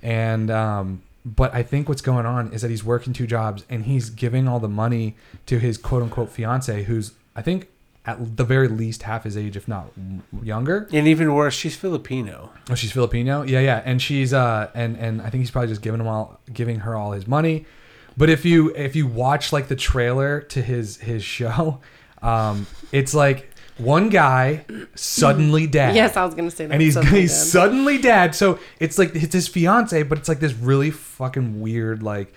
And 0.01 0.49
um 0.51 1.01
but 1.25 1.53
I 1.53 1.61
think 1.61 1.89
what's 1.89 2.01
going 2.01 2.25
on 2.25 2.53
is 2.53 2.61
that 2.61 2.69
he's 2.71 2.86
working 2.86 3.11
two 3.11 3.28
jobs 3.28 3.65
and 3.69 3.84
he's 3.84 4.09
giving 4.09 4.47
all 4.47 4.61
the 4.61 4.69
money 4.69 5.15
to 5.47 5.59
his 5.59 5.78
quote 5.78 6.03
unquote 6.03 6.30
fiance 6.30 6.84
who's 6.84 7.11
I 7.36 7.41
think 7.41 7.67
at 8.08 8.38
the 8.38 8.43
very 8.45 8.68
least 8.70 9.03
half 9.03 9.26
his 9.26 9.36
age 9.38 9.55
if 9.58 9.68
not 9.68 9.91
younger. 10.41 10.88
and 10.93 11.08
even 11.08 11.34
worse, 11.36 11.53
she's 11.53 11.76
Filipino. 11.76 12.51
Oh, 12.70 12.76
she's 12.76 12.91
Filipino. 12.91 13.43
Yeah, 13.43 13.60
yeah, 13.60 13.82
and 13.86 14.01
she's 14.01 14.34
uh, 14.34 14.72
and 14.74 14.95
and 14.97 15.22
I 15.22 15.30
think 15.30 15.41
he's 15.41 15.51
probably 15.51 15.68
just 15.68 15.82
giving 15.82 15.99
him 16.01 16.08
all, 16.08 16.39
giving 16.51 16.80
her 16.80 16.95
all 16.95 17.12
his 17.12 17.28
money. 17.28 17.66
But 18.16 18.30
if 18.32 18.45
you 18.45 18.74
if 18.76 18.95
you 18.95 19.05
watch 19.05 19.53
like 19.53 19.68
the 19.68 19.76
trailer 19.76 20.41
to 20.41 20.62
his 20.62 20.97
his 20.97 21.24
show, 21.24 21.82
um, 22.24 22.66
it's 22.91 23.14
like 23.14 23.51
one 23.78 24.10
guy 24.10 24.66
suddenly 24.95 25.68
dad. 25.68 25.95
Yes, 25.95 26.18
I 26.18 26.26
was 26.26 26.34
gonna 26.34 26.49
say 26.49 26.66
that. 26.66 26.74
and 26.74 26.82
he's 26.82 26.95
Suddenly 26.95 27.22
he's 27.22 27.32
dead. 27.32 27.45
suddenly 27.45 27.97
dad. 27.99 28.34
So 28.36 28.58
it's 28.80 28.97
like 28.97 29.14
it's 29.16 29.34
his 29.34 29.47
fiance, 29.47 30.01
but 30.03 30.18
it's 30.18 30.30
like 30.30 30.39
this 30.39 30.53
really 30.53 30.89
fucking 30.91 31.62
weird 31.62 32.01
like 32.01 32.34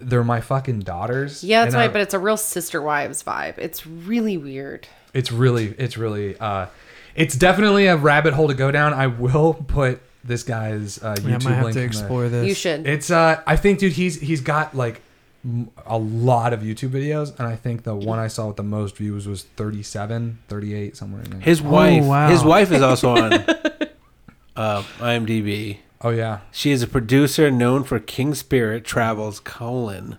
they're 0.00 0.24
my 0.24 0.40
fucking 0.40 0.80
daughters. 0.80 1.44
Yeah, 1.44 1.62
that's 1.64 1.74
And 1.74 1.80
I- 1.82 1.86
right, 1.86 1.92
but 1.92 2.00
it's 2.02 2.14
a 2.14 2.18
real 2.18 2.36
sister 2.38 2.80
wives 2.80 3.22
vibe. 3.22 3.58
It's 3.58 3.86
really 3.86 4.36
weird. 4.38 4.88
It's 5.14 5.30
really 5.32 5.74
it's 5.78 5.96
really 5.96 6.36
uh 6.38 6.66
it's 7.14 7.34
definitely 7.36 7.86
a 7.86 7.96
rabbit 7.96 8.34
hole 8.34 8.48
to 8.48 8.54
go 8.54 8.70
down 8.70 8.92
i 8.94 9.06
will 9.06 9.54
put 9.54 10.00
this 10.24 10.42
guy's 10.42 11.02
uh 11.02 11.16
Yeah, 11.22 11.34
I 11.34 11.38
youtube 11.38 11.44
might 11.44 11.54
have 11.54 11.64
link 11.64 11.74
to 11.74 11.80
in 11.80 11.86
the- 11.90 11.98
explore 11.98 12.28
this. 12.28 12.46
You 12.48 12.54
should. 12.54 12.86
it's 12.86 13.10
uh 13.10 13.40
i 13.46 13.56
think 13.56 13.78
dude 13.78 13.92
he's 13.92 14.20
he's 14.20 14.40
got 14.40 14.74
like 14.76 15.00
m- 15.44 15.70
a 15.86 15.96
lot 15.98 16.52
of 16.52 16.60
youtube 16.60 16.90
videos 16.90 17.36
and 17.38 17.46
i 17.48 17.56
think 17.56 17.84
the 17.84 17.94
one 17.94 18.18
i 18.18 18.26
saw 18.28 18.48
with 18.48 18.56
the 18.56 18.62
most 18.62 18.96
views 18.96 19.26
was 19.26 19.44
37 19.56 20.38
38 20.48 20.96
somewhere 20.96 21.22
in 21.22 21.30
there 21.30 21.40
His 21.40 21.62
wife. 21.62 22.04
wow. 22.04 22.28
His 22.28 22.42
wife 22.44 22.70
is 22.72 22.82
also 22.82 23.10
on 23.16 23.32
uh, 24.56 24.82
IMDb. 25.00 25.78
oh 26.02 26.10
yeah 26.10 26.40
She 26.52 26.70
is 26.70 26.82
a 26.82 26.86
producer 26.86 27.50
known 27.50 27.84
for 27.84 27.98
King 27.98 28.34
Spirit 28.34 28.84
Travels 28.84 29.40
colon 29.40 30.18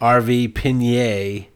RV 0.00 0.54
Pinier 0.54 1.46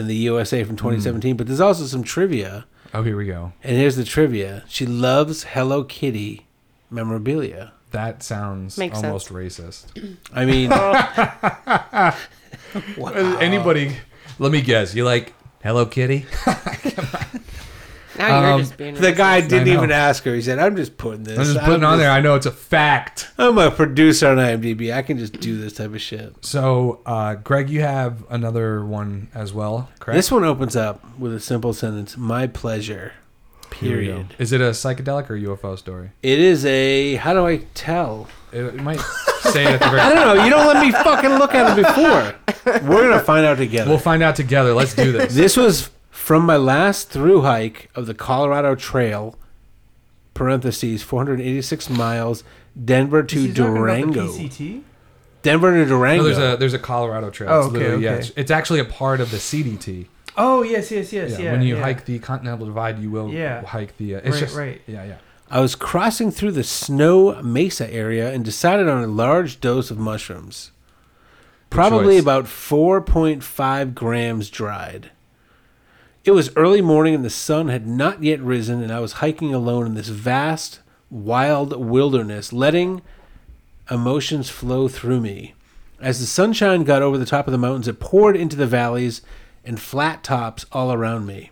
in 0.00 0.08
the 0.08 0.16
USA 0.16 0.64
from 0.64 0.74
hmm. 0.74 0.88
2017. 0.88 1.36
But 1.36 1.46
there's 1.46 1.60
also 1.60 1.84
some 1.84 2.02
trivia. 2.02 2.66
oh 2.92 3.02
here 3.02 3.16
we 3.16 3.26
go. 3.26 3.52
And 3.62 3.76
here's 3.76 3.96
the 3.96 4.04
trivia: 4.04 4.64
She 4.68 4.86
loves 4.86 5.44
Hello 5.44 5.84
Kitty 5.84 6.46
memorabilia. 6.90 7.72
that 7.92 8.22
sounds 8.22 8.76
Makes 8.76 9.02
almost 9.02 9.28
racist. 9.28 9.86
I 10.34 10.44
mean, 10.44 10.70
oh. 12.98 13.36
anybody 13.40 13.96
let 14.38 14.52
me 14.52 14.62
guess. 14.62 14.94
You 14.94 15.04
like 15.04 15.34
hello 15.62 15.84
kitty 15.86 16.24
now 18.28 18.40
you're 18.42 18.52
Um, 18.52 18.60
just 18.60 18.76
being 18.76 18.94
the 18.94 19.12
guy 19.12 19.40
didn't 19.40 19.66
know. 19.66 19.72
even 19.74 19.90
ask 19.90 20.24
her. 20.24 20.34
He 20.34 20.42
said, 20.42 20.58
"I'm 20.58 20.76
just 20.76 20.96
putting 20.98 21.24
this. 21.24 21.38
i'm 21.38 21.44
just 21.44 21.58
putting 21.60 21.84
on 21.84 21.94
just- 21.94 22.00
there 22.00 22.10
i 22.10 22.20
know 22.20 22.34
it's 22.34 22.46
a 22.46 22.50
fact 22.50 23.28
I'm 23.38 23.58
a 23.58 23.70
producer 23.70 24.28
on 24.28 24.36
IMDb. 24.36 24.92
I 24.94 25.02
can 25.02 25.18
just 25.18 25.40
do 25.40 25.58
this 25.58 25.72
type 25.72 25.94
of 25.94 26.00
shit." 26.00 26.34
so 26.44 27.00
uh 27.06 27.34
greg 27.34 27.68
you 27.70 27.80
have 27.82 28.24
another 28.30 28.84
one 28.84 29.28
as 29.34 29.52
well 29.52 29.88
correct 29.98 30.16
This 30.16 30.30
one 30.30 30.44
opens 30.44 30.76
up 30.76 31.04
with 31.18 31.34
a 31.34 31.40
simple 31.40 31.72
sentence: 31.72 32.16
"My 32.16 32.46
pleasure." 32.46 33.12
Here 33.76 33.98
we 33.98 34.06
go. 34.06 34.12
Period. 34.14 34.34
Is 34.38 34.52
it 34.52 34.60
a 34.60 34.70
psychedelic 34.70 35.30
or 35.30 35.36
UFO 35.36 35.78
story? 35.78 36.10
It 36.24 36.40
is 36.40 36.64
a. 36.66 37.14
How 37.14 37.32
do 37.32 37.46
I 37.46 37.58
tell? 37.74 38.26
It, 38.52 38.64
it 38.64 38.74
might 38.82 38.98
say 39.42 39.62
it 39.62 39.74
at 39.74 39.80
the 39.80 39.88
very. 39.90 40.00
I 40.00 40.12
don't 40.12 40.36
know. 40.36 40.44
You 40.44 40.50
don't 40.50 40.66
let 40.66 40.84
me 40.84 40.90
fucking 41.08 41.30
look 41.38 41.54
at 41.54 41.78
it 41.78 41.86
before. 41.86 42.88
We're 42.90 43.08
gonna 43.08 43.22
find 43.22 43.46
out 43.46 43.58
together. 43.58 43.88
We'll 43.88 44.00
find 44.00 44.24
out 44.24 44.34
together. 44.34 44.74
Let's 44.74 44.92
do 44.94 45.12
this. 45.12 45.32
This 45.36 45.56
was 45.56 45.88
from 46.20 46.44
my 46.44 46.56
last 46.56 47.08
through 47.08 47.42
hike 47.42 47.90
of 47.94 48.06
the 48.06 48.14
Colorado 48.14 48.74
Trail. 48.74 49.36
Parentheses 50.34 51.02
486 51.02 51.90
miles, 51.90 52.44
Denver 52.82 53.22
to 53.22 53.36
Is 53.36 53.42
he 53.44 53.48
talking 53.52 53.62
about 53.64 53.72
the 53.72 53.78
Durango. 53.80 54.26
PCT? 54.28 54.82
Denver 55.42 55.72
to 55.74 55.84
Durango. 55.86 56.22
No, 56.22 56.28
there's 56.28 56.54
a 56.54 56.56
there's 56.56 56.74
a 56.74 56.78
Colorado 56.78 57.30
trail. 57.30 57.50
Oh, 57.50 57.58
It's 57.60 57.68
okay, 57.68 57.78
literally- 57.78 58.04
yeah, 58.04 58.10
okay. 58.12 58.18
it's, 58.20 58.30
it's 58.36 58.50
actually 58.50 58.80
a 58.80 58.84
part 58.84 59.20
of 59.20 59.30
the 59.30 59.38
CDT. 59.38 60.06
Oh 60.36 60.62
yes, 60.62 60.90
yes, 60.90 61.12
yes, 61.12 61.32
Yeah, 61.32 61.38
yeah. 61.38 61.52
when 61.52 61.62
you 61.62 61.76
yeah. 61.76 61.82
hike 61.82 62.04
the 62.04 62.18
Continental 62.20 62.66
Divide, 62.66 62.98
you 63.00 63.10
will 63.10 63.28
Yeah. 63.30 63.64
hike 63.64 63.96
the. 63.96 64.14
Uh, 64.16 64.18
it's 64.18 64.28
Right, 64.30 64.40
just 64.40 64.56
right. 64.56 64.80
Yeah, 64.86 65.04
yeah. 65.04 65.14
I 65.50 65.60
was 65.60 65.74
crossing 65.74 66.30
through 66.30 66.52
the 66.52 66.62
Snow 66.62 67.42
Mesa 67.42 67.92
area 67.92 68.32
and 68.32 68.44
decided 68.44 68.88
on 68.88 69.02
a 69.02 69.08
large 69.08 69.60
dose 69.60 69.90
of 69.90 69.98
mushrooms. 69.98 70.70
Probably 71.70 72.14
choice. 72.16 72.22
about 72.22 72.44
4.5 72.46 73.94
grams 73.94 74.48
dried. 74.48 75.10
It 76.22 76.32
was 76.32 76.54
early 76.54 76.82
morning 76.82 77.14
and 77.14 77.24
the 77.24 77.30
sun 77.30 77.68
had 77.68 77.86
not 77.86 78.22
yet 78.22 78.40
risen, 78.40 78.82
and 78.82 78.92
I 78.92 79.00
was 79.00 79.14
hiking 79.14 79.54
alone 79.54 79.86
in 79.86 79.94
this 79.94 80.08
vast, 80.08 80.80
wild 81.08 81.74
wilderness, 81.74 82.52
letting 82.52 83.00
emotions 83.90 84.50
flow 84.50 84.86
through 84.86 85.22
me. 85.22 85.54
As 85.98 86.20
the 86.20 86.26
sunshine 86.26 86.84
got 86.84 87.00
over 87.00 87.16
the 87.16 87.24
top 87.24 87.46
of 87.46 87.52
the 87.52 87.58
mountains, 87.58 87.88
it 87.88 88.00
poured 88.00 88.36
into 88.36 88.54
the 88.54 88.66
valleys 88.66 89.22
and 89.64 89.80
flat 89.80 90.22
tops 90.22 90.66
all 90.72 90.92
around 90.92 91.24
me. 91.24 91.50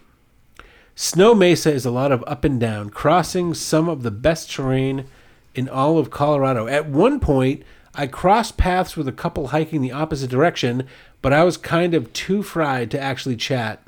Snow 0.94 1.34
Mesa 1.34 1.72
is 1.72 1.86
a 1.86 1.90
lot 1.90 2.12
of 2.12 2.22
up 2.26 2.44
and 2.44 2.60
down, 2.60 2.90
crossing 2.90 3.54
some 3.54 3.88
of 3.88 4.02
the 4.02 4.10
best 4.10 4.50
terrain 4.50 5.06
in 5.54 5.66
all 5.66 5.96
of 5.96 6.10
Colorado. 6.10 6.66
At 6.66 6.88
one 6.88 7.20
point, 7.20 7.62
I 7.94 8.06
crossed 8.06 8.58
paths 8.58 8.98
with 8.98 9.08
a 9.08 9.12
couple 9.12 9.48
hiking 9.48 9.80
the 9.80 9.92
opposite 9.92 10.28
direction, 10.28 10.86
but 11.22 11.32
I 11.32 11.42
was 11.42 11.56
kind 11.56 11.94
of 11.94 12.12
too 12.12 12.42
fried 12.42 12.90
to 12.90 13.00
actually 13.00 13.36
chat. 13.36 13.82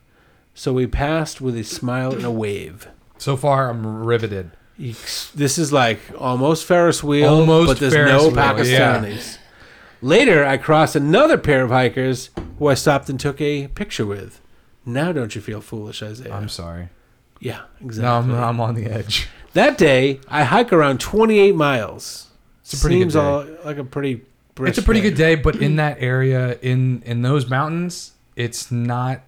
So 0.60 0.74
we 0.74 0.86
passed 0.86 1.40
with 1.40 1.56
a 1.56 1.64
smile 1.64 2.12
and 2.12 2.22
a 2.22 2.30
wave. 2.30 2.86
So 3.16 3.34
far, 3.34 3.70
I'm 3.70 4.04
riveted. 4.04 4.50
This 4.76 5.56
is 5.56 5.72
like 5.72 6.00
almost 6.18 6.66
Ferris 6.66 7.02
wheel, 7.02 7.30
Almost 7.30 7.66
but 7.66 7.78
there's 7.78 7.94
Ferris 7.94 8.12
no 8.12 8.28
wheel, 8.28 8.36
yeah. 8.36 8.52
Pakistanis. 8.52 9.38
Later, 10.02 10.44
I 10.44 10.58
crossed 10.58 10.94
another 10.94 11.38
pair 11.38 11.64
of 11.64 11.70
hikers 11.70 12.28
who 12.58 12.66
I 12.66 12.74
stopped 12.74 13.08
and 13.08 13.18
took 13.18 13.40
a 13.40 13.68
picture 13.68 14.04
with. 14.04 14.42
Now, 14.84 15.12
don't 15.12 15.34
you 15.34 15.40
feel 15.40 15.62
foolish, 15.62 16.02
Isaiah? 16.02 16.34
I'm 16.34 16.50
sorry. 16.50 16.90
yeah, 17.38 17.62
No, 17.80 17.86
exactly. 17.86 18.34
I'm, 18.34 18.44
I'm 18.44 18.60
on 18.60 18.74
the 18.74 18.84
edge. 18.84 19.28
That 19.54 19.78
day, 19.78 20.20
I 20.28 20.44
hike 20.44 20.74
around 20.74 21.00
28 21.00 21.54
miles. 21.54 22.28
It's 22.60 22.74
a 22.74 22.80
pretty 22.82 22.96
good 22.98 23.04
Seems 23.04 23.14
day. 23.14 23.20
all 23.20 23.46
like 23.64 23.78
a 23.78 23.84
pretty. 23.84 24.26
It's 24.58 24.76
a 24.76 24.82
pretty 24.82 25.00
good 25.00 25.16
day, 25.16 25.36
but 25.36 25.56
in 25.56 25.76
that 25.76 25.96
area, 26.00 26.58
in 26.60 27.02
in 27.06 27.22
those 27.22 27.48
mountains, 27.48 28.12
it's 28.36 28.70
not. 28.70 29.22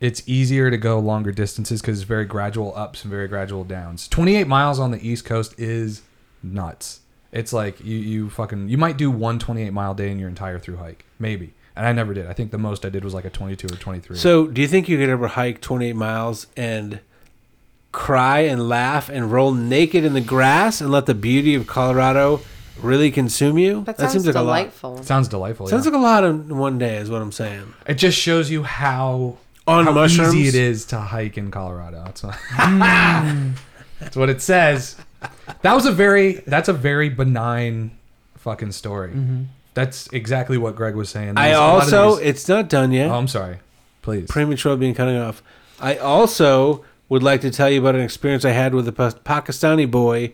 It's 0.00 0.22
easier 0.28 0.70
to 0.70 0.76
go 0.76 0.98
longer 0.98 1.32
distances 1.32 1.80
because 1.80 1.98
it's 1.98 2.06
very 2.06 2.24
gradual 2.24 2.72
ups 2.76 3.02
and 3.02 3.10
very 3.10 3.26
gradual 3.26 3.64
downs. 3.64 4.06
28 4.08 4.46
miles 4.46 4.78
on 4.78 4.92
the 4.92 5.06
East 5.06 5.24
Coast 5.24 5.58
is 5.58 6.02
nuts. 6.42 7.00
It's 7.32 7.52
like 7.52 7.84
you 7.84 7.98
you 7.98 8.30
fucking 8.30 8.68
you 8.68 8.78
might 8.78 8.96
do 8.96 9.10
one 9.10 9.38
28 9.38 9.70
mile 9.70 9.94
day 9.94 10.10
in 10.10 10.18
your 10.18 10.28
entire 10.28 10.58
through 10.58 10.76
hike, 10.76 11.04
maybe. 11.18 11.52
And 11.76 11.86
I 11.86 11.92
never 11.92 12.12
did. 12.12 12.26
I 12.26 12.32
think 12.32 12.50
the 12.50 12.58
most 12.58 12.84
I 12.84 12.88
did 12.88 13.04
was 13.04 13.14
like 13.14 13.24
a 13.24 13.30
22 13.30 13.66
or 13.66 13.76
23. 13.76 14.16
So, 14.16 14.48
do 14.48 14.60
you 14.60 14.66
think 14.66 14.88
you 14.88 14.98
could 14.98 15.08
ever 15.08 15.28
hike 15.28 15.60
28 15.60 15.94
miles 15.94 16.48
and 16.56 16.98
cry 17.92 18.40
and 18.40 18.68
laugh 18.68 19.08
and 19.08 19.30
roll 19.30 19.52
naked 19.52 20.04
in 20.04 20.12
the 20.12 20.20
grass 20.20 20.80
and 20.80 20.90
let 20.90 21.06
the 21.06 21.14
beauty 21.14 21.54
of 21.54 21.68
Colorado 21.68 22.40
really 22.82 23.12
consume 23.12 23.58
you? 23.58 23.84
That 23.84 23.96
sounds 23.96 24.12
seems 24.12 24.26
like 24.26 24.34
delightful. 24.34 25.02
sounds 25.04 25.28
delightful. 25.28 25.68
Sounds 25.68 25.86
yeah. 25.86 25.92
like 25.92 26.00
a 26.00 26.02
lot 26.02 26.24
in 26.24 26.56
one 26.56 26.78
day, 26.78 26.96
is 26.96 27.10
what 27.10 27.22
I'm 27.22 27.30
saying. 27.30 27.72
it 27.86 27.94
just 27.94 28.18
shows 28.18 28.50
you 28.50 28.64
how 28.64 29.36
On 29.68 29.84
how 29.84 29.92
mushrooms, 29.92 30.34
easy 30.34 30.48
it 30.58 30.62
is 30.62 30.84
to 30.86 30.98
hike 30.98 31.36
in 31.38 31.50
Colorado. 31.50 32.02
That's 32.04 32.22
what, 32.22 32.38
that's 34.00 34.16
what 34.16 34.30
it 34.30 34.40
says. 34.42 34.96
That 35.62 35.74
was 35.74 35.86
a 35.86 35.92
very 35.92 36.34
that's 36.46 36.68
a 36.68 36.72
very 36.72 37.08
benign 37.08 37.90
fucking 38.36 38.72
story. 38.72 39.12
That's 39.74 40.08
exactly 40.12 40.58
what 40.58 40.74
Greg 40.76 40.94
was 40.96 41.08
saying. 41.10 41.34
I 41.36 41.48
There's 41.48 41.58
a 41.58 41.60
lot 41.60 41.68
of 41.76 41.82
also, 41.94 42.16
these- 42.16 42.26
it's 42.28 42.48
not 42.48 42.68
done 42.68 42.92
yet. 42.92 43.10
oh, 43.10 43.14
I'm 43.14 43.28
sorry. 43.28 43.58
Please. 44.02 44.26
premature 44.30 44.76
being 44.76 44.94
cutting 44.94 45.18
off. 45.18 45.42
I 45.80 45.96
also 45.98 46.84
would 47.10 47.22
like 47.22 47.42
to 47.42 47.50
tell 47.50 47.68
you 47.68 47.80
about 47.80 47.94
an 47.94 48.00
experience 48.00 48.44
I 48.44 48.50
had 48.52 48.74
with 48.74 48.88
a 48.88 48.92
Pa- 48.92 49.10
Pakistani 49.24 49.88
boy 49.90 50.32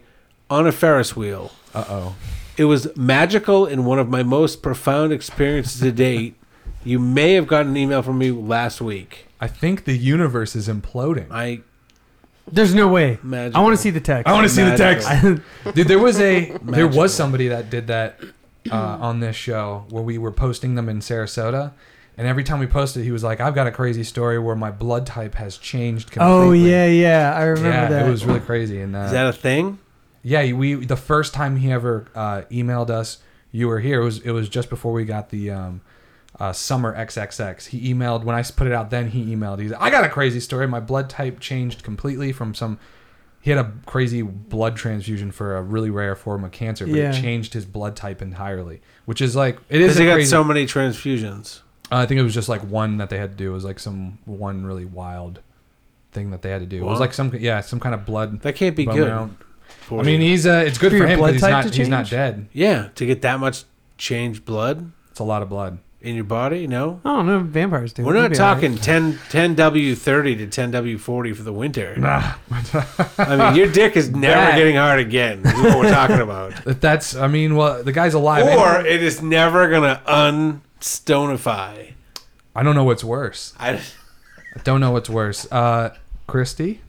on 0.49 0.66
a 0.66 0.72
Ferris 0.72 1.16
wheel. 1.16 1.51
Uh 1.74 1.85
oh. 1.89 2.16
It 2.57 2.64
was 2.66 2.95
magical 2.97 3.66
and 3.66 3.85
one 3.85 3.99
of 3.99 4.09
my 4.09 4.22
most 4.22 4.62
profound 4.62 5.12
experiences 5.12 5.80
to 5.80 5.91
date. 5.91 6.37
You 6.85 6.99
may 6.99 7.35
have 7.35 7.47
gotten 7.47 7.72
an 7.72 7.76
email 7.76 8.03
from 8.03 8.18
me 8.18 8.30
last 8.30 8.80
week. 8.80 9.26
I 9.41 9.49
think 9.49 9.85
the 9.85 9.97
universe 9.97 10.55
is 10.55 10.68
imploding. 10.68 11.26
I 11.30 11.61
There's 12.51 12.74
no 12.74 12.89
way. 12.89 13.18
Magical. 13.22 13.61
I 13.61 13.64
want 13.64 13.76
to 13.76 13.82
see 13.82 13.91
the 13.91 14.01
text. 14.01 14.28
I 14.28 14.32
want 14.32 14.49
to 14.49 14.55
see 14.55 14.62
the 14.62 14.76
text. 14.76 15.09
Dude, 15.74 15.89
there 15.89 15.99
was 15.99 16.20
a 16.20 16.51
there 16.51 16.59
Magical. 16.62 16.99
was 16.99 17.14
somebody 17.14 17.49
that 17.49 17.70
did 17.70 17.87
that 17.89 18.20
uh, 18.70 18.76
on 18.76 19.20
this 19.20 19.37
show 19.37 19.87
where 19.91 20.03
we 20.03 20.18
were 20.18 20.32
posting 20.32 20.74
them 20.74 20.89
in 20.89 21.01
Sarasota, 21.01 21.72
and 22.16 22.26
every 22.26 22.45
time 22.45 22.61
we 22.61 22.66
posted, 22.66 23.05
he 23.05 23.11
was 23.11 23.24
like, 23.24 23.41
"I've 23.41 23.55
got 23.55 23.66
a 23.66 23.72
crazy 23.72 24.05
story 24.05 24.39
where 24.39 24.57
my 24.57 24.70
blood 24.70 25.07
type 25.07 25.35
has 25.37 25.57
changed." 25.57 26.11
Completely. 26.11 26.49
oh 26.49 26.53
yeah, 26.53 26.87
yeah. 26.87 27.35
I 27.35 27.45
remember 27.45 27.70
yeah, 27.70 27.89
that. 27.89 28.07
it 28.07 28.11
was 28.11 28.24
really 28.24 28.41
crazy. 28.41 28.80
And 28.80 28.95
uh, 28.95 29.01
is 29.01 29.12
that 29.12 29.26
a 29.26 29.32
thing? 29.32 29.78
yeah, 30.22 30.53
we 30.53 30.74
the 30.74 30.97
first 30.97 31.35
time 31.35 31.57
he 31.57 31.70
ever 31.70 32.07
uh, 32.14 32.43
emailed 32.51 32.91
us, 32.91 33.18
you 33.53 33.68
were 33.68 33.80
here. 33.80 34.01
It 34.01 34.05
was 34.05 34.18
it 34.20 34.30
was 34.30 34.49
just 34.49 34.70
before 34.70 34.93
we 34.93 35.05
got 35.05 35.30
the 35.30 35.51
um, 35.51 35.82
uh, 36.41 36.53
summer 36.53 36.97
XXX. 36.97 37.66
He 37.66 37.93
emailed 37.95 38.24
when 38.24 38.35
I 38.37 38.43
put 38.43 38.66
it 38.66 38.72
out. 38.72 38.91
Then 38.91 39.09
he 39.11 39.35
emailed. 39.35 39.61
He's 39.61 39.72
I 39.72 39.91
got 39.91 40.05
a 40.05 40.09
crazy 40.09 40.41
story. 40.41 40.66
My 40.66 40.80
blood 40.80 41.09
type 41.11 41.41
changed 41.41 41.82
completely 41.82 42.32
from 42.32 42.55
some. 42.55 42.78
He 43.41 43.51
had 43.51 43.59
a 43.64 43.72
crazy 43.87 44.22
blood 44.22 44.74
transfusion 44.74 45.30
for 45.30 45.57
a 45.57 45.62
really 45.62 45.91
rare 45.91 46.16
form 46.16 46.45
of 46.45 46.51
cancer, 46.51 46.87
but 46.87 46.95
Yeah. 46.95 47.11
it 47.11 47.20
changed 47.20 47.53
his 47.53 47.66
blood 47.66 47.95
type 47.95 48.22
entirely, 48.22 48.80
which 49.05 49.20
is 49.20 49.37
like 49.37 49.59
it 49.68 49.80
is 49.82 49.97
they 49.97 50.07
got 50.07 50.14
crazy. 50.14 50.30
so 50.30 50.43
many 50.43 50.64
transfusions. 50.66 51.61
Uh, 51.93 51.97
I 51.97 52.07
think 52.07 52.18
it 52.18 52.22
was 52.24 52.32
just 52.35 52.49
like 52.49 52.62
one 52.62 52.97
that 52.97 53.11
they 53.11 53.18
had 53.18 53.32
to 53.32 53.37
do. 53.37 53.51
It 53.51 53.55
was 53.55 53.64
like 53.64 53.78
some 53.78 54.18
one 54.24 54.64
really 54.64 54.87
wild 54.87 55.41
thing 56.12 56.30
that 56.30 56.41
they 56.43 56.49
had 56.51 56.61
to 56.61 56.66
do. 56.66 56.78
It 56.78 56.85
was 56.87 57.01
like 57.01 57.12
some 57.12 57.35
yeah 57.39 57.61
some 57.61 57.80
kind 57.80 57.95
of 57.95 58.07
blood. 58.07 58.41
That 58.41 58.55
can't 58.57 58.74
be 58.74 58.87
good. 58.87 59.30
for 59.82 60.01
I 60.01 60.03
mean, 60.03 60.20
he's 60.22 60.47
uh, 60.47 60.64
it's 60.66 60.78
good 60.78 60.93
For 60.93 60.99
for, 60.99 61.07
him, 61.07 61.18
blood 61.18 61.26
but 61.28 61.32
he's 61.35 61.41
type 61.43 61.64
not 61.66 61.74
he's 61.74 61.89
not 61.89 62.09
dead. 62.09 62.49
yeah, 62.55 62.89
to 62.95 63.05
get 63.07 63.20
that 63.22 63.39
much 63.41 63.64
changed 63.99 64.45
blood 64.47 64.91
It's 65.11 65.20
a 65.20 65.24
lot 65.24 65.43
of 65.43 65.49
blood. 65.51 65.78
In 66.05 66.15
your 66.15 66.25
body. 66.25 66.67
No, 66.67 67.01
I 67.05 67.17
don't. 67.23 67.47
Vampires 67.49 67.93
do. 67.93 68.05
we're 68.05 68.13
They'll 68.13 68.23
not 68.23 68.31
be 68.33 68.39
all 68.39 68.47
right. 68.55 68.55
talking 68.55 68.77
10 68.77 69.19
10 69.31 69.57
W30 69.57 70.37
to 70.39 70.47
10 70.47 70.73
W40 70.73 71.35
for 71.37 71.43
the 71.43 71.53
winter. 71.53 71.97
Nah, 71.97 72.35
I 73.19 73.37
mean, 73.37 73.57
your 73.57 73.71
dick 73.73 73.97
is 73.97 74.11
never 74.15 74.35
That- 74.35 74.57
getting 74.57 74.77
hard 74.77 75.01
again. 75.01 75.41
Is 75.45 75.53
what 75.55 75.79
we're 75.79 75.91
talking 75.91 76.21
about. 76.21 76.53
If 76.67 76.81
that's 76.81 77.17
I 77.17 77.27
mean, 77.27 77.57
well, 77.57 77.83
the 77.83 77.93
guy's 77.93 78.15
alive. 78.15 78.45
or 78.47 78.79
and- 78.79 78.87
it 78.87 79.03
is 79.03 79.23
never 79.23 79.69
gonna 79.71 80.01
unstonify. 80.07 81.93
I 82.55 82.63
don't 82.63 82.75
know 82.75 82.85
what's 82.85 83.03
worse. 83.05 83.53
I, 83.59 83.73
I 84.57 84.61
don't 84.63 84.81
know 84.81 84.93
what's 84.93 85.11
worse. 85.11 85.51
Uh, 85.51 85.95
Christy, 86.27 86.81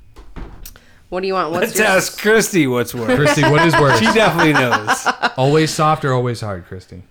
What 1.10 1.22
do 1.22 1.28
you 1.28 1.34
want? 1.34 1.52
What's 1.52 1.68
let's 1.68 1.78
your 1.80 1.88
ask 1.88 2.22
Christy 2.22 2.68
what's 2.68 2.94
worse. 2.94 3.16
Christy, 3.16 3.42
what 3.44 3.66
is 3.66 3.74
worse? 3.74 4.00
she 4.00 4.06
definitely 4.06 4.54
knows. 4.54 5.08
always 5.38 5.72
soft 5.72 6.06
or 6.06 6.14
always 6.14 6.42
hard, 6.42 6.66
Christy? 6.66 7.04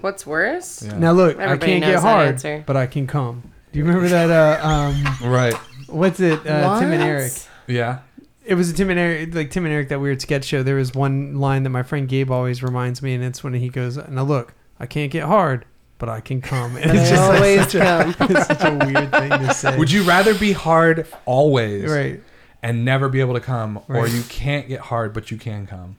What's 0.00 0.26
worse? 0.26 0.82
Yeah. 0.82 0.98
Now 0.98 1.12
look, 1.12 1.38
Everybody 1.38 1.52
I 1.54 1.66
can't 1.66 1.80
knows 1.82 1.90
get 1.90 2.02
that 2.02 2.08
hard, 2.08 2.28
answer. 2.28 2.64
but 2.66 2.76
I 2.76 2.86
can 2.86 3.06
come. 3.06 3.52
Do 3.72 3.78
you 3.78 3.84
remember 3.84 4.08
that? 4.08 4.30
Uh, 4.30 4.66
um, 4.66 5.30
Right. 5.30 5.54
what's 5.88 6.20
it? 6.20 6.40
Uh, 6.46 6.80
Tim 6.80 6.90
and 6.92 7.00
What? 7.00 7.08
Eric. 7.08 7.32
Yeah. 7.66 7.98
It 8.44 8.54
was 8.54 8.70
a 8.70 8.72
Tim 8.74 8.90
and 8.90 8.98
Eric, 8.98 9.34
like 9.34 9.50
Tim 9.50 9.64
and 9.64 9.72
Eric, 9.72 9.90
that 9.90 10.00
weird 10.00 10.20
sketch 10.20 10.44
show. 10.44 10.62
There 10.62 10.74
was 10.76 10.94
one 10.94 11.38
line 11.38 11.62
that 11.62 11.70
my 11.70 11.82
friend 11.82 12.08
Gabe 12.08 12.30
always 12.30 12.62
reminds 12.62 13.00
me, 13.02 13.14
and 13.14 13.22
it's 13.22 13.44
when 13.44 13.54
he 13.54 13.68
goes, 13.68 13.96
"Now 14.08 14.22
look, 14.24 14.54
I 14.80 14.86
can't 14.86 15.12
get 15.12 15.24
hard, 15.24 15.66
but 15.98 16.08
I 16.08 16.20
can 16.20 16.40
come." 16.40 16.74
And 16.76 16.86
But 16.90 16.96
it's 16.96 17.10
I 17.12 17.14
just 17.14 17.28
like 17.28 17.36
always 17.40 17.60
such 17.60 17.74
a, 17.76 17.78
come. 18.14 18.14
it's 18.36 18.46
such 18.46 18.64
a 18.64 18.74
weird 18.86 19.12
thing 19.12 19.30
to 19.30 19.54
say. 19.54 19.76
Would 19.78 19.92
you 19.92 20.02
rather 20.02 20.34
be 20.34 20.52
hard 20.52 21.06
always 21.26 21.90
Right. 21.92 22.22
and 22.62 22.84
never 22.84 23.08
be 23.08 23.20
able 23.20 23.34
to 23.34 23.40
come, 23.40 23.78
or 23.88 23.96
Right. 24.02 24.10
you 24.12 24.22
can't 24.22 24.66
get 24.66 24.80
hard 24.80 25.12
but 25.12 25.30
you 25.30 25.36
can 25.36 25.66
come? 25.66 25.96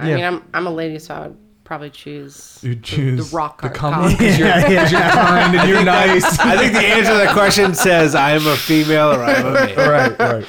I 0.00 0.08
Yeah. 0.08 0.14
mean, 0.16 0.24
I'm 0.24 0.42
I'm 0.54 0.66
a 0.66 0.70
lady, 0.72 0.98
so 0.98 1.14
I 1.14 1.20
would 1.28 1.36
probably 1.66 1.90
choose 1.90 2.58
You 2.62 2.74
the- 2.74 2.80
choose 2.80 3.30
the 3.30 3.36
rock 3.36 3.60
the 3.60 3.68
hard 3.68 3.76
come 3.78 3.92
cock. 3.92 4.02
one 4.04 4.10
because 4.16 4.38
you're, 4.38 4.48
'cause 4.50 4.92
you're 4.92 5.00
kind 5.00 5.56
and 5.56 5.68
you're 5.68 5.84
nice. 5.84 6.38
I 6.38 6.56
think 6.56 6.72
the 6.72 6.78
answer 6.80 7.12
to 7.12 7.18
that 7.18 7.34
question 7.34 7.74
says 7.74 8.14
I 8.14 8.30
am 8.32 8.46
a 8.46 8.56
female 8.56 9.10
or 9.12 9.22
I 9.22 9.32
am 9.34 9.46
a 9.46 9.52
male. 9.52 9.76
right, 9.90 10.18
right. 10.18 10.46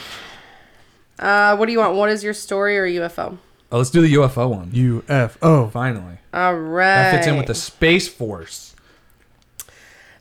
Uh, 1.20 1.56
what 1.58 1.66
do 1.66 1.72
you 1.72 1.80
want? 1.80 1.96
What 1.96 2.10
is 2.10 2.24
your 2.24 2.34
story 2.34 2.78
or 2.78 2.86
UFO? 2.88 3.38
Oh, 3.72 3.78
let's 3.80 3.90
do 3.90 4.02
the 4.02 4.14
UFO 4.14 4.50
one. 4.50 4.72
UFO. 4.72 5.70
Finally, 5.72 6.20
All 6.34 6.56
right. 6.56 6.86
that 6.86 7.16
fits 7.16 7.28
in 7.28 7.36
with 7.38 7.48
the 7.48 7.56
space 7.56 8.08
force. 8.08 8.76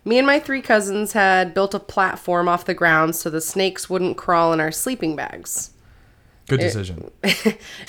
Me 0.04 0.18
and 0.18 0.26
my 0.26 0.38
three 0.40 0.62
cousins 0.62 1.12
had 1.12 1.52
built 1.52 1.74
a 1.74 1.78
platform 1.80 2.48
off 2.48 2.64
the 2.64 2.74
ground 2.74 3.14
so 3.16 3.28
the 3.28 3.40
snakes 3.40 3.90
wouldn't 3.90 4.16
crawl 4.16 4.52
in 4.52 4.60
our 4.60 4.70
sleeping 4.72 5.14
bags. 5.16 5.70
Good 6.48 6.60
It- 6.60 6.64
decision. 6.64 7.10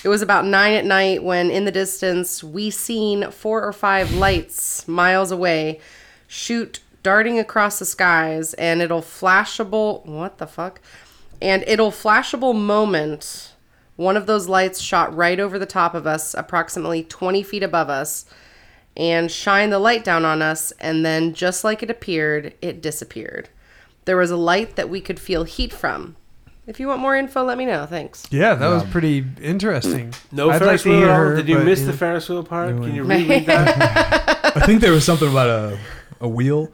It 0.04 0.08
was 0.10 0.22
about 0.22 0.46
nine 0.46 0.74
at 0.74 0.86
night 0.86 1.24
when, 1.24 1.50
in 1.52 1.66
the 1.66 1.72
distance, 1.72 2.44
we 2.44 2.70
seen 2.70 3.32
four 3.32 3.64
or 3.64 3.74
five 3.74 4.14
lights 4.14 4.88
miles 4.88 5.32
away 5.32 5.80
shoot 6.28 6.80
darting 7.04 7.40
across 7.40 7.80
the 7.80 7.86
skies, 7.86 8.54
and 8.56 8.82
it'll 8.82 9.02
flashable. 9.02 10.06
What 10.06 10.38
the 10.40 10.48
fuck? 10.48 10.82
And 11.42 11.64
it'll 11.68 11.92
flashable 11.92 12.56
moment. 12.56 13.54
One 13.96 14.18
of 14.18 14.26
those 14.28 14.48
lights 14.48 14.80
shot 14.82 15.16
right 15.16 15.40
over 15.40 15.58
the 15.58 15.66
top 15.66 15.94
of 15.96 16.06
us, 16.06 16.34
approximately 16.34 17.04
20 17.04 17.44
feet 17.44 17.64
above 17.64 17.90
us, 17.90 18.26
and 18.96 19.32
shine 19.32 19.70
the 19.70 19.80
light 19.80 20.04
down 20.04 20.26
on 20.26 20.42
us, 20.42 20.72
and 20.80 21.06
then, 21.06 21.34
just 21.34 21.64
like 21.64 21.82
it 21.84 21.90
appeared, 21.90 22.54
it 22.62 22.82
disappeared. 22.82 23.50
There 24.06 24.18
was 24.18 24.32
a 24.32 24.38
light 24.38 24.76
that 24.76 24.90
we 24.90 25.02
could 25.02 25.20
feel 25.20 25.44
heat 25.44 25.72
from. 25.74 26.16
If 26.68 26.80
you 26.82 26.88
want 26.90 27.00
more 27.00 27.16
info, 27.16 27.44
let 27.46 27.58
me 27.58 27.66
know. 27.66 27.86
Thanks. 27.86 28.26
Yeah, 28.30 28.54
that 28.56 28.68
was 28.68 28.84
um, 28.84 28.92
pretty 28.92 29.26
interesting. 29.42 30.14
No 30.34 30.50
I'd 30.50 30.60
Ferris 30.60 30.68
like 30.68 30.82
to 30.82 30.90
wheel 30.90 31.00
hear 31.00 31.16
her, 31.16 31.36
Did 31.38 31.48
you 31.48 31.56
but, 31.56 31.66
miss 31.66 31.80
yeah. 31.80 31.86
the 31.88 31.94
Ferris 31.94 32.28
wheel 32.30 32.44
part? 32.44 32.70
Can 32.76 32.94
you 32.94 33.04
I- 33.10 33.16
reread 33.18 33.46
that? 33.46 34.42
I 34.58 34.66
think 34.66 34.82
there 34.82 34.92
was 34.92 35.06
something 35.06 35.30
about 35.30 35.50
a 35.50 35.80
a 36.20 36.28
wheel. 36.28 36.72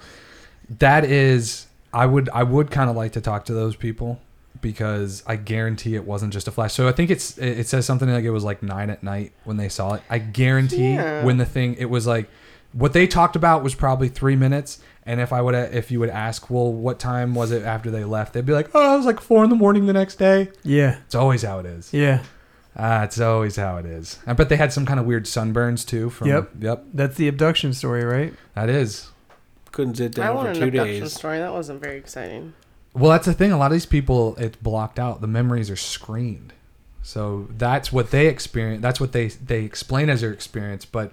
That 0.80 1.06
is, 1.06 1.68
I 1.94 2.06
would 2.08 2.28
I 2.30 2.44
would 2.44 2.72
kind 2.72 2.90
of 2.90 2.96
like 2.96 3.12
to 3.14 3.22
talk 3.22 3.46
to 3.46 3.54
those 3.54 3.76
people 3.76 4.20
because 4.62 5.22
I 5.28 5.36
guarantee 5.36 5.94
it 5.96 6.06
wasn't 6.06 6.34
just 6.34 6.48
a 6.48 6.52
flash. 6.52 6.74
So 6.74 6.88
I 6.88 6.92
think 6.92 7.12
it's 7.12 7.38
it 7.38 7.60
it 7.60 7.68
says 7.68 7.86
something 7.86 8.10
like 8.10 8.24
it 8.24 8.32
was 8.32 8.44
like 8.44 8.64
nine 8.64 8.90
at 8.90 9.04
night 9.04 9.34
when 9.44 9.58
they 9.58 9.70
saw 9.70 9.94
it. 9.94 10.02
I 10.10 10.18
guarantee 10.18 10.94
Yeah. 10.94 11.24
when 11.24 11.38
the 11.38 11.46
thing 11.46 11.76
it 11.78 11.86
was 11.90 12.08
like 12.08 12.30
what 12.72 12.94
they 12.94 13.06
talked 13.06 13.36
about 13.36 13.62
was 13.64 13.76
probably 13.76 14.10
three 14.10 14.36
minutes. 14.36 14.80
And 15.06 15.20
if 15.20 15.34
I 15.34 15.42
would 15.42 15.54
if 15.54 15.92
you 15.92 16.00
would 16.00 16.10
ask, 16.10 16.50
well, 16.50 16.72
what 16.72 16.98
time 17.00 17.36
was 17.36 17.52
it 17.52 17.64
after 17.64 17.92
they 17.92 18.04
left? 18.06 18.34
They'd 18.34 18.46
be 18.46 18.54
like, 18.54 18.70
oh, 18.74 18.94
it 18.94 18.98
was 18.98 19.06
like 19.06 19.20
four 19.20 19.44
in 19.44 19.50
the 19.50 19.56
morning 19.56 19.86
the 19.86 19.94
next 19.94 20.16
day. 20.16 20.50
Yeah, 20.64 20.98
It's 21.06 21.16
always 21.16 21.42
how 21.44 21.60
it 21.60 21.66
is. 21.66 21.94
yeah. 21.94 22.24
Ah, 22.76 23.04
it's 23.04 23.20
always 23.20 23.56
how 23.58 23.78
it 23.78 23.86
is. 23.86 24.18
I 24.26 24.34
bet 24.34 24.50
they 24.50 24.56
had 24.56 24.74
some 24.74 24.86
kind 24.86 25.00
of 25.00 25.06
weird 25.06 25.26
sunburns 25.26 25.86
too. 25.86 26.10
From 26.10 26.28
Yep. 26.30 26.52
Yep. 26.60 26.86
That's 26.94 27.16
the 27.18 27.28
abduction 27.28 27.72
story, 27.74 28.04
right? 28.04 28.34
That 28.56 28.68
is. 28.70 29.10
Couldn't 29.72 29.96
sit 29.96 30.14
down 30.16 30.24
I 30.24 30.28
down 30.30 30.36
want 30.38 30.48
for 30.48 30.52
an 30.54 30.60
two 30.60 30.68
abduction 30.80 31.02
days. 31.04 31.14
story. 31.14 31.38
That 31.38 31.52
wasn't 31.54 31.82
very 31.82 31.98
exciting. 31.98 32.54
Well, 32.96 33.12
that's 33.12 33.26
the 33.28 33.34
thing. 33.34 33.52
A 33.52 33.58
lot 33.58 33.68
of 33.68 33.74
these 33.74 33.86
people, 33.86 34.36
it's 34.38 34.56
blocked 34.58 34.98
out. 35.00 35.22
The 35.22 35.28
memories 35.28 35.70
are 35.70 35.76
screened, 35.76 36.54
so 37.04 37.48
that's 37.58 37.92
what 37.92 38.10
they 38.12 38.28
experience. 38.28 38.82
That's 38.82 39.00
what 39.00 39.12
they 39.12 39.28
they 39.28 39.64
explain 39.66 40.10
as 40.10 40.22
their 40.22 40.32
experience. 40.32 40.86
But 40.86 41.12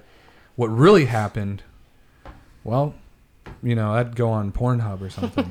what 0.56 0.68
really 0.68 1.06
happened, 1.06 1.62
well, 2.64 2.94
you 3.62 3.74
know, 3.74 3.92
I'd 3.92 4.16
go 4.16 4.30
on 4.30 4.52
Pornhub 4.52 5.00
or 5.00 5.10
something. 5.10 5.44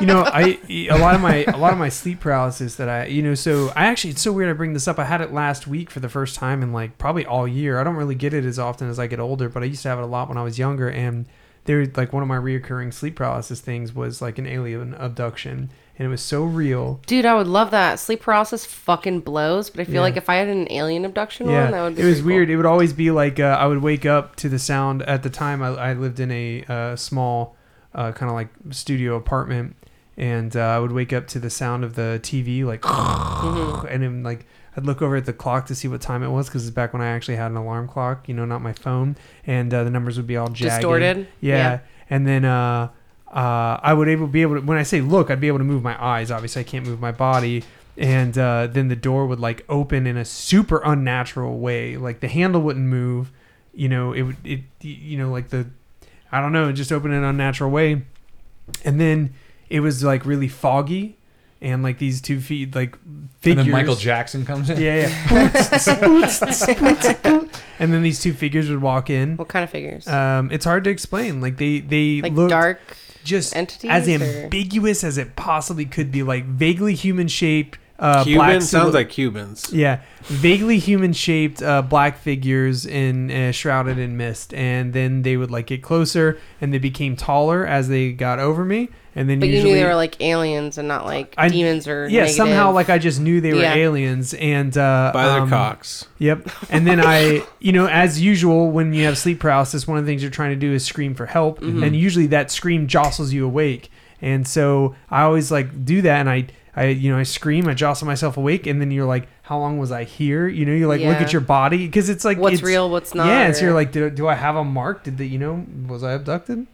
you 0.00 0.06
know, 0.06 0.22
I 0.24 0.58
a 0.90 0.98
lot 0.98 1.14
of 1.14 1.20
my 1.20 1.44
a 1.44 1.56
lot 1.56 1.72
of 1.72 1.78
my 1.78 1.88
sleep 1.88 2.20
paralysis 2.20 2.76
that 2.76 2.88
I 2.88 3.06
you 3.06 3.22
know 3.22 3.34
so 3.34 3.72
I 3.76 3.86
actually 3.86 4.10
it's 4.10 4.22
so 4.22 4.32
weird 4.32 4.50
I 4.50 4.52
bring 4.52 4.72
this 4.72 4.88
up. 4.88 4.98
I 4.98 5.04
had 5.04 5.20
it 5.20 5.32
last 5.32 5.66
week 5.66 5.90
for 5.90 6.00
the 6.00 6.08
first 6.08 6.36
time 6.36 6.62
in 6.62 6.72
like 6.72 6.98
probably 6.98 7.26
all 7.26 7.46
year. 7.46 7.80
I 7.80 7.84
don't 7.84 7.96
really 7.96 8.14
get 8.14 8.34
it 8.34 8.44
as 8.44 8.58
often 8.58 8.88
as 8.88 8.98
I 8.98 9.06
get 9.06 9.20
older, 9.20 9.48
but 9.48 9.62
I 9.62 9.66
used 9.66 9.82
to 9.82 9.88
have 9.88 9.98
it 9.98 10.02
a 10.02 10.06
lot 10.06 10.28
when 10.28 10.38
I 10.38 10.42
was 10.42 10.58
younger. 10.58 10.90
And 10.90 11.26
there 11.64 11.84
like 11.96 12.12
one 12.12 12.22
of 12.22 12.28
my 12.28 12.38
reoccurring 12.38 12.94
sleep 12.94 13.16
paralysis 13.16 13.60
things 13.60 13.94
was 13.94 14.22
like 14.22 14.38
an 14.38 14.46
alien 14.46 14.94
abduction, 14.94 15.70
and 15.98 16.06
it 16.06 16.08
was 16.08 16.20
so 16.22 16.44
real. 16.44 17.00
Dude, 17.06 17.24
I 17.24 17.34
would 17.34 17.46
love 17.46 17.70
that. 17.70 17.98
Sleep 17.98 18.20
paralysis 18.20 18.64
fucking 18.66 19.20
blows, 19.20 19.70
but 19.70 19.80
I 19.80 19.84
feel 19.84 19.94
Yeah. 19.94 20.00
like 20.02 20.16
if 20.16 20.28
I 20.28 20.36
had 20.36 20.48
an 20.48 20.66
alien 20.70 21.04
abduction 21.04 21.46
one, 21.46 21.70
that 21.70 21.82
would 21.82 21.96
be 21.96 22.02
it 22.02 22.04
was 22.06 22.18
cool. 22.20 22.26
weird. 22.26 22.50
It 22.50 22.56
would 22.56 22.66
always 22.66 22.92
be 22.92 23.10
like 23.10 23.40
uh, 23.40 23.56
I 23.58 23.66
would 23.66 23.82
wake 23.82 24.04
up 24.06 24.36
to 24.36 24.48
the 24.48 24.58
sound. 24.58 25.02
At 25.02 25.22
the 25.22 25.30
time, 25.30 25.62
I, 25.62 25.68
I 25.68 25.92
lived 25.94 26.20
in 26.20 26.30
a 26.30 26.64
uh, 26.68 26.96
small, 26.96 27.56
uh, 27.94 28.12
kind 28.12 28.28
of 28.30 28.34
like 28.36 28.48
studio 28.70 29.16
apartment, 29.16 29.74
and 30.16 30.54
uh, 30.56 30.60
I 30.60 30.78
would 30.78 30.92
wake 30.92 31.12
up 31.12 31.26
to 31.28 31.38
the 31.38 31.50
sound 31.50 31.82
of 31.84 31.94
the 31.94 32.20
TV, 32.22 32.64
like, 32.64 32.80
Mm-hmm. 33.36 33.86
and 33.88 34.02
then 34.02 34.22
like 34.22 34.46
I'd 34.76 34.84
look 34.84 35.00
over 35.00 35.16
at 35.16 35.24
the 35.24 35.32
clock 35.32 35.66
to 35.66 35.74
see 35.74 35.88
what 35.88 36.00
time 36.02 36.22
it 36.22 36.28
was 36.28 36.48
because 36.48 36.66
it's 36.66 36.74
back 36.74 36.92
when 36.92 37.00
I 37.00 37.06
actually 37.08 37.36
had 37.36 37.50
an 37.50 37.56
alarm 37.56 37.88
clock, 37.88 38.28
you 38.28 38.34
know, 38.34 38.44
not 38.44 38.60
my 38.60 38.72
phone, 38.74 39.16
and 39.46 39.72
uh, 39.72 39.84
the 39.84 39.90
numbers 39.90 40.18
would 40.18 40.26
be 40.26 40.36
all 40.36 40.48
jagged. 40.48 40.74
Distorted? 40.74 41.28
Yeah. 41.40 41.56
Yeah. 41.56 41.78
and 42.10 42.26
then. 42.26 42.44
Uh, 43.36 43.78
I 43.82 43.92
would 43.92 44.08
able 44.08 44.26
be 44.28 44.40
able 44.40 44.54
to 44.54 44.62
when 44.62 44.78
I 44.78 44.82
say 44.82 45.02
look, 45.02 45.30
I'd 45.30 45.42
be 45.42 45.48
able 45.48 45.58
to 45.58 45.64
move 45.64 45.82
my 45.82 46.02
eyes. 46.02 46.30
Obviously, 46.30 46.60
I 46.60 46.64
can't 46.64 46.86
move 46.86 47.00
my 47.00 47.12
body, 47.12 47.64
and 47.98 48.36
uh, 48.38 48.66
then 48.66 48.88
the 48.88 48.96
door 48.96 49.26
would 49.26 49.40
like 49.40 49.62
open 49.68 50.06
in 50.06 50.16
a 50.16 50.24
super 50.24 50.80
unnatural 50.82 51.58
way. 51.58 51.98
Like 51.98 52.20
the 52.20 52.28
handle 52.28 52.62
wouldn't 52.62 52.86
move. 52.86 53.30
You 53.74 53.90
know, 53.90 54.14
it 54.14 54.22
would 54.22 54.36
it 54.42 54.60
you 54.80 55.18
know 55.18 55.30
like 55.30 55.50
the 55.50 55.66
I 56.32 56.40
don't 56.40 56.52
know, 56.52 56.70
it 56.70 56.72
just 56.72 56.90
opened 56.90 57.12
in 57.12 57.24
an 57.24 57.28
unnatural 57.28 57.70
way, 57.70 58.06
and 58.86 58.98
then 58.98 59.34
it 59.68 59.80
was 59.80 60.02
like 60.02 60.24
really 60.24 60.48
foggy, 60.48 61.18
and 61.60 61.82
like 61.82 61.98
these 61.98 62.22
two 62.22 62.40
feet 62.40 62.74
like 62.74 62.96
and 63.04 63.28
figures. 63.40 63.66
then 63.66 63.70
Michael 63.70 63.96
Jackson 63.96 64.46
comes 64.46 64.70
in. 64.70 64.80
Yeah, 64.80 65.10
yeah. 65.30 65.50
and 67.78 67.92
then 67.92 68.02
these 68.02 68.18
two 68.18 68.32
figures 68.32 68.70
would 68.70 68.80
walk 68.80 69.10
in. 69.10 69.36
What 69.36 69.48
kind 69.48 69.62
of 69.62 69.68
figures? 69.68 70.08
Um, 70.08 70.50
it's 70.50 70.64
hard 70.64 70.84
to 70.84 70.90
explain. 70.90 71.42
Like 71.42 71.58
they 71.58 71.80
they 71.80 72.22
like 72.22 72.32
looked 72.32 72.48
dark 72.48 72.80
just 73.26 73.54
entities 73.54 73.90
as 73.90 74.08
or- 74.08 74.12
ambiguous 74.24 75.04
as 75.04 75.18
it 75.18 75.36
possibly 75.36 75.84
could 75.84 76.10
be, 76.10 76.22
like 76.22 76.44
vaguely 76.46 76.94
human 76.94 77.28
shaped. 77.28 77.78
Uh, 77.98 78.22
Cuban 78.24 78.38
black 78.38 78.62
sounds 78.62 78.90
silhou- 78.90 78.94
like 78.94 79.08
Cubans. 79.10 79.72
yeah, 79.72 80.00
vaguely 80.24 80.78
human 80.78 81.12
shaped 81.14 81.62
uh, 81.62 81.80
black 81.82 82.18
figures 82.18 82.84
in 82.84 83.30
uh, 83.30 83.52
shrouded 83.52 83.98
in 83.98 84.16
mist, 84.16 84.52
and 84.52 84.92
then 84.92 85.22
they 85.22 85.36
would 85.36 85.50
like 85.50 85.66
get 85.68 85.82
closer, 85.82 86.38
and 86.60 86.74
they 86.74 86.78
became 86.78 87.16
taller 87.16 87.66
as 87.66 87.88
they 87.88 88.12
got 88.12 88.38
over 88.38 88.66
me, 88.66 88.90
and 89.14 89.30
then 89.30 89.40
But 89.40 89.48
you 89.48 89.54
usually 89.54 89.72
knew 89.72 89.78
they 89.80 89.86
were 89.86 89.94
like 89.94 90.20
aliens 90.20 90.76
and 90.76 90.86
not 90.88 91.06
like 91.06 91.34
I- 91.38 91.48
demons 91.48 91.88
or 91.88 92.06
yeah 92.08 92.20
negative. 92.20 92.36
somehow 92.36 92.70
like 92.72 92.90
I 92.90 92.98
just 92.98 93.18
knew 93.18 93.40
they 93.40 93.54
were 93.54 93.60
Yeah. 93.62 93.74
aliens, 93.74 94.34
and 94.34 94.76
uh, 94.76 95.10
By 95.14 95.24
their 95.28 95.40
um, 95.42 95.48
cocks. 95.48 96.06
Yep. 96.18 96.50
And 96.68 96.86
then 96.86 97.00
I, 97.00 97.44
you 97.60 97.72
know, 97.72 97.86
as 97.86 98.20
usual, 98.20 98.70
when 98.70 98.92
you 98.92 99.04
have 99.06 99.16
sleep 99.16 99.40
paralysis, 99.40 99.86
one 99.88 99.96
of 99.96 100.04
the 100.04 100.10
things 100.10 100.20
you're 100.20 100.30
trying 100.30 100.50
to 100.50 100.56
do 100.56 100.72
is 100.74 100.84
scream 100.84 101.14
for 101.14 101.24
help, 101.26 101.62
and 101.62 101.96
usually 101.96 102.26
that 102.26 102.50
scream 102.50 102.88
jostles 102.88 103.32
you 103.32 103.46
awake. 103.46 103.90
And 104.20 104.46
so 104.46 104.94
I 105.10 105.22
always 105.22 105.50
like 105.50 105.84
do 105.84 106.02
that, 106.02 106.20
and 106.20 106.28
I, 106.30 106.46
I, 106.76 106.88
you 106.88 107.10
know, 107.10 107.18
I 107.18 107.22
scream, 107.22 107.66
I 107.68 107.74
jostle 107.74 108.06
myself 108.06 108.36
awake, 108.36 108.66
and 108.66 108.80
then 108.80 108.90
you're 108.90 109.06
like, 109.06 109.28
how 109.42 109.58
long 109.58 109.78
was 109.78 109.90
I 109.90 110.04
here? 110.04 110.46
You 110.46 110.66
know, 110.66 110.72
you 110.74 110.86
like 110.86 111.00
look 111.00 111.16
at 111.22 111.32
your 111.32 111.40
body 111.40 111.86
because 111.86 112.10
it's 112.10 112.24
like 112.24 112.36
What's 112.38 112.54
it's- 112.56 112.66
real, 112.66 112.90
what's 112.90 113.14
not, 113.14 113.26
Yeah, 113.28 113.46
and 113.46 113.56
so 113.56 113.64
you're 113.64 113.74
like, 113.74 113.92
do, 113.92 114.10
do 114.10 114.28
I 114.28 114.34
have 114.34 114.56
a 114.56 114.64
mark? 114.64 115.02
Did 115.04 115.16
the, 115.16 115.26
you 115.26 115.38
know, 115.38 115.64
was 115.88 116.04
I 116.04 116.12
abducted? 116.12 116.66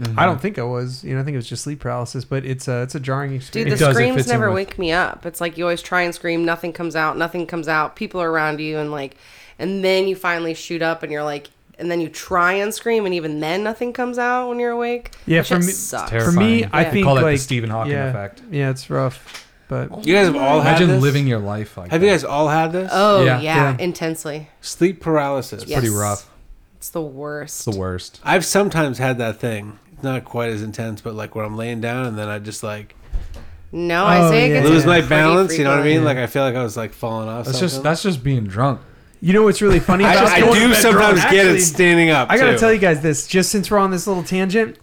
Mm-hmm. 0.00 0.18
I 0.18 0.24
don't 0.26 0.40
think 0.40 0.58
I 0.58 0.64
was. 0.64 1.04
You 1.04 1.14
know, 1.14 1.20
I 1.20 1.24
think 1.24 1.34
it 1.34 1.38
was 1.38 1.48
just 1.48 1.62
sleep 1.62 1.78
paralysis, 1.78 2.24
but 2.24 2.44
it's 2.44 2.66
a 2.66 2.82
it's 2.82 2.96
a 2.96 3.00
jarring 3.00 3.32
experience. 3.32 3.70
Dude, 3.70 3.72
experience. 3.74 3.78
the 3.80 3.86
does, 3.86 3.94
screams 3.94 4.16
fits 4.16 4.28
in 4.28 4.32
never 4.32 4.48
with- 4.50 4.56
wake 4.70 4.76
me 4.76 4.90
up. 4.90 5.24
It's 5.24 5.40
like 5.40 5.56
you 5.56 5.62
always 5.62 5.82
try 5.82 6.02
and 6.02 6.12
scream, 6.12 6.44
nothing 6.44 6.72
comes 6.72 6.96
out, 6.96 7.16
nothing 7.16 7.46
comes 7.46 7.68
out. 7.68 7.94
People 7.94 8.20
are 8.20 8.28
around 8.28 8.58
you, 8.58 8.78
and 8.78 8.90
like, 8.90 9.16
and 9.56 9.84
then 9.84 10.08
you 10.08 10.16
finally 10.16 10.52
shoot 10.54 10.82
up, 10.82 11.04
and 11.04 11.12
you're 11.12 11.22
like, 11.22 11.48
and 11.78 11.92
then 11.92 12.00
you 12.00 12.08
try 12.08 12.54
and 12.54 12.74
scream, 12.74 13.04
and 13.06 13.14
even 13.14 13.38
then 13.38 13.62
nothing 13.62 13.92
comes 13.92 14.18
out 14.18 14.48
when 14.48 14.58
you're 14.58 14.72
awake. 14.72 15.12
Yeah, 15.26 15.42
That 15.42 15.46
for 15.46 15.56
me- 15.60 15.62
sucks. 15.70 16.10
For 16.10 16.32
me, 16.32 16.64
I 16.64 16.82
Yeah. 16.82 16.90
think 16.90 17.04
call 17.04 17.14
that 17.14 17.22
like 17.22 17.36
the 17.36 17.42
Stephen 17.42 17.70
Hawking 17.70 17.92
yeah, 17.92 18.08
effect. 18.08 18.42
Yeah, 18.50 18.70
it's 18.70 18.90
rough, 18.90 19.43
but 19.68 20.06
You 20.06 20.14
guys 20.14 20.26
have 20.26 20.36
all 20.36 20.60
had 20.60 20.70
Imagine 20.72 20.88
this? 20.88 21.02
living 21.02 21.26
your 21.26 21.38
life 21.38 21.76
like 21.76 21.90
Have 21.90 22.00
that. 22.00 22.06
you 22.06 22.12
guys 22.12 22.24
all 22.24 22.48
had 22.48 22.72
this? 22.72 22.90
Oh 22.92 23.24
Yeah. 23.24 23.40
yeah, 23.40 23.56
Yeah. 23.56 23.76
intensely. 23.78 24.48
Sleep 24.60 25.00
paralysis. 25.00 25.64
Yeah. 25.66 25.78
Pretty 25.80 25.94
rough. 25.94 26.30
It's 26.76 26.90
the 26.90 27.00
worst. 27.02 27.66
It's 27.66 27.74
the 27.74 27.80
worst. 27.80 28.20
I've 28.24 28.44
sometimes 28.44 28.98
had 28.98 29.18
that 29.18 29.38
thing. 29.40 29.78
It's 29.92 30.02
not 30.02 30.24
quite 30.24 30.50
as 30.50 30.62
intense, 30.62 31.00
but 31.00 31.14
like 31.14 31.34
where 31.34 31.44
I'm 31.44 31.56
laying 31.56 31.80
down 31.80 32.06
and 32.06 32.18
then 32.18 32.28
I 32.28 32.38
just 32.38 32.62
like 32.62 32.94
No, 33.72 34.04
Oh, 34.04 34.06
Isaiah 34.06 34.48
yeah. 34.48 34.60
gets 34.60 34.68
lose 34.70 34.86
my 34.86 35.00
balance. 35.00 35.56
You 35.58 35.64
know 35.64 35.70
what 35.70 35.80
I 35.80 35.82
mean? 35.82 35.96
frequently. 36.02 36.14
Like 36.14 36.18
I 36.18 36.26
feel 36.26 36.42
like 36.44 36.54
I 36.54 36.62
was 36.62 36.76
like 36.76 36.92
falling 36.92 37.28
off. 37.28 37.46
That's 37.46 37.58
something. 37.58 37.68
just 37.74 37.82
that's 37.82 38.02
just 38.02 38.22
being 38.22 38.44
drunk. 38.44 38.80
you 39.20 39.32
know 39.32 39.42
what's 39.42 39.62
really 39.62 39.80
funny 39.80 40.04
I, 40.04 40.12
about 40.12 40.28
I 40.28 40.40
going 40.40 40.52
do 40.68 40.74
sometimes 40.74 41.20
drunk? 41.20 41.32
get 41.34 41.46
it 41.46 41.60
standing 41.62 42.10
up. 42.10 42.30
I 42.30 42.36
gotta 42.38 42.52
too. 42.52 42.58
tell 42.58 42.72
you 42.72 42.78
guys 42.78 43.00
this, 43.00 43.26
just 43.26 43.50
since 43.50 43.70
we're 43.70 43.78
on 43.78 43.90
this 43.90 44.06
little 44.06 44.22
tangent, 44.22 44.78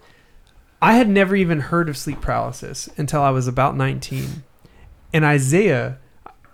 I 0.82 0.94
had 0.94 1.08
never 1.08 1.36
even 1.36 1.60
heard 1.60 1.88
of 1.88 1.96
sleep 1.96 2.20
paralysis 2.20 2.88
until 2.98 3.22
I 3.22 3.30
was 3.30 3.46
about 3.46 3.76
19. 3.76 4.42
And 5.12 5.24
Isaiah, 5.24 5.98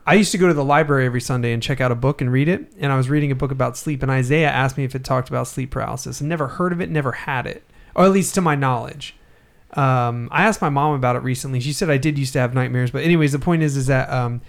I 0.06 0.14
used 0.14 0.32
to 0.32 0.38
go 0.38 0.48
to 0.48 0.54
the 0.54 0.64
library 0.64 1.06
every 1.06 1.20
Sunday 1.20 1.52
and 1.52 1.62
check 1.62 1.80
out 1.80 1.92
a 1.92 1.94
book 1.94 2.20
and 2.20 2.32
read 2.32 2.48
it. 2.48 2.72
And 2.80 2.92
I 2.92 2.96
was 2.96 3.08
reading 3.10 3.30
a 3.30 3.34
book 3.34 3.50
about 3.50 3.76
sleep, 3.76 4.02
and 4.02 4.10
Isaiah 4.10 4.48
asked 4.50 4.76
me 4.76 4.84
if 4.84 4.94
it 4.94 5.04
talked 5.04 5.28
about 5.28 5.46
sleep 5.46 5.70
paralysis. 5.70 6.20
And 6.20 6.28
never 6.28 6.48
heard 6.48 6.72
of 6.72 6.80
it, 6.80 6.90
never 6.90 7.12
had 7.12 7.46
it, 7.46 7.62
or 7.94 8.04
at 8.04 8.10
least 8.10 8.34
to 8.36 8.40
my 8.40 8.54
knowledge. 8.54 9.14
Um, 9.74 10.28
I 10.32 10.44
asked 10.44 10.62
my 10.62 10.70
mom 10.70 10.94
about 10.94 11.16
it 11.16 11.22
recently. 11.22 11.60
She 11.60 11.72
said 11.74 11.90
I 11.90 11.98
did 11.98 12.18
used 12.18 12.32
to 12.32 12.38
have 12.40 12.54
nightmares, 12.54 12.90
but 12.90 13.02
anyways, 13.04 13.32
the 13.32 13.38
point 13.38 13.62
is, 13.62 13.76
is 13.76 13.86
that 13.88 14.08
um, 14.10 14.40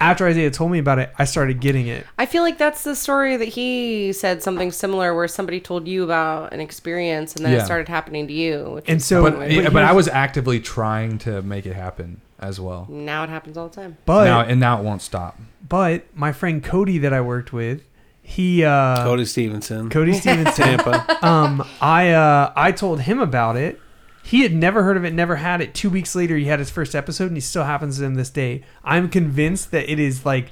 after 0.00 0.26
Isaiah 0.26 0.50
told 0.50 0.72
me 0.72 0.80
about 0.80 0.98
it, 0.98 1.12
I 1.20 1.24
started 1.24 1.60
getting 1.60 1.86
it. 1.86 2.04
I 2.18 2.26
feel 2.26 2.42
like 2.42 2.58
that's 2.58 2.82
the 2.82 2.96
story 2.96 3.36
that 3.36 3.44
he 3.48 4.12
said 4.12 4.42
something 4.42 4.72
similar, 4.72 5.14
where 5.14 5.28
somebody 5.28 5.60
told 5.60 5.86
you 5.86 6.02
about 6.02 6.52
an 6.52 6.60
experience, 6.60 7.36
and 7.36 7.44
then 7.44 7.52
Yeah. 7.52 7.60
it 7.60 7.64
started 7.64 7.88
happening 7.88 8.26
to 8.26 8.32
you. 8.34 8.70
Which 8.74 8.84
And 8.88 9.00
so- 9.00 9.22
But 9.22 9.38
but 9.38 9.72
but, 9.72 9.84
I 9.84 9.92
was 9.92 10.08
actively 10.08 10.58
trying 10.58 11.18
to 11.18 11.40
make 11.42 11.64
it 11.64 11.74
happen 11.74 12.20
as 12.44 12.60
well. 12.60 12.86
now 12.90 13.24
it 13.24 13.30
happens 13.30 13.56
all 13.56 13.68
the 13.68 13.74
time. 13.74 13.96
But 14.06 14.24
now 14.24 14.40
and 14.42 14.60
now 14.60 14.78
it 14.80 14.84
won't 14.84 15.02
stop. 15.02 15.38
But 15.68 16.04
my 16.14 16.32
friend 16.32 16.62
Cody 16.62 16.98
that 16.98 17.12
I 17.12 17.20
worked 17.20 17.52
with, 17.52 17.82
he 18.22 18.64
uh 18.64 19.02
Cody 19.04 19.24
Stevenson, 19.24 19.90
Cody 19.90 20.12
Stevenson. 20.20 20.64
Tampa. 20.78 21.26
um 21.26 21.66
I 21.80 22.10
uh 22.10 22.52
I 22.56 22.72
told 22.72 23.00
him 23.02 23.18
about 23.20 23.56
it. 23.56 23.80
He 24.22 24.40
had 24.42 24.54
never 24.54 24.82
heard 24.84 24.96
of 24.96 25.04
it, 25.04 25.12
never 25.12 25.36
had 25.36 25.60
it. 25.60 25.74
Two 25.74 25.90
weeks 25.90 26.14
later 26.14 26.36
he 26.36 26.46
had 26.46 26.58
his 26.58 26.70
first 26.70 26.94
episode 26.94 27.26
and 27.26 27.36
he 27.36 27.40
still 27.42 27.64
happens 27.64 27.98
to 27.98 28.04
him 28.04 28.14
this 28.14 28.30
day. 28.30 28.62
I'm 28.82 29.08
convinced 29.10 29.70
that 29.72 29.90
it 29.90 29.98
is 29.98 30.24
like 30.24 30.50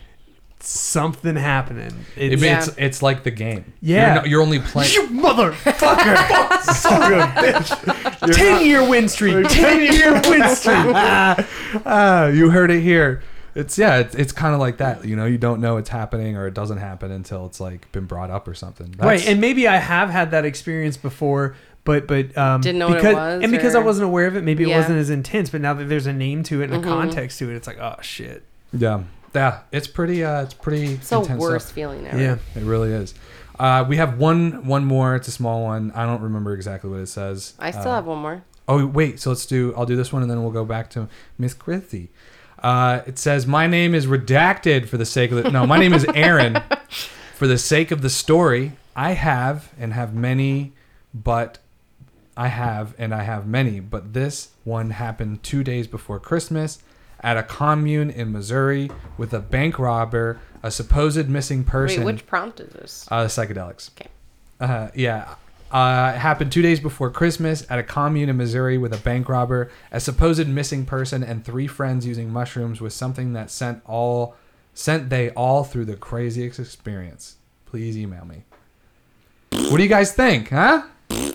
something 0.69 1.37
happening. 1.37 1.93
It's, 2.17 2.43
Yeah. 2.43 2.59
It's 2.59 2.69
it's 2.79 3.03
like 3.03 3.23
the 3.25 3.31
game. 3.31 3.73
Yeah. 3.81 4.07
you're, 4.07 4.15
not- 4.15 4.29
you're 4.29 4.43
only 4.43 4.59
playing. 4.61 4.93
You 4.93 5.09
motherfucker! 5.09 6.61
Son 6.63 7.13
of 7.13 7.19
a 7.19 7.23
bitch! 7.23 8.33
Ten 8.35 8.65
year 8.67 8.89
win 8.89 9.09
streak. 9.09 9.47
Ten 9.49 9.81
year 9.93 10.13
win 10.29 10.49
streak. 10.55 10.77
ah, 10.95 12.27
you 12.29 12.51
heard 12.51 12.71
it 12.71 12.83
here. 12.83 13.23
It's 13.55 13.77
yeah, 13.77 13.99
it's, 13.99 14.15
it's 14.15 14.33
kind 14.33 14.55
of 14.55 14.61
like 14.61 14.79
that. 14.79 15.05
You 15.05 15.15
know, 15.17 15.27
you 15.27 15.37
don't 15.39 15.61
know 15.61 15.77
it's 15.77 15.91
happening 15.91 16.37
or 16.37 16.47
it 16.47 16.55
doesn't 16.55 16.79
happen 16.79 17.11
until 17.11 17.45
it's 17.47 17.61
like 17.61 17.91
been 17.93 18.07
brought 18.07 18.31
up 18.31 18.49
or 18.49 18.55
something. 18.55 18.93
That's- 18.93 19.05
right, 19.07 19.29
and 19.29 19.41
maybe 19.41 19.69
I 19.69 19.77
have 19.77 20.09
had 20.09 20.31
that 20.31 20.45
experience 20.47 20.97
before, 20.97 21.55
but 21.85 22.07
but 22.07 22.37
um, 22.39 22.63
Didn't 22.63 22.79
know 22.79 22.89
what 22.89 22.97
it 22.99 23.01
because, 23.03 23.15
was, 23.15 23.43
and 23.43 23.53
because 23.53 23.75
I 23.75 23.81
or- 23.81 23.85
wasn't 23.85 24.07
aware 24.07 24.27
of 24.27 24.37
it, 24.37 24.43
maybe 24.43 24.65
it 24.65 24.69
Yeah. 24.69 24.79
wasn't 24.79 24.99
as 24.99 25.11
intense. 25.11 25.51
But 25.51 25.61
now 25.61 25.75
that 25.75 25.85
there's 25.85 26.07
a 26.07 26.13
name 26.15 26.43
to 26.45 26.63
it 26.63 26.71
and 26.71 26.75
a 26.75 26.79
Mhm. 26.79 26.85
context 26.85 27.39
to 27.41 27.51
it, 27.51 27.57
it's 27.57 27.67
like 27.67 27.79
oh 27.79 27.97
shit. 28.01 28.43
yeah, 28.73 29.03
yeah, 29.35 29.61
it's 29.73 29.87
pretty. 29.89 30.25
Uh, 30.25 30.43
it's 30.43 30.55
pretty. 30.55 30.95
It's 30.95 31.09
the 31.11 31.21
worst 31.21 31.67
stuff. 31.67 31.75
feeling 31.75 32.07
ever. 32.07 32.21
Yeah. 32.21 32.37
It 32.55 32.63
really 32.63 32.93
is. 32.93 33.15
Uh, 33.59 33.85
we 33.89 33.97
have 33.99 34.19
one 34.19 34.67
one 34.67 34.85
more. 34.85 35.15
It's 35.17 35.29
a 35.29 35.33
small 35.33 35.63
one. 35.63 35.93
I 35.95 36.05
don't 36.07 36.23
remember 36.23 36.55
exactly 36.55 36.91
what 36.91 37.01
it 37.01 37.07
says. 37.07 37.55
I 37.59 37.71
still 37.71 37.91
Uh, 37.93 37.95
have 37.97 38.07
one 38.07 38.19
more. 38.19 38.43
Oh 38.69 38.87
wait, 38.87 39.21
so 39.21 39.31
let's 39.31 39.47
do. 39.47 39.75
I'll 39.77 39.87
do 39.87 39.97
this 39.97 40.13
one, 40.13 40.23
and 40.23 40.31
then 40.31 40.43
we'll 40.43 40.53
go 40.53 40.65
back 40.65 40.89
to 40.91 41.09
Miss 41.39 41.53
Chrissy. 41.55 42.11
Uh, 42.63 43.03
it 43.07 43.19
says, 43.19 43.47
"My 43.47 43.67
name 43.67 43.95
is 43.95 44.07
redacted 44.07 44.89
for 44.89 44.97
the 44.97 45.05
sake 45.07 45.31
of 45.33 45.43
the." 45.43 45.51
No, 45.51 45.67
my 45.67 45.79
name 45.79 45.93
is 45.93 46.07
Aaron. 46.15 46.59
for 47.35 47.47
the 47.47 47.59
sake 47.59 47.91
of 47.91 48.03
the 48.03 48.11
story, 48.11 48.73
I 48.95 49.13
have 49.13 49.73
and 49.79 49.93
have 49.93 50.15
many, 50.15 50.73
but 51.13 51.59
I 52.37 52.49
have 52.49 52.95
and 52.99 53.13
I 53.15 53.25
have 53.25 53.47
many, 53.47 53.81
but 53.81 54.13
this 54.15 54.51
one 54.65 54.91
happened 54.91 55.43
two 55.43 55.63
days 55.65 55.87
before 55.87 56.19
Christmas 56.21 56.79
at 57.23 57.37
a 57.37 57.43
commune 57.43 58.11
in 58.11 58.33
Missouri 58.33 58.91
with 59.17 59.33
a 59.33 59.41
bank 59.41 59.79
robber, 59.79 60.41
a 60.63 60.71
supposed 60.71 61.29
missing 61.29 61.65
person. 61.65 62.05
Wait, 62.05 62.15
which 62.15 62.27
prompt 62.27 62.61
is 62.61 62.73
this? 62.73 63.09
Uh, 63.11 63.27
psychedelics. 63.27 63.91
Okay. 63.93 64.09
Uh, 64.61 64.89
yeah. 64.95 65.35
Uh, 65.71 66.13
it 66.15 66.19
happened 66.19 66.53
two 66.53 66.61
days 66.61 66.81
before 66.81 67.11
Christmas 67.11 67.65
at 67.71 67.79
a 67.79 67.83
commune 67.83 68.29
in 68.29 68.37
Missouri 68.37 68.77
with 68.77 68.93
a 68.93 68.99
bank 68.99 69.29
robber, 69.29 69.71
a 69.91 70.01
supposed 70.01 70.47
missing 70.47 70.85
person, 70.85 71.23
and 71.23 71.45
three 71.45 71.67
friends 71.67 72.07
using 72.07 72.31
mushrooms 72.31 72.81
was 72.81 72.95
something 72.95 73.33
that 73.33 73.51
sent 73.51 73.83
all 73.87 74.37
sent 74.75 75.11
they 75.11 75.31
all 75.31 75.65
through 75.65 75.85
the 75.85 75.97
craziest 75.97 76.59
experience. 76.59 77.37
Please 77.67 77.97
email 77.97 78.25
me. 78.25 78.45
What 79.51 79.77
do 79.79 79.83
you 79.83 79.89
guys 79.89 80.13
think, 80.13 80.51
huh? 80.51 80.85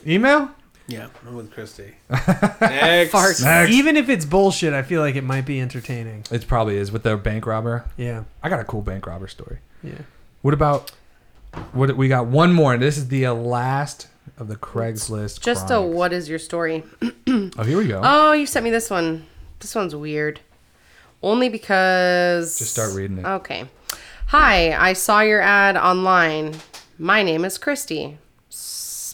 Email? 0.05 0.51
Yeah, 0.88 1.07
I'm 1.27 1.35
with 1.35 1.51
Christy. 1.51 1.95
Next. 2.09 3.11
Farts. 3.11 3.43
Next. 3.43 3.72
Even 3.72 3.97
if 3.97 4.07
it's 4.09 4.26
bullshit, 4.26 4.73
I 4.73 4.84
feel 4.84 5.01
like 5.01 5.15
it 5.15 5.23
might 5.23 5.45
be 5.45 5.59
entertaining. 5.59 6.23
It 6.31 6.47
probably 6.47 6.77
is 6.77 6.91
with 6.91 7.03
the 7.03 7.18
bank 7.18 7.45
robber. 7.45 7.85
Yeah. 7.97 8.23
I 8.41 8.47
got 8.49 8.59
a 8.61 8.64
cool 8.64 8.81
bank 8.81 9.05
robber 9.05 9.27
story. 9.27 9.59
Yeah. 9.84 9.99
What 10.41 10.53
about 10.53 10.91
what 11.73 11.95
we 11.97 12.07
got 12.07 12.27
one 12.27 12.53
more 12.53 12.73
and 12.73 12.81
this 12.81 12.97
is 12.97 13.07
the 13.09 13.26
uh, 13.26 13.34
last 13.34 14.07
of 14.38 14.47
the 14.47 14.55
Craigslist 14.55 15.41
Just 15.41 15.65
a 15.65 15.68
chronics. 15.76 15.95
what 15.95 16.14
is 16.14 16.30
your 16.30 16.39
story? 16.39 16.84
Oh, 17.27 17.64
here 17.64 17.77
we 17.77 17.88
go. 17.88 18.01
Oh, 18.03 18.31
you 18.34 18.45
sent 18.45 18.64
me 18.64 18.69
this 18.69 18.89
one. 18.89 19.26
This 19.59 19.73
one's 19.76 19.95
weird. 19.95 20.39
Only 21.23 21.49
because. 21.49 22.57
Just 22.59 22.72
start 22.72 22.93
reading 22.93 23.18
it. 23.19 23.26
Okay. 23.26 23.65
Hi, 24.27 24.73
I 24.73 24.93
saw 24.93 25.22
your 25.22 25.41
ad 25.41 25.76
online. 25.76 26.55
My 26.99 27.23
name 27.23 27.43
is 27.43 27.57
Christy. 27.57 28.18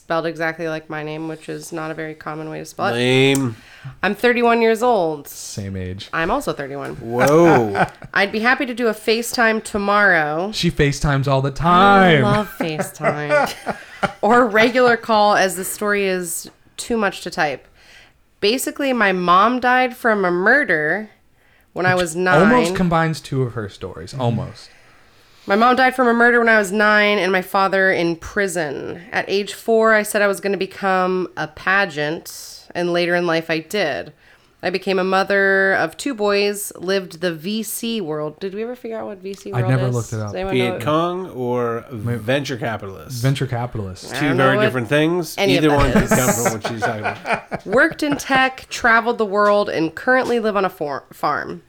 Spelled 0.04 0.26
exactly 0.26 0.68
like 0.68 0.90
my 0.90 1.02
name, 1.02 1.30
which 1.30 1.48
is 1.48 1.72
not 1.72 1.90
a 1.90 1.94
very 1.94 2.14
common 2.14 2.50
way 2.50 2.60
to 2.60 2.66
spell 2.66 2.88
it. 2.88 2.92
Lame. 2.92 3.56
I'm 4.04 4.16
31 4.16 4.62
years 4.62 4.84
old. 4.84 5.30
Same 5.30 5.78
age. 5.78 6.10
I'm 6.12 6.30
also 6.30 6.52
31. 6.52 6.96
Whoa. 6.98 7.86
I'd 8.14 8.34
be 8.34 8.42
happy 8.42 8.66
to 8.66 8.74
do 8.74 8.88
a 8.88 8.94
FaceTime 8.94 9.64
tomorrow. 9.64 10.52
She 10.52 10.70
FaceTimes 10.70 11.26
all 11.26 11.42
the 11.42 11.52
I 11.52 11.56
time. 11.56 12.24
love 12.24 12.50
FaceTime. 12.60 13.78
or 14.22 14.46
regular 14.46 14.98
call, 14.98 15.36
as 15.36 15.56
the 15.56 15.64
story 15.64 16.04
is 16.04 16.52
too 16.76 16.98
much 16.98 17.22
to 17.22 17.30
type. 17.30 17.66
Basically, 18.42 18.92
my 18.92 19.14
mom 19.14 19.62
died 19.62 19.96
from 19.96 20.26
a 20.26 20.32
murder 20.32 21.12
when 21.72 21.86
I 21.86 21.96
was 21.96 22.14
nine. 22.14 22.52
Almost 22.52 22.76
combines 22.76 23.22
two 23.22 23.44
of 23.44 23.54
her 23.54 23.70
stories. 23.70 24.14
Almost. 24.14 24.70
My 25.46 25.56
mom 25.58 25.76
died 25.76 25.94
from 25.96 26.08
a 26.08 26.14
murder 26.14 26.40
when 26.40 26.48
I 26.48 26.58
was 26.58 26.72
nine, 26.72 27.18
and 27.20 27.32
my 27.32 27.42
father 27.42 27.92
in 27.92 28.16
prison. 28.16 29.02
At 29.12 29.26
age 29.28 29.54
four, 29.54 29.94
I 29.94 30.04
said 30.04 30.22
I 30.22 30.28
was 30.28 30.40
going 30.40 30.54
to 30.54 30.58
become 30.58 31.28
a 31.36 31.48
pageant, 31.50 32.66
and 32.74 32.94
later 32.94 33.14
in 33.14 33.28
life, 33.28 33.50
I 33.50 33.60
did. 33.60 34.14
I 34.66 34.70
became 34.70 34.98
a 34.98 35.04
mother 35.04 35.74
of 35.74 35.98
two 35.98 36.14
boys, 36.14 36.72
lived 36.78 37.20
the 37.20 37.34
VC 37.36 38.00
world. 38.00 38.40
Did 38.40 38.54
we 38.56 38.64
ever 38.64 38.78
figure 38.78 38.98
out 38.98 39.08
what 39.08 39.22
VC 39.22 39.52
was? 39.52 39.62
I 39.62 39.68
never 39.68 39.88
is? 39.88 39.94
looked 39.94 40.14
it 40.14 40.20
up. 40.22 40.28
Does 40.28 40.36
anyone 40.36 40.58
know 40.58 40.72
Viet 40.78 40.82
Cong 40.82 41.30
or 41.32 41.86
venture 41.92 42.56
capitalist? 42.56 43.22
Venture 43.22 43.46
capitalist. 43.46 44.16
Two 44.16 44.34
very 44.36 44.58
different 44.62 44.88
things. 44.88 45.36
any 45.38 45.58
Either 45.58 45.68
that 45.68 45.76
one 45.76 45.92
could 45.92 46.04
is. 46.04 46.10
come 46.10 46.34
from 46.34 46.54
what 46.54 46.68
she's 46.70 46.80
talking 46.80 47.02
about. 47.02 47.66
Worked 47.66 48.04
in 48.04 48.16
tech, 48.16 48.66
traveled 48.70 49.18
the 49.18 49.26
world, 49.26 49.68
and 49.70 49.94
currently 49.94 50.40
live 50.40 50.56
on 50.56 50.64
a 50.64 50.70
for- 50.70 51.04
farm. 51.12 51.64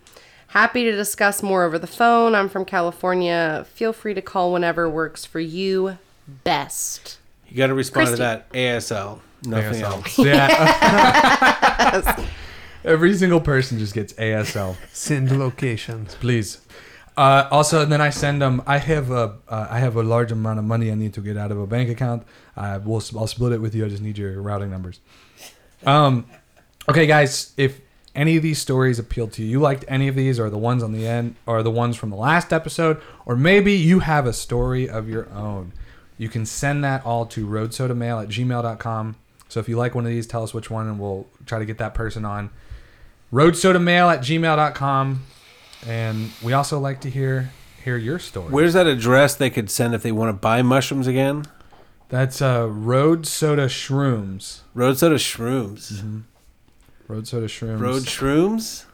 Happy 0.55 0.85
to 0.85 0.93
discuss 0.93 1.43
more 1.43 1.65
over 1.65 1.79
the 1.81 1.89
phone. 1.89 2.37
I'm 2.37 2.49
from 2.49 2.65
California. 2.65 3.67
Feel 3.75 3.93
free 3.93 4.15
to 4.15 4.23
call 4.23 4.53
whenever 4.53 4.89
works 4.89 5.25
for 5.25 5.41
you 5.41 5.99
best. 6.45 7.19
You 7.49 7.57
got 7.57 7.67
to 7.67 7.75
respond 7.75 8.07
Christy. 8.07 8.19
to 8.19 8.23
that 8.23 8.53
ASL. 8.53 9.19
Nothing 9.45 9.83
ASL. 9.83 9.83
else. 9.83 10.17
Yeah. 10.17 10.55
Every 12.85 13.17
single 13.17 13.41
person 13.41 13.81
just 13.81 13.95
gets 13.95 14.13
ASL. 14.13 14.77
Send 14.93 15.37
locations. 15.37 16.15
Please. 16.15 16.61
Uh, 17.17 17.49
also, 17.51 17.83
and 17.83 17.91
then 17.91 18.01
I 18.01 18.11
send 18.11 18.41
them. 18.41 18.63
I 18.65 18.79
have 18.79 19.11
a 19.11 19.39
uh, 19.49 19.67
I 19.69 19.81
have 19.81 19.97
a 19.97 20.05
large 20.05 20.31
amount 20.31 20.61
of 20.61 20.65
money 20.65 20.93
I 20.93 20.95
need 20.95 21.15
to 21.15 21.21
get 21.21 21.37
out 21.37 21.51
of 21.51 21.59
a 21.59 21.67
bank 21.67 21.91
account. 21.91 22.23
I 22.57 22.79
will 22.79 23.03
I'll 23.19 23.27
split 23.27 23.55
it 23.55 23.61
with 23.61 23.75
you. 23.75 23.85
I 23.85 23.89
just 23.89 24.05
need 24.05 24.19
your 24.19 24.41
routing 24.41 24.71
numbers. 24.71 25.01
Um, 25.85 26.27
okay, 26.89 27.09
guys. 27.09 27.53
If 27.57 27.81
any 28.15 28.37
of 28.37 28.43
these 28.43 28.59
stories 28.59 28.99
appeal 28.99 29.29
to 29.29 29.43
you, 29.43 29.49
you 29.49 29.61
liked 29.61 29.85
any 29.89 30.09
of 30.09 30.15
these, 30.15 30.39
or 30.39 30.51
the 30.51 30.59
ones 30.59 30.83
on 30.83 30.93
the 30.93 31.07
end, 31.07 31.37
or 31.47 31.63
the 31.63 31.71
ones 31.71 31.97
from 31.97 32.11
the 32.11 32.17
last 32.17 32.53
episode, 32.53 33.01
or 33.27 33.37
maybe 33.37 33.73
you 33.73 34.01
have 34.01 34.27
a 34.27 34.33
story 34.33 34.89
of 34.89 35.09
your 35.09 35.29
own, 35.31 35.73
you 36.19 36.29
can 36.29 36.47
send 36.47 36.85
that 36.85 37.05
all 37.05 37.27
to 37.27 37.47
roadsodamail 37.47 38.23
at 38.23 38.29
gmail.com. 38.29 39.17
So 39.49 39.61
if 39.61 39.69
you 39.69 39.77
like 39.77 39.95
one 39.95 40.05
of 40.05 40.11
these, 40.11 40.27
tell 40.27 40.43
us 40.43 40.55
which 40.55 40.71
one, 40.71 40.89
and 40.89 40.99
we'll 40.99 41.27
try 41.47 41.59
to 41.59 41.65
get 41.65 41.79
that 41.79 41.95
person 41.95 42.25
on. 42.25 42.51
Roadsodamail 43.33 44.15
at 44.15 44.21
gmail.com. 44.21 45.25
And 45.87 46.31
we 46.43 46.53
also 46.53 46.79
like 46.79 47.01
to 47.03 47.11
hear 47.11 47.53
hear 47.85 47.97
your 47.99 48.19
story. 48.19 48.51
Where's 48.51 48.73
that 48.73 48.87
address 48.87 49.35
they 49.35 49.51
could 49.51 49.69
send 49.69 49.95
if 49.95 50.03
they 50.03 50.13
want 50.13 50.31
to 50.31 50.33
buy 50.33 50.63
mushrooms 50.63 51.07
again? 51.07 51.45
That's 52.09 52.41
uh, 52.41 52.69
Road 52.71 53.27
Soda 53.27 53.67
Shrooms. 53.67 54.61
Road 54.73 54.99
soda 54.99 55.17
shrooms. 55.17 55.93
Mm-hmm. 55.93 56.21
Road 57.09 57.27
Soda 57.27 57.47
Shrooms. 57.47 57.81
Road 57.81 58.03
shrooms? 58.03 58.85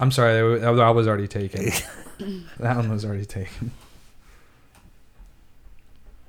I'm 0.00 0.10
sorry, 0.10 0.58
that 0.58 0.66
wa- 0.66 0.72
that 0.72 0.94
was 0.94 1.06
already 1.06 1.28
taken. 1.28 1.66
that 2.58 2.76
one 2.76 2.90
was 2.90 3.04
already 3.04 3.24
taken. 3.24 3.72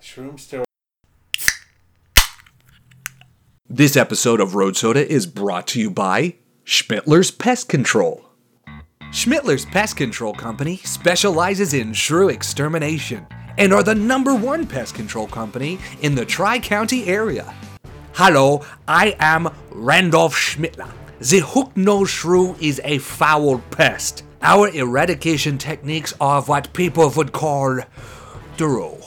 Shroom 0.02 0.40
store. 0.40 0.66
This 3.68 3.98
episode 3.98 4.40
of 4.40 4.56
Road 4.56 4.78
Soda 4.78 5.08
is 5.08 5.26
brought 5.26 5.68
to 5.68 5.80
you 5.80 5.90
by 5.90 6.36
Schmittler's 6.64 7.32
Pest 7.32 7.68
Control. 7.70 8.26
Schmittler's 9.12 9.66
Pest 9.66 9.98
Control 9.98 10.34
Company 10.34 10.78
specializes 10.78 11.74
in 11.74 11.94
shrew 11.94 12.30
extermination 12.30 13.26
and 13.58 13.74
are 13.74 13.84
the 13.84 13.96
number 13.96 14.36
one 14.36 14.68
pest 14.68 14.94
control 14.96 15.28
company 15.28 15.80
in 16.02 16.14
the 16.14 16.26
Tri 16.26 16.60
County 16.60 17.06
area. 17.06 17.54
Hello, 18.14 18.66
I 18.88 19.16
am 19.20 19.50
Randolph 19.72 20.36
Schmittler. 20.36 20.92
The 21.27 21.39
hook-nosed 21.39 22.11
shrew 22.11 22.56
is 22.60 22.80
a 22.84 22.99
foul 22.99 23.57
pest. 23.72 24.23
Our 24.43 24.69
eradication 24.69 25.57
techniques 25.57 26.14
are 26.22 26.43
what 26.43 26.72
people 26.73 27.10
would 27.18 27.31
call 27.31 27.80
thorough. 28.57 28.99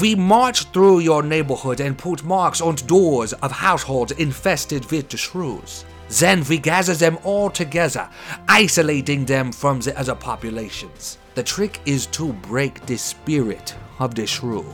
We 0.00 0.14
march 0.14 0.66
through 0.66 1.00
your 1.00 1.24
neighborhood 1.24 1.80
and 1.80 1.98
put 1.98 2.22
marks 2.22 2.60
on 2.60 2.76
doors 2.76 3.32
of 3.32 3.50
households 3.50 4.12
infested 4.12 4.88
with 4.92 5.08
the 5.08 5.16
shrews. 5.16 5.84
Then 6.08 6.44
we 6.44 6.58
gather 6.58 6.94
them 6.94 7.18
all 7.24 7.50
together, 7.50 8.08
isolating 8.46 9.24
them 9.24 9.50
from 9.50 9.80
the 9.80 9.98
other 9.98 10.14
populations. 10.14 11.18
The 11.34 11.42
trick 11.42 11.80
is 11.84 12.06
to 12.18 12.32
break 12.32 12.86
the 12.86 12.96
spirit 12.96 13.74
of 13.98 14.14
the 14.14 14.28
shrew. 14.28 14.64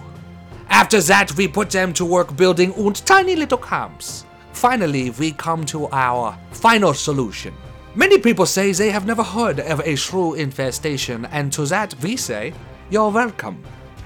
After 0.68 1.00
that, 1.00 1.34
we 1.38 1.48
put 1.48 1.70
them 1.70 1.94
to 1.94 2.04
work 2.04 2.36
building 2.36 2.74
und 2.74 2.96
tiny 3.06 3.34
little 3.34 3.56
camps. 3.56 4.26
Finally, 4.52 5.10
we 5.10 5.32
come 5.32 5.64
to 5.66 5.88
our 5.90 6.38
final 6.52 6.94
solution. 6.94 7.54
Many 7.94 8.18
people 8.18 8.46
say 8.46 8.72
they 8.72 8.90
have 8.90 9.06
never 9.06 9.22
heard 9.22 9.60
of 9.60 9.80
a 9.80 9.96
shrew 9.96 10.34
infestation, 10.34 11.26
and 11.26 11.52
to 11.52 11.66
that 11.66 11.94
we 12.02 12.16
say, 12.16 12.54
you're 12.90 13.10
welcome. 13.10 13.62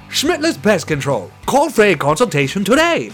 Schmittler's 0.08 0.56
Pest 0.56 0.86
Control. 0.86 1.30
Call 1.46 1.70
for 1.70 1.84
a 1.84 1.94
consultation 1.94 2.64
today. 2.64 3.12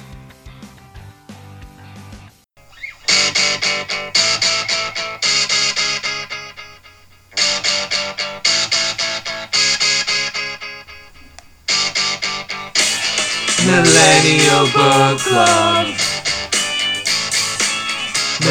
Millennial 13.67 14.67
Book 14.73 15.19
Club. 15.21 16.02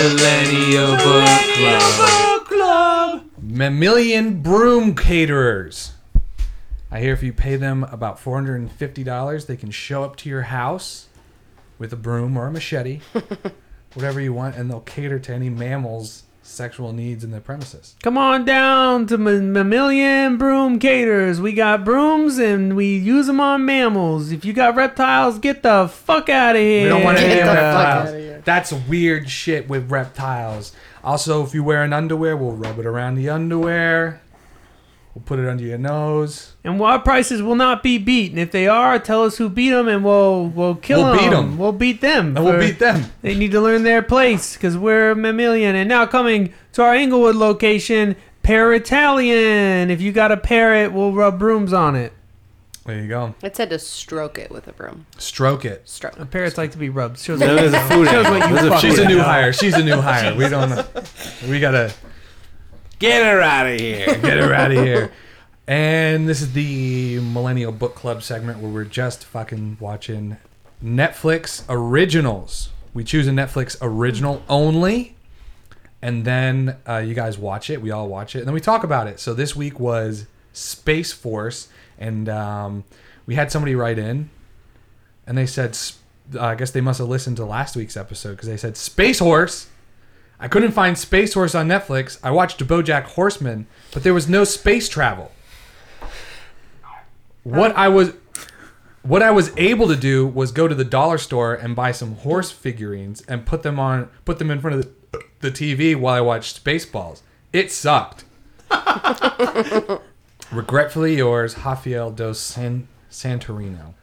Millennial 0.01 0.95
Book 0.97 2.45
Club. 2.47 3.21
Mammalian 3.39 4.41
Broom 4.41 4.95
Caterers. 4.95 5.93
I 6.89 6.99
hear 6.99 7.13
if 7.13 7.21
you 7.21 7.31
pay 7.31 7.55
them 7.55 7.83
about 7.83 8.17
$450, 8.19 9.45
they 9.45 9.55
can 9.55 9.69
show 9.69 10.03
up 10.03 10.15
to 10.17 10.29
your 10.29 10.41
house 10.43 11.07
with 11.77 11.93
a 11.93 11.95
broom 11.95 12.35
or 12.35 12.47
a 12.47 12.51
machete, 12.51 13.01
whatever 13.93 14.19
you 14.19 14.33
want, 14.33 14.55
and 14.55 14.71
they'll 14.71 14.79
cater 14.81 15.19
to 15.19 15.33
any 15.35 15.51
mammals' 15.51 16.23
sexual 16.41 16.93
needs 16.93 17.23
in 17.23 17.29
the 17.29 17.39
premises. 17.39 17.95
Come 18.01 18.17
on 18.17 18.43
down 18.43 19.05
to 19.05 19.13
M- 19.13 19.53
Mammalian 19.53 20.37
Broom 20.37 20.79
Caters. 20.79 21.39
We 21.39 21.53
got 21.53 21.85
brooms 21.85 22.39
and 22.39 22.75
we 22.75 22.97
use 22.97 23.27
them 23.27 23.39
on 23.39 23.65
mammals. 23.65 24.31
If 24.31 24.45
you 24.45 24.53
got 24.53 24.75
reptiles, 24.75 25.37
get 25.37 25.61
the 25.61 25.87
fuck 25.87 26.27
out 26.27 26.55
of 26.55 26.61
here. 26.61 26.83
We 26.85 26.89
don't 26.89 27.03
want 27.03 27.19
any 27.19 27.35
Get 27.35 27.45
the 27.45 27.51
fuck 27.51 27.55
reptiles. 27.55 28.09
outta 28.09 28.17
here. 28.19 28.30
That's 28.43 28.71
weird 28.73 29.29
shit 29.29 29.67
with 29.69 29.91
reptiles. 29.91 30.73
Also, 31.03 31.43
if 31.43 31.53
you 31.53 31.63
wear 31.63 31.83
an 31.83 31.93
underwear, 31.93 32.35
we'll 32.37 32.51
rub 32.53 32.79
it 32.79 32.85
around 32.85 33.15
the 33.15 33.29
underwear. 33.29 34.21
We'll 35.13 35.23
put 35.25 35.39
it 35.39 35.47
under 35.49 35.63
your 35.63 35.77
nose. 35.77 36.53
And 36.63 36.81
our 36.81 36.97
prices 36.99 37.41
will 37.41 37.55
not 37.55 37.83
be 37.83 37.97
beat. 37.97 38.31
And 38.31 38.39
if 38.39 38.51
they 38.51 38.67
are, 38.69 38.97
tell 38.97 39.25
us 39.25 39.37
who 39.37 39.49
beat 39.49 39.71
them, 39.71 39.89
and 39.89 40.05
we'll 40.05 40.47
we'll 40.47 40.75
kill 40.75 41.03
We'll 41.03 41.15
them. 41.15 41.29
beat 41.29 41.35
'em. 41.37 41.57
We'll 41.57 41.71
beat 41.73 41.99
them. 42.01 42.37
And 42.37 42.45
we'll 42.45 42.53
for- 42.53 42.59
beat 42.59 42.79
them. 42.79 43.05
They 43.21 43.35
need 43.35 43.51
to 43.51 43.59
learn 43.59 43.83
their 43.83 44.01
place 44.01 44.53
because 44.55 44.77
we're 44.77 45.13
mammalian. 45.13 45.75
And 45.75 45.89
now 45.89 46.05
coming 46.05 46.53
to 46.73 46.83
our 46.83 46.95
Inglewood 46.95 47.35
location, 47.35 48.15
Parrotalian. 48.43 49.89
If 49.89 50.01
you 50.01 50.11
got 50.11 50.31
a 50.31 50.37
parrot, 50.37 50.93
we'll 50.93 51.11
rub 51.13 51.37
brooms 51.37 51.73
on 51.73 51.95
it. 51.95 52.13
There 52.85 52.99
you 52.99 53.07
go. 53.07 53.35
It 53.43 53.55
said 53.55 53.69
to 53.69 53.77
stroke 53.79 54.39
it 54.39 54.49
with 54.49 54.67
a 54.67 54.73
broom. 54.73 55.05
Stroke 55.17 55.65
it. 55.65 55.87
Stroke. 55.87 56.15
The 56.15 56.25
Parrots 56.25 56.57
like 56.57 56.71
to 56.71 56.77
be 56.79 56.89
rubbed. 56.89 57.19
Shows 57.19 57.39
No, 57.39 57.53
there's 57.55 57.73
a 57.73 57.79
food 57.87 58.07
shows 58.07 58.25
what 58.25 58.49
you 58.49 58.69
fuck 58.69 58.81
She's 58.81 58.97
with. 58.97 59.05
a 59.05 59.07
new 59.07 59.19
hire. 59.19 59.53
She's 59.53 59.75
a 59.75 59.83
new 59.83 60.01
hire. 60.01 60.33
We 60.35 60.49
don't. 60.49 60.87
We 61.47 61.59
gotta 61.59 61.93
Get 62.97 63.23
her 63.23 63.41
out 63.41 63.67
of 63.67 63.79
here. 63.79 64.05
get 64.19 64.37
her 64.39 64.53
out 64.53 64.71
of 64.71 64.83
here. 64.83 65.11
And 65.67 66.27
this 66.27 66.41
is 66.41 66.53
the 66.53 67.19
Millennial 67.19 67.71
Book 67.71 67.93
Club 67.95 68.23
segment 68.23 68.59
where 68.59 68.71
we're 68.71 68.83
just 68.83 69.25
fucking 69.25 69.77
watching 69.79 70.37
Netflix 70.83 71.63
originals. 71.69 72.69
We 72.93 73.03
choose 73.03 73.27
a 73.27 73.31
Netflix 73.31 73.77
original 73.81 74.43
only, 74.49 75.15
and 76.01 76.25
then 76.25 76.77
uh, 76.89 76.97
you 76.97 77.13
guys 77.13 77.37
watch 77.37 77.69
it. 77.69 77.81
We 77.81 77.91
all 77.91 78.07
watch 78.09 78.35
it, 78.35 78.39
and 78.39 78.47
then 78.47 78.53
we 78.55 78.59
talk 78.59 78.83
about 78.83 79.07
it. 79.07 79.19
So 79.19 79.33
this 79.33 79.55
week 79.55 79.79
was 79.79 80.25
Space 80.51 81.13
Force, 81.13 81.69
and 82.01 82.27
um, 82.27 82.83
we 83.25 83.35
had 83.35 83.51
somebody 83.51 83.75
write 83.75 83.99
in, 83.99 84.29
and 85.27 85.37
they 85.37 85.45
said, 85.45 85.77
uh, 86.35 86.41
I 86.43 86.55
guess 86.55 86.71
they 86.71 86.81
must 86.81 86.99
have 86.99 87.07
listened 87.07 87.37
to 87.37 87.45
last 87.45 87.75
week's 87.75 87.95
episode 87.95 88.31
because 88.31 88.49
they 88.49 88.57
said 88.57 88.75
Space 88.75 89.19
Horse. 89.19 89.67
I 90.39 90.47
couldn't 90.47 90.71
find 90.71 90.97
Space 90.97 91.35
Horse 91.35 91.53
on 91.53 91.67
Netflix. 91.67 92.19
I 92.23 92.31
watched 92.31 92.65
BoJack 92.65 93.03
Horseman, 93.03 93.67
but 93.93 94.01
there 94.01 94.13
was 94.13 94.27
no 94.27 94.43
space 94.43 94.89
travel. 94.89 95.31
What 97.43 97.75
I 97.75 97.87
was 97.87 98.13
what 99.03 99.23
I 99.23 99.31
was 99.31 99.51
able 99.57 99.87
to 99.87 99.95
do 99.95 100.27
was 100.27 100.51
go 100.51 100.67
to 100.67 100.75
the 100.75 100.83
dollar 100.83 101.17
store 101.17 101.55
and 101.55 101.75
buy 101.75 101.91
some 101.91 102.15
horse 102.17 102.51
figurines 102.51 103.21
and 103.27 103.45
put 103.45 103.63
them 103.63 103.79
on 103.79 104.09
put 104.25 104.39
them 104.39 104.51
in 104.51 104.59
front 104.61 104.77
of 104.77 104.91
the, 105.11 105.23
the 105.39 105.51
TV 105.51 105.95
while 105.95 106.15
I 106.15 106.21
watched 106.21 106.63
Spaceballs. 106.63 107.21
It 107.53 107.71
sucked. 107.71 108.25
Regretfully 110.51 111.15
yours, 111.15 111.57
Rafael 111.57 112.11
dos 112.11 112.39
San, 112.39 112.87
Santorino. 113.09 113.93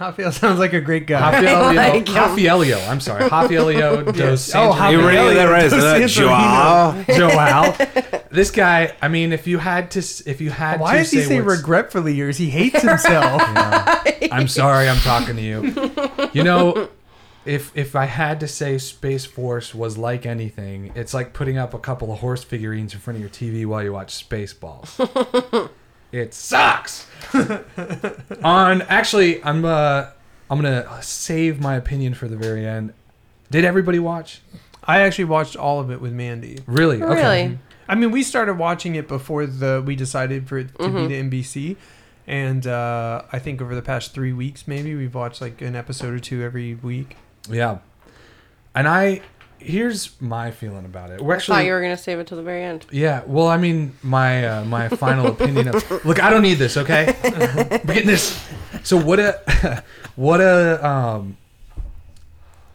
Rafael 0.00 0.32
sounds 0.32 0.58
like 0.58 0.72
a 0.72 0.80
great 0.80 1.06
guy. 1.06 1.20
Rafaelio, 1.40 1.74
like 1.76 2.08
him. 2.08 2.14
Rafaelio, 2.16 2.88
I'm 2.88 3.00
sorry. 3.00 3.24
Rafaelio 3.30 4.12
dos 4.12 4.52
Oh, 4.54 4.72
Santorino. 4.72 4.90
You 4.92 5.06
ready 5.06 5.28
to 5.28 5.34
that 5.36 5.44
right? 5.44 5.70
So 5.70 5.80
that 5.80 6.10
Joao. 6.10 7.04
Joel. 8.18 8.20
This 8.30 8.50
guy, 8.50 8.94
I 9.00 9.06
mean, 9.08 9.32
if 9.32 9.46
you 9.46 9.58
had 9.58 9.92
to, 9.92 10.00
s- 10.00 10.20
if 10.26 10.40
you 10.40 10.50
had 10.50 10.80
Why 10.80 10.94
to 10.94 10.98
does 10.98 11.10
he 11.12 11.22
say 11.22 11.40
what's- 11.40 11.58
regretfully 11.58 12.12
yours? 12.14 12.36
He 12.36 12.50
hates 12.50 12.82
himself. 12.82 13.40
I'm 14.32 14.48
sorry, 14.48 14.88
I'm 14.88 14.98
talking 14.98 15.36
to 15.36 15.42
you. 15.42 15.90
You 16.32 16.42
know, 16.42 16.88
if 17.44 17.76
if 17.76 17.94
I 17.94 18.06
had 18.06 18.40
to 18.40 18.48
say 18.48 18.78
Space 18.78 19.24
Force 19.24 19.74
was 19.74 19.98
like 19.98 20.24
anything, 20.26 20.92
it's 20.94 21.12
like 21.12 21.32
putting 21.32 21.58
up 21.58 21.74
a 21.74 21.78
couple 21.78 22.12
of 22.12 22.20
horse 22.20 22.42
figurines 22.42 22.94
in 22.94 23.00
front 23.00 23.16
of 23.16 23.20
your 23.20 23.30
TV 23.30 23.66
while 23.66 23.82
you 23.82 23.92
watch 23.92 24.28
Spaceballs. 24.28 25.70
it 26.12 26.32
sucks. 26.32 27.06
On 28.42 28.82
actually, 28.82 29.44
I'm 29.44 29.64
uh, 29.64 30.06
I'm 30.50 30.60
gonna 30.60 31.02
save 31.02 31.60
my 31.60 31.76
opinion 31.76 32.14
for 32.14 32.28
the 32.28 32.36
very 32.36 32.66
end. 32.66 32.94
Did 33.50 33.64
everybody 33.64 33.98
watch? 33.98 34.40
I 34.82 35.00
actually 35.00 35.24
watched 35.24 35.56
all 35.56 35.80
of 35.80 35.90
it 35.90 36.00
with 36.00 36.12
Mandy. 36.12 36.58
Really? 36.66 36.98
Really? 36.98 37.58
I 37.88 37.94
mean, 37.94 38.10
we 38.10 38.22
started 38.22 38.54
watching 38.54 38.94
it 38.94 39.08
before 39.08 39.46
the 39.46 39.82
we 39.84 39.96
decided 39.96 40.48
for 40.48 40.58
it 40.58 40.78
to 40.78 40.88
be 40.88 41.06
the 41.06 41.22
MBC, 41.22 41.76
and 42.26 42.66
uh, 42.66 43.22
I 43.30 43.38
think 43.38 43.60
over 43.60 43.74
the 43.74 43.82
past 43.82 44.14
three 44.14 44.32
weeks, 44.32 44.66
maybe 44.66 44.94
we've 44.94 45.14
watched 45.14 45.42
like 45.42 45.60
an 45.60 45.76
episode 45.76 46.14
or 46.14 46.18
two 46.18 46.42
every 46.42 46.74
week. 46.76 47.16
Yeah. 47.48 47.78
And 48.74 48.88
I 48.88 49.22
here's 49.64 50.20
my 50.20 50.50
feeling 50.50 50.84
about 50.84 51.10
it. 51.10 51.20
We're 51.20 51.32
I 51.32 51.36
actually 51.36 51.56
thought 51.56 51.64
you 51.64 51.72
were 51.72 51.80
gonna 51.80 51.96
save 51.96 52.18
it 52.18 52.26
till 52.26 52.36
the 52.36 52.42
very 52.42 52.62
end. 52.62 52.86
Yeah, 52.90 53.22
well, 53.26 53.48
I 53.48 53.56
mean, 53.56 53.96
my 54.02 54.46
uh, 54.46 54.64
my 54.64 54.88
final 54.88 55.26
opinion 55.26 55.68
of 55.68 55.90
look, 56.04 56.22
I 56.22 56.30
don't 56.30 56.42
need 56.42 56.58
this, 56.58 56.76
okay? 56.76 57.16
We're 57.24 57.94
getting 57.94 58.06
this. 58.06 58.40
So 58.82 58.96
what 58.96 59.18
a 59.18 59.82
what 60.16 60.40
a 60.40 60.86
um, 60.86 61.36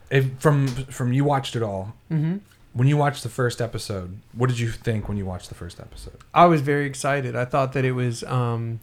if 0.09 0.27
from 0.39 0.67
from 0.67 1.13
you 1.13 1.23
watched 1.23 1.55
it 1.55 1.63
all. 1.63 1.93
Mm-hmm. 2.11 2.37
When 2.73 2.87
you 2.87 2.97
watched 2.97 3.23
the 3.23 3.29
first 3.29 3.61
episode, 3.61 4.19
what 4.31 4.47
did 4.47 4.59
you 4.59 4.69
think 4.69 5.07
when 5.07 5.17
you 5.17 5.25
watched 5.25 5.49
the 5.49 5.55
first 5.55 5.79
episode? 5.79 6.17
I 6.33 6.45
was 6.45 6.61
very 6.61 6.85
excited. 6.85 7.35
I 7.35 7.45
thought 7.45 7.73
that 7.73 7.85
it 7.85 7.93
was. 7.93 8.23
Um, 8.23 8.79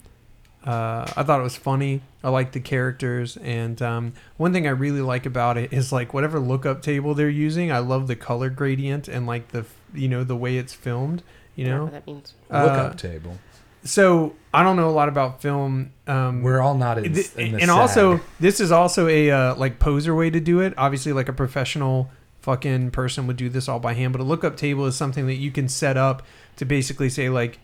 uh, 0.67 1.09
I 1.15 1.23
thought 1.23 1.39
it 1.39 1.43
was 1.43 1.55
funny. 1.55 2.01
I 2.23 2.29
liked 2.29 2.51
the 2.51 2.59
characters, 2.59 3.37
and 3.37 3.81
um, 3.81 4.13
one 4.35 4.51
thing 4.51 4.67
I 4.67 4.71
really 4.71 4.99
like 5.01 5.25
about 5.25 5.57
it 5.57 5.71
is 5.71 5.93
like 5.93 6.13
whatever 6.13 6.39
lookup 6.39 6.81
table 6.81 7.13
they're 7.13 7.29
using. 7.29 7.71
I 7.71 7.79
love 7.79 8.07
the 8.07 8.17
color 8.17 8.49
gradient 8.49 9.07
and 9.07 9.25
like 9.25 9.49
the 9.49 9.65
you 9.93 10.09
know 10.09 10.23
the 10.25 10.35
way 10.35 10.57
it's 10.57 10.73
filmed. 10.73 11.23
You 11.55 11.65
know, 11.65 11.85
Whatever 11.85 11.91
that 11.91 12.07
means. 12.07 12.33
Uh, 12.51 12.63
Lookup 12.63 12.97
table. 12.97 13.37
so 13.83 14.35
I 14.53 14.61
don't 14.63 14.75
know 14.75 14.89
a 14.89 14.91
lot 14.91 15.07
about 15.09 15.41
film. 15.41 15.93
Um, 16.05 16.41
We're 16.43 16.59
all 16.59 16.75
not 16.75 16.97
in, 16.97 17.13
Th- 17.13 17.33
in 17.35 17.53
the 17.53 17.61
and 17.61 17.71
also 17.71 18.19
this 18.39 18.59
is 18.59 18.71
also 18.71 19.07
a 19.07 19.31
uh, 19.31 19.55
like 19.55 19.79
poser 19.79 20.13
way 20.13 20.29
to 20.29 20.39
do 20.39 20.59
it 20.59 20.73
obviously 20.77 21.13
like 21.13 21.29
a 21.29 21.33
professional 21.33 22.09
fucking 22.41 22.91
person 22.91 23.25
would 23.27 23.37
do 23.37 23.49
this 23.49 23.67
all 23.67 23.79
by 23.79 23.93
hand 23.93 24.13
but 24.13 24.21
a 24.21 24.23
lookup 24.23 24.55
table 24.55 24.85
is 24.85 24.95
something 24.95 25.27
that 25.27 25.35
you 25.35 25.51
can 25.51 25.67
set 25.67 25.97
up 25.97 26.21
to 26.57 26.63
basically 26.65 27.09
say 27.09 27.29
like 27.29 27.59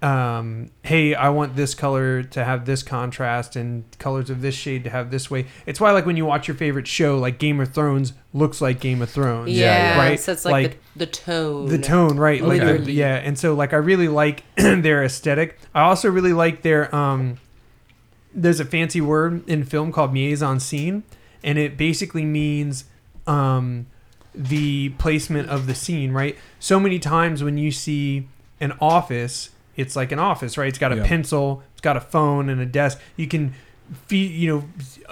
um, 0.00 0.70
hey 0.82 1.12
i 1.14 1.28
want 1.28 1.56
this 1.56 1.74
color 1.74 2.22
to 2.22 2.44
have 2.44 2.66
this 2.66 2.84
contrast 2.84 3.56
and 3.56 3.84
colors 3.98 4.30
of 4.30 4.42
this 4.42 4.54
shade 4.54 4.84
to 4.84 4.90
have 4.90 5.10
this 5.10 5.28
way. 5.28 5.46
It's 5.66 5.80
why 5.80 5.90
like 5.90 6.06
when 6.06 6.16
you 6.16 6.24
watch 6.24 6.46
your 6.46 6.56
favorite 6.56 6.86
show 6.86 7.18
like 7.18 7.38
game 7.38 7.58
of 7.60 7.74
thrones 7.74 8.12
looks 8.32 8.60
like 8.60 8.78
game 8.78 9.02
of 9.02 9.10
thrones. 9.10 9.50
Yeah, 9.50 9.96
yeah. 9.96 9.98
right? 9.98 10.20
So 10.20 10.30
it's 10.32 10.44
like, 10.44 10.52
Like, 10.52 10.80
the, 10.94 10.98
the 11.00 11.06
tone. 11.06 11.66
the 11.66 11.78
tone 11.78 12.16
right 12.16 12.40
like 12.42 12.60
the- 12.84 12.92
yeah 12.92 13.16
and 13.16 13.36
so 13.36 13.54
like 13.54 13.72
i 13.72 13.76
really 13.76 14.06
like 14.06 14.44
their 14.56 15.02
aesthetic. 15.02 15.58
I 15.74 15.82
also 15.82 16.08
really 16.10 16.32
like 16.32 16.62
their 16.62 16.94
um 16.94 17.38
there's 18.34 18.60
a 18.60 18.64
fancy 18.64 19.00
word 19.00 19.48
in 19.48 19.64
film 19.64 19.90
called 19.90 20.12
mise 20.12 20.42
en 20.42 20.60
scene 20.60 21.02
and 21.42 21.58
it 21.58 21.76
basically 21.76 22.24
means 22.24 22.84
um 23.26 23.86
the 24.34 24.90
placement 24.90 25.48
of 25.48 25.66
the 25.66 25.74
scene 25.74 26.12
right? 26.12 26.36
So 26.60 26.78
many 26.78 27.00
times 27.00 27.42
when 27.42 27.58
you 27.58 27.72
see 27.72 28.28
an 28.60 28.72
office 28.80 29.50
it's 29.78 29.96
like 29.96 30.12
an 30.12 30.18
office 30.18 30.58
right? 30.58 30.68
It's 30.68 30.78
got 30.78 30.92
a 30.92 30.96
Yeah. 30.96 31.06
pencil 31.06 31.62
it's 31.72 31.80
got 31.80 31.96
a 31.96 32.00
phone 32.00 32.50
and 32.50 32.60
a 32.60 32.66
desk. 32.66 32.98
You 33.16 33.26
can 33.28 33.54
fe- 34.06 34.16
you 34.42 34.52
know 34.52 34.64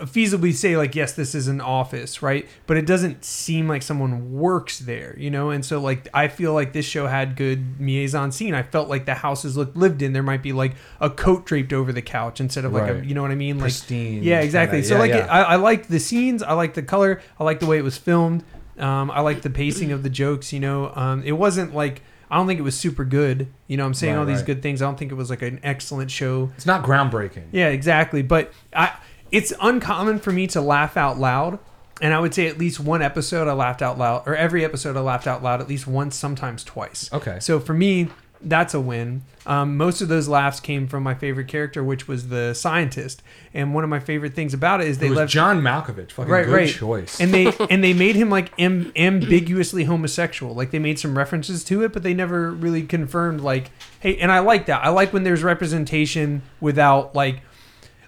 feasibly 0.04 0.52
say 0.52 0.76
like 0.76 0.94
yes 0.94 1.12
this 1.14 1.34
is 1.34 1.48
an 1.48 1.60
office 1.60 2.20
right? 2.22 2.46
But 2.66 2.76
it 2.76 2.84
doesn't 2.86 3.24
seem 3.24 3.68
like 3.68 3.82
someone 3.82 4.32
works 4.32 4.78
there 4.80 5.14
you 5.18 5.30
know? 5.30 5.48
And 5.50 5.64
so 5.64 5.80
like 5.80 6.08
i 6.12 6.28
feel 6.28 6.52
like 6.52 6.72
this 6.74 6.84
show 6.84 7.06
had 7.06 7.36
good 7.36 7.80
mise 7.80 8.14
en 8.14 8.32
scene. 8.32 8.54
I 8.54 8.62
felt 8.62 8.88
like 8.90 9.06
the 9.06 9.14
houses 9.14 9.56
looked 9.56 9.76
lived 9.76 10.02
in. 10.02 10.12
There 10.12 10.22
might 10.22 10.42
be 10.42 10.52
like 10.52 10.74
a 11.00 11.08
coat 11.08 11.46
draped 11.46 11.72
over 11.72 11.92
the 11.92 12.02
couch 12.02 12.40
instead 12.40 12.64
of 12.66 12.72
like 12.72 12.90
a 12.90 13.06
you 13.06 13.14
know 13.14 13.22
what 13.22 13.30
i 13.30 13.34
mean? 13.36 13.56
Like 13.56 13.62
pristine. 13.64 14.22
yeah 14.22 14.40
exactly. 14.40 14.78
kinda- 14.82 14.88
so 14.88 14.94
yeah, 14.96 15.00
like 15.00 15.10
yeah. 15.10 15.24
It, 15.24 15.28
I, 15.28 15.42
I 15.42 15.56
liked 15.56 15.88
the 15.88 16.00
scenes. 16.00 16.42
I 16.42 16.52
liked 16.52 16.74
the 16.74 16.82
color. 16.82 17.20
I 17.40 17.44
liked 17.44 17.60
the 17.60 17.66
way 17.66 17.78
it 17.78 17.84
was 17.84 17.96
filmed. 17.96 18.44
Um, 18.78 19.10
i 19.10 19.20
liked 19.20 19.42
the 19.42 19.48
pacing 19.62 19.90
of 19.92 20.02
the 20.02 20.10
jokes 20.10 20.52
you 20.52 20.60
know? 20.60 20.92
Um, 20.94 21.22
it 21.22 21.32
wasn't 21.32 21.74
like 21.74 22.02
i 22.30 22.36
don't 22.36 22.46
think 22.46 22.58
it 22.58 22.62
was 22.64 22.78
super 22.78 23.04
good 23.04 23.46
you 23.68 23.76
know 23.76 23.84
i'm 23.86 23.94
saying 23.94 24.14
Right, 24.14 24.20
all 24.20 24.26
these 24.26 24.38
right. 24.38 24.46
good 24.46 24.62
things 24.62 24.82
i 24.82 24.84
don't 24.86 24.98
think 24.98 25.12
it 25.12 25.14
was 25.16 25.30
like 25.30 25.42
an 25.42 25.60
excellent 25.62 26.10
show 26.10 26.50
it's 26.56 26.66
not 26.66 26.84
groundbreaking. 26.84 27.44
yeah, 27.52 27.68
exactly. 27.68 28.22
But 28.22 28.52
I, 28.74 28.96
it's 29.32 29.52
uncommon 29.60 30.18
for 30.20 30.30
me 30.32 30.46
to 30.48 30.60
laugh 30.60 30.96
out 30.96 31.18
loud, 31.18 31.58
and 32.00 32.14
I 32.14 32.20
would 32.20 32.32
say 32.34 32.46
at 32.46 32.58
least 32.58 32.78
one 32.78 33.02
episode 33.02 33.48
I 33.48 33.52
laughed 33.54 33.82
out 33.82 33.98
loud, 33.98 34.22
or 34.26 34.36
every 34.36 34.64
episode 34.64 34.96
I 34.96 35.00
laughed 35.00 35.26
out 35.26 35.42
loud 35.42 35.60
at 35.60 35.68
least 35.68 35.86
once, 35.86 36.14
sometimes 36.16 36.62
twice. 36.62 37.10
Okay. 37.12 37.38
So 37.40 37.58
for 37.58 37.74
me, 37.74 38.08
that's 38.40 38.74
a 38.74 38.80
win. 38.80 39.22
Um, 39.46 39.76
most 39.76 40.00
of 40.00 40.08
those 40.08 40.26
laughs 40.28 40.58
came 40.58 40.88
from 40.88 41.02
my 41.02 41.14
favorite 41.14 41.46
character, 41.46 41.82
which 41.82 42.08
was 42.08 42.28
the 42.28 42.52
scientist. 42.54 43.22
And 43.54 43.74
one 43.74 43.84
of 43.84 43.90
my 43.90 44.00
favorite 44.00 44.34
things 44.34 44.52
about 44.52 44.80
it 44.80 44.88
is 44.88 44.98
they 44.98 45.06
it 45.06 45.10
was 45.10 45.18
left 45.18 45.32
John 45.32 45.62
Malkovich. 45.62 46.10
Fucking 46.12 46.30
right, 46.30 46.44
good 46.44 46.52
right. 46.52 46.68
choice. 46.68 47.20
And 47.20 47.32
they 47.32 47.52
and 47.70 47.82
they 47.82 47.92
made 47.92 48.16
him 48.16 48.28
like 48.28 48.52
am, 48.58 48.92
ambiguously 48.96 49.84
homosexual. 49.84 50.54
Like 50.54 50.72
they 50.72 50.78
made 50.78 50.98
some 50.98 51.16
references 51.16 51.62
to 51.64 51.84
it, 51.84 51.92
but 51.92 52.02
they 52.02 52.14
never 52.14 52.50
really 52.50 52.82
confirmed. 52.82 53.40
Like, 53.40 53.70
hey, 54.00 54.16
and 54.18 54.32
I 54.32 54.40
like 54.40 54.66
that. 54.66 54.84
I 54.84 54.88
like 54.88 55.12
when 55.12 55.22
there's 55.22 55.42
representation 55.42 56.42
without 56.60 57.14
like, 57.14 57.42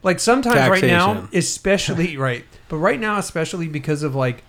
like 0.03 0.19
sometimes 0.21 0.69
right 0.69 0.85
now, 0.85 1.29
especially 1.33 2.17
right, 2.19 2.45
but 2.69 2.79
right 2.79 2.99
now, 2.99 3.19
especially 3.19 3.69
because 3.69 4.03
of 4.03 4.15
like 4.15 4.43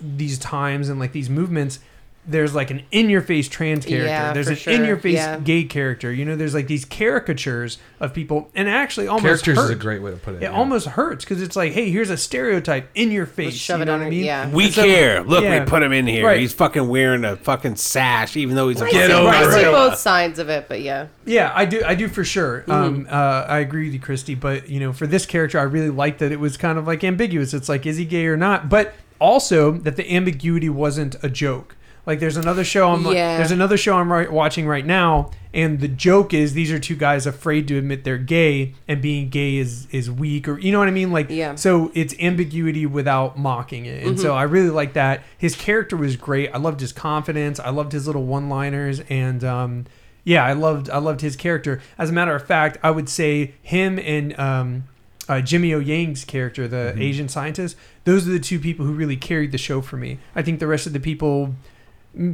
these 0.00 0.38
times 0.38 0.88
and 0.88 1.00
like 1.00 1.12
these 1.12 1.30
movements. 1.30 1.80
There's 2.28 2.54
like 2.54 2.70
an 2.70 2.82
in-your-face 2.90 3.48
trans 3.48 3.84
character. 3.86 4.08
Yeah, 4.08 4.32
there's 4.32 4.46
for 4.46 4.52
an 4.52 4.58
sure. 4.58 4.72
in-your-face 4.72 5.14
Yeah. 5.14 5.38
gay 5.38 5.64
character. 5.64 6.12
You 6.12 6.24
know, 6.24 6.34
there's 6.34 6.54
like 6.54 6.66
these 6.66 6.84
caricatures 6.84 7.78
of 8.00 8.12
people, 8.12 8.50
and 8.54 8.68
actually 8.68 9.06
almost 9.06 9.44
Characters 9.44 9.56
hurt. 9.56 9.64
is 9.64 9.70
a 9.70 9.74
great 9.76 10.02
way 10.02 10.10
to 10.10 10.16
put 10.16 10.34
it. 10.34 10.36
It 10.38 10.42
yeah. 10.42 10.50
almost 10.50 10.86
hurts 10.88 11.24
because 11.24 11.40
it's 11.40 11.56
like, 11.56 11.72
hey, 11.72 11.90
here's 11.90 12.10
a 12.10 12.16
stereotype 12.16 12.90
in 12.94 13.10
your 13.10 13.26
face. 13.26 13.54
shove 13.54 13.78
you 13.78 13.82
it 13.82 13.86
know 13.86 13.94
on 13.94 14.00
what 14.00 14.06
I 14.06 14.10
mean? 14.10 14.24
yeah. 14.24 14.50
We 14.50 14.70
so- 14.70 14.82
care. 14.82 15.22
Look, 15.22 15.44
yeah. 15.44 15.60
we 15.60 15.66
put 15.66 15.82
him 15.82 15.92
in 15.92 16.06
here. 16.06 16.26
Right. 16.26 16.40
He's 16.40 16.52
fucking 16.52 16.88
wearing 16.88 17.24
a 17.24 17.36
fucking 17.36 17.76
sash, 17.76 18.36
even 18.36 18.56
though 18.56 18.68
he's 18.68 18.80
a 18.80 18.84
I 18.84 18.90
fucking 18.90 19.06
see, 19.06 19.12
over 19.12 19.28
I 19.28 19.50
see 19.54 19.62
both 19.64 19.98
sides 19.98 20.38
of 20.38 20.48
it, 20.48 20.66
but 20.68 20.80
yeah. 20.80 21.06
Yeah, 21.24 21.52
I 21.54 21.64
do. 21.64 21.82
I 21.84 21.94
do 21.94 22.08
for 22.08 22.24
sure. 22.24 22.62
Mm-hmm. 22.62 22.72
Um, 22.72 23.06
uh, 23.10 23.46
I 23.48 23.58
agree 23.60 23.84
with 23.86 23.94
you, 23.94 24.00
Christy. 24.00 24.34
But 24.34 24.68
you 24.68 24.80
know, 24.80 24.92
for 24.92 25.06
this 25.06 25.26
character, 25.26 25.58
I 25.58 25.62
really 25.62 25.90
liked 25.90 26.18
that 26.18 26.32
it 26.32 26.40
was 26.40 26.56
kind 26.56 26.78
of 26.78 26.86
like 26.86 27.04
ambiguous. 27.04 27.54
It's 27.54 27.68
like, 27.68 27.86
is 27.86 27.96
he 27.96 28.04
gay 28.04 28.26
or 28.26 28.36
not? 28.36 28.68
But 28.68 28.94
also 29.18 29.72
that 29.72 29.96
the 29.96 30.12
ambiguity 30.14 30.68
wasn't 30.68 31.16
a 31.22 31.28
joke. 31.30 31.75
Like 32.06 32.20
there's 32.20 32.36
another 32.36 32.62
show 32.64 32.90
I'm 32.92 33.04
Yeah. 33.04 33.36
there's 33.38 33.50
another 33.50 33.76
show 33.76 33.96
I'm 33.98 34.10
right, 34.12 34.30
watching 34.30 34.66
right 34.68 34.86
now, 34.86 35.30
and 35.52 35.80
the 35.80 35.88
joke 35.88 36.32
is 36.32 36.54
these 36.54 36.70
are 36.70 36.78
two 36.78 36.94
guys 36.96 37.26
afraid 37.26 37.66
to 37.68 37.76
admit 37.78 38.04
they're 38.04 38.16
gay, 38.16 38.74
and 38.86 39.02
being 39.02 39.28
gay 39.28 39.56
is 39.56 39.88
is 39.90 40.08
weak, 40.10 40.46
or 40.46 40.58
you 40.58 40.70
know 40.70 40.78
what 40.78 40.86
I 40.88 40.92
mean? 40.92 41.10
Like 41.10 41.28
Yeah. 41.30 41.56
so 41.56 41.90
it's 41.94 42.14
ambiguity 42.20 42.86
without 42.86 43.36
mocking 43.38 43.86
it, 43.86 44.06
and 44.06 44.18
so 44.20 44.34
I 44.34 44.44
really 44.44 44.70
like 44.70 44.92
that. 44.92 45.24
His 45.36 45.56
character 45.56 45.96
was 45.96 46.14
great. 46.16 46.50
I 46.54 46.58
loved 46.58 46.80
his 46.80 46.92
confidence. 46.92 47.58
I 47.58 47.70
loved 47.70 47.90
his 47.92 48.06
little 48.06 48.24
one 48.24 48.48
liners, 48.48 49.00
and 49.08 49.42
um, 49.42 49.86
yeah, 50.22 50.44
I 50.44 50.52
loved 50.52 50.88
I 50.90 50.98
loved 50.98 51.22
his 51.22 51.34
character. 51.34 51.80
As 51.98 52.10
a 52.10 52.12
matter 52.12 52.34
of 52.36 52.46
fact, 52.46 52.78
I 52.84 52.92
would 52.92 53.08
say 53.08 53.54
him 53.62 53.98
and 53.98 54.38
um, 54.38 54.84
uh, 55.28 55.40
Jimmy 55.40 55.74
O 55.74 55.80
Yang's 55.80 56.24
character, 56.24 56.68
the 56.68 56.94
Asian 56.96 57.28
scientist, 57.28 57.76
those 58.04 58.28
are 58.28 58.30
the 58.30 58.38
two 58.38 58.60
people 58.60 58.86
who 58.86 58.92
really 58.92 59.16
carried 59.16 59.50
the 59.50 59.58
show 59.58 59.80
for 59.80 59.96
me. 59.96 60.18
I 60.36 60.42
think 60.42 60.60
the 60.60 60.68
rest 60.68 60.86
of 60.86 60.92
the 60.92 61.00
people 61.00 61.56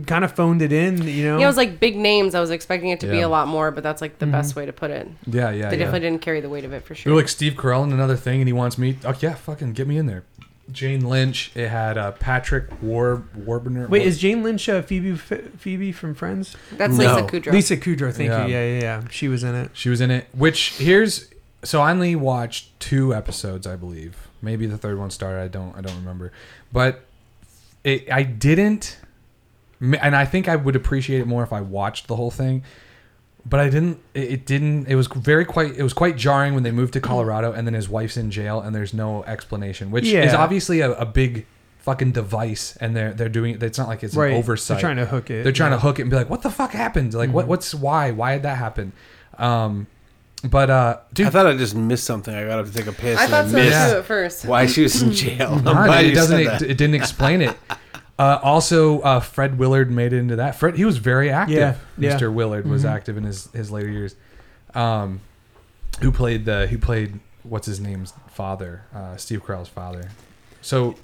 kind 0.07 0.25
of 0.25 0.33
phoned 0.33 0.63
it 0.63 0.73
in, 0.73 1.03
you 1.07 1.25
know. 1.25 1.39
Yeah, 1.39 1.45
it 1.45 1.49
was 1.49 1.57
like 1.57 1.81
big 1.81 1.97
names. 1.97 2.35
I 2.35 2.41
was 2.41 2.51
expecting 2.51 2.91
it 2.91 3.01
to 3.01 3.07
be 3.07 3.21
a 3.21 3.29
lot 3.29 3.49
more, 3.49 3.71
but 3.71 3.83
that's 3.83 4.01
like 4.01 4.19
the 4.19 4.27
best 4.27 4.55
way 4.55 4.67
to 4.67 4.73
put 4.73 4.91
it. 4.91 5.09
Yeah, 5.27 5.51
yeah. 5.51 5.51
They 5.51 5.77
yeah. 5.77 5.85
definitely 5.85 6.01
didn't 6.01 6.23
carry 6.23 6.41
the 6.41 6.49
weight 6.49 6.65
of 6.65 6.73
it 6.73 6.83
for 6.83 6.95
They're 6.95 7.03
sure. 7.03 7.17
like 7.17 7.29
Steve 7.29 7.55
Carell 7.55 7.85
in 7.85 7.93
another 7.93 8.17
thing, 8.17 8.41
and 8.41 8.49
he 8.49 8.53
wants 8.53 8.79
me. 8.79 8.99
Oh 9.05 9.15
yeah, 9.21 9.35
fucking 9.35 9.73
get 9.73 9.87
me 9.87 9.99
in 9.99 10.07
there. 10.07 10.25
Jane 10.71 11.07
Lynch. 11.07 11.51
It 11.55 11.69
had 11.69 11.99
uh, 11.99 12.13
Patrick 12.13 12.81
War 12.81 13.25
Warburton. 13.35 13.89
Wait, 13.89 14.07
is 14.07 14.19
Jane 14.19 14.43
Lynch 14.43 14.69
uh, 14.69 14.83
Phoebe 14.83 15.17
Phoebe 15.17 15.93
from 15.93 16.15
Friends? 16.15 16.57
That's 16.73 16.97
No. 16.97 17.17
Lisa 17.17 17.27
Kudrow. 17.27 17.53
Lisa 17.53 17.77
Kudrow, 17.77 18.13
thank 18.13 18.31
Yeah. 18.31 18.47
you. 18.47 18.53
Yeah, 18.53 18.65
yeah, 18.67 18.81
yeah. 18.81 19.03
She 19.11 19.29
was 19.29 19.43
in 19.43 19.55
it. 19.55 19.71
She 19.75 19.89
was 19.89 20.01
in 20.01 20.11
it. 20.11 20.29
Which 20.33 20.75
here's 20.79 21.29
so 21.65 21.81
I 21.81 21.91
only 21.91 22.17
watched 22.17 22.79
two 22.81 23.15
episodes, 23.15 23.67
I 23.67 23.77
believe. 23.77 24.29
Maybe 24.41 24.67
the 24.67 24.79
third 24.79 24.99
one 24.99 25.11
started. 25.11 25.43
I 25.43 25.49
don't. 25.49 25.77
I 25.77 25.81
don't 25.81 25.97
remember. 25.97 26.33
But 26.73 27.05
it, 27.85 28.11
I 28.11 28.23
didn't, 28.23 28.99
and 29.83 30.15
I 30.17 30.25
think 30.25 30.49
I 30.49 30.57
would 30.57 30.77
appreciate 30.77 31.21
it 31.21 31.27
more 31.27 31.43
if 31.43 31.53
I 31.53 31.61
watched 31.61 32.07
the 32.07 32.17
whole 32.17 32.31
thing. 32.31 32.63
But 33.45 33.59
I 33.59 33.69
didn't. 33.69 33.99
It, 34.15 34.33
it 34.33 34.47
didn't. 34.47 34.87
It 34.87 34.95
was 34.95 35.09
very 35.09 35.45
quite. 35.45 35.77
It 35.77 35.83
was 35.83 35.93
quite 35.93 36.17
jarring 36.17 36.55
when 36.55 36.63
they 36.63 36.71
moved 36.71 36.93
to 36.93 37.01
Colorado, 37.01 37.53
and 37.53 37.67
then 37.67 37.75
his 37.75 37.89
wife's 37.89 38.17
in 38.17 38.31
jail, 38.31 38.61
and 38.61 38.75
there's 38.75 38.95
no 38.95 39.25
explanation, 39.25 39.91
which 39.91 40.07
is 40.07 40.33
obviously 40.33 40.81
a, 40.81 40.93
a 40.93 41.05
big 41.05 41.47
fucking 41.81 42.13
device, 42.13 42.77
and 42.81 42.95
they're 42.97 43.13
they're 43.13 43.29
doing. 43.29 43.61
It's 43.61 43.79
not 43.79 43.89
like 43.89 44.05
it's 44.05 44.15
right. 44.15 44.31
an 44.31 44.37
oversight. 44.37 44.77
They're 44.77 44.81
trying 44.81 44.97
to 44.97 45.07
hook 45.07 45.31
it. 45.31 45.43
They're 45.43 45.53
trying 45.53 45.73
yeah. 45.73 45.79
to 45.79 45.83
hook 45.83 45.99
it 45.99 46.03
and 46.03 46.11
be 46.11 46.17
like, 46.17 46.31
"What 46.31 46.43
the 46.43 46.51
fuck 46.51 46.71
happened? 46.71 47.15
Like, 47.15 47.29
Mm-hmm. 47.29 47.35
what? 47.35 47.49
What's 47.49 47.75
why? 47.75 48.13
Why 48.13 48.35
did 48.35 48.45
that 48.45 48.59
happen?" 48.59 48.93
Um, 49.39 49.89
but 50.45 50.71
uh, 50.71 50.99
dude, 51.13 51.27
I 51.27 51.31
thought 51.31 51.47
I 51.47 51.57
just 51.57 51.75
missed 51.75 52.05
something. 52.05 52.35
I 52.35 52.47
got 52.47 52.61
up 52.61 52.67
to 52.67 52.73
take 52.73 52.87
a 52.87 52.93
piss. 52.93 53.19
I 53.19 53.25
and 53.25 53.31
thought 53.31 53.47
so 53.49 53.57
missed 53.57 53.91
too 53.91 53.99
at 53.99 54.05
first. 54.05 54.45
why 54.45 54.67
she 54.67 54.83
was 54.83 55.03
in 55.03 55.13
jail. 55.13 55.55
I'm 55.59 55.65
nah, 55.65 55.85
glad 55.87 56.03
dude, 56.03 56.07
you 56.07 56.13
it 56.13 56.15
doesn't. 56.15 56.41
It, 56.41 56.63
it 56.63 56.79
didn't 56.79 56.95
explain 56.95 57.43
it. 57.43 57.57
Uh, 58.19 58.39
also, 58.43 59.01
uh, 59.01 59.21
Fred 59.21 59.59
Willard 59.59 59.91
made 59.91 60.13
it 60.13 60.19
into 60.19 60.37
that. 60.37 60.55
Fred, 60.55 60.77
he 60.77 60.85
was 60.85 60.99
very 60.99 61.31
active. 61.31 61.57
Yeah, 61.57 61.75
yeah. 61.99 62.17
Mr. 62.19 62.33
Willard 62.33 62.67
was 62.69 62.85
Mhm. 62.85 62.91
active 62.91 63.17
in 63.17 63.25
his 63.25 63.49
his 63.53 63.71
later 63.71 63.89
years. 63.89 64.15
Um, 64.75 65.21
who 66.01 66.13
played 66.13 66.45
the? 66.45 66.67
Who 66.69 66.79
played 66.79 67.21
what's 67.43 67.67
his 67.67 67.81
name's 67.81 68.13
father? 68.33 68.83
Uh, 68.95 69.17
Steve 69.17 69.45
Carell's 69.45 69.69
father. 69.69 70.11
So, 70.61 70.95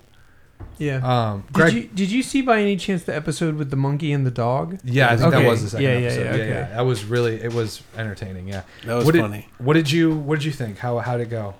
Yeah. 0.79 1.01
um, 1.03 1.45
Greg. 1.53 1.73
did 1.75 1.83
you 1.83 1.89
did 1.95 2.11
you 2.13 2.23
see 2.23 2.43
by 2.43 2.61
any 2.61 2.77
chance 2.77 3.03
the 3.05 3.15
episode 3.17 3.57
with 3.57 3.71
the 3.71 3.77
monkey 3.77 4.13
and 4.13 4.25
the 4.27 4.31
dog? 4.31 4.79
yeah, 4.85 5.11
I 5.11 5.17
think 5.17 5.33
Okay. 5.33 5.43
that 5.43 5.49
was 5.51 5.63
the 5.63 5.71
second 5.71 5.85
Yeah, 5.87 5.99
yeah, 5.99 6.07
episode. 6.07 6.21
yeah, 6.21 6.27
Yeah, 6.37 6.43
okay. 6.43 6.49
yeah, 6.51 6.77
That 6.77 6.87
was 6.87 7.05
really. 7.05 7.43
It 7.43 7.53
was 7.53 7.83
entertaining. 7.97 8.49
Yeah. 8.49 8.63
That 8.85 8.95
was 8.95 9.05
what 9.05 9.15
did, 9.15 9.23
funny. 9.23 9.49
What 9.59 9.75
did 9.75 9.91
you 9.91 10.15
What 10.15 10.39
did 10.39 10.45
you 10.45 10.53
think? 10.53 10.79
How 10.79 10.99
How 10.99 11.17
did 11.17 11.27
it 11.27 11.31
go? 11.31 11.55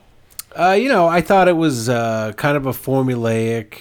Uh, 0.59 0.73
you 0.73 0.89
know, 0.89 1.07
I 1.09 1.21
thought 1.21 1.49
it 1.49 1.57
was 1.57 1.89
uh, 1.89 2.33
kind 2.37 2.57
of 2.57 2.65
a 2.67 2.71
formulaic, 2.73 3.75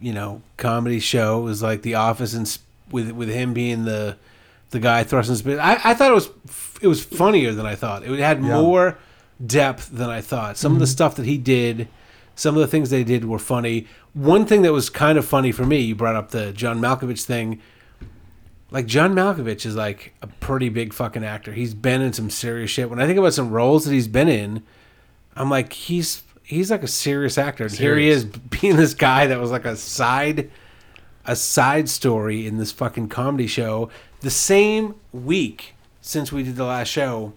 you 0.00 0.12
know, 0.12 0.42
comedy 0.56 1.00
show. 1.00 1.40
It 1.40 1.44
was 1.44 1.62
like 1.62 1.82
The 1.82 1.94
Office, 1.94 2.34
and 2.34 2.58
with 2.90 3.10
with 3.12 3.28
him 3.28 3.52
being 3.52 3.84
the 3.84 4.16
the 4.70 4.80
guy 4.80 5.02
thrusting 5.04 5.32
his 5.32 5.42
bit. 5.42 5.58
I, 5.58 5.78
I 5.84 5.94
thought 5.94 6.10
it 6.10 6.14
was 6.14 6.28
f- 6.46 6.78
it 6.82 6.88
was 6.88 7.02
funnier 7.02 7.52
than 7.52 7.66
I 7.66 7.74
thought. 7.74 8.04
It 8.04 8.18
had 8.18 8.42
Yeah. 8.42 8.60
more 8.60 8.98
depth 9.44 9.90
than 9.92 10.10
I 10.10 10.20
thought. 10.20 10.56
Some 10.56 10.72
of 10.72 10.78
the 10.78 10.84
mm-hmm. 10.84 10.90
stuff 10.90 11.14
that 11.16 11.26
he 11.26 11.38
did, 11.38 11.88
some 12.34 12.54
of 12.54 12.60
the 12.60 12.66
things 12.66 12.90
they 12.90 13.04
did 13.04 13.24
were 13.24 13.38
funny. 13.38 13.86
One 14.12 14.46
thing 14.46 14.62
that 14.62 14.72
was 14.72 14.90
kind 14.90 15.16
of 15.16 15.24
funny 15.24 15.52
for 15.52 15.64
me, 15.64 15.80
you 15.80 15.94
brought 15.94 16.16
up 16.16 16.30
the 16.30 16.52
John 16.52 16.80
Malkovich 16.80 17.24
thing. 17.24 17.60
Like 18.70 18.86
John 18.86 19.14
Malkovich 19.14 19.64
is 19.64 19.76
like 19.76 20.12
a 20.20 20.26
pretty 20.26 20.68
big 20.68 20.92
fucking 20.92 21.24
actor. 21.24 21.52
He's 21.52 21.72
been 21.72 22.02
in 22.02 22.12
some 22.12 22.28
serious 22.28 22.70
shit. 22.70 22.90
When 22.90 23.00
I 23.00 23.06
think 23.06 23.18
about 23.18 23.32
some 23.32 23.50
roles 23.50 23.86
that 23.86 23.92
he's 23.92 24.08
been 24.08 24.28
in, 24.28 24.62
I'm 25.34 25.48
like, 25.48 25.72
he's 25.72 26.22
he's 26.48 26.70
like 26.70 26.82
a 26.82 26.88
serious 26.88 27.36
actor. 27.38 27.64
And 27.64 27.72
here 27.72 27.96
he 27.96 28.08
is 28.08 28.24
being 28.60 28.76
this 28.76 28.94
guy 28.94 29.26
that 29.26 29.38
was 29.38 29.50
like 29.50 29.64
a 29.64 29.76
side 29.76 30.50
a 31.26 31.36
side 31.36 31.90
story 31.90 32.46
in 32.46 32.56
this 32.56 32.72
fucking 32.72 33.08
comedy 33.08 33.46
show. 33.46 33.90
The 34.20 34.30
same 34.30 34.94
week 35.12 35.74
since 36.00 36.32
we 36.32 36.42
did 36.42 36.56
the 36.56 36.64
last 36.64 36.88
show, 36.88 37.34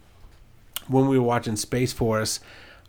when 0.87 1.07
we 1.09 1.19
were 1.19 1.25
watching 1.25 1.57
Space 1.57 1.91
Force, 1.91 2.39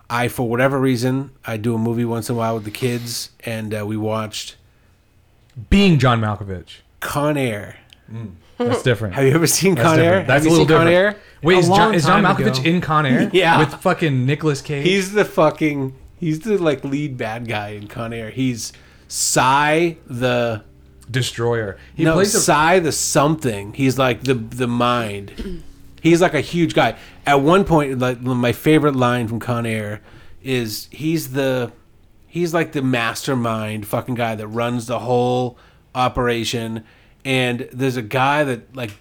I 0.08 0.28
for 0.28 0.48
whatever 0.48 0.78
reason 0.78 1.32
I 1.44 1.56
do 1.56 1.74
a 1.74 1.78
movie 1.78 2.04
once 2.04 2.28
in 2.28 2.36
a 2.36 2.38
while 2.38 2.54
with 2.54 2.64
the 2.64 2.70
kids, 2.70 3.30
and 3.44 3.74
uh, 3.76 3.84
we 3.84 3.96
watched 3.96 4.56
Being 5.70 5.98
John 5.98 6.20
Malkovich. 6.20 6.76
Con 7.00 7.36
Air. 7.36 7.78
That's 8.58 8.82
different. 8.84 9.14
Have 9.16 9.24
you 9.24 9.32
ever 9.32 9.46
seen 9.48 9.74
That's 9.74 9.88
Con 9.88 9.98
Air? 9.98 10.04
different. 10.04 10.26
That's 10.28 10.44
Have 10.44 10.52
a 10.52 10.54
little 10.54 10.66
seen 10.68 10.76
Con 10.76 10.86
different. 10.86 11.16
Air? 11.16 11.22
Wait, 11.42 11.58
is 11.58 11.66
John, 11.66 11.94
is 11.94 12.04
John 12.06 12.22
Malkovich 12.22 12.60
ago. 12.60 12.70
in 12.70 12.80
Con 12.80 13.06
Air? 13.06 13.28
Yeah. 13.32 13.58
With 13.58 13.74
fucking 13.74 14.24
Nicolas 14.24 14.60
Cage? 14.62 14.86
He's 14.86 15.12
the 15.12 15.24
fucking 15.24 15.94
he's 16.22 16.40
the 16.40 16.56
like 16.56 16.84
lead 16.84 17.18
bad 17.18 17.48
guy 17.48 17.70
in 17.70 17.88
Con 17.88 18.12
Air. 18.12 18.30
He's 18.30 18.72
Psy 19.08 19.94
the 20.06 20.62
Destroyer. 21.10 21.76
He 21.94 22.04
no 22.04 22.14
plays 22.14 22.34
a, 22.34 22.40
Psy 22.40 22.78
the 22.78 22.92
something. 22.92 23.74
He's 23.74 23.98
like 23.98 24.22
the 24.22 24.34
the 24.34 24.68
mind. 24.68 25.64
He's 26.02 26.20
like 26.20 26.34
a 26.34 26.40
huge 26.40 26.74
guy. 26.74 26.98
At 27.24 27.42
one 27.42 27.64
point, 27.64 28.00
like 28.00 28.20
my 28.20 28.50
favorite 28.50 28.96
line 28.96 29.28
from 29.28 29.38
Con 29.38 29.64
Air 29.64 30.00
is 30.42 30.88
he's 30.90 31.30
the 31.30 31.70
he's 32.26 32.52
like 32.52 32.72
the 32.72 32.82
mastermind 32.82 33.86
fucking 33.86 34.16
guy 34.16 34.34
that 34.34 34.48
runs 34.48 34.88
the 34.88 34.98
whole 34.98 35.58
operation. 35.94 36.84
And 37.24 37.68
there's 37.72 37.96
a 37.96 38.02
guy 38.02 38.42
that 38.42 38.74
like 38.74 38.94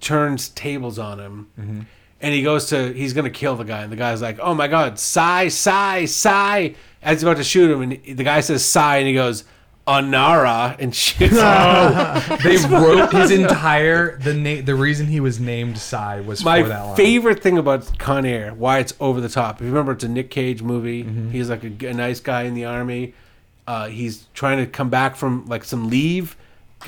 turns 0.00 0.48
tables 0.48 0.98
on 0.98 1.20
him. 1.20 1.50
Mm-hmm. 1.60 1.80
And 2.20 2.34
he 2.34 2.42
goes 2.42 2.66
to, 2.70 2.92
he's 2.92 3.12
going 3.12 3.24
to 3.24 3.30
kill 3.30 3.54
the 3.56 3.64
guy. 3.64 3.82
And 3.82 3.92
the 3.92 3.96
guy's 3.96 4.20
like, 4.20 4.38
oh 4.40 4.52
my 4.54 4.66
God, 4.66 4.98
sigh, 4.98 5.48
sigh, 5.48 6.04
sigh. 6.06 6.74
As 7.00 7.18
he's 7.18 7.22
about 7.22 7.36
to 7.36 7.44
shoot 7.44 7.70
him. 7.70 7.80
And 7.82 8.18
the 8.18 8.24
guy 8.24 8.40
says 8.40 8.64
sigh. 8.64 8.96
And 8.98 9.06
he 9.06 9.14
goes, 9.14 9.44
Anara. 9.86 10.76
And 10.78 10.94
shoots 10.94 11.32
him. 11.36 12.38
they 12.42 12.56
wrote 12.74 13.12
his 13.12 13.30
entire 13.30 14.18
the 14.18 14.34
na- 14.34 14.62
the 14.62 14.74
reason 14.74 15.06
he 15.06 15.20
was 15.20 15.40
named 15.40 15.78
Psy 15.78 16.20
was 16.20 16.44
My 16.44 16.62
for 16.62 16.68
that 16.68 16.80
line. 16.82 16.96
favorite 16.96 17.40
thing 17.42 17.56
about 17.56 17.98
Con 17.98 18.26
Air, 18.26 18.52
why 18.52 18.78
it's 18.80 18.92
over 19.00 19.20
the 19.20 19.28
top. 19.28 19.56
If 19.56 19.62
you 19.62 19.68
remember, 19.68 19.92
it's 19.92 20.04
a 20.04 20.08
Nick 20.08 20.30
Cage 20.30 20.62
movie. 20.62 21.04
Mm-hmm. 21.04 21.30
He's 21.30 21.48
like 21.48 21.64
a, 21.64 21.86
a 21.86 21.94
nice 21.94 22.20
guy 22.20 22.42
in 22.42 22.54
the 22.54 22.64
army. 22.66 23.14
Uh, 23.66 23.88
he's 23.88 24.26
trying 24.34 24.58
to 24.58 24.66
come 24.66 24.90
back 24.90 25.16
from 25.16 25.46
like 25.46 25.64
some 25.64 25.88
leave 25.88 26.36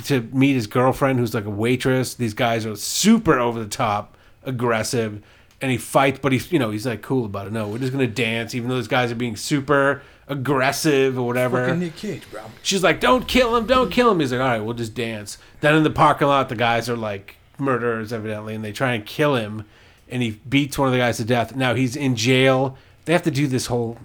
to 0.05 0.23
meet 0.33 0.55
his 0.55 0.67
girlfriend, 0.67 1.19
who's 1.19 1.35
like 1.35 1.45
a 1.47 1.51
waitress. 1.51 2.15
These 2.15 2.35
guys 2.35 2.67
are 2.67 2.77
super 2.77 3.39
over 3.39 3.59
the 3.59 3.69
top, 3.69 4.17
aggressive, 4.43 5.23
and 5.61 5.71
he 5.71 5.77
fights. 5.79 6.19
But 6.21 6.33
he's 6.33 6.51
you 6.53 6.59
know 6.59 6.71
he's 6.71 6.87
like 6.87 7.03
cool 7.03 7.25
about 7.25 7.47
it. 7.47 7.53
No, 7.53 7.69
we're 7.69 7.79
just 7.79 7.93
gonna 7.93 8.07
dance, 8.07 8.55
even 8.55 8.69
though 8.69 8.77
those 8.77 8.89
guys 8.89 9.11
are 9.13 9.17
being 9.17 9.37
super 9.37 10.03
aggressive 10.29 11.19
or 11.19 11.27
whatever. 11.27 11.65
Fucking 11.67 11.81
Nick 11.81 11.97
Cage, 11.97 12.23
bro. 12.31 12.43
She's 12.63 12.83
like, 12.83 13.01
"Don't 13.01 13.27
kill 13.27 13.57
him! 13.57 13.67
Don't 13.67 13.91
kill 13.91 14.11
him!" 14.11 14.21
He's 14.21 14.33
like, 14.33 14.41
"All 14.41 14.47
right, 14.47 14.61
we'll 14.61 14.75
just 14.75 14.95
dance." 14.95 15.39
Then 15.61 15.75
in 15.75 15.83
the 15.83 15.91
parking 15.91 16.29
lot, 16.29 16.49
the 16.49 16.57
guys 16.57 16.89
are 16.89 16.97
like 16.97 17.37
murderers, 17.59 18.13
evidently, 18.13 18.55
and 18.55 18.65
they 18.65 18.73
try 18.73 18.93
and 18.95 19.05
kill 19.05 19.35
him, 19.35 19.65
and 20.09 20.23
he 20.23 20.41
beats 20.49 20.79
one 20.79 20.89
of 20.89 20.93
the 20.93 20.99
guys 20.99 21.19
to 21.19 21.25
death. 21.25 21.55
Now 21.57 21.75
he's 21.75 21.97
in 21.97 22.17
jail. 22.17 22.77
They 23.05 23.13
have 23.13 23.23
to 23.25 23.31
do 23.31 23.47
this 23.47 23.67
whole 23.67 23.99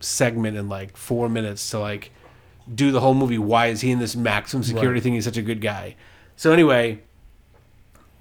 segment 0.00 0.56
in 0.56 0.68
like 0.68 0.96
four 0.96 1.28
minutes 1.28 1.68
to 1.70 1.78
like 1.78 2.10
do 2.72 2.90
the 2.92 3.00
whole 3.00 3.14
movie. 3.14 3.38
Why 3.38 3.66
is 3.66 3.80
he 3.80 3.90
in 3.90 3.98
this 3.98 4.14
maximum 4.14 4.62
security 4.62 4.94
Right. 4.94 5.02
thing? 5.02 5.14
He's 5.14 5.24
such 5.24 5.36
a 5.36 5.42
good 5.42 5.60
guy. 5.60 5.96
So 6.36 6.52
anyway, 6.52 7.00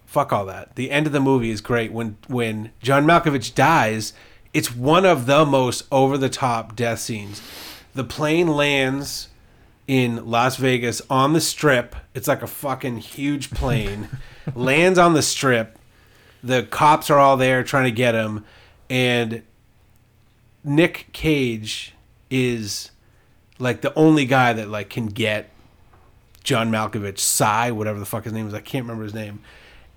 fuck 0.10 0.34
all 0.34 0.46
that. 0.48 0.76
The 0.76 0.90
end 0.90 1.06
of 1.06 1.14
the 1.14 1.20
movie 1.20 1.52
is 1.52 1.62
great 1.62 1.92
when 1.92 2.18
when 2.28 2.72
John 2.82 3.06
Malkovich 3.06 3.54
dies. 3.54 4.14
It's 4.52 4.76
one 4.76 5.06
of 5.06 5.28
the 5.28 5.46
most 5.46 5.86
over 5.92 6.18
the 6.18 6.30
top 6.30 6.76
death 6.76 7.00
scenes. 7.00 7.42
The 7.94 8.04
plane 8.04 8.48
lands 8.48 9.30
in 9.88 10.26
Las 10.26 10.56
Vegas 10.56 11.04
on 11.10 11.34
the 11.34 11.42
strip. 11.42 11.96
It's 12.16 12.28
like 12.28 12.42
a 12.42 12.48
fucking 12.48 12.98
huge 12.98 13.52
plane. 13.52 14.10
lands 14.56 14.98
on 14.98 15.14
the 15.14 15.22
strip. 15.22 15.78
The 16.44 16.64
cops 16.64 17.12
are 17.12 17.20
all 17.20 17.38
there 17.38 17.64
trying 17.64 17.86
to 17.86 17.92
get 17.92 18.16
him 18.16 18.46
and 18.90 19.44
Nick 20.64 21.10
Cage 21.14 21.94
is 22.32 22.92
like 23.60 23.82
the 23.82 23.94
only 23.94 24.26
guy 24.26 24.54
that 24.54 24.70
like 24.70 24.90
can 24.90 25.08
get 25.08 25.50
John 26.44 26.72
Malkovich, 26.72 27.20
Psy, 27.20 27.70
whatever 27.72 28.00
the 28.00 28.06
fuck 28.06 28.24
his 28.24 28.34
name 28.34 28.48
is. 28.48 28.54
I 28.54 28.62
can't 28.62 28.84
remember 28.84 29.04
his 29.04 29.14
name. 29.14 29.42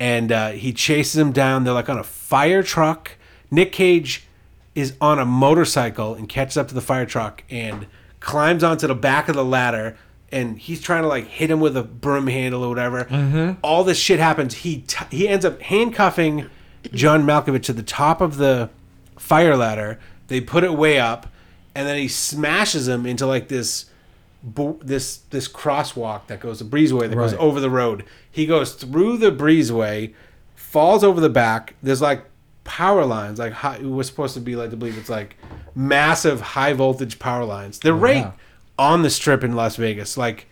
And 0.02 0.32
uh, 0.32 0.50
he 0.50 0.72
chases 0.72 1.16
him 1.16 1.30
down. 1.30 1.62
They're 1.62 1.72
like 1.72 1.88
on 1.88 1.98
a 1.98 2.02
fire 2.04 2.62
truck. 2.62 3.12
Nick 3.52 3.70
Cage 3.70 4.26
is 4.74 4.94
on 5.00 5.18
a 5.20 5.24
motorcycle 5.24 6.14
and 6.14 6.28
catches 6.28 6.56
up 6.56 6.66
to 6.68 6.74
the 6.74 6.80
fire 6.80 7.06
truck 7.06 7.44
and 7.50 7.86
climbs 8.18 8.64
onto 8.64 8.86
the 8.86 8.94
back 8.94 9.28
of 9.28 9.36
the 9.36 9.44
ladder 9.44 9.96
and 10.32 10.58
he's 10.58 10.80
trying 10.80 11.02
to 11.02 11.08
like 11.08 11.26
hit 11.26 11.50
him 11.50 11.60
with 11.60 11.76
a 11.76 11.82
broom 11.82 12.26
handle 12.26 12.64
or 12.64 12.68
whatever. 12.68 13.56
All 13.62 13.84
this 13.84 13.98
shit 13.98 14.18
happens. 14.18 14.54
He 14.54 14.78
t- 14.80 15.04
he 15.10 15.28
ends 15.28 15.44
up 15.44 15.60
handcuffing 15.60 16.48
John 16.92 17.24
Malkovich 17.24 17.62
to 17.64 17.72
the 17.72 17.82
top 17.82 18.20
of 18.20 18.38
the 18.38 18.70
fire 19.18 19.56
ladder. 19.56 20.00
They 20.28 20.40
put 20.40 20.64
it 20.64 20.72
way 20.72 20.98
up, 20.98 21.26
and 21.74 21.86
then 21.86 21.98
he 21.98 22.08
smashes 22.08 22.88
him 22.88 23.04
into 23.04 23.26
like 23.26 23.48
this 23.48 23.86
bo- 24.42 24.78
this 24.82 25.18
this 25.30 25.48
crosswalk 25.48 26.26
that 26.26 26.40
goes 26.40 26.60
a 26.60 26.64
breezeway 26.64 27.08
that 27.08 27.16
goes 27.16 27.34
over 27.34 27.60
the 27.60 27.70
road. 27.70 28.04
He 28.30 28.46
goes 28.46 28.74
through 28.74 29.18
the 29.18 29.30
breezeway, 29.30 30.14
falls 30.54 31.04
over 31.04 31.20
the 31.20 31.30
back. 31.30 31.74
There's 31.82 32.02
like 32.02 32.24
power 32.64 33.04
lines, 33.04 33.38
like 33.38 33.52
high, 33.52 33.76
it 33.76 33.82
was 33.82 34.06
supposed 34.06 34.34
to 34.34 34.40
be 34.40 34.56
like 34.56 34.70
to 34.70 34.76
believe 34.76 34.98
it's 34.98 35.08
like 35.08 35.36
massive 35.74 36.40
high 36.40 36.72
voltage 36.72 37.18
power 37.18 37.44
lines. 37.44 37.78
They're 37.78 37.94
oh, 37.94 37.98
right 37.98 38.16
yeah. 38.16 38.32
on 38.78 39.02
the 39.02 39.10
strip 39.10 39.44
in 39.44 39.54
Las 39.54 39.76
Vegas, 39.76 40.16
like 40.16 40.46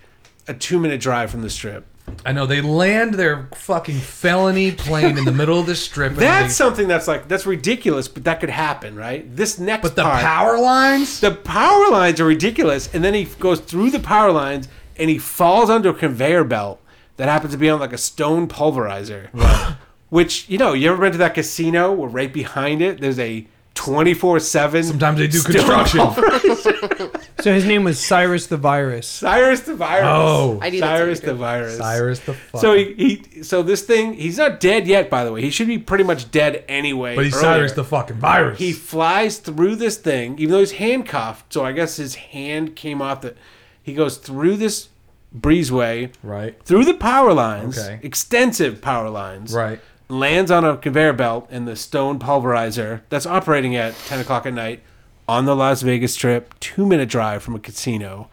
a 0.47 0.55
two 0.55 0.79
minute 0.79 1.01
drive 1.01 1.31
from 1.31 1.43
the 1.43 1.51
strip. 1.51 1.87
I 2.25 2.33
know 2.33 2.45
they 2.47 2.61
land 2.61 3.15
their 3.15 3.49
fucking 3.55 3.99
felony 3.99 4.73
plane 4.73 5.17
in 5.17 5.25
the 5.25 5.33
middle 5.33 5.61
of 5.61 5.67
the 5.67 5.75
strip. 5.77 6.13
and 6.13 6.21
That's 6.21 6.49
they- 6.49 6.65
something 6.65 6.89
that's 6.89 7.07
like 7.09 7.29
that's 7.29 7.47
ridiculous, 7.47 8.09
but 8.09 8.25
that 8.25 8.41
could 8.41 8.51
happen, 8.51 8.97
right? 8.97 9.25
This 9.37 9.59
next 9.59 9.83
but 9.83 9.97
the 9.97 10.03
part, 10.03 10.21
power 10.23 10.59
lines. 10.59 11.21
the 11.21 11.31
power 11.31 11.89
lines 11.91 12.21
are 12.21 12.27
ridiculous, 12.27 12.93
and 12.93 13.03
then 13.05 13.15
he 13.15 13.25
goes 13.25 13.61
through 13.61 13.91
the 13.91 14.01
power 14.01 14.33
lines 14.33 14.69
and 14.97 15.09
he 15.09 15.19
falls 15.19 15.71
under 15.71 15.91
a 15.91 15.95
conveyor 15.95 16.45
belt 16.45 16.81
that 17.17 17.29
happens 17.29 17.53
to 17.53 17.59
be 17.59 17.71
on 17.71 17.81
like 17.81 17.93
a 17.93 17.99
stone 17.99 18.49
pulverizer. 18.49 19.29
Which 20.11 20.49
you 20.49 20.59
know, 20.59 20.73
you 20.73 20.91
ever 20.91 21.01
been 21.01 21.13
to 21.13 21.19
that 21.19 21.35
casino 21.35 21.93
where 21.93 22.09
right 22.09 22.33
behind 22.33 22.83
it 22.83 23.01
there's 23.01 23.19
a 23.21 23.47
twenty 23.75 24.13
four 24.15 24.41
seven. 24.41 24.83
Sometimes 24.83 25.19
they 25.19 25.29
do 25.29 25.41
construction. 25.43 26.01
So 27.43 27.53
his 27.53 27.65
name 27.65 27.85
was 27.85 27.99
Cyrus 27.99 28.47
the 28.47 28.57
Virus. 28.57 29.07
Cyrus 29.07 29.61
the 29.61 29.75
virus. 29.75 30.05
Oh. 30.07 30.59
I 30.63 30.71
knew 30.71 30.81
that's 30.81 30.91
what 30.91 30.99
Cyrus 30.99 31.21
you 31.21 31.27
the 31.27 31.33
did. 31.33 31.39
virus. 31.39 31.79
Cyrus 31.79 32.19
the 32.21 32.35
fuck. 32.35 32.61
So 32.61 32.75
he, 32.75 32.95
he 33.33 33.43
so 33.43 33.63
this 33.63 33.83
thing 33.83 34.15
he's 34.15 34.39
not 34.39 34.61
dead 34.61 34.87
yet 34.87 35.11
by 35.11 35.25
the 35.25 35.33
way. 35.33 35.41
He 35.43 35.51
should 35.51 35.67
be 35.69 35.79
pretty 35.79 36.05
much 36.05 36.31
dead 36.31 36.65
anyway. 36.69 37.17
but 37.17 37.25
he's 37.25 37.35
earlier. 37.37 37.43
Cyrus 37.59 37.73
the 37.73 37.85
fucking 37.85 38.17
virus. 38.19 38.59
He 38.59 38.73
flies 38.73 39.39
through 39.39 39.77
this 39.77 39.97
thing, 39.97 40.39
even 40.39 40.53
though 40.53 40.61
he's 40.61 40.73
handcuffed. 40.73 41.53
So 41.53 41.65
I 41.65 41.73
guess 41.73 41.97
his 41.97 42.15
hand 42.17 42.77
came 42.77 43.01
off 43.03 43.23
the. 43.23 43.35
He 43.83 43.95
goes 43.95 44.19
through 44.19 44.57
this 44.57 44.89
breezeway, 45.37 46.11
right. 46.23 46.61
through 46.65 46.85
the 46.85 46.95
power 46.95 47.33
lines, 47.33 47.79
Okay. 47.79 48.01
extensive 48.03 48.81
power 48.83 49.09
lines, 49.09 49.53
Right. 49.55 49.81
lands 50.09 50.51
on 50.51 50.65
a 50.65 50.77
conveyor 50.77 51.13
belt 51.15 51.49
in 51.51 51.65
the 51.67 51.77
stone 51.77 52.19
pulverizer 52.19 53.03
that's 53.11 53.27
operating 53.27 53.77
at 53.77 53.95
10 54.07 54.21
o'clock 54.21 54.45
at 54.47 54.53
night 54.55 54.83
on 55.31 55.45
the 55.45 55.55
Las 55.55 55.83
Vegas 55.83 56.13
Strip, 56.15 56.59
two 56.61 56.85
minute 56.87 57.09
drive 57.09 57.43
from 57.43 57.55
a 57.55 57.59
casino. 57.61 58.29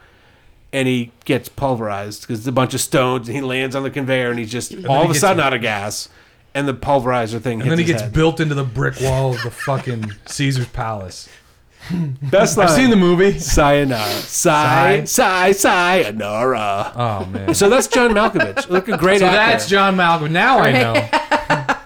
And 0.73 0.87
he 0.87 1.11
gets 1.23 1.47
pulverized 1.47 2.21
because 2.21 2.39
it's 2.39 2.47
a 2.47 2.51
bunch 2.51 2.73
of 2.73 2.81
stones, 2.81 3.29
and 3.29 3.35
he 3.37 3.41
lands 3.41 3.73
on 3.75 3.83
the 3.83 3.89
conveyor, 3.89 4.29
and 4.31 4.37
he's 4.39 4.51
just 4.51 4.73
all 4.85 5.03
he 5.03 5.05
of 5.05 5.11
a 5.11 5.15
sudden 5.15 5.39
out 5.41 5.53
of 5.53 5.61
gas, 5.61 6.09
and 6.53 6.67
the 6.67 6.73
pulverizer 6.73 7.39
thing 7.39 7.61
And 7.61 7.63
hits 7.63 7.69
then 7.69 7.77
he 7.77 7.83
his 7.85 7.91
gets 7.93 8.01
head. 8.03 8.13
built 8.13 8.39
into 8.41 8.53
the 8.53 8.65
brick 8.65 8.99
wall 8.99 9.33
of 9.33 9.41
the 9.43 9.49
fucking 9.51 10.11
Caesar's 10.25 10.67
palace. 10.67 11.29
Best 11.89 12.57
line. 12.57 12.67
I've 12.67 12.73
seen 12.75 12.89
the 12.89 12.97
movie. 12.97 13.39
Sayonara. 13.39 14.03
Say, 14.11 15.03
say, 15.05 15.53
sayonara. 15.53 16.91
Oh 16.95 17.25
man. 17.27 17.55
So 17.55 17.69
that's 17.69 17.87
John 17.87 18.11
Malkovich. 18.11 18.69
Look 18.69 18.89
a 18.89 18.97
great 18.97 19.19
So 19.19 19.25
actor. 19.27 19.37
that's 19.37 19.69
John 19.69 19.95
Malcolm. 19.95 20.33
Now 20.33 20.59
I 20.59 20.71
know. 20.73 20.93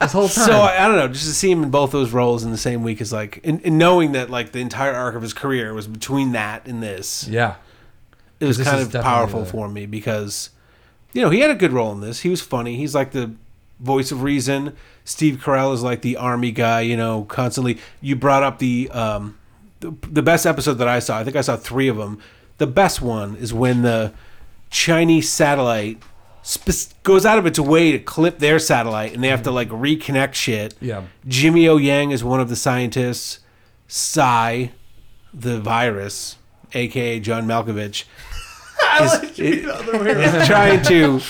this 0.02 0.11
whole 0.11 0.28
time. 0.28 0.45
So 0.45 0.53
I, 0.53 0.84
I 0.84 0.88
don't 0.88 0.98
know, 0.98 1.07
just 1.07 1.28
to 1.28 1.34
see 1.34 1.52
him 1.52 1.64
in 1.64 1.69
both 1.69 1.91
those 1.91 2.11
roles 2.11 2.44
in 2.44 2.52
the 2.52 2.57
same 2.57 2.84
week 2.84 3.02
is 3.02 3.14
like, 3.14 3.40
and, 3.44 3.64
and 3.65 3.78
knowing 3.78 4.11
that 4.11 4.30
like 4.30 4.52
the 4.52 4.60
entire 4.60 4.94
arc 4.94 5.15
of 5.15 5.22
his 5.22 5.34
career 5.34 5.73
was 5.73 5.88
between 5.88 6.34
that 6.34 6.68
and 6.68 6.82
this, 6.82 7.28
yeah. 7.28 7.56
it 8.40 8.45
was 8.45 8.61
kind 8.61 8.82
of 8.82 8.91
powerful 9.02 9.45
for 9.45 9.69
me 9.69 9.86
because, 9.86 10.49
you 11.14 11.22
know, 11.22 11.30
he 11.30 11.40
had 11.40 11.52
a 11.52 11.56
good 11.56 11.72
role 11.72 11.91
in 11.91 12.02
this. 12.02 12.22
He 12.22 12.30
was 12.30 12.41
funny. 12.41 12.76
He's 12.76 12.95
like 12.95 13.11
the 13.11 13.34
voice 13.80 14.11
of 14.11 14.23
reason. 14.23 14.76
Steve 15.03 15.41
Carell 15.44 15.73
is 15.73 15.84
like 15.84 16.02
the 16.02 16.18
army 16.18 16.52
guy. 16.52 16.82
You 16.82 16.95
know, 16.98 17.23
constantly. 17.23 17.80
You 17.99 18.15
brought 18.15 18.44
up 18.44 18.60
the 18.60 18.90
um, 18.91 19.38
the, 19.82 19.94
the 20.10 20.22
best 20.22 20.45
episode 20.45 20.76
that 20.76 20.88
I 20.88 20.99
saw. 20.99 21.18
I 21.18 21.23
think 21.23 21.36
I 21.36 21.41
saw 21.41 21.57
three 21.57 21.88
of 21.88 21.98
them. 21.98 22.19
The 22.60 22.68
best 22.68 23.02
one 23.02 23.36
is 23.36 23.53
when 23.53 23.82
the 23.82 24.14
Chinese 24.69 25.30
satellite 25.30 26.02
sp- 26.44 26.94
goes 27.04 27.26
out 27.26 27.38
of 27.38 27.46
its 27.46 27.60
way 27.60 27.92
to 27.92 28.00
clip 28.00 28.40
their 28.40 28.60
satellite, 28.60 29.14
and 29.14 29.24
they 29.24 29.30
have 29.30 29.44
to 29.44 29.52
like 29.52 29.70
reconnect 29.70 30.34
shit. 30.34 30.74
Yeah. 30.80 31.04
Jimmy 31.28 31.68
O 31.68 31.78
Yang 31.78 32.12
is 32.12 32.24
one 32.24 32.40
of 32.40 32.50
the 32.50 32.56
scientists. 32.56 33.40
Psy, 33.88 34.68
the 35.34 35.60
virus, 35.60 36.38
aka 36.74 37.20
John 37.20 37.46
Malkovich, 37.46 38.06
is, 39.02 39.40
is 39.40 40.48
trying 40.48 40.82
to 40.84 41.22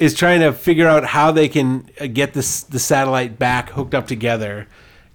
is 0.00 0.14
trying 0.14 0.40
to 0.40 0.52
figure 0.52 0.88
out 0.88 1.04
how 1.04 1.30
they 1.30 1.48
can 1.48 1.88
uh, 2.00 2.06
get 2.06 2.32
this 2.32 2.62
the 2.62 2.78
satellite 2.78 3.38
back 3.38 3.70
hooked 3.70 3.94
up 3.94 4.06
together. 4.06 4.66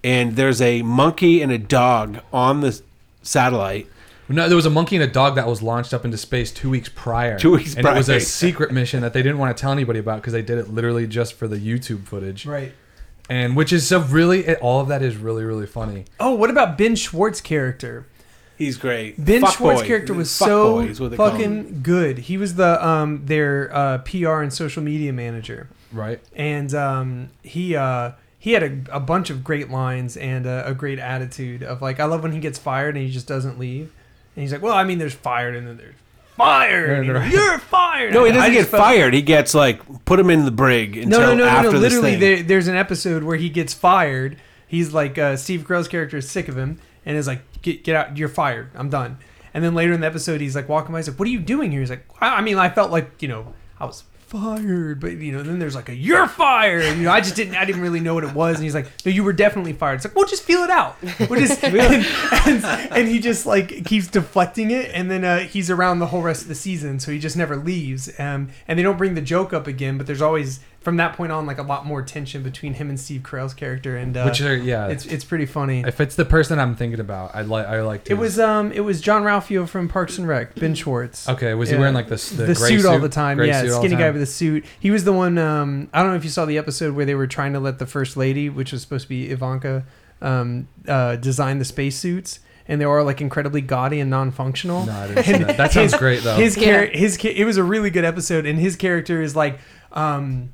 And 0.03 0.35
there's 0.35 0.61
a 0.61 0.83
monkey 0.83 1.41
and 1.41 1.51
a 1.51 1.57
dog 1.57 2.19
on 2.31 2.61
the 2.61 2.79
satellite. 3.23 3.87
No, 4.27 4.47
there 4.47 4.55
was 4.55 4.65
a 4.65 4.69
monkey 4.71 4.95
and 4.95 5.03
a 5.03 5.07
dog 5.07 5.35
that 5.35 5.47
was 5.47 5.61
launched 5.61 5.93
up 5.93 6.03
into 6.05 6.17
space 6.17 6.51
two 6.51 6.69
weeks 6.69 6.89
prior. 6.89 7.37
Two 7.37 7.51
weeks 7.51 7.75
and 7.75 7.85
it 7.85 7.93
was 7.95 8.09
a 8.09 8.19
secret 8.19 8.71
mission 8.71 9.01
that 9.01 9.13
they 9.13 9.21
didn't 9.21 9.37
want 9.37 9.55
to 9.55 9.61
tell 9.61 9.71
anybody 9.71 9.99
about 9.99 10.17
because 10.21 10.33
they 10.33 10.41
did 10.41 10.57
it 10.57 10.69
literally 10.73 11.05
just 11.07 11.33
for 11.33 11.47
the 11.47 11.57
YouTube 11.57 12.05
footage. 12.05 12.45
Right. 12.45 12.73
And 13.29 13.55
which 13.55 13.71
is 13.73 13.87
so 13.87 13.99
really, 14.01 14.45
it, 14.45 14.59
all 14.61 14.81
of 14.81 14.87
that 14.87 15.01
is 15.01 15.15
really, 15.17 15.43
really 15.43 15.65
funny. 15.65 16.05
Oh, 16.19 16.33
what 16.35 16.49
about 16.49 16.77
Ben 16.77 16.95
Schwartz 16.95 17.41
character? 17.41 18.05
He's 18.57 18.77
great. 18.77 19.23
Ben 19.23 19.41
Fuck 19.41 19.55
Schwartz 19.57 19.81
boy. 19.81 19.87
character 19.87 20.13
was 20.13 20.35
Fuck 20.37 20.47
so 20.47 20.73
boy 20.75 20.85
is 20.85 20.99
what 20.99 21.11
they 21.11 21.17
call 21.17 21.31
him. 21.31 21.63
fucking 21.63 21.81
good. 21.83 22.17
He 22.19 22.37
was 22.37 22.55
the 22.55 22.83
um 22.87 23.25
their 23.25 23.69
uh, 23.75 23.97
PR 23.99 24.41
and 24.41 24.53
social 24.53 24.81
media 24.81 25.11
manager, 25.11 25.67
Right. 25.91 26.21
and 26.35 26.73
um 26.73 27.29
he 27.43 27.75
uh 27.75 28.11
he 28.39 28.53
had 28.53 28.63
a, 28.63 28.95
a 28.95 28.99
bunch 29.01 29.29
of 29.29 29.43
great 29.43 29.69
lines 29.69 30.15
and 30.15 30.45
a, 30.45 30.65
a 30.67 30.73
great 30.73 30.99
attitude 30.99 31.63
of 31.63 31.81
like 31.81 31.99
I 31.99 32.05
love 32.05 32.23
when 32.23 32.31
he 32.31 32.39
gets 32.39 32.57
fired 32.57 32.95
and 32.95 33.05
he 33.05 33.11
just 33.11 33.27
doesn't 33.27 33.59
leave, 33.59 33.91
and 34.35 34.41
he's 34.41 34.51
like, 34.51 34.61
well, 34.61 34.73
I 34.75 34.83
mean, 34.83 34.97
there's 34.97 35.13
fired 35.13 35.55
and 35.55 35.67
then 35.67 35.77
there's 35.77 35.95
fired. 36.35 37.05
You 37.05 37.13
know, 37.13 37.19
Right. 37.19 37.31
You're 37.31 37.57
fired. 37.59 38.13
No, 38.13 38.25
he 38.25 38.31
doesn't 38.31 38.51
get 38.53 38.67
felt- 38.67 38.83
fired. 38.83 39.13
He 39.13 39.21
gets 39.21 39.53
like 39.53 40.05
put 40.05 40.19
him 40.19 40.29
in 40.29 40.45
the 40.45 40.51
brig 40.51 40.97
until 40.97 41.19
No, 41.21 41.25
no, 41.27 41.35
no, 41.35 41.43
no, 41.45 41.49
after 41.49 41.71
no. 41.73 41.79
this 41.79 41.93
Literally, 41.93 42.11
thing. 42.11 42.19
there, 42.19 42.43
there's 42.43 42.67
an 42.67 42.75
episode 42.75 43.23
where 43.23 43.37
he 43.37 43.49
gets 43.49 43.73
fired. 43.73 44.37
He's 44.67 44.93
like, 44.93 45.17
uh, 45.17 45.37
Steve 45.37 45.61
Carell's 45.67 45.87
character 45.87 46.17
is 46.17 46.29
sick 46.29 46.47
of 46.49 46.57
him 46.57 46.79
and 47.05 47.15
is 47.17 47.27
like, 47.27 47.41
get, 47.61 47.83
get 47.83 47.95
out, 47.95 48.17
you're 48.17 48.27
fired. 48.29 48.69
I'm 48.75 48.89
done. 48.89 49.17
And 49.53 49.63
then 49.63 49.73
later 49.73 49.93
in 49.93 50.01
the 50.01 50.07
episode, 50.07 50.41
he's 50.41 50.55
like 50.55 50.67
walking 50.67 50.91
by. 50.91 50.99
He's 50.99 51.07
like, 51.07 51.17
"What 51.17 51.29
are 51.29 51.31
you 51.31 51.39
doing 51.39 51.71
here?" 51.71 51.79
He's 51.79 51.89
like, 51.89 52.05
"I, 52.19 52.39
I 52.39 52.41
mean, 52.41 52.57
I 52.57 52.67
felt 52.69 52.91
like 52.91 53.21
you 53.21 53.29
know, 53.29 53.53
I 53.79 53.85
was 53.85 54.03
fired, 54.27 54.99
but 54.99 55.13
you 55.13 55.31
know, 55.31 55.43
then 55.43 55.59
there's 55.59 55.75
like 55.75 55.89
a 55.89 55.95
you're 55.95 56.27
fired. 56.27 56.97
You 56.97 57.03
know, 57.03 57.11
I 57.11 57.21
just 57.21 57.35
didn't, 57.35 57.55
I 57.55 57.65
didn't 57.65 57.81
really 57.81 57.99
know 57.99 58.13
what 58.13 58.23
it 58.23 58.33
was." 58.33 58.55
And 58.55 58.63
he's 58.63 58.75
like, 58.75 58.87
"No, 59.05 59.11
you 59.11 59.23
were 59.23 59.33
definitely 59.33 59.73
fired." 59.73 59.95
It's 59.95 60.05
like, 60.05 60.15
"Well, 60.15 60.25
just 60.25 60.43
feel 60.43 60.63
it 60.63 60.69
out." 60.69 60.97
We'll 61.29 61.39
just, 61.39 61.63
and, 61.63 61.75
and, 61.75 62.65
and 62.65 63.07
he 63.07 63.19
just 63.19 63.45
like 63.45 63.85
keeps 63.85 64.07
deflecting 64.07 64.71
it, 64.71 64.91
and 64.93 65.09
then 65.09 65.23
uh, 65.23 65.39
he's 65.39 65.69
around 65.69 65.99
the 65.99 66.07
whole 66.07 66.21
rest 66.21 66.43
of 66.43 66.47
the 66.47 66.55
season, 66.55 66.99
so 66.99 67.11
he 67.11 67.19
just 67.19 67.37
never 67.37 67.55
leaves. 67.55 68.09
Um, 68.19 68.49
and 68.67 68.77
they 68.77 68.83
don't 68.83 68.97
bring 68.97 69.15
the 69.15 69.21
joke 69.21 69.53
up 69.53 69.67
again, 69.67 69.97
but 69.97 70.07
there's 70.07 70.21
always 70.21 70.59
from 70.85 70.97
that 70.97 71.13
point 71.17 71.31
on 71.31 71.45
like 71.47 71.57
a 71.57 71.63
lot 71.63 71.83
more 71.85 72.01
tension 72.03 72.43
between 72.43 72.75
him 72.75 72.89
and 72.89 72.97
Steve 72.99 73.21
Carell's 73.23 73.55
character, 73.55 73.97
and 73.97 74.15
uh, 74.15 74.23
Which 74.23 74.39
are, 74.39 74.55
yeah. 74.55 74.87
it's 74.87 75.05
it's 75.07 75.25
pretty 75.25 75.47
funny. 75.47 75.83
if 75.85 75.99
it's 75.99 76.15
the 76.15 76.23
person 76.23 76.59
I'm 76.59 76.75
thinking 76.75 76.99
about, 76.99 77.35
I 77.35 77.41
like, 77.41 77.65
I 77.65 77.81
like 77.81 78.03
to. 78.05 78.11
It 78.13 78.17
was 78.17 78.39
um 78.39 78.71
it 78.71 78.81
was 78.81 79.01
Jean-Ralphio 79.01 79.67
from 79.67 79.89
Parks 79.89 80.17
and 80.19 80.27
Rec, 80.27 80.53
Ben 80.55 80.75
Schwartz. 80.75 81.27
Okay, 81.27 81.53
was 81.55 81.69
he 81.71 81.75
wearing 81.75 81.95
like 81.95 82.07
the, 82.07 82.15
the, 82.37 82.43
The, 82.45 82.53
gray 82.53 82.69
suit, 82.77 82.85
all 82.85 82.99
the 82.99 83.09
time, 83.09 83.37
Gray 83.37 83.47
yeah, 83.47 83.61
suit 83.61 83.71
all 83.71 83.81
skinny 83.81 83.95
guy 83.97 84.11
with 84.11 84.21
a 84.21 84.25
suit. 84.27 84.63
He 84.79 84.91
was 84.91 85.03
the 85.03 85.11
one. 85.11 85.37
Um, 85.39 85.89
I 85.91 86.01
don't 86.03 86.11
know 86.11 86.17
if 86.17 86.23
you 86.23 86.29
saw 86.29 86.45
the 86.45 86.57
episode 86.59 86.95
where 86.95 87.03
they 87.05 87.15
were 87.15 87.27
trying 87.27 87.51
to 87.53 87.59
let 87.59 87.79
the 87.79 87.87
first 87.87 88.15
lady, 88.15 88.47
which 88.49 88.71
was 88.71 88.81
supposed 88.83 89.03
to 89.05 89.09
be 89.09 89.29
Ivanka, 89.31 89.83
um, 90.21 90.67
uh, 90.87 91.15
design 91.15 91.57
the 91.57 91.65
spacesuits, 91.65 92.39
and 92.67 92.79
they 92.79 92.85
were 92.85 93.01
like 93.01 93.21
incredibly 93.21 93.61
gaudy 93.61 93.99
and 93.99 94.11
non-functional. 94.11 94.85
No, 94.85 94.91
I 94.91 95.07
didn't 95.07 95.23
see 95.25 95.31
that. 95.43 95.57
That 95.57 95.71
sounds 95.73 95.93
his- 95.93 95.99
great 95.99 96.21
though. 96.23 96.35
His 96.35 96.55
Yeah. 96.55 96.63
character, 96.63 96.97
his 96.99 97.17
cha- 97.17 97.29
it 97.29 97.43
was 97.45 97.57
a 97.57 97.63
really 97.63 97.89
good 97.89 98.05
episode, 98.05 98.45
and 98.45 98.59
his 98.59 98.75
character 98.75 99.19
is 99.23 99.35
like, 99.35 99.57
um, 99.91 100.49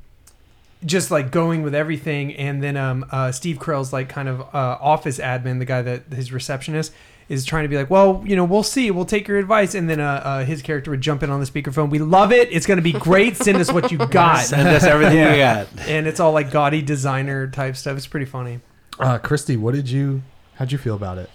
just 0.84 1.10
like 1.10 1.30
going 1.30 1.62
with 1.62 1.74
everything, 1.74 2.34
and 2.34 2.62
then 2.62 2.76
um, 2.76 3.04
uh, 3.10 3.32
Steve 3.32 3.58
Carell's 3.58 3.92
like 3.92 4.08
kind 4.08 4.28
of 4.28 4.40
uh, 4.40 4.78
office 4.80 5.18
admin, 5.18 5.58
the 5.58 5.64
guy 5.64 5.82
that 5.82 6.04
his 6.12 6.32
receptionist 6.32 6.92
is 7.28 7.44
trying 7.44 7.62
to 7.62 7.68
be 7.68 7.76
like, 7.76 7.88
well, 7.88 8.22
you 8.26 8.34
know, 8.36 8.44
we'll 8.44 8.62
see, 8.64 8.90
we'll 8.90 9.04
take 9.06 9.26
your 9.28 9.38
advice, 9.38 9.74
and 9.74 9.88
then 9.88 10.00
uh, 10.00 10.20
uh, 10.24 10.44
his 10.44 10.60
character 10.60 10.90
would 10.90 11.00
jump 11.00 11.22
in 11.22 11.30
on 11.30 11.40
the 11.40 11.46
speakerphone. 11.46 11.88
We 11.88 11.98
love 11.98 12.32
it. 12.32 12.52
It's 12.52 12.66
going 12.66 12.76
to 12.76 12.82
be 12.82 12.92
great. 12.92 13.36
Send 13.36 13.58
us 13.58 13.72
what 13.72 13.90
you 13.92 13.98
got, 14.08 14.44
Send 14.44 14.68
us 14.68 14.82
everything 14.84 15.18
you 15.32 15.36
got. 15.36 15.68
and 15.86 16.06
it's 16.06 16.20
all 16.20 16.32
like 16.32 16.50
gaudy 16.50 16.82
designer 16.82 17.46
type 17.48 17.76
stuff. 17.76 17.96
It's 17.96 18.06
pretty 18.08 18.26
funny. 18.26 18.60
uh, 18.98 19.18
Christy, 19.18 19.56
what 19.56 19.74
did 19.74 19.88
you? 19.88 20.22
How'd 20.56 20.72
you 20.72 20.78
feel 20.78 20.96
about 20.96 21.16
it? 21.18 21.30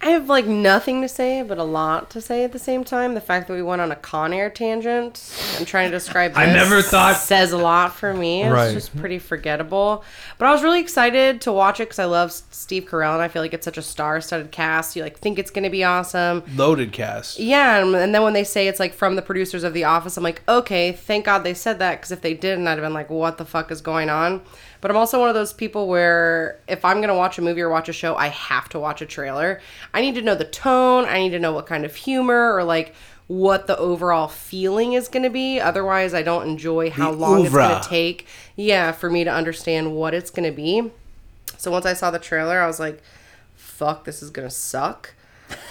I 0.00 0.08
I 0.08 0.10
have 0.12 0.28
like 0.28 0.46
nothing 0.46 1.02
to 1.02 1.08
say, 1.08 1.42
but 1.42 1.58
a 1.58 1.64
lot 1.64 2.08
to 2.10 2.20
say 2.20 2.42
at 2.44 2.52
the 2.52 2.58
same 2.58 2.82
time. 2.82 3.14
The 3.14 3.20
fact 3.20 3.46
that 3.48 3.54
we 3.54 3.62
went 3.62 3.82
on 3.82 3.92
a 3.92 3.96
Con 3.96 4.32
Air 4.32 4.48
tangent 4.48 5.20
and 5.58 5.66
trying 5.66 5.90
to 5.90 5.96
describe 5.96 6.32
this 6.32 6.38
I 6.38 6.46
never 6.46 6.80
thought- 6.82 7.16
says 7.16 7.52
a 7.52 7.58
lot 7.58 7.94
for 7.94 8.14
me. 8.14 8.42
It's 8.42 8.52
Right. 8.52 8.72
just 8.72 8.96
pretty 8.96 9.18
forgettable. 9.18 10.02
But 10.38 10.46
I 10.46 10.52
was 10.52 10.62
really 10.62 10.80
excited 10.80 11.40
to 11.42 11.52
watch 11.52 11.78
it 11.80 11.84
because 11.84 11.98
I 11.98 12.04
love 12.06 12.32
Steve 12.32 12.84
Carell 12.84 13.12
and 13.14 13.22
I 13.22 13.28
feel 13.28 13.42
like 13.42 13.52
it's 13.52 13.64
such 13.64 13.76
a 13.76 13.82
star-studded 13.82 14.50
cast. 14.50 14.96
You 14.96 15.02
like 15.02 15.18
think 15.18 15.38
it's 15.38 15.50
gonna 15.50 15.68
be 15.70 15.84
awesome. 15.84 16.42
Loaded 16.56 16.92
cast. 16.92 17.38
Yeah, 17.38 17.76
and, 17.76 17.94
and 17.94 18.14
then 18.14 18.22
when 18.22 18.32
they 18.32 18.44
say 18.44 18.66
it's 18.68 18.80
like 18.80 18.94
from 18.94 19.14
the 19.16 19.22
producers 19.22 19.62
of 19.64 19.74
The 19.74 19.84
Office, 19.84 20.16
I'm 20.16 20.24
like, 20.24 20.42
okay, 20.48 20.92
thank 20.92 21.26
God 21.26 21.44
they 21.44 21.54
said 21.54 21.78
that 21.80 21.98
because 22.00 22.12
if 22.12 22.22
they 22.22 22.34
didn't, 22.34 22.66
I'd 22.66 22.72
have 22.78 22.80
been 22.80 22.94
like, 22.94 23.10
what 23.10 23.36
the 23.38 23.44
fuck 23.44 23.70
is 23.70 23.80
going 23.80 24.08
on? 24.10 24.40
But 24.80 24.90
I'm 24.90 24.96
also 24.96 25.18
one 25.18 25.28
of 25.28 25.34
those 25.34 25.52
people 25.52 25.88
where 25.88 26.58
if 26.68 26.84
I'm 26.84 27.00
gonna 27.00 27.16
watch 27.16 27.38
a 27.38 27.42
movie 27.42 27.60
or 27.60 27.68
watch 27.68 27.88
a 27.88 27.92
show, 27.92 28.14
I 28.16 28.28
have 28.28 28.68
to 28.70 28.78
watch 28.78 29.02
a 29.02 29.06
trailer. 29.06 29.60
I 29.92 30.00
need 30.00 30.14
to 30.14 30.22
know 30.22 30.34
the 30.34 30.44
tone. 30.44 31.04
I 31.04 31.18
need 31.18 31.30
to 31.30 31.38
know 31.38 31.52
what 31.52 31.66
kind 31.66 31.84
of 31.84 31.94
humor 31.94 32.54
or 32.54 32.64
like 32.64 32.94
what 33.26 33.66
the 33.66 33.76
overall 33.76 34.28
feeling 34.28 34.94
is 34.94 35.08
gonna 35.08 35.30
be. 35.30 35.60
Otherwise, 35.60 36.14
I 36.14 36.22
don't 36.22 36.48
enjoy 36.48 36.90
how 36.90 37.10
The 37.10 37.16
long 37.18 37.44
it's 37.44 37.54
gonna 37.54 37.82
take. 37.84 38.26
Yeah, 38.56 38.92
for 38.92 39.10
me 39.10 39.24
to 39.24 39.30
understand 39.30 39.94
what 39.94 40.14
it's 40.14 40.30
gonna 40.30 40.52
be. 40.52 40.90
So 41.56 41.70
once 41.70 41.84
I 41.86 41.92
saw 41.92 42.10
the 42.10 42.18
trailer, 42.18 42.60
I 42.60 42.66
was 42.66 42.78
like, 42.78 43.02
fuck, 43.56 44.04
this 44.04 44.22
is 44.22 44.30
gonna 44.30 44.50
suck. 44.50 45.14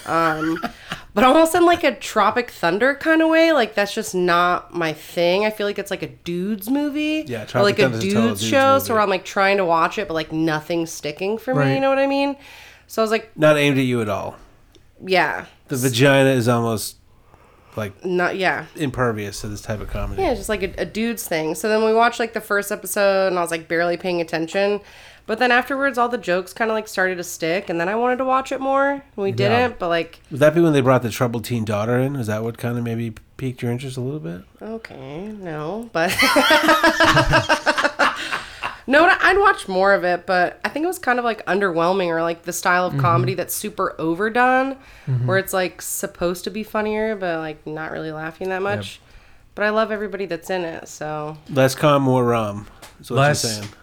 Um, 0.06 0.58
but 1.14 1.24
almost 1.24 1.54
in 1.54 1.64
like 1.66 1.84
a 1.84 1.94
Tropic 1.94 2.50
Thunder 2.50 2.94
kind 2.94 3.22
of 3.22 3.28
way. 3.28 3.52
Like 3.52 3.74
that's 3.74 3.94
just 3.94 4.14
not 4.14 4.74
my 4.74 4.92
thing. 4.92 5.44
I 5.44 5.50
feel 5.50 5.66
like 5.66 5.78
it's 5.78 5.90
like 5.90 6.02
a 6.02 6.08
dude's 6.08 6.68
movie. 6.70 7.24
Yeah, 7.26 7.42
or 7.42 7.46
Tropic 7.46 7.64
like 7.64 7.78
a 7.78 7.82
Thunder's 7.82 7.98
a 7.98 8.02
dude's 8.02 8.40
dude's 8.40 8.44
show. 8.44 8.72
movie. 8.74 8.84
So 8.86 8.94
where 8.94 9.02
I'm 9.02 9.10
like 9.10 9.24
trying 9.24 9.56
to 9.58 9.64
watch 9.64 9.98
it, 9.98 10.08
but 10.08 10.14
like 10.14 10.32
nothing's 10.32 10.90
sticking 10.90 11.38
for 11.38 11.54
me. 11.54 11.60
Right. 11.60 11.74
You 11.74 11.80
know 11.80 11.88
what 11.90 11.98
I 11.98 12.06
mean? 12.06 12.36
So 12.86 13.02
I 13.02 13.04
was 13.04 13.10
like, 13.10 13.36
Not 13.36 13.56
aimed 13.58 13.78
at 13.78 13.84
you 13.84 14.00
at 14.00 14.08
all. 14.08 14.36
yeah, 15.04 15.44
The 15.68 15.76
vagina 15.76 16.30
is 16.30 16.48
almost 16.48 16.96
like 17.76 18.04
not 18.04 18.36
yeah. 18.36 18.66
impervious 18.76 19.40
to 19.42 19.48
this 19.48 19.60
type 19.60 19.80
of 19.80 19.88
comedy. 19.88 20.22
Yeah, 20.22 20.34
just 20.34 20.48
like 20.48 20.62
a, 20.62 20.72
a 20.82 20.84
dude's 20.84 21.26
thing. 21.28 21.54
So 21.54 21.68
then 21.68 21.84
we 21.84 21.92
watched 21.92 22.18
like 22.18 22.32
the 22.32 22.40
first 22.40 22.72
episode, 22.72 23.28
and 23.28 23.38
I 23.38 23.42
was 23.42 23.50
like 23.50 23.68
barely 23.68 23.96
paying 23.96 24.20
attention. 24.20 24.80
But 25.28 25.38
then 25.38 25.52
afterwards, 25.52 25.98
all 25.98 26.08
the 26.08 26.16
jokes 26.16 26.54
kind 26.54 26.70
of 26.70 26.74
like 26.74 26.88
started 26.88 27.16
to 27.16 27.22
stick, 27.22 27.68
and 27.68 27.78
then 27.78 27.86
I 27.86 27.96
wanted 27.96 28.16
to 28.16 28.24
watch 28.24 28.50
it 28.50 28.62
more. 28.62 28.92
and 28.92 29.02
We 29.14 29.30
didn't, 29.30 29.78
but 29.78 29.88
like, 29.88 30.20
Would 30.30 30.40
that 30.40 30.54
be 30.54 30.62
when 30.62 30.72
they 30.72 30.80
brought 30.80 31.02
the 31.02 31.10
troubled 31.10 31.44
teen 31.44 31.66
daughter 31.66 31.98
in? 31.98 32.16
Is 32.16 32.28
that 32.28 32.42
what 32.42 32.56
kind 32.56 32.78
of 32.78 32.84
maybe 32.84 33.12
piqued 33.36 33.60
your 33.60 33.70
interest 33.70 33.98
a 33.98 34.00
little 34.00 34.20
bit? 34.20 34.40
okay, 34.62 35.26
no, 35.28 35.90
but 35.92 36.08
no, 38.86 39.04
I'd 39.20 39.36
watch 39.38 39.68
more 39.68 39.92
of 39.92 40.02
it. 40.02 40.24
But 40.24 40.60
I 40.64 40.70
think 40.70 40.84
it 40.84 40.88
was 40.88 40.98
kind 40.98 41.18
of 41.18 41.26
like 41.26 41.44
underwhelming, 41.44 42.06
or 42.06 42.22
like 42.22 42.44
the 42.44 42.52
style 42.54 42.86
of 42.86 42.94
mm-hmm. 42.94 43.02
comedy 43.02 43.34
that's 43.34 43.54
super 43.54 43.94
overdone, 44.00 44.76
mm-hmm. 45.06 45.26
where 45.26 45.36
it's 45.36 45.52
like 45.52 45.82
supposed 45.82 46.44
to 46.44 46.50
be 46.50 46.62
funnier, 46.62 47.14
but 47.14 47.40
like 47.40 47.66
not 47.66 47.92
really 47.92 48.12
laughing 48.12 48.48
that 48.48 48.62
much. 48.62 49.02
But 49.54 49.66
I 49.66 49.70
love 49.70 49.92
everybody 49.92 50.24
that's 50.24 50.48
in 50.48 50.64
it, 50.64 50.88
so 50.88 51.36
Less 51.50 51.74
calm, 51.74 52.04
more 52.04 52.24
rum. 52.24 52.66
That's 52.96 53.10
what 53.10 53.18
Less- 53.18 53.44
you're 53.44 53.52
saying. 53.52 53.74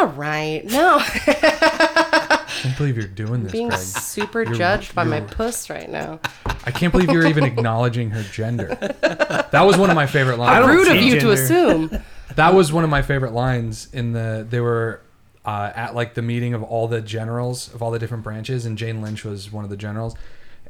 All 0.00 0.06
right, 0.08 0.62
no. 0.64 0.98
I 1.00 2.44
can't 2.48 2.76
believe 2.76 2.96
you're 2.96 3.06
doing 3.06 3.42
this, 3.44 3.52
being 3.52 3.68
Greg. 3.68 3.80
super 3.80 4.44
judged 4.44 4.94
by 4.94 5.04
my 5.04 5.20
puss 5.20 5.70
right 5.70 5.88
now. 5.88 6.20
I 6.64 6.70
can't 6.70 6.92
believe 6.92 7.10
you're 7.10 7.26
even 7.26 7.44
acknowledging 7.52 8.10
her 8.10 8.22
gender. 8.24 8.74
That 8.74 9.62
was 9.62 9.76
one 9.78 9.90
of 9.90 9.96
my 9.96 10.06
favorite 10.06 10.38
lines. 10.38 10.66
How 10.66 10.72
Rude 10.72 10.88
of 10.88 10.98
see 10.98 11.08
you 11.08 11.20
to 11.20 11.30
assume. 11.30 12.02
That 12.34 12.54
was 12.54 12.72
one 12.72 12.84
of 12.84 12.90
my 12.90 13.02
favorite 13.02 13.32
lines 13.32 13.88
in 13.92 14.12
the 14.12 14.46
they 14.48 14.60
were 14.60 15.00
uh, 15.44 15.72
at 15.74 15.94
like 15.94 16.14
the 16.14 16.22
meeting 16.22 16.54
of 16.54 16.62
all 16.62 16.88
the 16.88 17.00
generals 17.00 17.72
of 17.72 17.82
all 17.82 17.90
the 17.90 17.98
different 17.98 18.24
branches 18.24 18.66
and 18.66 18.76
Jane 18.76 19.00
Lynch 19.00 19.24
was 19.24 19.52
one 19.52 19.62
of 19.64 19.70
the 19.70 19.76
generals 19.76 20.14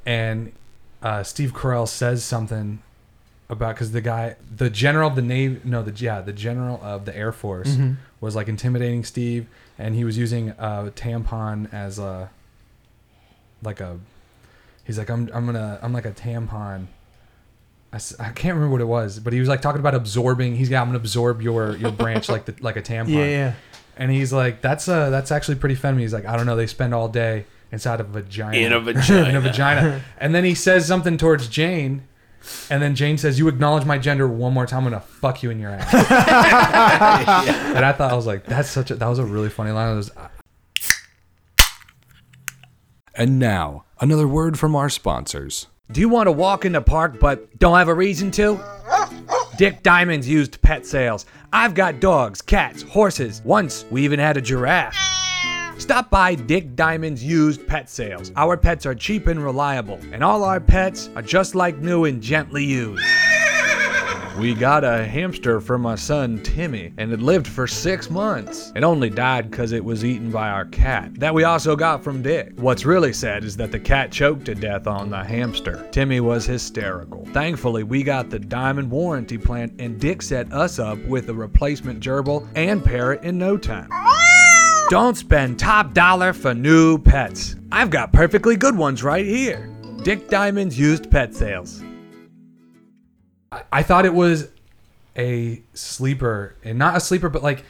and 0.05 0.53
uh, 1.03 1.23
Steve 1.23 1.55
Carell 1.55 1.89
says 1.89 2.23
something 2.23 2.83
about 3.49 3.75
because 3.75 3.93
the 3.93 4.01
guy 4.03 4.37
the 4.55 4.69
general 4.69 5.09
of 5.09 5.17
the 5.17 5.23
navy 5.23 5.61
no 5.65 5.83
the 5.83 5.93
yeah 5.93 6.21
the 6.21 6.33
general 6.33 6.79
of 6.83 7.05
the 7.07 7.17
air 7.17 7.33
force 7.33 7.77
was 8.27 8.37
like 8.37 8.49
intimidating 8.49 9.05
Steve 9.05 9.47
and 9.79 9.95
he 9.95 10.05
was 10.05 10.19
using 10.19 10.51
a 10.51 10.93
tampon 10.95 11.73
as 11.73 11.99
a 11.99 12.31
like 13.63 13.81
a 13.81 13.99
he's 14.85 14.99
like 14.99 15.09
I'm 15.09 15.31
I'm 15.33 15.47
gonna 15.47 15.79
I'm 15.83 15.95
like 15.95 16.05
a 16.05 16.13
tampon 16.13 16.89
I, 17.93 17.99
I 18.19 18.33
can't 18.33 18.55
remember 18.55 18.71
what 18.73 18.81
it 18.81 18.87
was, 18.87 19.19
but 19.21 19.33
he 19.33 19.41
was 19.41 19.49
like 19.49 19.63
talking 19.63 19.81
about 19.81 19.95
absorbing. 19.95 20.57
He's 20.57 20.69
got 20.69 20.83
I'm 20.83 20.89
gonna 20.89 20.99
absorb 20.99 21.41
your 21.41 21.77
your 21.77 21.93
branch 21.93 22.29
like 22.29 22.45
the 22.45 22.55
like 22.61 22.77
a 22.77 22.83
tampon. 22.83 23.09
Yeah, 23.09 23.25
yeah. 23.25 23.55
And 23.97 24.11
he's 24.11 24.33
like, 24.33 24.61
that's 24.61 24.89
uh 24.89 25.11
that's 25.11 25.33
actually 25.33 25.55
pretty 25.57 25.77
feminine. 25.77 26.03
He's 26.03 26.13
like, 26.13 26.27
I 26.27 26.37
don't 26.37 26.47
know. 26.47 26.57
They 26.57 26.67
spend 26.67 26.95
all 26.95 27.09
day 27.09 27.47
inside 27.73 28.01
a 28.01 28.05
vagina. 28.05 28.57
In 28.57 28.73
a 28.73 28.81
vagina. 28.93 29.29
in 29.29 29.37
a 29.37 29.41
vagina. 29.41 30.03
And 30.19 30.35
then 30.35 30.45
he 30.45 30.55
says 30.55 30.87
something 30.87 31.17
towards 31.17 31.49
Jane, 31.49 32.07
and 32.71 32.83
then 32.83 32.95
Jane 32.95 33.19
says, 33.19 33.39
"You 33.39 33.49
acknowledge 33.49 33.85
my 33.85 33.99
gender 33.99 34.27
one 34.29 34.53
more 34.53 34.67
time, 34.67 34.85
I'm 34.87 34.93
gonna 34.93 35.01
fuck 35.01 35.43
you 35.43 35.51
in 35.51 35.59
your 35.59 35.71
ass." 35.71 35.93
And 37.77 37.85
I 37.85 37.93
thought 37.93 38.13
I 38.13 38.17
was 38.17 38.27
like, 38.27 38.45
that's 38.47 38.71
such 38.71 38.91
a 38.91 38.95
that 38.97 39.07
was 39.09 39.19
a 39.19 39.25
really 39.25 39.49
funny 39.49 39.71
line. 39.71 39.93
It 39.93 39.97
was, 39.97 40.11
And 43.15 43.39
now, 43.39 43.85
another 44.01 44.29
word 44.29 44.59
from 44.59 44.75
our 44.77 44.89
sponsors. 44.91 45.67
Do 45.91 46.01
you 46.01 46.09
want 46.09 46.27
to 46.27 46.33
walk 46.33 46.65
in 46.65 46.73
the 46.73 46.83
park 46.83 47.19
but 47.21 47.59
don't 47.59 47.77
have 47.79 47.89
a 47.89 47.95
reason 47.95 48.31
to? 48.33 48.61
Dick 49.57 49.83
Diamond's 49.83 50.29
used 50.29 50.61
pet 50.61 50.85
sales. 50.85 51.25
I've 51.53 51.75
got 51.75 52.01
dogs, 52.01 52.43
cats, 52.43 52.83
horses. 52.83 53.41
Once 53.45 53.87
we 53.91 54.05
even 54.05 54.19
had 54.19 54.37
a 54.37 54.41
giraffe. 54.43 54.97
Stop 55.87 56.11
by 56.11 56.35
Dick 56.35 56.75
Diamond's 56.75 57.23
used 57.23 57.65
pet 57.69 57.89
sales. 57.89 58.33
Our 58.35 58.57
pets 58.57 58.87
are 58.87 58.95
cheap 58.97 59.29
and 59.29 59.41
reliable, 59.41 60.01
and 60.11 60.25
all 60.25 60.43
our 60.43 60.59
pets 60.59 61.09
are 61.15 61.23
just 61.23 61.55
like 61.55 61.79
new 61.79 62.07
and 62.07 62.21
gently 62.21 62.65
used. 62.65 63.05
We 64.37 64.53
got 64.53 64.83
a 64.83 65.05
hamster 65.05 65.61
for 65.61 65.79
my 65.79 65.95
son 65.95 66.43
Timmy, 66.43 66.93
and 66.99 67.13
it 67.13 67.21
lived 67.21 67.47
for 67.47 67.69
six 67.69 68.11
months. 68.11 68.73
It 68.75 68.83
only 68.83 69.11
died 69.11 69.49
because 69.49 69.71
it 69.71 69.85
was 69.85 70.05
eaten 70.05 70.33
by 70.33 70.49
our 70.49 70.65
cat, 70.65 71.15
that 71.21 71.33
we 71.33 71.45
also 71.45 71.77
got 71.77 72.03
from 72.03 72.21
Dick. 72.21 72.55
What's 72.57 72.85
really 72.85 73.13
sad 73.13 73.45
is 73.45 73.57
that 73.59 73.71
the 73.71 73.79
cat 73.79 74.11
choked 74.11 74.47
to 74.47 74.57
death 74.57 74.89
on 74.89 75.09
the 75.09 75.23
hamster. 75.23 75.87
Timmy 75.93 76.19
was 76.19 76.45
hysterical. 76.45 77.25
Thankfully, 77.27 77.85
we 77.85 78.03
got 78.03 78.29
the 78.29 78.41
diamond 78.41 78.91
warranty 78.91 79.39
plan, 79.39 79.73
and 79.79 80.01
Dick 80.01 80.21
set 80.21 80.53
us 80.53 80.81
up 80.81 80.99
with 81.05 81.29
a 81.29 81.35
replacement 81.35 82.01
gerbil 82.01 82.49
and 82.57 82.85
parrot 82.85 83.23
in 83.23 83.39
no 83.39 83.57
time. 83.57 83.89
Don't 84.89 85.17
spend 85.17 85.59
top 85.59 85.95
dollar 85.95 86.33
for 86.33 86.55
new 86.55 86.99
pets. 86.99 87.57
I've 87.73 87.91
got 87.91 88.13
perfectly 88.13 88.57
good 88.57 88.77
ones 88.77 89.03
right 89.03 89.27
here. 89.27 89.69
Dick 90.03 90.29
Diamond's 90.29 90.79
used 90.79 91.11
pet 91.11 91.35
sales. 91.35 91.83
I, 93.51 93.63
I 93.73 93.83
thought 93.83 94.05
it 94.07 94.15
was 94.15 94.49
a 95.19 95.61
sleeper, 95.75 96.55
and 96.63 96.79
not 96.79 96.97
a 96.97 97.01
sleeper, 97.01 97.29
but 97.29 97.43
like. 97.43 97.65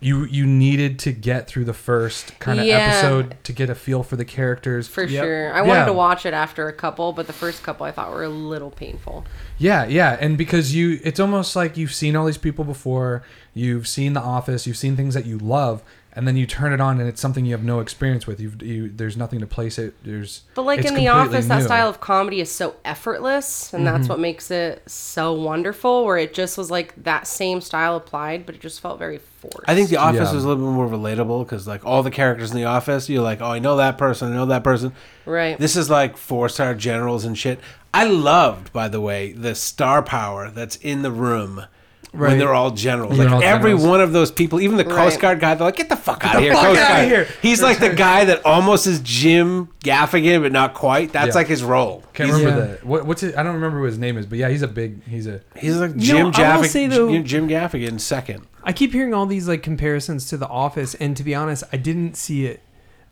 You, 0.00 0.24
you 0.26 0.44
needed 0.44 0.98
to 0.98 1.12
get 1.12 1.46
through 1.46 1.64
the 1.64 1.72
first 1.72 2.38
kind 2.38 2.60
of 2.60 2.66
Yeah. 2.66 2.76
episode 2.76 3.38
to 3.44 3.54
get 3.54 3.70
a 3.70 3.74
feel 3.74 4.02
for 4.02 4.16
the 4.16 4.24
characters. 4.26 4.86
For 4.86 5.02
Yep. 5.02 5.24
sure. 5.24 5.54
I 5.54 5.62
wanted 5.62 5.80
Yeah. 5.80 5.84
to 5.86 5.92
watch 5.94 6.26
it 6.26 6.34
after 6.34 6.68
a 6.68 6.74
couple, 6.74 7.14
but 7.14 7.26
the 7.26 7.32
first 7.32 7.62
couple 7.62 7.86
I 7.86 7.90
thought 7.90 8.10
were 8.10 8.22
a 8.24 8.28
little 8.28 8.70
painful. 8.70 9.24
Yeah, 9.58 9.84
yeah, 9.86 10.16
and 10.20 10.36
because 10.36 10.74
you, 10.74 11.00
it's 11.04 11.20
almost 11.20 11.54
like 11.54 11.76
you've 11.76 11.94
seen 11.94 12.16
all 12.16 12.26
these 12.26 12.38
people 12.38 12.64
before. 12.64 13.22
You've 13.54 13.86
seen 13.86 14.12
The 14.14 14.20
Office. 14.20 14.66
You've 14.66 14.76
seen 14.76 14.96
things 14.96 15.14
that 15.14 15.26
you 15.26 15.38
love, 15.38 15.80
and 16.12 16.26
then 16.26 16.36
you 16.36 16.44
turn 16.44 16.72
it 16.72 16.80
on, 16.80 16.98
and 16.98 17.08
it's 17.08 17.20
something 17.20 17.44
you 17.44 17.52
have 17.52 17.62
no 17.62 17.78
experience 17.78 18.26
with. 18.26 18.40
You've, 18.40 18.60
you, 18.60 18.88
there's 18.88 19.16
nothing 19.16 19.38
to 19.40 19.46
place 19.46 19.78
it. 19.78 19.94
There's, 20.02 20.42
But 20.56 20.62
like 20.62 20.78
in 20.78 20.82
The 20.82 20.88
completely 20.88 21.08
Office, 21.08 21.46
that 21.46 21.62
style 21.62 21.88
of 21.88 22.00
comedy 22.00 22.40
is 22.40 22.50
so 22.50 22.74
effortless, 22.84 23.72
and 23.72 23.86
Mm-hmm. 23.86 23.96
that's 23.96 24.08
what 24.08 24.18
makes 24.18 24.50
it 24.50 24.82
so 24.90 25.32
wonderful. 25.34 26.04
Where 26.04 26.18
it 26.18 26.34
just 26.34 26.58
was 26.58 26.68
like 26.68 27.04
that 27.04 27.28
same 27.28 27.60
style 27.60 27.94
applied, 27.96 28.46
but 28.46 28.56
it 28.56 28.60
just 28.60 28.80
felt 28.80 28.98
very 28.98 29.18
forced. 29.18 29.60
I 29.68 29.76
think 29.76 29.88
The 29.88 29.98
Office 29.98 30.32
Yeah. 30.32 30.36
is 30.38 30.44
a 30.44 30.48
little 30.48 30.64
bit 30.66 30.72
more 30.72 30.88
relatable 30.88 31.44
because, 31.44 31.68
like, 31.68 31.86
all 31.86 32.02
the 32.02 32.10
characters 32.10 32.50
in 32.50 32.56
The 32.56 32.64
Office, 32.64 33.08
you're 33.08 33.22
like, 33.22 33.40
oh, 33.40 33.52
I 33.52 33.60
know 33.60 33.76
that 33.76 33.98
person, 33.98 34.32
I 34.32 34.34
know 34.34 34.46
that 34.46 34.64
person. 34.64 34.92
right. 35.26 35.56
This 35.58 35.76
is 35.76 35.88
like 35.88 36.16
four 36.16 36.48
star 36.48 36.74
generals 36.74 37.24
and 37.24 37.38
shit. 37.38 37.60
I 37.94 38.04
loved, 38.04 38.72
by 38.72 38.88
the 38.88 39.00
way, 39.00 39.32
the 39.32 39.54
star 39.54 40.02
power 40.02 40.50
that's 40.50 40.76
in 40.76 41.02
the 41.02 41.10
room. 41.12 41.64
When 42.12 42.22
Right. 42.22 42.38
they're 42.38 42.54
all 42.54 42.70
generals, 42.70 43.16
They're 43.16 43.26
like 43.26 43.34
all 43.34 43.42
every 43.42 43.70
generals. 43.72 43.88
one 43.88 44.00
of 44.00 44.12
those 44.12 44.30
people, 44.30 44.60
even 44.60 44.76
the 44.76 44.84
Right. 44.84 44.94
Coast 44.94 45.18
Guard 45.18 45.40
guy, 45.40 45.56
they're 45.56 45.64
like, 45.66 45.74
"Get 45.74 45.88
the 45.88 45.96
fuck 45.96 46.24
out 46.24 46.36
of 46.36 46.42
here, 46.42 46.52
fuck 46.52 46.62
Coast 46.66 46.80
outta 46.80 46.92
Guard!" 46.94 47.08
here. 47.08 47.26
He's 47.42 47.60
like 47.60 47.80
the 47.80 47.88
guy 47.90 48.24
that 48.26 48.40
almost 48.46 48.86
is 48.86 49.00
Jim 49.00 49.68
Gaffigan, 49.84 50.40
but 50.42 50.52
not 50.52 50.74
quite. 50.74 51.12
That's 51.12 51.28
Yeah. 51.28 51.34
like 51.34 51.48
his 51.48 51.64
role. 51.64 52.04
Can't 52.12 52.30
He's, 52.30 52.38
remember 52.38 52.60
Yeah. 52.60 52.66
the 52.80 52.86
what, 52.86 53.04
what's 53.06 53.24
it? 53.24 53.36
I 53.36 53.42
don't 53.42 53.54
remember 53.54 53.80
what 53.80 53.86
his 53.86 53.98
name 53.98 54.16
is, 54.16 54.26
but 54.26 54.38
yeah, 54.38 54.48
he's 54.48 54.62
a 54.62 54.68
big. 54.68 55.02
He's 55.08 55.26
a 55.26 55.40
he's 55.56 55.76
like 55.76 55.94
You 55.96 56.00
Jim 56.00 56.16
know, 56.16 56.22
I 56.22 56.56
will 56.56 56.62
Gaffigan. 56.64 56.68
say, 56.68 56.86
though- 56.86 57.18
Jim 57.22 57.48
Gaffigan 57.48 58.00
second. 58.00 58.42
I 58.62 58.72
keep 58.72 58.92
hearing 58.92 59.12
all 59.12 59.26
these 59.26 59.48
like 59.48 59.64
comparisons 59.64 60.28
to 60.28 60.36
The 60.36 60.46
Office, 60.48 60.94
and 60.94 61.16
to 61.16 61.24
be 61.24 61.34
honest, 61.34 61.64
I 61.72 61.78
didn't 61.78 62.16
see 62.16 62.46
it. 62.46 62.60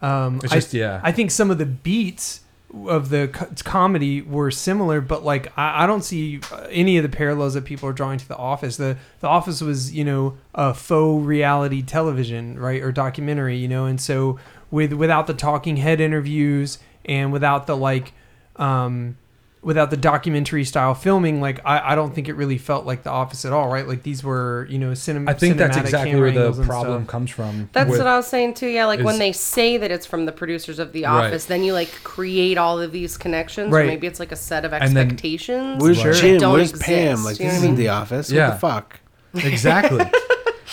Um, 0.01 0.39
It's 0.45 0.53
I- 0.53 0.57
just- 0.57 0.75
yeah. 0.75 1.01
I 1.03 1.11
think 1.11 1.33
some 1.33 1.51
of 1.51 1.59
the 1.59 1.67
beats 1.67 2.39
of 2.87 3.11
the 3.11 3.29
co- 3.29 3.49
comedy 3.65 4.23
were 4.23 4.51
similar, 4.51 5.01
but 5.01 5.25
like 5.25 5.57
I, 5.59 5.85
I 5.85 5.87
don't 5.87 6.03
see 6.03 6.41
uh, 6.51 6.67
any 6.71 6.97
of 6.97 7.03
the 7.03 7.09
parallels 7.09 7.55
that 7.55 7.65
people 7.65 7.89
are 7.89 7.93
drawing 7.93 8.19
to 8.19 8.29
The 8.29 8.37
Office. 8.37 8.77
The 8.77 8.97
The 9.21 9.29
Office 9.29 9.61
was 9.61 9.93
you 9.93 10.05
know 10.05 10.39
a 10.55 10.75
faux 10.75 11.25
reality 11.25 11.83
television, 11.83 12.59
right, 12.59 12.83
or 12.83 12.93
documentary, 12.93 13.57
you 13.57 13.69
know, 13.69 13.85
and 13.85 14.01
so 14.01 14.39
with 14.71 14.93
without 14.93 15.27
the 15.27 15.35
talking 15.35 15.77
head 15.77 16.01
interviews 16.01 16.79
and 17.05 17.33
without 17.33 17.67
the 17.67 17.77
like, 17.77 18.13
um, 18.57 19.17
without 19.63 19.91
the 19.91 19.97
documentary 19.97 20.65
style 20.65 20.93
filming, 20.93 21.41
like 21.41 21.61
I, 21.65 21.93
I 21.93 21.95
don't 21.95 22.13
think 22.13 22.29
it 22.29 22.35
really 22.35 22.59
felt 22.59 22.85
like 22.85 23.05
The 23.05 23.11
Office 23.11 23.45
at 23.45 23.53
all, 23.53 23.69
right? 23.69 23.87
Like 23.87 24.03
these 24.03 24.25
were 24.25 24.67
you 24.69 24.79
know 24.79 24.93
cinema. 24.95 25.31
I 25.31 25.35
think 25.35 25.57
that's 25.57 25.77
exactly 25.77 26.19
where 26.21 26.33
the 26.33 26.53
problem 26.65 27.03
stuff. 27.05 27.11
comes 27.11 27.31
from. 27.31 27.71
That's 27.73 27.89
with- 27.91 27.99
what 28.01 28.07
I 28.09 28.17
was 28.17 28.27
saying 28.27 28.55
too. 28.55 28.67
Yeah, 28.67 28.87
like 28.87 29.01
when 29.01 29.19
they 29.19 29.33
say 29.33 29.77
that 29.77 29.91
it's 29.91 30.05
from 30.05 30.27
the 30.27 30.33
producers 30.33 30.79
of 30.79 30.93
The 30.93 31.05
Right. 31.05 31.27
Office, 31.27 31.45
then 31.47 31.63
you 31.63 31.73
like 31.73 31.91
create 32.03 32.59
all 32.59 32.81
of 32.81 32.93
these 32.93 33.17
connections. 33.17 33.73
Right. 33.73 33.85
Or 33.85 33.87
maybe 33.87 34.07
it's 34.07 34.19
like 34.21 34.33
a 34.33 34.37
set 34.37 34.65
of 34.65 34.73
And 34.73 34.97
then- 34.97 35.07
expectations. 35.07 35.83
Where's 35.83 36.03
that 36.03 36.15
Jim? 36.17 36.39
don't 36.41 36.53
Where's 36.55 36.71
exist, 36.71 36.87
Pam? 36.89 37.25
Like 37.25 37.39
you 37.39 37.45
know 37.47 37.51
this 37.53 37.59
isn't 37.63 37.75
the 37.77 37.89
office. 37.89 38.31
Yeah. 38.33 38.49
What 38.49 38.55
the 38.55 38.61
fuck? 38.61 39.01
exactly. 39.47 40.05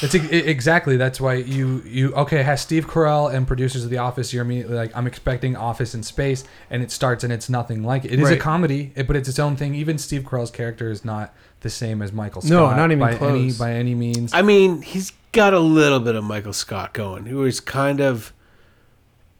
It's 0.01 0.15
e- 0.15 0.29
exactly 0.31 0.95
that's 0.97 1.19
why 1.19 1.33
you 1.35 1.81
you 1.85 2.13
okay 2.13 2.39
it 2.39 2.45
has 2.45 2.61
Steve 2.61 2.87
Carell 2.87 3.33
and 3.33 3.45
producers 3.47 3.83
of 3.83 3.89
The 3.89 3.97
Office. 3.97 4.33
You're 4.33 4.43
immediately 4.43 4.75
like 4.75 4.95
I'm 4.95 5.07
expecting 5.07 5.55
Office 5.55 5.93
in 5.93 6.03
space, 6.03 6.43
and 6.69 6.81
it 6.81 6.91
starts 6.91 7.23
and 7.23 7.33
it's 7.33 7.49
nothing 7.49 7.83
like 7.83 8.05
it. 8.05 8.11
It 8.13 8.19
is 8.19 8.29
a 8.29 8.37
comedy, 8.37 8.93
but 8.95 9.15
it's 9.15 9.27
its 9.27 9.39
own 9.39 9.55
thing. 9.55 9.75
Even 9.75 9.97
Steve 9.97 10.23
Carell's 10.23 10.51
character 10.51 10.89
is 10.89 11.03
not 11.03 11.33
the 11.61 11.69
same 11.69 12.01
as 12.01 12.13
Michael 12.13 12.41
Scott. 12.41 12.51
No, 12.51 12.69
not 12.75 12.91
even 12.91 12.99
by 12.99 13.11
any 13.11 13.17
close. 13.17 13.57
by 13.57 13.71
any 13.73 13.93
means. 13.95 14.33
I 14.33 14.41
mean, 14.41 14.81
he's 14.81 15.11
got 15.33 15.53
a 15.53 15.59
little 15.59 15.99
bit 15.99 16.15
of 16.15 16.23
Michael 16.23 16.53
Scott 16.53 16.93
going, 16.93 17.25
who 17.25 17.43
is 17.43 17.59
kind 17.59 17.99
of, 17.99 18.31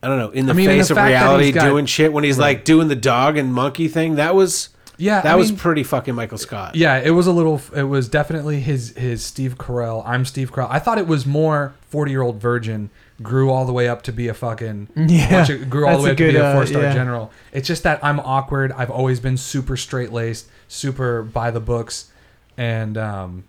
I 0.03 0.07
don't 0.07 0.17
know, 0.19 0.29
in 0.29 0.45
the 0.45 0.51
I 0.51 0.55
mean, 0.55 0.69
and 0.69 0.79
face 0.79 0.89
the 0.89 0.99
of 0.99 1.05
reality, 1.07 1.51
got- 1.53 1.63
doing 1.69 1.85
shit 1.85 2.11
when 2.11 2.23
he's 2.25 2.37
Right. 2.37 2.57
like 2.57 2.65
doing 2.65 2.89
the 2.89 2.95
dog 2.95 3.37
and 3.37 3.53
monkey 3.53 3.87
thing. 3.87 4.15
That 4.15 4.35
was 4.35 4.69
yeah, 4.99 5.21
that 5.21 5.33
I 5.33 5.35
was 5.35 5.51
mean, 5.51 5.59
pretty 5.59 5.83
fucking 5.83 6.13
Michael 6.13 6.37
Scott. 6.37 6.75
Yeah, 6.75 6.97
it 6.97 7.11
was 7.11 7.25
a 7.25 7.31
little. 7.31 7.61
It 7.75 7.83
was 7.83 8.07
definitely 8.07 8.59
his 8.59 8.95
his 8.97 9.23
Steve 9.23 9.57
Carell. 9.57 10.03
I'm 10.05 10.25
Steve 10.25 10.51
Carell. 10.51 10.67
I 10.69 10.79
thought 10.79 10.97
it 10.97 11.07
was 11.07 11.25
more 11.25 11.73
40 11.89 12.11
year 12.11 12.21
old 12.21 12.41
virgin 12.41 12.89
grew 13.21 13.49
all 13.49 13.65
the 13.65 13.73
way 13.73 13.87
up 13.87 14.01
to 14.03 14.11
be 14.11 14.27
a 14.27 14.33
fucking 14.33 14.87
Yeah, 14.95 15.45
of- 15.49 15.69
grew 15.69 15.87
all 15.87 15.97
the 15.97 16.03
way 16.03 16.11
up 16.11 16.17
to 16.17 16.31
be 16.31 16.37
a 16.37 16.45
uh, 16.45 16.53
four 16.53 16.65
star 16.65 16.83
yeah. 16.83 16.93
general. 16.93 17.31
It's 17.51 17.67
just 17.67 17.83
that 17.83 18.03
I'm 18.03 18.19
awkward. 18.19 18.71
I've 18.73 18.91
always 18.91 19.19
been 19.19 19.37
super 19.37 19.77
straight 19.77 20.11
laced, 20.11 20.47
super 20.67 21.23
by 21.23 21.51
the 21.51 21.59
books, 21.59 22.11
and 22.57 22.97
um, 22.97 23.43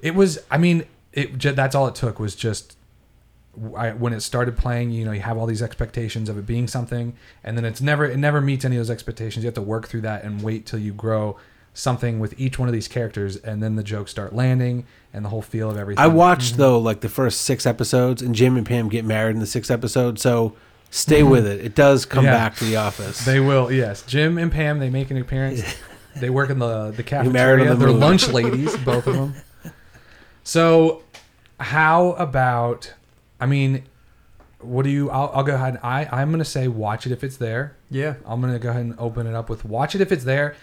it 0.00 0.14
was. 0.14 0.38
I 0.50 0.58
mean, 0.58 0.84
it. 1.12 1.40
That's 1.40 1.74
all 1.74 1.86
it 1.88 1.94
took 1.94 2.18
was 2.18 2.34
just. 2.34 2.76
I, 3.76 3.90
when 3.90 4.12
it 4.12 4.20
started 4.20 4.56
playing, 4.56 4.90
you 4.92 5.04
know, 5.04 5.12
you 5.12 5.20
have 5.20 5.36
all 5.36 5.46
these 5.46 5.62
expectations 5.62 6.28
of 6.28 6.38
it 6.38 6.46
being 6.46 6.66
something, 6.66 7.14
and 7.44 7.56
then 7.56 7.64
it's 7.64 7.80
never 7.80 8.04
it 8.04 8.16
never 8.16 8.40
meets 8.40 8.64
any 8.64 8.76
of 8.76 8.80
those 8.80 8.90
expectations. 8.90 9.44
You 9.44 9.48
have 9.48 9.54
to 9.54 9.62
work 9.62 9.88
through 9.88 10.02
that 10.02 10.24
and 10.24 10.42
wait 10.42 10.64
till 10.66 10.78
you 10.78 10.92
grow 10.94 11.36
something 11.74 12.18
with 12.20 12.38
each 12.38 12.58
one 12.58 12.68
of 12.68 12.72
these 12.72 12.88
characters, 12.88 13.36
and 13.36 13.62
then 13.62 13.76
the 13.76 13.82
jokes 13.82 14.10
start 14.10 14.34
landing 14.34 14.86
and 15.12 15.24
the 15.24 15.28
whole 15.28 15.42
feel 15.42 15.70
of 15.70 15.76
everything. 15.76 16.02
I 16.02 16.08
watched 16.08 16.52
mm-hmm. 16.52 16.62
though 16.62 16.78
like 16.78 17.00
the 17.00 17.08
first 17.08 17.42
six 17.42 17.66
episodes, 17.66 18.22
and 18.22 18.34
Jim 18.34 18.56
and 18.56 18.66
Pam 18.66 18.88
get 18.88 19.04
married 19.04 19.34
in 19.34 19.40
the 19.40 19.46
sixth 19.46 19.70
episode. 19.70 20.18
So 20.18 20.54
stay 20.90 21.20
mm-hmm. 21.20 21.30
with 21.30 21.46
it. 21.46 21.64
It 21.64 21.74
does 21.74 22.06
come 22.06 22.24
Yeah. 22.24 22.32
back 22.32 22.56
to 22.56 22.64
the 22.64 22.76
office. 22.76 23.24
They 23.24 23.40
will, 23.40 23.70
yes. 23.70 24.02
Jim 24.02 24.38
and 24.38 24.50
Pam, 24.50 24.78
they 24.78 24.90
make 24.90 25.10
an 25.10 25.18
appearance. 25.18 25.62
they 26.16 26.30
work 26.30 26.48
in 26.50 26.58
the 26.58 26.90
the 26.90 27.02
cafeteria. 27.02 27.70
the 27.70 27.76
They're 27.76 27.88
moon. 27.88 28.00
lunch 28.00 28.28
ladies, 28.28 28.76
both 28.78 29.06
of 29.06 29.14
them. 29.14 29.34
So, 30.44 31.02
how 31.60 32.12
about? 32.12 32.94
I 33.42 33.46
mean, 33.46 33.82
what 34.60 34.84
do 34.84 34.90
you? 34.90 35.10
I'll, 35.10 35.30
I'll 35.34 35.42
go 35.42 35.54
ahead. 35.56 35.74
And 35.74 35.84
I 35.84 36.08
I'm 36.10 36.30
gonna 36.30 36.44
say 36.44 36.68
watch 36.68 37.06
it 37.06 37.12
if 37.12 37.24
it's 37.24 37.36
there. 37.36 37.76
Yeah. 37.90 38.14
I'm 38.24 38.40
gonna 38.40 38.58
go 38.58 38.70
ahead 38.70 38.82
and 38.82 38.94
open 38.98 39.26
it 39.26 39.34
up 39.34 39.50
with 39.50 39.64
watch 39.64 39.94
it 39.94 40.00
if 40.00 40.12
it's 40.12 40.24
there. 40.24 40.54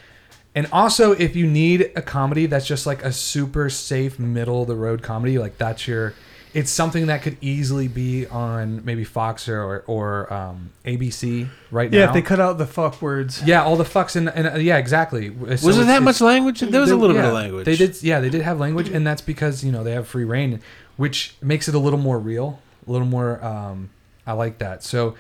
And 0.55 0.67
also, 0.71 1.11
if 1.11 1.35
you 1.35 1.45
need 1.45 1.91
a 1.95 2.01
comedy 2.01 2.45
that's 2.47 2.65
just 2.65 2.87
like 2.87 3.03
a 3.03 3.11
super 3.11 3.69
safe 3.69 4.17
middle 4.17 4.63
of 4.63 4.67
the 4.67 4.75
road 4.75 5.03
comedy, 5.03 5.37
like 5.37 5.59
that's 5.59 5.87
your, 5.87 6.15
it's 6.55 6.71
something 6.71 7.05
that 7.05 7.21
could 7.21 7.37
easily 7.39 7.87
be 7.87 8.25
on 8.25 8.83
maybe 8.83 9.03
Fox 9.03 9.47
or 9.47 9.83
or 9.85 10.31
um, 10.33 10.71
ABC 10.85 11.47
right 11.69 11.91
now. 11.91 11.97
Yeah, 11.97 12.05
now. 12.05 12.11
if 12.11 12.13
they 12.15 12.21
cut 12.23 12.39
out 12.39 12.57
the 12.57 12.65
fuck 12.65 12.99
words. 13.01 13.43
Yeah, 13.43 13.63
all 13.63 13.75
the 13.75 13.83
fucks 13.83 14.15
and, 14.15 14.29
and 14.29 14.47
uh, 14.47 14.55
yeah, 14.55 14.77
exactly. 14.77 15.29
was 15.29 15.61
there 15.61 15.85
that 15.85 16.01
much 16.01 16.19
language? 16.19 16.61
There 16.61 16.81
was 16.81 16.91
a 16.91 16.95
little 16.95 17.15
bit 17.15 17.25
of 17.25 17.33
language. 17.33 17.65
They 17.65 17.75
did, 17.75 18.01
yeah, 18.01 18.19
they 18.19 18.29
did 18.29 18.41
have 18.41 18.59
language, 18.59 18.89
and 18.89 19.05
that's 19.05 19.21
because 19.21 19.63
you 19.63 19.71
know 19.71 19.83
they 19.83 19.91
have 19.91 20.07
free 20.07 20.25
reign, 20.25 20.61
which 20.97 21.35
makes 21.41 21.67
it 21.67 21.75
a 21.75 21.79
little 21.79 21.99
more 21.99 22.17
real, 22.17 22.59
a 22.87 22.91
little 22.91 23.07
more. 23.07 23.43
Um, 23.43 23.89
I 24.25 24.33
like 24.33 24.59
that. 24.59 24.83
So 24.83 25.15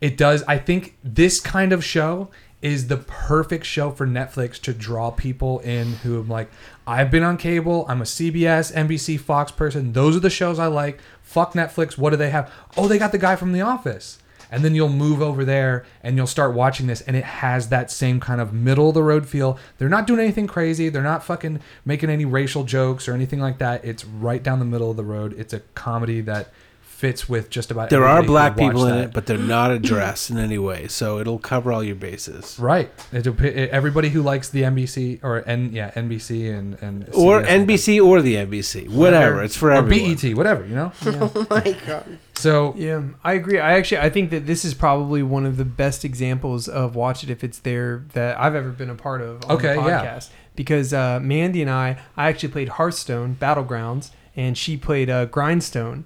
it 0.00 0.16
does. 0.16 0.42
I 0.44 0.58
think 0.58 0.96
this 1.02 1.40
kind 1.40 1.72
of 1.72 1.84
show 1.84 2.30
is 2.62 2.88
the 2.88 2.96
perfect 2.96 3.66
show 3.66 3.90
for 3.90 4.06
Netflix 4.06 4.58
to 4.62 4.72
draw 4.72 5.10
people 5.10 5.58
in 5.60 5.92
who 5.96 6.18
am 6.18 6.28
like, 6.28 6.50
I've 6.86 7.10
been 7.10 7.22
on 7.22 7.36
cable. 7.36 7.84
I'm 7.88 8.00
a 8.00 8.04
CBS, 8.04 8.72
NBC, 8.72 9.20
Fox 9.20 9.52
person. 9.52 9.92
Those 9.92 10.16
are 10.16 10.20
the 10.20 10.30
shows 10.30 10.58
I 10.58 10.66
like. 10.66 10.98
Fuck 11.22 11.52
Netflix. 11.52 11.98
What 11.98 12.10
do 12.10 12.16
they 12.16 12.30
have? 12.30 12.50
Oh, 12.76 12.88
they 12.88 12.98
got 12.98 13.12
the 13.12 13.18
guy 13.18 13.36
from 13.36 13.52
The 13.52 13.60
Office 13.60 14.18
and 14.50 14.64
then 14.64 14.74
you'll 14.74 14.88
move 14.88 15.20
over 15.20 15.44
there 15.44 15.84
and 16.02 16.16
you'll 16.16 16.28
start 16.28 16.54
watching 16.54 16.86
this 16.86 17.00
and 17.00 17.16
it 17.16 17.24
has 17.24 17.70
that 17.70 17.90
same 17.90 18.20
kind 18.20 18.40
of 18.40 18.52
middle 18.52 18.88
of 18.88 18.94
the 18.94 19.02
road 19.02 19.26
feel 19.26 19.58
they're 19.78 19.88
not 19.88 20.06
doing 20.06 20.20
anything 20.20 20.46
crazy 20.46 20.88
they're 20.88 21.02
not 21.02 21.24
fucking 21.24 21.60
making 21.84 22.08
any 22.08 22.24
racial 22.24 22.62
jokes 22.62 23.08
or 23.08 23.14
anything 23.14 23.40
like 23.40 23.58
that 23.58 23.84
it's 23.84 24.04
right 24.04 24.44
down 24.44 24.60
the 24.60 24.64
middle 24.64 24.90
of 24.90 24.96
the 24.96 25.04
road 25.04 25.34
it's 25.36 25.52
a 25.52 25.60
comedy 25.74 26.20
that 26.20 26.50
fits 26.94 27.28
with 27.28 27.50
just 27.50 27.70
about 27.70 27.90
There 27.90 28.04
are 28.04 28.18
everybody 28.18 28.26
who 28.26 28.32
black 28.32 28.56
people 28.56 28.86
in 28.86 28.96
that. 28.96 29.04
it, 29.06 29.12
but 29.12 29.26
they're 29.26 29.36
not 29.36 29.70
addressed 29.70 30.30
in 30.30 30.38
any 30.38 30.58
way. 30.58 30.86
So 30.88 31.18
it'll 31.18 31.38
cover 31.38 31.72
all 31.72 31.82
your 31.84 31.96
bases. 31.96 32.56
right 32.58 32.90
It'll 33.12 33.34
pi- 33.34 33.48
everybody 33.48 34.08
who 34.10 34.22
likes 34.22 34.48
the 34.48 34.62
NBC 34.62 35.20
or 35.22 35.46
N 35.48 35.70
yeah 35.72 35.90
NBC 35.90 36.56
and 36.56 36.76
and 36.80 37.08
Or 37.12 37.42
CBS 37.42 37.66
NBC 37.66 38.04
or 38.06 38.22
the 38.22 38.34
NBC. 38.36 38.88
Whatever. 38.88 39.42
It's 39.42 39.56
for 39.56 39.70
or 39.70 39.74
everyone. 39.74 40.14
BET 40.14 40.34
whatever 40.36 40.64
you 40.66 40.74
know 40.74 40.92
Oh 41.06 41.46
my 41.50 41.76
god. 41.86 42.18
so 42.34 42.74
Yeah, 42.76 43.02
I 43.22 43.32
agree. 43.34 43.58
I 43.58 43.72
actually 43.74 43.98
I 43.98 44.10
think 44.10 44.30
that 44.30 44.46
this 44.46 44.64
is 44.64 44.72
probably 44.74 45.22
one 45.22 45.44
of 45.46 45.56
the 45.56 45.64
best 45.64 46.04
examples 46.04 46.68
of 46.68 46.94
watch 46.96 47.22
it 47.24 47.30
if 47.30 47.42
it's 47.44 47.58
there 47.58 48.04
that 48.14 48.38
I've 48.40 48.54
ever 48.54 48.70
been 48.70 48.90
a 48.90 48.94
part 48.94 49.20
of 49.20 49.44
on 49.44 49.52
Okay, 49.56 49.74
the 49.74 49.82
yeah. 49.82 50.04
podcast. 50.04 50.30
Because 50.56 50.92
uh, 50.94 51.18
Mandy 51.20 51.62
and 51.62 51.70
I, 51.70 51.98
I 52.16 52.28
actually 52.28 52.50
played 52.50 52.68
Hearthstone 52.68 53.34
Battlegrounds, 53.40 54.10
and 54.36 54.56
she 54.56 54.76
played 54.76 55.10
uh, 55.10 55.26
Grindstone, 55.26 56.04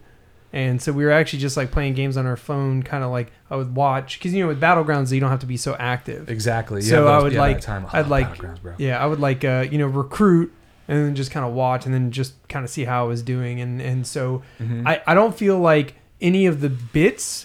and 0.52 0.80
so 0.80 0.92
we 0.92 1.04
were 1.04 1.10
actually 1.10 1.38
just 1.40 1.56
like 1.56 1.70
playing 1.70 1.94
games 1.94 2.16
on 2.16 2.26
our 2.26 2.36
phone, 2.36 2.82
kind 2.82 3.04
of 3.04 3.10
like 3.10 3.30
I 3.50 3.56
would 3.56 3.74
watch 3.74 4.18
because 4.18 4.32
you 4.34 4.42
know 4.42 4.48
with 4.48 4.60
Battlegrounds 4.60 5.12
you 5.12 5.20
don't 5.20 5.30
have 5.30 5.40
to 5.40 5.46
be 5.46 5.56
so 5.56 5.74
active. 5.78 6.28
exactly 6.28 6.80
So 6.82 7.04
yeah, 7.04 7.10
I 7.10 7.22
would 7.22 7.32
yeah, 7.32 7.40
like- 7.40 7.60
time. 7.60 7.86
I 7.92 8.00
I'd 8.00 8.08
like- 8.08 8.38
bro. 8.62 8.74
Yeah, 8.78 9.02
I 9.02 9.06
would 9.06 9.20
like 9.20 9.44
uh, 9.44 9.66
you 9.70 9.78
know 9.78 9.86
recruit 9.86 10.52
and 10.88 11.04
then 11.04 11.14
just 11.14 11.30
kind 11.30 11.44
of 11.44 11.52
watch 11.52 11.84
and 11.84 11.94
then 11.94 12.10
just 12.10 12.32
kind 12.48 12.64
of 12.64 12.70
see 12.70 12.84
how 12.84 13.04
I 13.04 13.08
was 13.08 13.22
doing 13.22 13.60
and 13.60 13.80
and 13.80 14.06
so 14.06 14.42
Mhm. 14.60 14.86
I, 14.86 15.02
I 15.06 15.14
don't 15.14 15.36
feel 15.36 15.58
like 15.58 15.94
any 16.20 16.46
of 16.46 16.60
the 16.62 16.70
bits 16.70 17.44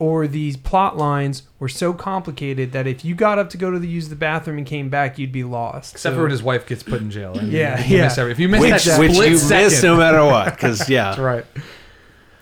or 0.00 0.26
these 0.26 0.56
plot 0.56 0.96
lines 0.96 1.42
were 1.58 1.68
so 1.68 1.92
complicated 1.92 2.72
that 2.72 2.86
if 2.86 3.04
you 3.04 3.14
got 3.14 3.38
up 3.38 3.50
to 3.50 3.58
go 3.58 3.70
to 3.70 3.78
the 3.78 3.86
use 3.86 4.08
the 4.08 4.16
bathroom 4.16 4.56
and 4.56 4.66
came 4.66 4.88
back, 4.88 5.18
you'd 5.18 5.30
be 5.30 5.44
lost. 5.44 5.92
Except 5.94 6.14
So- 6.14 6.16
for 6.16 6.22
when 6.22 6.30
his 6.30 6.42
wife 6.42 6.66
gets 6.66 6.82
put 6.82 7.02
in 7.02 7.10
jail. 7.10 7.38
And 7.38 7.52
Yeah, 7.52 7.78
you, 7.84 7.90
you 7.90 7.96
yeah. 7.98 8.04
Miss 8.04 8.16
every, 8.16 8.32
if 8.32 8.38
you 8.38 8.48
miss 8.48 8.60
Which, 8.62 8.84
that 8.84 8.98
which 8.98 9.12
split 9.12 9.30
you 9.30 9.36
second, 9.36 9.64
miss 9.66 9.82
no 9.82 9.96
matter 9.98 10.24
what. 10.24 10.46
Because, 10.56 10.88
yeah. 10.88 11.04
That's 11.10 11.18
right. 11.18 11.44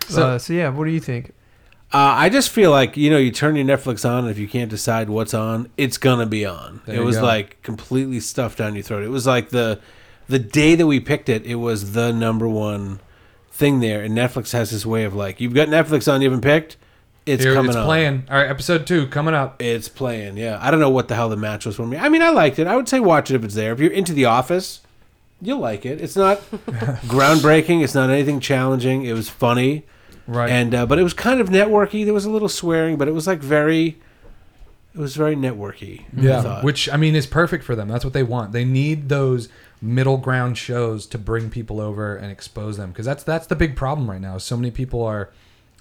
So, 0.09 0.27
uh, 0.27 0.39
so 0.39 0.53
yeah, 0.53 0.69
what 0.69 0.85
do 0.85 0.91
you 0.91 0.99
think? 0.99 1.33
Uh, 1.91 2.13
I 2.17 2.29
just 2.29 2.51
feel 2.51 2.69
like 2.69 2.97
you 2.97 3.09
know 3.09 3.17
you 3.17 3.31
turn 3.31 3.55
your 3.55 3.65
Netflix 3.65 4.07
on 4.07 4.19
and 4.25 4.29
if 4.29 4.37
you 4.37 4.47
can't 4.47 4.69
decide 4.69 5.09
what's 5.09 5.33
on, 5.33 5.69
it's 5.77 5.97
gonna 5.97 6.27
be 6.27 6.45
on. 6.45 6.81
There 6.85 6.97
it 6.97 7.03
was 7.03 7.17
go. 7.17 7.23
like 7.23 7.61
completely 7.63 8.19
stuffed 8.19 8.59
down 8.59 8.75
your 8.75 8.83
throat. 8.83 9.03
It 9.03 9.09
was 9.09 9.25
like 9.25 9.49
the 9.49 9.79
the 10.27 10.39
day 10.39 10.75
that 10.75 10.85
we 10.85 10.99
picked 10.99 11.29
it, 11.29 11.45
it 11.45 11.55
was 11.55 11.93
the 11.93 12.11
number 12.11 12.47
one 12.47 12.99
thing 13.51 13.79
there. 13.79 14.03
And 14.03 14.15
Netflix 14.15 14.51
has 14.53 14.69
this 14.69 14.85
way 14.85 15.03
of 15.03 15.15
like 15.15 15.41
you've 15.41 15.55
got 15.55 15.67
Netflix 15.67 16.11
on, 16.11 16.21
you 16.21 16.29
haven't 16.29 16.43
picked, 16.43 16.77
it's 17.25 17.43
Here, 17.43 17.53
coming 17.53 17.69
it's 17.69 17.75
on. 17.75 17.85
playing. 17.85 18.23
All 18.29 18.37
right, 18.37 18.49
episode 18.49 18.87
two 18.87 19.07
coming 19.07 19.33
up. 19.33 19.61
It's 19.61 19.87
playing. 19.89 20.37
Yeah, 20.37 20.57
I 20.61 20.71
don't 20.71 20.79
know 20.79 20.89
what 20.89 21.07
the 21.07 21.15
hell 21.15 21.29
the 21.29 21.37
match 21.37 21.65
was 21.65 21.75
for 21.75 21.85
me. 21.85 21.97
I 21.97 22.09
mean, 22.09 22.21
I 22.21 22.29
liked 22.29 22.59
it. 22.59 22.67
I 22.67 22.75
would 22.75 22.87
say 22.89 22.99
watch 22.99 23.29
it 23.31 23.35
if 23.35 23.43
it's 23.43 23.55
there. 23.55 23.71
If 23.73 23.79
you're 23.79 23.91
into 23.91 24.13
The 24.13 24.25
Office, 24.25 24.81
you'll 25.41 25.59
like 25.59 25.85
it. 25.85 26.01
It's 26.01 26.15
not 26.15 26.39
groundbreaking. 26.51 27.83
It's 27.83 27.93
not 27.93 28.09
anything 28.09 28.39
challenging. 28.39 29.05
It 29.05 29.13
was 29.13 29.29
funny. 29.29 29.85
Right. 30.29 30.51
and 30.51 30.75
uh, 30.75 30.85
but 30.85 30.99
it 30.99 31.03
was 31.03 31.13
kind 31.13 31.41
of 31.41 31.49
networky. 31.49 32.05
There 32.05 32.13
was 32.13 32.25
a 32.25 32.29
little 32.29 32.49
swearing, 32.49 32.97
but 32.97 33.07
it 33.07 33.13
was 33.13 33.25
like 33.25 33.39
very, 33.39 33.97
it 34.93 34.99
was 34.99 35.15
very 35.15 35.35
networky. 35.35 36.05
Yeah, 36.15 36.41
thought. 36.41 36.63
which 36.63 36.87
I 36.89 36.97
mean 36.97 37.15
is 37.15 37.25
perfect 37.25 37.63
for 37.63 37.75
them. 37.75 37.87
That's 37.87 38.05
what 38.05 38.13
they 38.13 38.23
want. 38.23 38.51
They 38.51 38.63
need 38.63 39.09
those 39.09 39.49
middle 39.81 40.17
ground 40.17 40.57
shows 40.57 41.07
to 41.07 41.17
bring 41.17 41.49
people 41.49 41.81
over 41.81 42.15
and 42.15 42.31
expose 42.31 42.77
them 42.77 42.91
because 42.91 43.05
that's 43.07 43.23
that's 43.23 43.47
the 43.47 43.55
big 43.55 43.75
problem 43.75 44.09
right 44.09 44.21
now. 44.21 44.37
So 44.37 44.55
many 44.55 44.69
people 44.69 45.03
are 45.03 45.31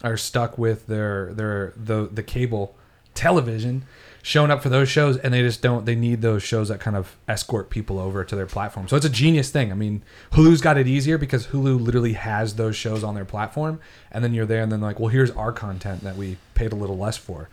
are 0.02 0.16
stuck 0.16 0.56
with 0.56 0.86
their 0.86 1.34
their 1.34 1.74
the 1.76 2.08
the 2.10 2.22
cable 2.22 2.74
television 3.14 3.84
showing 4.22 4.50
up 4.50 4.62
for 4.62 4.68
those 4.68 4.88
shows 4.88 5.16
and 5.18 5.32
they 5.32 5.42
just 5.42 5.62
don't 5.62 5.86
they 5.86 5.94
need 5.94 6.20
those 6.22 6.42
shows 6.42 6.68
that 6.68 6.80
kind 6.80 6.96
of 6.96 7.16
escort 7.26 7.70
people 7.70 7.98
over 7.98 8.24
to 8.24 8.36
their 8.36 8.46
platform 8.46 8.88
so 8.88 8.96
it's 8.96 9.06
a 9.06 9.10
genius 9.10 9.50
thing 9.50 9.70
i 9.70 9.74
mean 9.74 10.02
hulu's 10.32 10.60
got 10.60 10.76
it 10.76 10.86
easier 10.86 11.16
because 11.18 11.48
hulu 11.48 11.80
literally 11.80 12.14
has 12.14 12.56
those 12.56 12.76
shows 12.76 13.04
on 13.04 13.14
their 13.14 13.24
platform 13.24 13.80
and 14.10 14.22
then 14.22 14.34
you're 14.34 14.46
there 14.46 14.62
and 14.62 14.72
then 14.72 14.80
like 14.80 14.98
well 14.98 15.08
here's 15.08 15.30
our 15.32 15.52
content 15.52 16.02
that 16.02 16.16
we 16.16 16.36
paid 16.54 16.72
a 16.72 16.76
little 16.76 16.98
less 16.98 17.16
for 17.16 17.48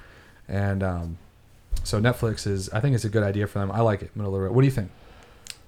and 0.47 0.83
um, 0.83 1.17
so 1.83 2.01
netflix 2.01 2.47
is 2.47 2.69
i 2.71 2.79
think 2.79 2.95
it's 2.95 3.05
a 3.05 3.09
good 3.09 3.23
idea 3.23 3.47
for 3.47 3.59
them 3.59 3.71
i 3.71 3.79
like 3.81 4.01
it 4.01 4.15
middle 4.15 4.33
of 4.33 4.39
the 4.39 4.45
road 4.45 4.53
what 4.53 4.61
do 4.61 4.65
you 4.65 4.71
think 4.71 4.89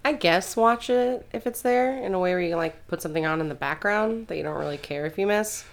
I 0.08 0.14
guess 0.14 0.56
watch 0.56 0.90
it 0.90 1.28
if 1.34 1.46
it's 1.46 1.62
there 1.64 2.02
in 2.02 2.14
a 2.14 2.20
way 2.20 2.32
where 2.32 2.40
you 2.40 2.52
can 2.52 2.58
like 2.58 2.88
put 2.88 3.02
something 3.02 3.26
on 3.26 3.42
in 3.42 3.50
the 3.50 3.56
background 3.56 4.28
that 4.28 4.38
you 4.38 4.44
don't 4.44 4.58
really 4.58 4.78
care 4.78 5.06
if 5.06 5.18
you 5.18 5.28
miss. 5.28 5.66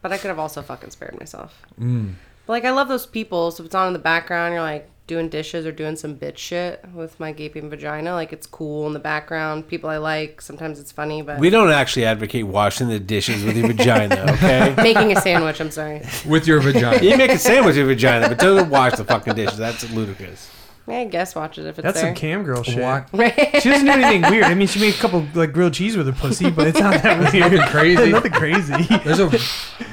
But 0.00 0.10
I 0.10 0.16
could 0.16 0.28
have 0.28 0.38
also 0.38 0.62
fucking 0.62 0.90
spared 0.90 1.18
myself. 1.18 1.60
mm. 1.78 2.14
But, 2.46 2.52
like 2.54 2.64
I 2.64 2.70
love 2.70 2.88
those 2.88 3.06
people. 3.06 3.50
So 3.50 3.62
if 3.62 3.66
it's 3.66 3.74
on 3.74 3.88
in 3.88 3.92
the 3.92 3.98
background, 3.98 4.52
you're 4.54 4.62
like 4.62 4.90
doing 5.06 5.28
dishes 5.28 5.66
or 5.66 5.72
doing 5.72 5.96
some 5.96 6.16
bitch 6.16 6.38
shit 6.38 6.82
with 6.94 7.20
my 7.20 7.30
gaping 7.30 7.68
vagina. 7.68 8.14
Like 8.14 8.32
it's 8.32 8.46
cool 8.46 8.86
in 8.86 8.92
the 8.94 8.98
background. 8.98 9.68
People 9.68 9.90
I 9.90 9.98
like. 9.98 10.40
Sometimes 10.40 10.78
it's 10.80 10.92
funny, 10.92 11.20
but 11.22 11.38
We 11.38 11.50
don't 11.50 11.70
actually 11.70 12.06
advocate 12.06 12.46
washing 12.46 12.88
the 12.88 12.98
dishes 12.98 13.44
with 13.44 13.56
your 13.56 13.68
vagina, 13.68 14.14
okay? 14.30 14.74
making 14.82 15.16
a 15.16 15.20
sandwich. 15.20 15.60
I'm 15.60 15.70
sorry. 15.70 16.02
with 16.26 16.46
your 16.46 16.60
vagina. 16.60 17.02
You 17.02 17.16
make 17.18 17.30
a 17.32 17.38
sandwich 17.38 17.72
with 17.76 17.76
your 17.78 17.86
vagina, 17.86 18.28
but 18.28 18.38
don't 18.38 18.70
wash 18.70 18.94
the 18.96 19.04
fucking 19.04 19.34
dishes. 19.34 19.58
That's 19.58 19.90
ludicrous. 19.90 20.50
I 20.86 21.04
guess 21.06 21.34
watch 21.34 21.56
it 21.56 21.64
if 21.64 21.78
it's 21.78 21.82
That's 21.84 22.00
there. 22.02 22.10
some 22.10 22.14
cam 22.14 22.42
girl 22.42 22.62
shit. 22.62 22.78
What? 22.78 23.08
She 23.62 23.70
doesn't 23.70 23.86
do 23.86 23.92
anything 23.92 24.30
weird. 24.30 24.44
I 24.44 24.52
mean, 24.54 24.68
she 24.68 24.78
made 24.80 24.94
a 24.94 24.98
couple 24.98 25.26
like 25.34 25.52
grilled 25.54 25.72
cheese 25.72 25.96
with 25.96 26.06
her 26.06 26.12
pussy, 26.12 26.50
but 26.50 26.66
it's 26.66 26.78
not 26.78 27.02
that 27.02 27.18
weird. 27.32 27.52
Nothing 27.52 27.62
crazy. 27.70 28.10
Nothing 28.12 28.32
crazy. 28.32 28.72
There's 29.02 29.18
a 29.18 29.30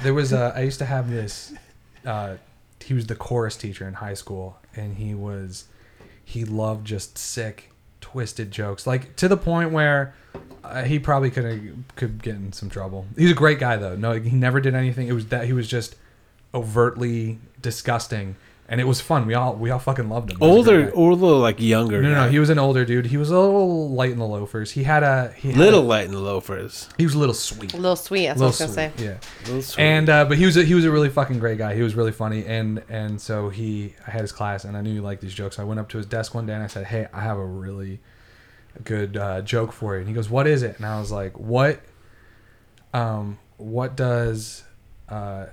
there 0.03 0.14
was 0.14 0.34
a 0.34 0.52
I 0.53 0.61
used 0.64 0.80
to 0.80 0.86
have 0.86 1.10
this 1.10 1.53
uh 2.06 2.36
he 2.84 2.94
was 2.94 3.07
the 3.07 3.15
chorus 3.15 3.56
teacher 3.56 3.88
in 3.88 3.95
high 3.95 4.14
school 4.14 4.57
and 4.76 4.98
he 4.98 5.14
was 5.14 5.65
he 6.23 6.44
loved 6.44 6.86
just 6.86 7.18
sick 7.18 7.72
twisted 7.99 8.52
jokes 8.52 8.88
like 8.88 9.15
to 9.15 9.28
the 9.28 9.38
point 9.38 9.72
where 9.72 10.14
uh, 10.64 10.84
he 10.84 10.99
probably 10.99 11.32
could 11.32 11.84
could 11.95 12.22
get 12.22 12.36
in 12.36 12.53
some 12.53 12.69
trouble. 12.69 13.07
He's 13.18 13.32
a 13.32 13.36
great 13.36 13.60
guy 13.60 13.78
though. 13.78 13.95
No, 13.95 14.14
he 14.14 14.36
never 14.36 14.60
did 14.60 14.76
anything. 14.76 15.07
It 15.07 15.14
was 15.14 15.28
that 15.28 15.45
he 15.45 15.53
was 15.53 15.68
just 15.68 15.95
overtly 16.53 17.40
disgusting 17.61 18.36
and 18.72 18.81
it 18.81 18.85
was 18.85 18.99
fun. 19.02 19.27
We 19.27 19.34
all 19.35 19.53
we 19.56 19.69
all 19.69 19.77
fucking 19.80 20.10
loved 20.10 20.31
him. 20.31 20.39
He 20.39 20.45
was 20.48 20.65
a 20.65 20.72
great 20.72 20.77
Older, 20.77 20.91
guy. 20.91 20.98
or 20.98 21.11
a 21.11 21.15
little 21.15 21.39
like 21.39 21.60
younger. 21.60 22.02
No, 22.02 22.10
no, 22.10 22.23
no, 22.26 22.30
he 22.31 22.39
was 22.39 22.49
an 22.49 22.57
older 22.57 22.85
dude. 22.85 23.06
He 23.07 23.18
was 23.18 23.30
a 23.30 23.38
little 23.38 23.89
light 23.89 24.11
in 24.11 24.18
the 24.18 24.26
loafers. 24.26 24.72
He 24.72 24.84
had 24.84 25.03
a 25.03 25.34
he 25.38 25.49
had 25.49 25.57
little 25.60 25.81
a- 25.81 25.91
light 25.93 26.06
in 26.06 26.11
the 26.14 26.19
loafers. 26.19 26.88
he 26.98 27.03
was 27.06 27.14
a 27.14 27.19
little 27.19 27.35
sweet. 27.35 27.73
A 27.73 27.77
little 27.77 27.95
sweet. 27.95 28.27
That's 28.27 28.39
little 28.39 28.52
what 28.53 28.61
I 28.61 28.65
was 28.65 28.76
gonna 28.76 28.91
say. 28.98 29.03
Yeah. 29.06 29.18
Little 29.45 29.61
sweet. 29.61 29.84
And 29.84 30.10
uh, 30.10 30.26
but 30.26 30.38
he 30.38 30.45
was 30.45 30.56
a, 30.57 30.64
he 30.64 30.73
was 30.73 30.85
a 30.85 30.91
really 30.91 31.10
fucking 31.10 31.38
great 31.39 31.57
guy. 31.60 31.76
He 31.76 31.84
was 31.84 31.93
really 31.95 32.14
funny, 32.14 32.45
and 32.45 32.81
and 32.89 33.22
so 33.22 33.49
he 33.49 33.93
I 34.07 34.11
had 34.11 34.22
his 34.22 34.31
class, 34.31 34.64
and 34.64 34.76
I 34.77 34.81
knew 34.81 34.93
he 34.93 34.99
liked 35.02 35.22
these 35.22 35.34
jokes. 35.34 35.60
I 35.60 35.64
went 35.65 35.80
up 35.80 35.89
to 35.89 35.98
his 35.98 36.06
desk 36.07 36.34
one 36.34 36.45
day 36.45 36.53
and 36.53 36.64
I 36.64 36.68
said, 36.68 36.85
"Hey, 36.88 37.07
I 37.14 37.22
have 37.22 37.38
a 37.38 37.45
really 37.45 37.99
good 38.85 39.18
uh, 39.18 39.41
joke 39.41 39.73
for 39.73 39.95
you." 39.95 39.99
And 39.99 40.07
he 40.07 40.14
goes, 40.14 40.30
"What 40.30 40.48
is 40.48 40.64
it?" 40.64 40.77
And 40.77 40.85
I 40.85 40.98
was 40.99 41.11
like, 41.11 41.38
"What? 41.38 41.81
Um, 42.93 43.38
what 43.57 43.95
does? 43.95 44.64
Uh, 45.10 45.48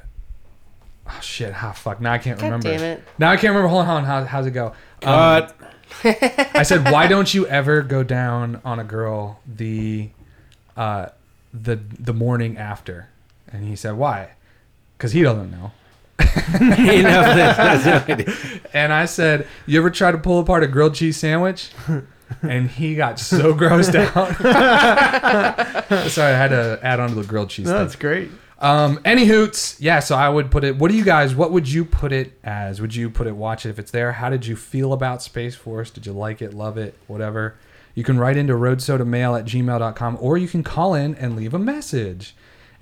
oh 1.08 1.20
shit! 1.20 1.52
Ah, 1.62 1.72
fuck! 1.72 2.00
Now 2.00 2.12
I 2.12 2.18
can't 2.18 2.38
God 2.38 2.46
remember. 2.46 2.68
damn 2.70 2.82
it. 2.82 3.02
Now 3.18 3.30
I 3.30 3.36
can't 3.36 3.50
remember. 3.50 3.68
Hold 3.68 3.82
on. 3.82 3.86
hold 3.86 3.98
on. 3.98 4.04
How, 4.04 4.24
how's 4.24 4.46
it 4.46 4.52
go? 4.52 4.72
Cut. 5.00 5.54
I 6.04 6.62
said, 6.64 6.84
"Why 6.90 7.06
don't 7.06 7.32
you 7.32 7.46
ever 7.46 7.82
go 7.82 8.02
down 8.02 8.60
on 8.64 8.78
a 8.78 8.84
girl 8.84 9.40
the 9.46 10.10
uh, 10.76 11.06
the 11.52 11.76
the 11.76 12.12
morning 12.12 12.56
after?" 12.58 13.08
And 13.50 13.64
he 13.64 13.74
said, 13.76 13.96
"Why?" 13.96 14.30
Because 14.96 15.12
he 15.12 15.22
doesn't 15.22 15.50
know. 15.50 15.72
He 16.58 17.02
knows 17.02 17.34
this. 17.36 17.56
That's 17.56 17.84
no 17.86 18.04
idea. 18.14 18.34
And 18.72 18.92
I 18.92 19.04
said, 19.06 19.46
"You 19.66 19.78
ever 19.80 19.90
try 19.90 20.10
to 20.12 20.18
pull 20.18 20.40
apart 20.40 20.62
a 20.62 20.66
grilled 20.66 20.94
cheese 20.94 21.16
sandwich?" 21.16 21.70
And 22.42 22.68
he 22.70 22.94
got 22.94 23.18
so 23.18 23.54
grossed 23.54 23.94
out. 24.14 24.36
Sorry, 26.10 26.32
I 26.34 26.36
had 26.36 26.48
to 26.48 26.78
add 26.82 27.00
on 27.00 27.08
to 27.10 27.14
the 27.14 27.24
grilled 27.24 27.48
cheese. 27.50 27.66
No, 27.66 27.72
thing. 27.72 27.80
that's 27.80 27.96
great. 27.96 28.30
Um, 28.60 29.00
any 29.04 29.26
hoots? 29.26 29.80
Yeah, 29.80 30.00
so 30.00 30.16
I 30.16 30.28
would 30.28 30.50
put 30.50 30.64
it. 30.64 30.76
What 30.76 30.90
do 30.90 30.96
you 30.96 31.04
guys? 31.04 31.34
What 31.34 31.52
would 31.52 31.70
you 31.70 31.84
put 31.84 32.12
it 32.12 32.38
as? 32.42 32.80
Would 32.80 32.94
you 32.94 33.08
put 33.08 33.26
it? 33.26 33.36
Watch 33.36 33.64
it 33.64 33.70
if 33.70 33.78
it's 33.78 33.90
there. 33.90 34.12
How 34.12 34.30
did 34.30 34.46
you 34.46 34.56
feel 34.56 34.92
about 34.92 35.22
Space 35.22 35.54
Force? 35.54 35.90
Did 35.90 36.06
you 36.06 36.12
like 36.12 36.42
it? 36.42 36.52
Love 36.52 36.76
it? 36.76 36.94
Whatever. 37.06 37.56
You 37.94 38.04
can 38.04 38.18
write 38.18 38.36
into 38.36 38.54
roadsodamail 38.54 39.38
at 39.38 39.44
gmail.com 39.44 40.18
or 40.20 40.38
you 40.38 40.48
can 40.48 40.62
call 40.62 40.94
in 40.94 41.14
and 41.16 41.36
leave 41.36 41.54
a 41.54 41.58
message. 41.58 42.34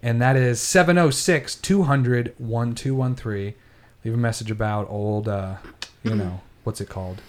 And 0.03 0.21
that 0.21 0.37
is 0.37 0.61
706 0.61 1.55
200 1.57 2.35
1213. 2.39 3.55
Leave 4.05 4.15
a 4.15 4.17
message 4.17 4.51
about 4.51 4.89
old, 4.91 5.27
uh, 5.27 5.57
you 6.03 6.15
know, 6.15 6.41
what's 6.65 6.81
it 6.81 6.89
called? 6.89 7.21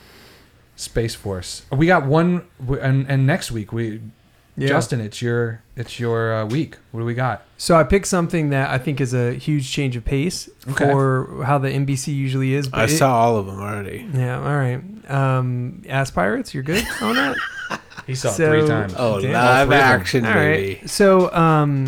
Space 0.75 1.15
Force. 1.15 1.63
We 1.71 1.87
got 1.87 2.05
one, 2.05 2.45
and, 2.67 3.09
and 3.09 3.25
next 3.25 3.51
week 3.51 3.71
we, 3.73 4.01
Yeah. 4.59 4.69
Justin, 4.69 5.01
it's 5.01 5.21
your 5.21 5.61
it's 5.75 5.99
your 5.99 6.33
uh, 6.33 6.45
week. 6.45 6.77
What 6.91 7.01
do 7.01 7.05
we 7.05 7.13
got? 7.13 7.43
So 7.57 7.75
I 7.75 7.83
picked 7.83 8.07
something 8.07 8.49
that 8.49 8.69
I 8.71 8.79
think 8.79 8.99
is 8.99 9.13
a 9.13 9.33
huge 9.33 9.71
change 9.71 9.95
of 9.95 10.03
pace 10.03 10.49
Okay. 10.69 10.85
for 10.85 11.43
how 11.45 11.59
the 11.59 11.69
MBC 11.69 12.07
usually 12.15 12.53
is. 12.55 12.67
But 12.67 12.79
I 12.79 12.83
it- 12.85 12.97
saw 12.97 13.15
all 13.19 13.37
of 13.37 13.45
them 13.45 13.59
already. 13.59 14.07
Yeah. 14.13 14.37
All 14.39 14.55
right. 14.55 14.81
Um, 15.11 15.83
Ass 15.87 16.09
Pirates, 16.11 16.53
you're 16.53 16.63
good 16.63 16.83
on 17.01 17.15
that. 17.15 17.35
He 18.07 18.15
saw 18.15 18.29
So- 18.31 18.43
it 18.45 18.59
three 18.61 18.67
times. 18.67 18.93
Oh, 18.97 19.19
Damn. 19.19 19.31
live 19.33 19.41
All 19.43 19.53
three 19.55 19.61
of 19.63 19.69
them. 19.69 19.79
action, 19.99 20.25
All 20.25 20.33
baby. 20.33 20.75
right. 20.79 20.89
So, 20.89 21.31
um, 21.33 21.87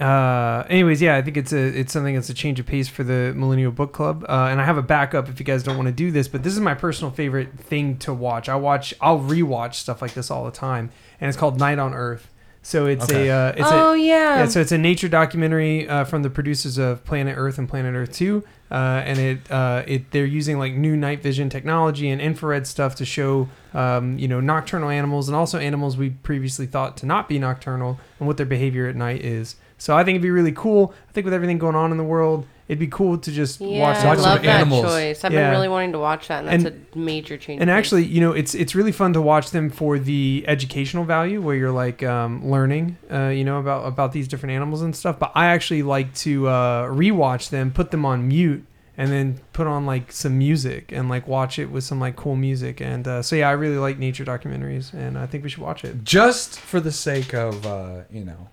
uh, 0.00 0.64
anyways, 0.68 1.00
yeah, 1.00 1.16
I 1.16 1.22
think 1.22 1.36
it's 1.36 1.52
a 1.52 1.58
it's 1.78 1.92
something 1.92 2.14
that's 2.14 2.28
a 2.28 2.34
change 2.34 2.58
of 2.60 2.66
pace 2.66 2.88
for 2.88 3.04
the 3.04 3.32
Millennial 3.34 3.70
Book 3.72 3.92
Club, 3.92 4.24
uh, 4.28 4.48
and 4.50 4.60
I 4.60 4.64
have 4.64 4.76
a 4.76 4.82
backup 4.82 5.28
if 5.28 5.38
you 5.38 5.46
guys 5.46 5.62
don't 5.62 5.76
want 5.76 5.86
to 5.86 5.92
do 5.92 6.10
this. 6.10 6.28
But 6.28 6.42
this 6.42 6.52
is 6.52 6.60
my 6.60 6.74
personal 6.74 7.10
favorite 7.12 7.58
thing 7.58 7.96
to 7.98 8.12
watch. 8.12 8.48
I 8.48 8.56
watch, 8.56 8.92
I'll 9.00 9.20
rewatch 9.20 9.74
stuff 9.74 10.02
like 10.02 10.12
this 10.14 10.30
all 10.30 10.44
the 10.44 10.50
time, 10.50 10.90
and 11.24 11.28
it's 11.30 11.38
called 11.38 11.58
Night 11.58 11.78
on 11.78 11.94
Earth. 11.94 12.28
So 12.62 12.86
it's 12.86 13.04
Okay. 13.10 13.28
a 13.28 13.36
uh, 13.36 13.52
it's 13.56 13.70
oh 13.70 13.92
a 13.92 13.96
yeah. 13.98 14.38
yeah, 14.38 14.46
so 14.46 14.58
it's 14.60 14.72
a 14.72 14.78
nature 14.78 15.08
documentary 15.08 15.86
uh, 15.88 16.04
from 16.04 16.22
the 16.22 16.30
producers 16.30 16.78
of 16.78 17.04
Planet 17.04 17.34
Earth 17.36 17.58
and 17.58 17.68
Planet 17.68 17.94
Earth 17.94 18.12
Two, 18.12 18.42
uh, 18.70 18.74
and 19.04 19.18
it 19.18 19.50
uh, 19.50 19.82
it 19.86 20.10
they're 20.12 20.24
using 20.24 20.58
like 20.58 20.72
new 20.72 20.96
night 20.96 21.22
vision 21.22 21.50
technology 21.50 22.08
and 22.08 22.22
infrared 22.22 22.66
stuff 22.66 22.94
to 22.96 23.04
show 23.04 23.48
um, 23.74 24.18
you 24.18 24.28
know 24.28 24.40
nocturnal 24.40 24.88
animals 24.88 25.28
and 25.28 25.36
also 25.36 25.58
animals 25.58 25.98
we 25.98 26.08
previously 26.10 26.64
thought 26.66 26.96
to 26.98 27.06
not 27.06 27.28
be 27.28 27.38
nocturnal 27.38 27.98
and 28.18 28.26
what 28.26 28.38
their 28.38 28.46
behavior 28.46 28.86
at 28.88 28.96
night 28.96 29.22
is. 29.22 29.56
So 29.76 29.94
I 29.94 30.02
think 30.04 30.14
it'd 30.16 30.22
be 30.22 30.30
really 30.30 30.52
cool. 30.52 30.94
I 31.08 31.12
think 31.12 31.26
with 31.26 31.34
everything 31.34 31.58
going 31.58 31.76
on 31.76 31.90
in 31.90 31.98
the 31.98 32.04
world, 32.04 32.46
it'd 32.68 32.78
be 32.78 32.86
cool 32.86 33.18
to 33.18 33.30
just 33.32 33.60
yeah, 33.60 33.80
watch 33.80 33.96
I 33.98 34.00
that. 34.02 34.06
Watch 34.08 34.18
some 34.18 34.30
love 34.30 34.42
that 34.42 34.48
animals. 34.60 34.84
choice. 34.84 35.24
I've 35.24 35.32
Yeah. 35.32 35.42
been 35.42 35.50
really 35.52 35.68
wanting 35.68 35.92
to 35.92 35.98
watch 35.98 36.28
that, 36.28 36.44
and 36.44 36.48
that's 36.64 36.74
And- 36.74 36.86
a 36.94 36.98
major 36.98 37.36
change. 37.36 37.60
And 37.60 37.70
actually, 37.70 38.04
you 38.04 38.20
know, 38.20 38.32
it's 38.32 38.54
it's 38.54 38.74
really 38.74 38.92
fun 38.92 39.12
to 39.14 39.20
watch 39.20 39.50
them 39.50 39.70
for 39.70 39.98
the 39.98 40.44
educational 40.48 41.04
value, 41.04 41.40
where 41.42 41.56
you're 41.56 41.70
like 41.72 42.02
um, 42.02 42.48
learning, 42.50 42.96
uh, 43.12 43.28
you 43.28 43.44
know, 43.44 43.58
about 43.58 43.86
about 43.86 44.12
these 44.12 44.26
different 44.28 44.52
animals 44.54 44.82
and 44.82 44.94
stuff. 44.96 45.18
But 45.18 45.32
I 45.34 45.46
actually 45.46 45.82
like 45.82 46.14
to 46.26 46.48
uh, 46.48 46.86
rewatch 46.88 47.50
them, 47.50 47.70
put 47.70 47.90
them 47.90 48.04
on 48.06 48.26
mute, 48.28 48.64
and 48.96 49.10
then 49.10 49.40
put 49.52 49.66
on 49.66 49.84
like 49.86 50.12
some 50.12 50.38
music 50.38 50.90
and 50.92 51.08
like 51.08 51.26
watch 51.28 51.58
it 51.58 51.70
with 51.70 51.84
some 51.84 51.98
like 52.00 52.16
cool 52.16 52.36
music. 52.36 52.80
And 52.80 53.06
uh, 53.06 53.22
so 53.22 53.36
yeah, 53.36 53.48
I 53.48 53.52
really 53.52 53.76
like 53.78 53.98
nature 53.98 54.24
documentaries, 54.24 54.92
and 54.94 55.18
I 55.18 55.26
think 55.26 55.44
we 55.44 55.50
should 55.50 55.62
watch 55.62 55.84
it. 55.84 56.04
Just 56.04 56.58
for 56.60 56.80
the 56.80 56.92
sake 56.92 57.34
of, 57.34 57.66
uh, 57.66 58.02
you 58.10 58.24
know, 58.24 58.48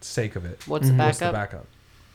sake 0.00 0.34
of 0.36 0.44
it. 0.44 0.66
what's 0.66 0.88
the 0.88 0.94
Mhm. 0.94 0.98
What's 0.98 1.18
backup? 1.20 1.32
the 1.32 1.38
backup? 1.38 1.66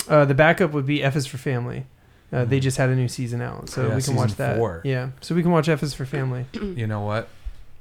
Uh, 0.09 0.25
the 0.25 0.33
backup 0.33 0.71
would 0.71 0.85
be 0.85 1.03
F 1.03 1.15
is 1.15 1.25
for 1.25 1.37
Family. 1.37 1.85
Uh, 2.33 2.43
They 2.45 2.59
just 2.59 2.77
had 2.77 2.89
a 2.89 2.95
new 2.95 3.07
season 3.07 3.41
out, 3.41 3.69
so 3.69 3.81
Mm-hmm. 3.81 3.89
Yeah, 3.91 3.95
we 3.95 4.01
can 4.01 4.15
watch 4.15 4.33
that. 4.35 4.57
four. 4.57 4.81
Yeah, 4.83 5.09
so 5.21 5.35
we 5.35 5.41
can 5.41 5.51
watch 5.51 5.69
F 5.69 5.81
is 5.83 5.93
for 5.93 6.05
Family. 6.05 6.45
You 6.53 6.87
know 6.87 7.01
what? 7.01 7.27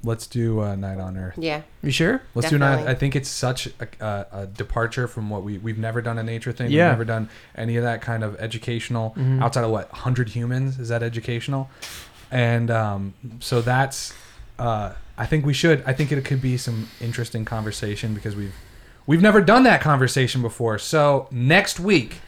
Let's 0.03 0.27
do 0.27 0.61
uh, 0.61 0.77
Night 0.77 0.99
on 1.01 1.17
Earth. 1.17 1.39
Yeah. 1.39 1.63
You 1.83 1.91
sure? 1.91 2.21
Let's 2.35 2.51
do 2.51 2.59
Night. 2.59 2.87
I 2.87 2.95
think 2.95 3.17
it's 3.17 3.29
such 3.31 3.69
a, 3.69 3.89
a, 4.01 4.27
a 4.43 4.47
departure 4.47 5.09
from 5.09 5.31
what 5.31 5.43
we 5.45 5.57
we've 5.57 5.79
never 5.79 6.03
done 6.03 6.19
a 6.19 6.23
nature 6.23 6.53
thing. 6.53 6.71
Yeah. 6.71 6.89
We've 6.89 6.93
never 6.99 7.05
done 7.07 7.31
any 7.57 7.77
of 7.79 7.85
that 7.85 8.03
kind 8.03 8.23
of 8.23 8.37
educational 8.39 9.15
Mhm. 9.17 9.43
outside 9.43 9.65
of 9.65 9.71
what 9.71 9.89
hundred 9.91 10.29
humans 10.29 10.79
is 10.79 10.91
that 10.91 11.03
educational, 11.03 11.71
and 12.31 12.71
um, 12.71 13.15
so 13.41 13.63
that's. 13.63 14.13
Uh, 14.59 14.93
I 15.17 15.25
think 15.27 15.47
we 15.47 15.55
should. 15.55 15.83
I 15.87 15.93
think 15.95 16.13
it 16.13 16.23
could 16.25 16.43
be 16.43 16.57
some 16.59 16.89
interesting 17.01 17.45
conversation 17.47 18.13
because 18.15 18.37
we've 18.37 18.55
we've 19.07 19.23
never 19.23 19.41
done 19.41 19.63
that 19.65 19.81
conversation 19.81 20.43
before. 20.43 20.79
So 20.79 21.29
next 21.31 21.81
week, 21.81 22.21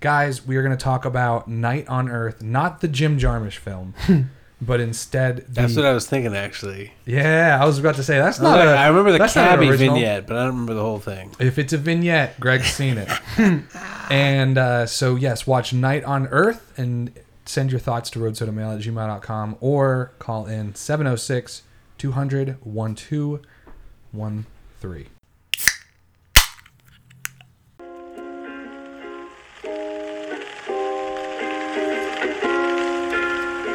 guys, 0.00 0.46
we 0.46 0.56
are 0.56 0.62
going 0.62 0.76
to 0.76 0.82
talk 0.82 1.04
about 1.04 1.48
Night 1.48 1.88
on 1.88 2.08
Earth, 2.08 2.42
not 2.42 2.80
the 2.80 2.88
Jim 2.88 3.18
Jarmusch 3.18 3.56
film. 3.56 3.94
But 4.62 4.78
instead, 4.80 5.38
the, 5.46 5.62
That's 5.62 5.74
what 5.74 5.86
I 5.86 5.94
was 5.94 6.06
thinking, 6.06 6.36
actually. 6.36 6.92
yeah, 7.06 7.58
I 7.58 7.64
was 7.64 7.78
about 7.78 7.94
to 7.94 8.02
say 8.02 8.18
that's 8.18 8.38
not. 8.38 8.58
like, 8.58 8.68
a- 8.68 8.76
I 8.76 8.88
remember 8.88 9.12
the 9.12 9.16
that's 9.16 9.34
not 9.34 9.58
an 9.58 9.64
cabbie 9.66 9.74
vignette, 9.74 10.26
but 10.26 10.36
I 10.36 10.40
don't 10.40 10.48
remember 10.50 10.74
the 10.74 10.82
whole 10.82 10.98
thing. 10.98 11.34
If 11.38 11.58
it's 11.58 11.72
a 11.72 11.78
vignette, 11.78 12.38
Greg's 12.38 12.66
seen 12.66 12.98
it. 12.98 13.08
and 14.10 14.58
uh, 14.58 14.84
so, 14.84 15.16
yes, 15.16 15.46
watch 15.46 15.72
Night 15.72 16.04
on 16.04 16.26
Earth 16.26 16.74
and 16.78 17.10
send 17.46 17.70
your 17.70 17.80
thoughts 17.80 18.10
to 18.10 18.18
roadsodamail 18.18 18.74
at 18.76 18.82
gmail.com 18.82 19.56
or 19.60 20.12
call 20.18 20.44
in 20.44 20.74
706 20.74 21.62
200 21.96 22.62
1213. 22.62 25.06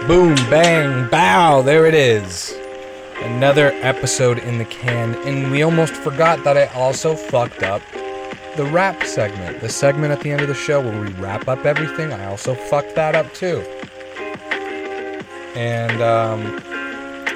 Boom, 0.08 0.36
bang, 0.52 1.10
bow. 1.10 1.64
There 1.64 1.88
it 1.88 1.96
is. 1.96 2.56
Another 3.24 3.72
episode 3.82 4.38
in 4.38 4.60
the 4.60 4.66
can. 4.66 5.16
And 5.28 5.52
we 5.52 5.64
almost 5.64 5.96
forgot 5.96 6.44
that 6.44 6.56
I 6.56 6.68
also 6.80 7.16
fucked 7.16 7.64
up 7.64 7.82
the 8.56 8.66
wrap 8.66 9.04
segment. 9.04 9.62
The 9.62 9.70
segment 9.70 10.12
at 10.12 10.20
the 10.20 10.32
end 10.32 10.42
of 10.42 10.48
the 10.48 10.54
show 10.54 10.80
where 10.80 11.02
we 11.02 11.08
wrap 11.14 11.48
up 11.48 11.66
everything. 11.66 12.14
I 12.14 12.26
also 12.26 12.54
fucked 12.54 12.94
that 12.94 13.16
up 13.16 13.34
too. 13.34 13.62
And 15.56 16.00
um, 16.04 16.62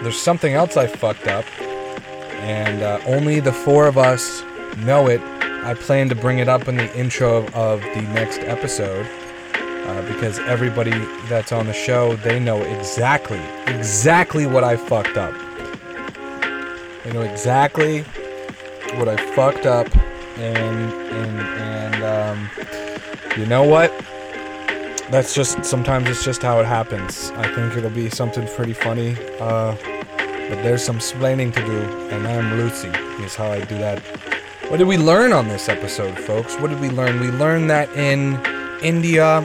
there's 0.03 0.21
something 0.21 0.53
else 0.53 0.77
I 0.77 0.85
fucked 0.85 1.25
up. 1.25 1.45
And 2.43 2.83
uh, 2.83 2.99
only 3.07 3.39
the 3.39 3.51
four 3.51 3.87
of 3.87 3.97
us 3.97 4.43
know 4.77 5.07
it. 5.07 5.21
I 5.63 5.73
plan 5.73 6.07
to 6.09 6.15
bring 6.15 6.37
it 6.37 6.47
up 6.47 6.67
in 6.67 6.77
the 6.77 6.95
intro 6.95 7.37
of, 7.37 7.55
of 7.55 7.81
the 7.81 8.03
next 8.13 8.41
episode. 8.41 9.07
Uh, 9.89 10.01
because 10.07 10.37
everybody 10.39 10.91
that's 11.27 11.51
on 11.51 11.65
the 11.65 11.73
show 11.73 12.15
they 12.17 12.39
know 12.39 12.61
exactly 12.61 13.41
exactly 13.65 14.45
what 14.45 14.63
I 14.63 14.75
fucked 14.77 15.17
up. 15.17 15.33
They 17.03 17.11
know 17.11 17.21
exactly 17.21 18.01
what 18.97 19.07
I 19.07 19.17
fucked 19.33 19.65
up, 19.65 19.87
and 20.37 20.93
and 21.11 21.39
and 21.39 22.03
um, 22.03 22.49
you 23.37 23.47
know 23.47 23.63
what? 23.63 23.91
That's 25.09 25.33
just 25.33 25.65
sometimes 25.65 26.07
it's 26.07 26.23
just 26.23 26.43
how 26.43 26.59
it 26.59 26.67
happens. 26.67 27.31
I 27.31 27.51
think 27.55 27.75
it'll 27.75 27.89
be 27.89 28.11
something 28.11 28.47
pretty 28.47 28.73
funny. 28.73 29.17
Uh, 29.39 29.75
but 30.49 30.61
there's 30.63 30.83
some 30.83 30.99
splaining 30.99 31.51
to 31.53 31.65
do, 31.65 31.81
and 32.09 32.27
I'm 32.27 32.57
Lucy. 32.57 32.89
Is 33.23 33.35
how 33.35 33.51
I 33.51 33.61
do 33.65 33.77
that. 33.79 33.99
What 34.69 34.77
did 34.77 34.87
we 34.87 34.97
learn 34.97 35.33
on 35.33 35.47
this 35.47 35.67
episode, 35.67 36.15
folks? 36.19 36.55
What 36.59 36.69
did 36.69 36.79
we 36.79 36.89
learn? 36.89 37.19
We 37.19 37.31
learned 37.31 37.71
that 37.71 37.89
in 37.95 38.39
India, 38.83 39.41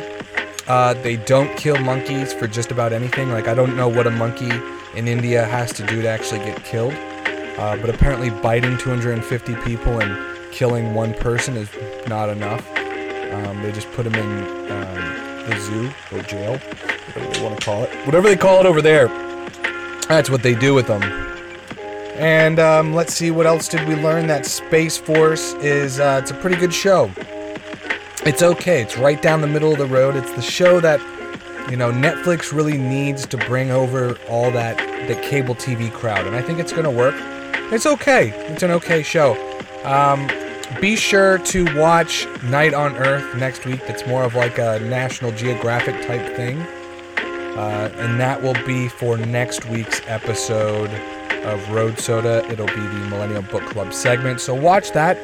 uh, 0.67 0.95
they 0.95 1.17
don't 1.17 1.55
kill 1.57 1.77
monkeys 1.79 2.33
for 2.33 2.47
just 2.47 2.71
about 2.71 2.93
anything. 2.93 3.31
Like, 3.31 3.49
I 3.49 3.55
don't 3.55 3.77
know 3.77 3.89
what 3.89 4.07
a 4.07 4.11
monkey 4.11 4.51
in 4.95 5.09
India 5.09 5.45
has 5.45 5.73
to 5.75 5.87
do 5.87 6.03
to 6.03 6.09
actually 6.09 6.41
get 6.41 6.65
killed. 6.65 6.95
Uh, 6.95 7.77
but 7.77 7.91
apparently, 7.91 8.31
biting 8.31 8.77
250 8.79 9.55
people 9.57 10.01
and 10.01 10.53
killing 10.53 10.95
one 10.95 11.15
person 11.15 11.57
is 11.57 11.69
not 12.09 12.29
enough. 12.29 12.67
Um, 12.77 13.63
they 13.63 13.73
just 13.73 13.91
put 13.93 14.05
them 14.05 14.15
in 14.15 14.71
um, 14.71 15.49
the 15.49 15.61
zoo 15.61 15.91
or 16.13 16.23
jail, 16.23 16.59
whatever 16.59 17.33
they 17.33 17.43
want 17.43 17.61
to 17.61 17.65
call 17.65 17.83
it. 17.85 17.91
Whatever 18.07 18.29
they 18.29 18.37
call 18.37 18.61
it 18.61 18.67
over 18.67 18.81
there. 18.81 19.09
That's 20.09 20.31
what 20.31 20.43
they 20.43 20.55
do 20.55 20.75
with 20.75 20.87
them. 20.87 21.03
And 22.17 22.61
um, 22.61 22.95
let's 22.95 23.13
see, 23.13 23.31
what 23.31 23.47
else 23.47 23.69
did 23.69 23.87
we 23.89 23.97
learn? 23.97 24.29
That 24.29 24.47
Space 24.47 24.97
Force 24.97 25.55
is 25.55 25.99
uh, 25.99 26.21
it's 26.23 26.31
a 26.31 26.35
pretty 26.35 26.57
good 26.57 26.73
show. 26.73 27.11
It's 28.27 28.43
okay. 28.43 28.81
It's 28.81 28.97
right 28.97 29.21
down 29.21 29.43
the 29.43 29.47
middle 29.47 29.73
of 29.73 29.79
the 29.79 29.87
road. 29.87 30.17
It's 30.17 30.33
the 30.33 30.41
show 30.41 30.81
that 30.81 30.99
you 31.71 31.77
know 31.77 31.93
Netflix 31.93 32.53
really 32.53 32.79
needs 32.79 33.27
to 33.27 33.37
bring 33.37 33.71
over 33.71 34.17
all 34.31 34.51
that 34.53 34.79
the 35.09 35.15
cable 35.17 35.55
TV 35.55 35.93
crowd, 35.93 36.27
and 36.27 36.35
I 36.35 36.41
think 36.41 36.59
it's 36.59 36.73
gonna 36.73 36.91
work. 36.91 37.15
It's 37.71 37.85
okay. 37.85 38.31
It's 38.51 38.63
an 38.63 38.71
okay 38.71 39.03
show. 39.03 39.35
Um, 39.85 40.27
be 40.81 40.97
sure 40.97 41.37
to 41.39 41.79
watch 41.79 42.27
Night 42.45 42.73
on 42.73 42.97
Earth 42.97 43.37
next 43.37 43.67
week. 43.67 43.87
That's 43.87 44.07
more 44.07 44.23
of 44.23 44.35
like 44.35 44.57
a 44.59 44.81
National 44.81 45.31
Geographic 45.31 46.07
type 46.07 46.35
thing. 46.35 46.61
Uh, 47.57 47.93
and 47.97 48.19
that 48.19 48.43
will 48.43 48.57
be 48.65 48.89
for 48.89 49.19
next 49.19 49.67
week's 49.67 50.01
episode 50.07 50.91
of 51.45 51.71
Road 51.71 51.99
Soda. 51.99 52.43
It'll 52.51 52.67
be 52.67 52.73
the 52.73 53.07
Millennial 53.11 53.43
Book 53.43 53.65
Club 53.67 53.93
segment. 53.93 54.41
So 54.41 54.55
watch 54.55 54.93
that 54.93 55.19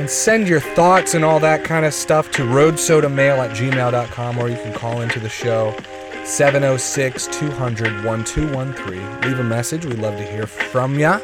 and 0.00 0.08
send 0.08 0.48
your 0.48 0.60
thoughts 0.60 1.12
and 1.12 1.22
all 1.22 1.38
that 1.38 1.62
kind 1.62 1.84
of 1.84 1.92
stuff 1.92 2.30
to 2.30 2.42
roadsodamail 2.42 3.36
at 3.36 3.54
gmail.com 3.54 4.38
or 4.38 4.48
you 4.48 4.56
can 4.56 4.72
call 4.72 5.02
into 5.02 5.20
the 5.20 5.28
show 5.28 5.76
706 6.24 7.26
200 7.26 8.04
1213. 8.06 9.20
Leave 9.20 9.38
a 9.38 9.44
message. 9.44 9.84
We'd 9.84 9.98
love 9.98 10.16
to 10.16 10.24
hear 10.24 10.46
from 10.46 10.98
ya. 10.98 11.20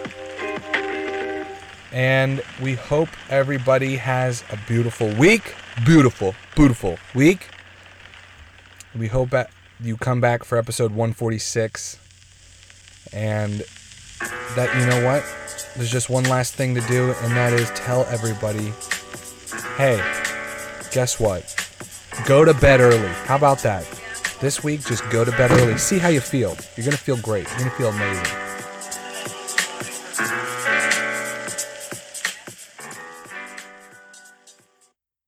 And 1.91 2.43
we 2.61 2.75
hope 2.75 3.09
everybody 3.31 3.97
has 3.97 4.45
a 4.51 4.59
beautiful 4.69 5.09
week. 5.15 5.55
Beautiful, 5.87 6.35
beautiful 6.55 6.99
week. 7.15 7.49
We 8.95 9.07
hope 9.07 9.31
that 9.31 9.51
you 9.81 9.97
come 9.97 10.21
back 10.21 10.45
for 10.45 10.59
episode 10.59 10.91
146 10.91 11.99
and 13.15 13.65
that 14.55 14.79
you 14.79 14.87
know 14.87 15.07
what 15.07 15.25
there's 15.77 15.91
just 15.91 16.11
one 16.11 16.25
last 16.25 16.55
thing 16.55 16.75
to 16.75 16.81
do 16.83 17.13
and 17.23 17.33
that 17.37 17.53
is 17.53 17.71
tell 17.71 18.05
everybody 18.07 18.73
hey 19.77 19.97
guess 20.91 21.21
what? 21.21 21.55
Go 22.25 22.45
to 22.45 22.55
bed 22.55 22.81
early. 22.81 23.09
How 23.27 23.37
about 23.37 23.59
that? 23.59 23.85
This 24.41 24.65
week 24.65 24.85
just 24.87 25.09
go 25.11 25.25
to 25.25 25.31
bed 25.33 25.51
early. 25.51 25.77
See 25.77 25.99
how 25.99 26.09
you 26.09 26.21
feel. 26.21 26.57
You're 26.77 26.85
gonna 26.85 26.97
feel 26.97 27.19
great. 27.19 27.47
You're 27.51 27.59
gonna 27.59 27.71
feel 27.73 27.89
amazing 27.89 28.46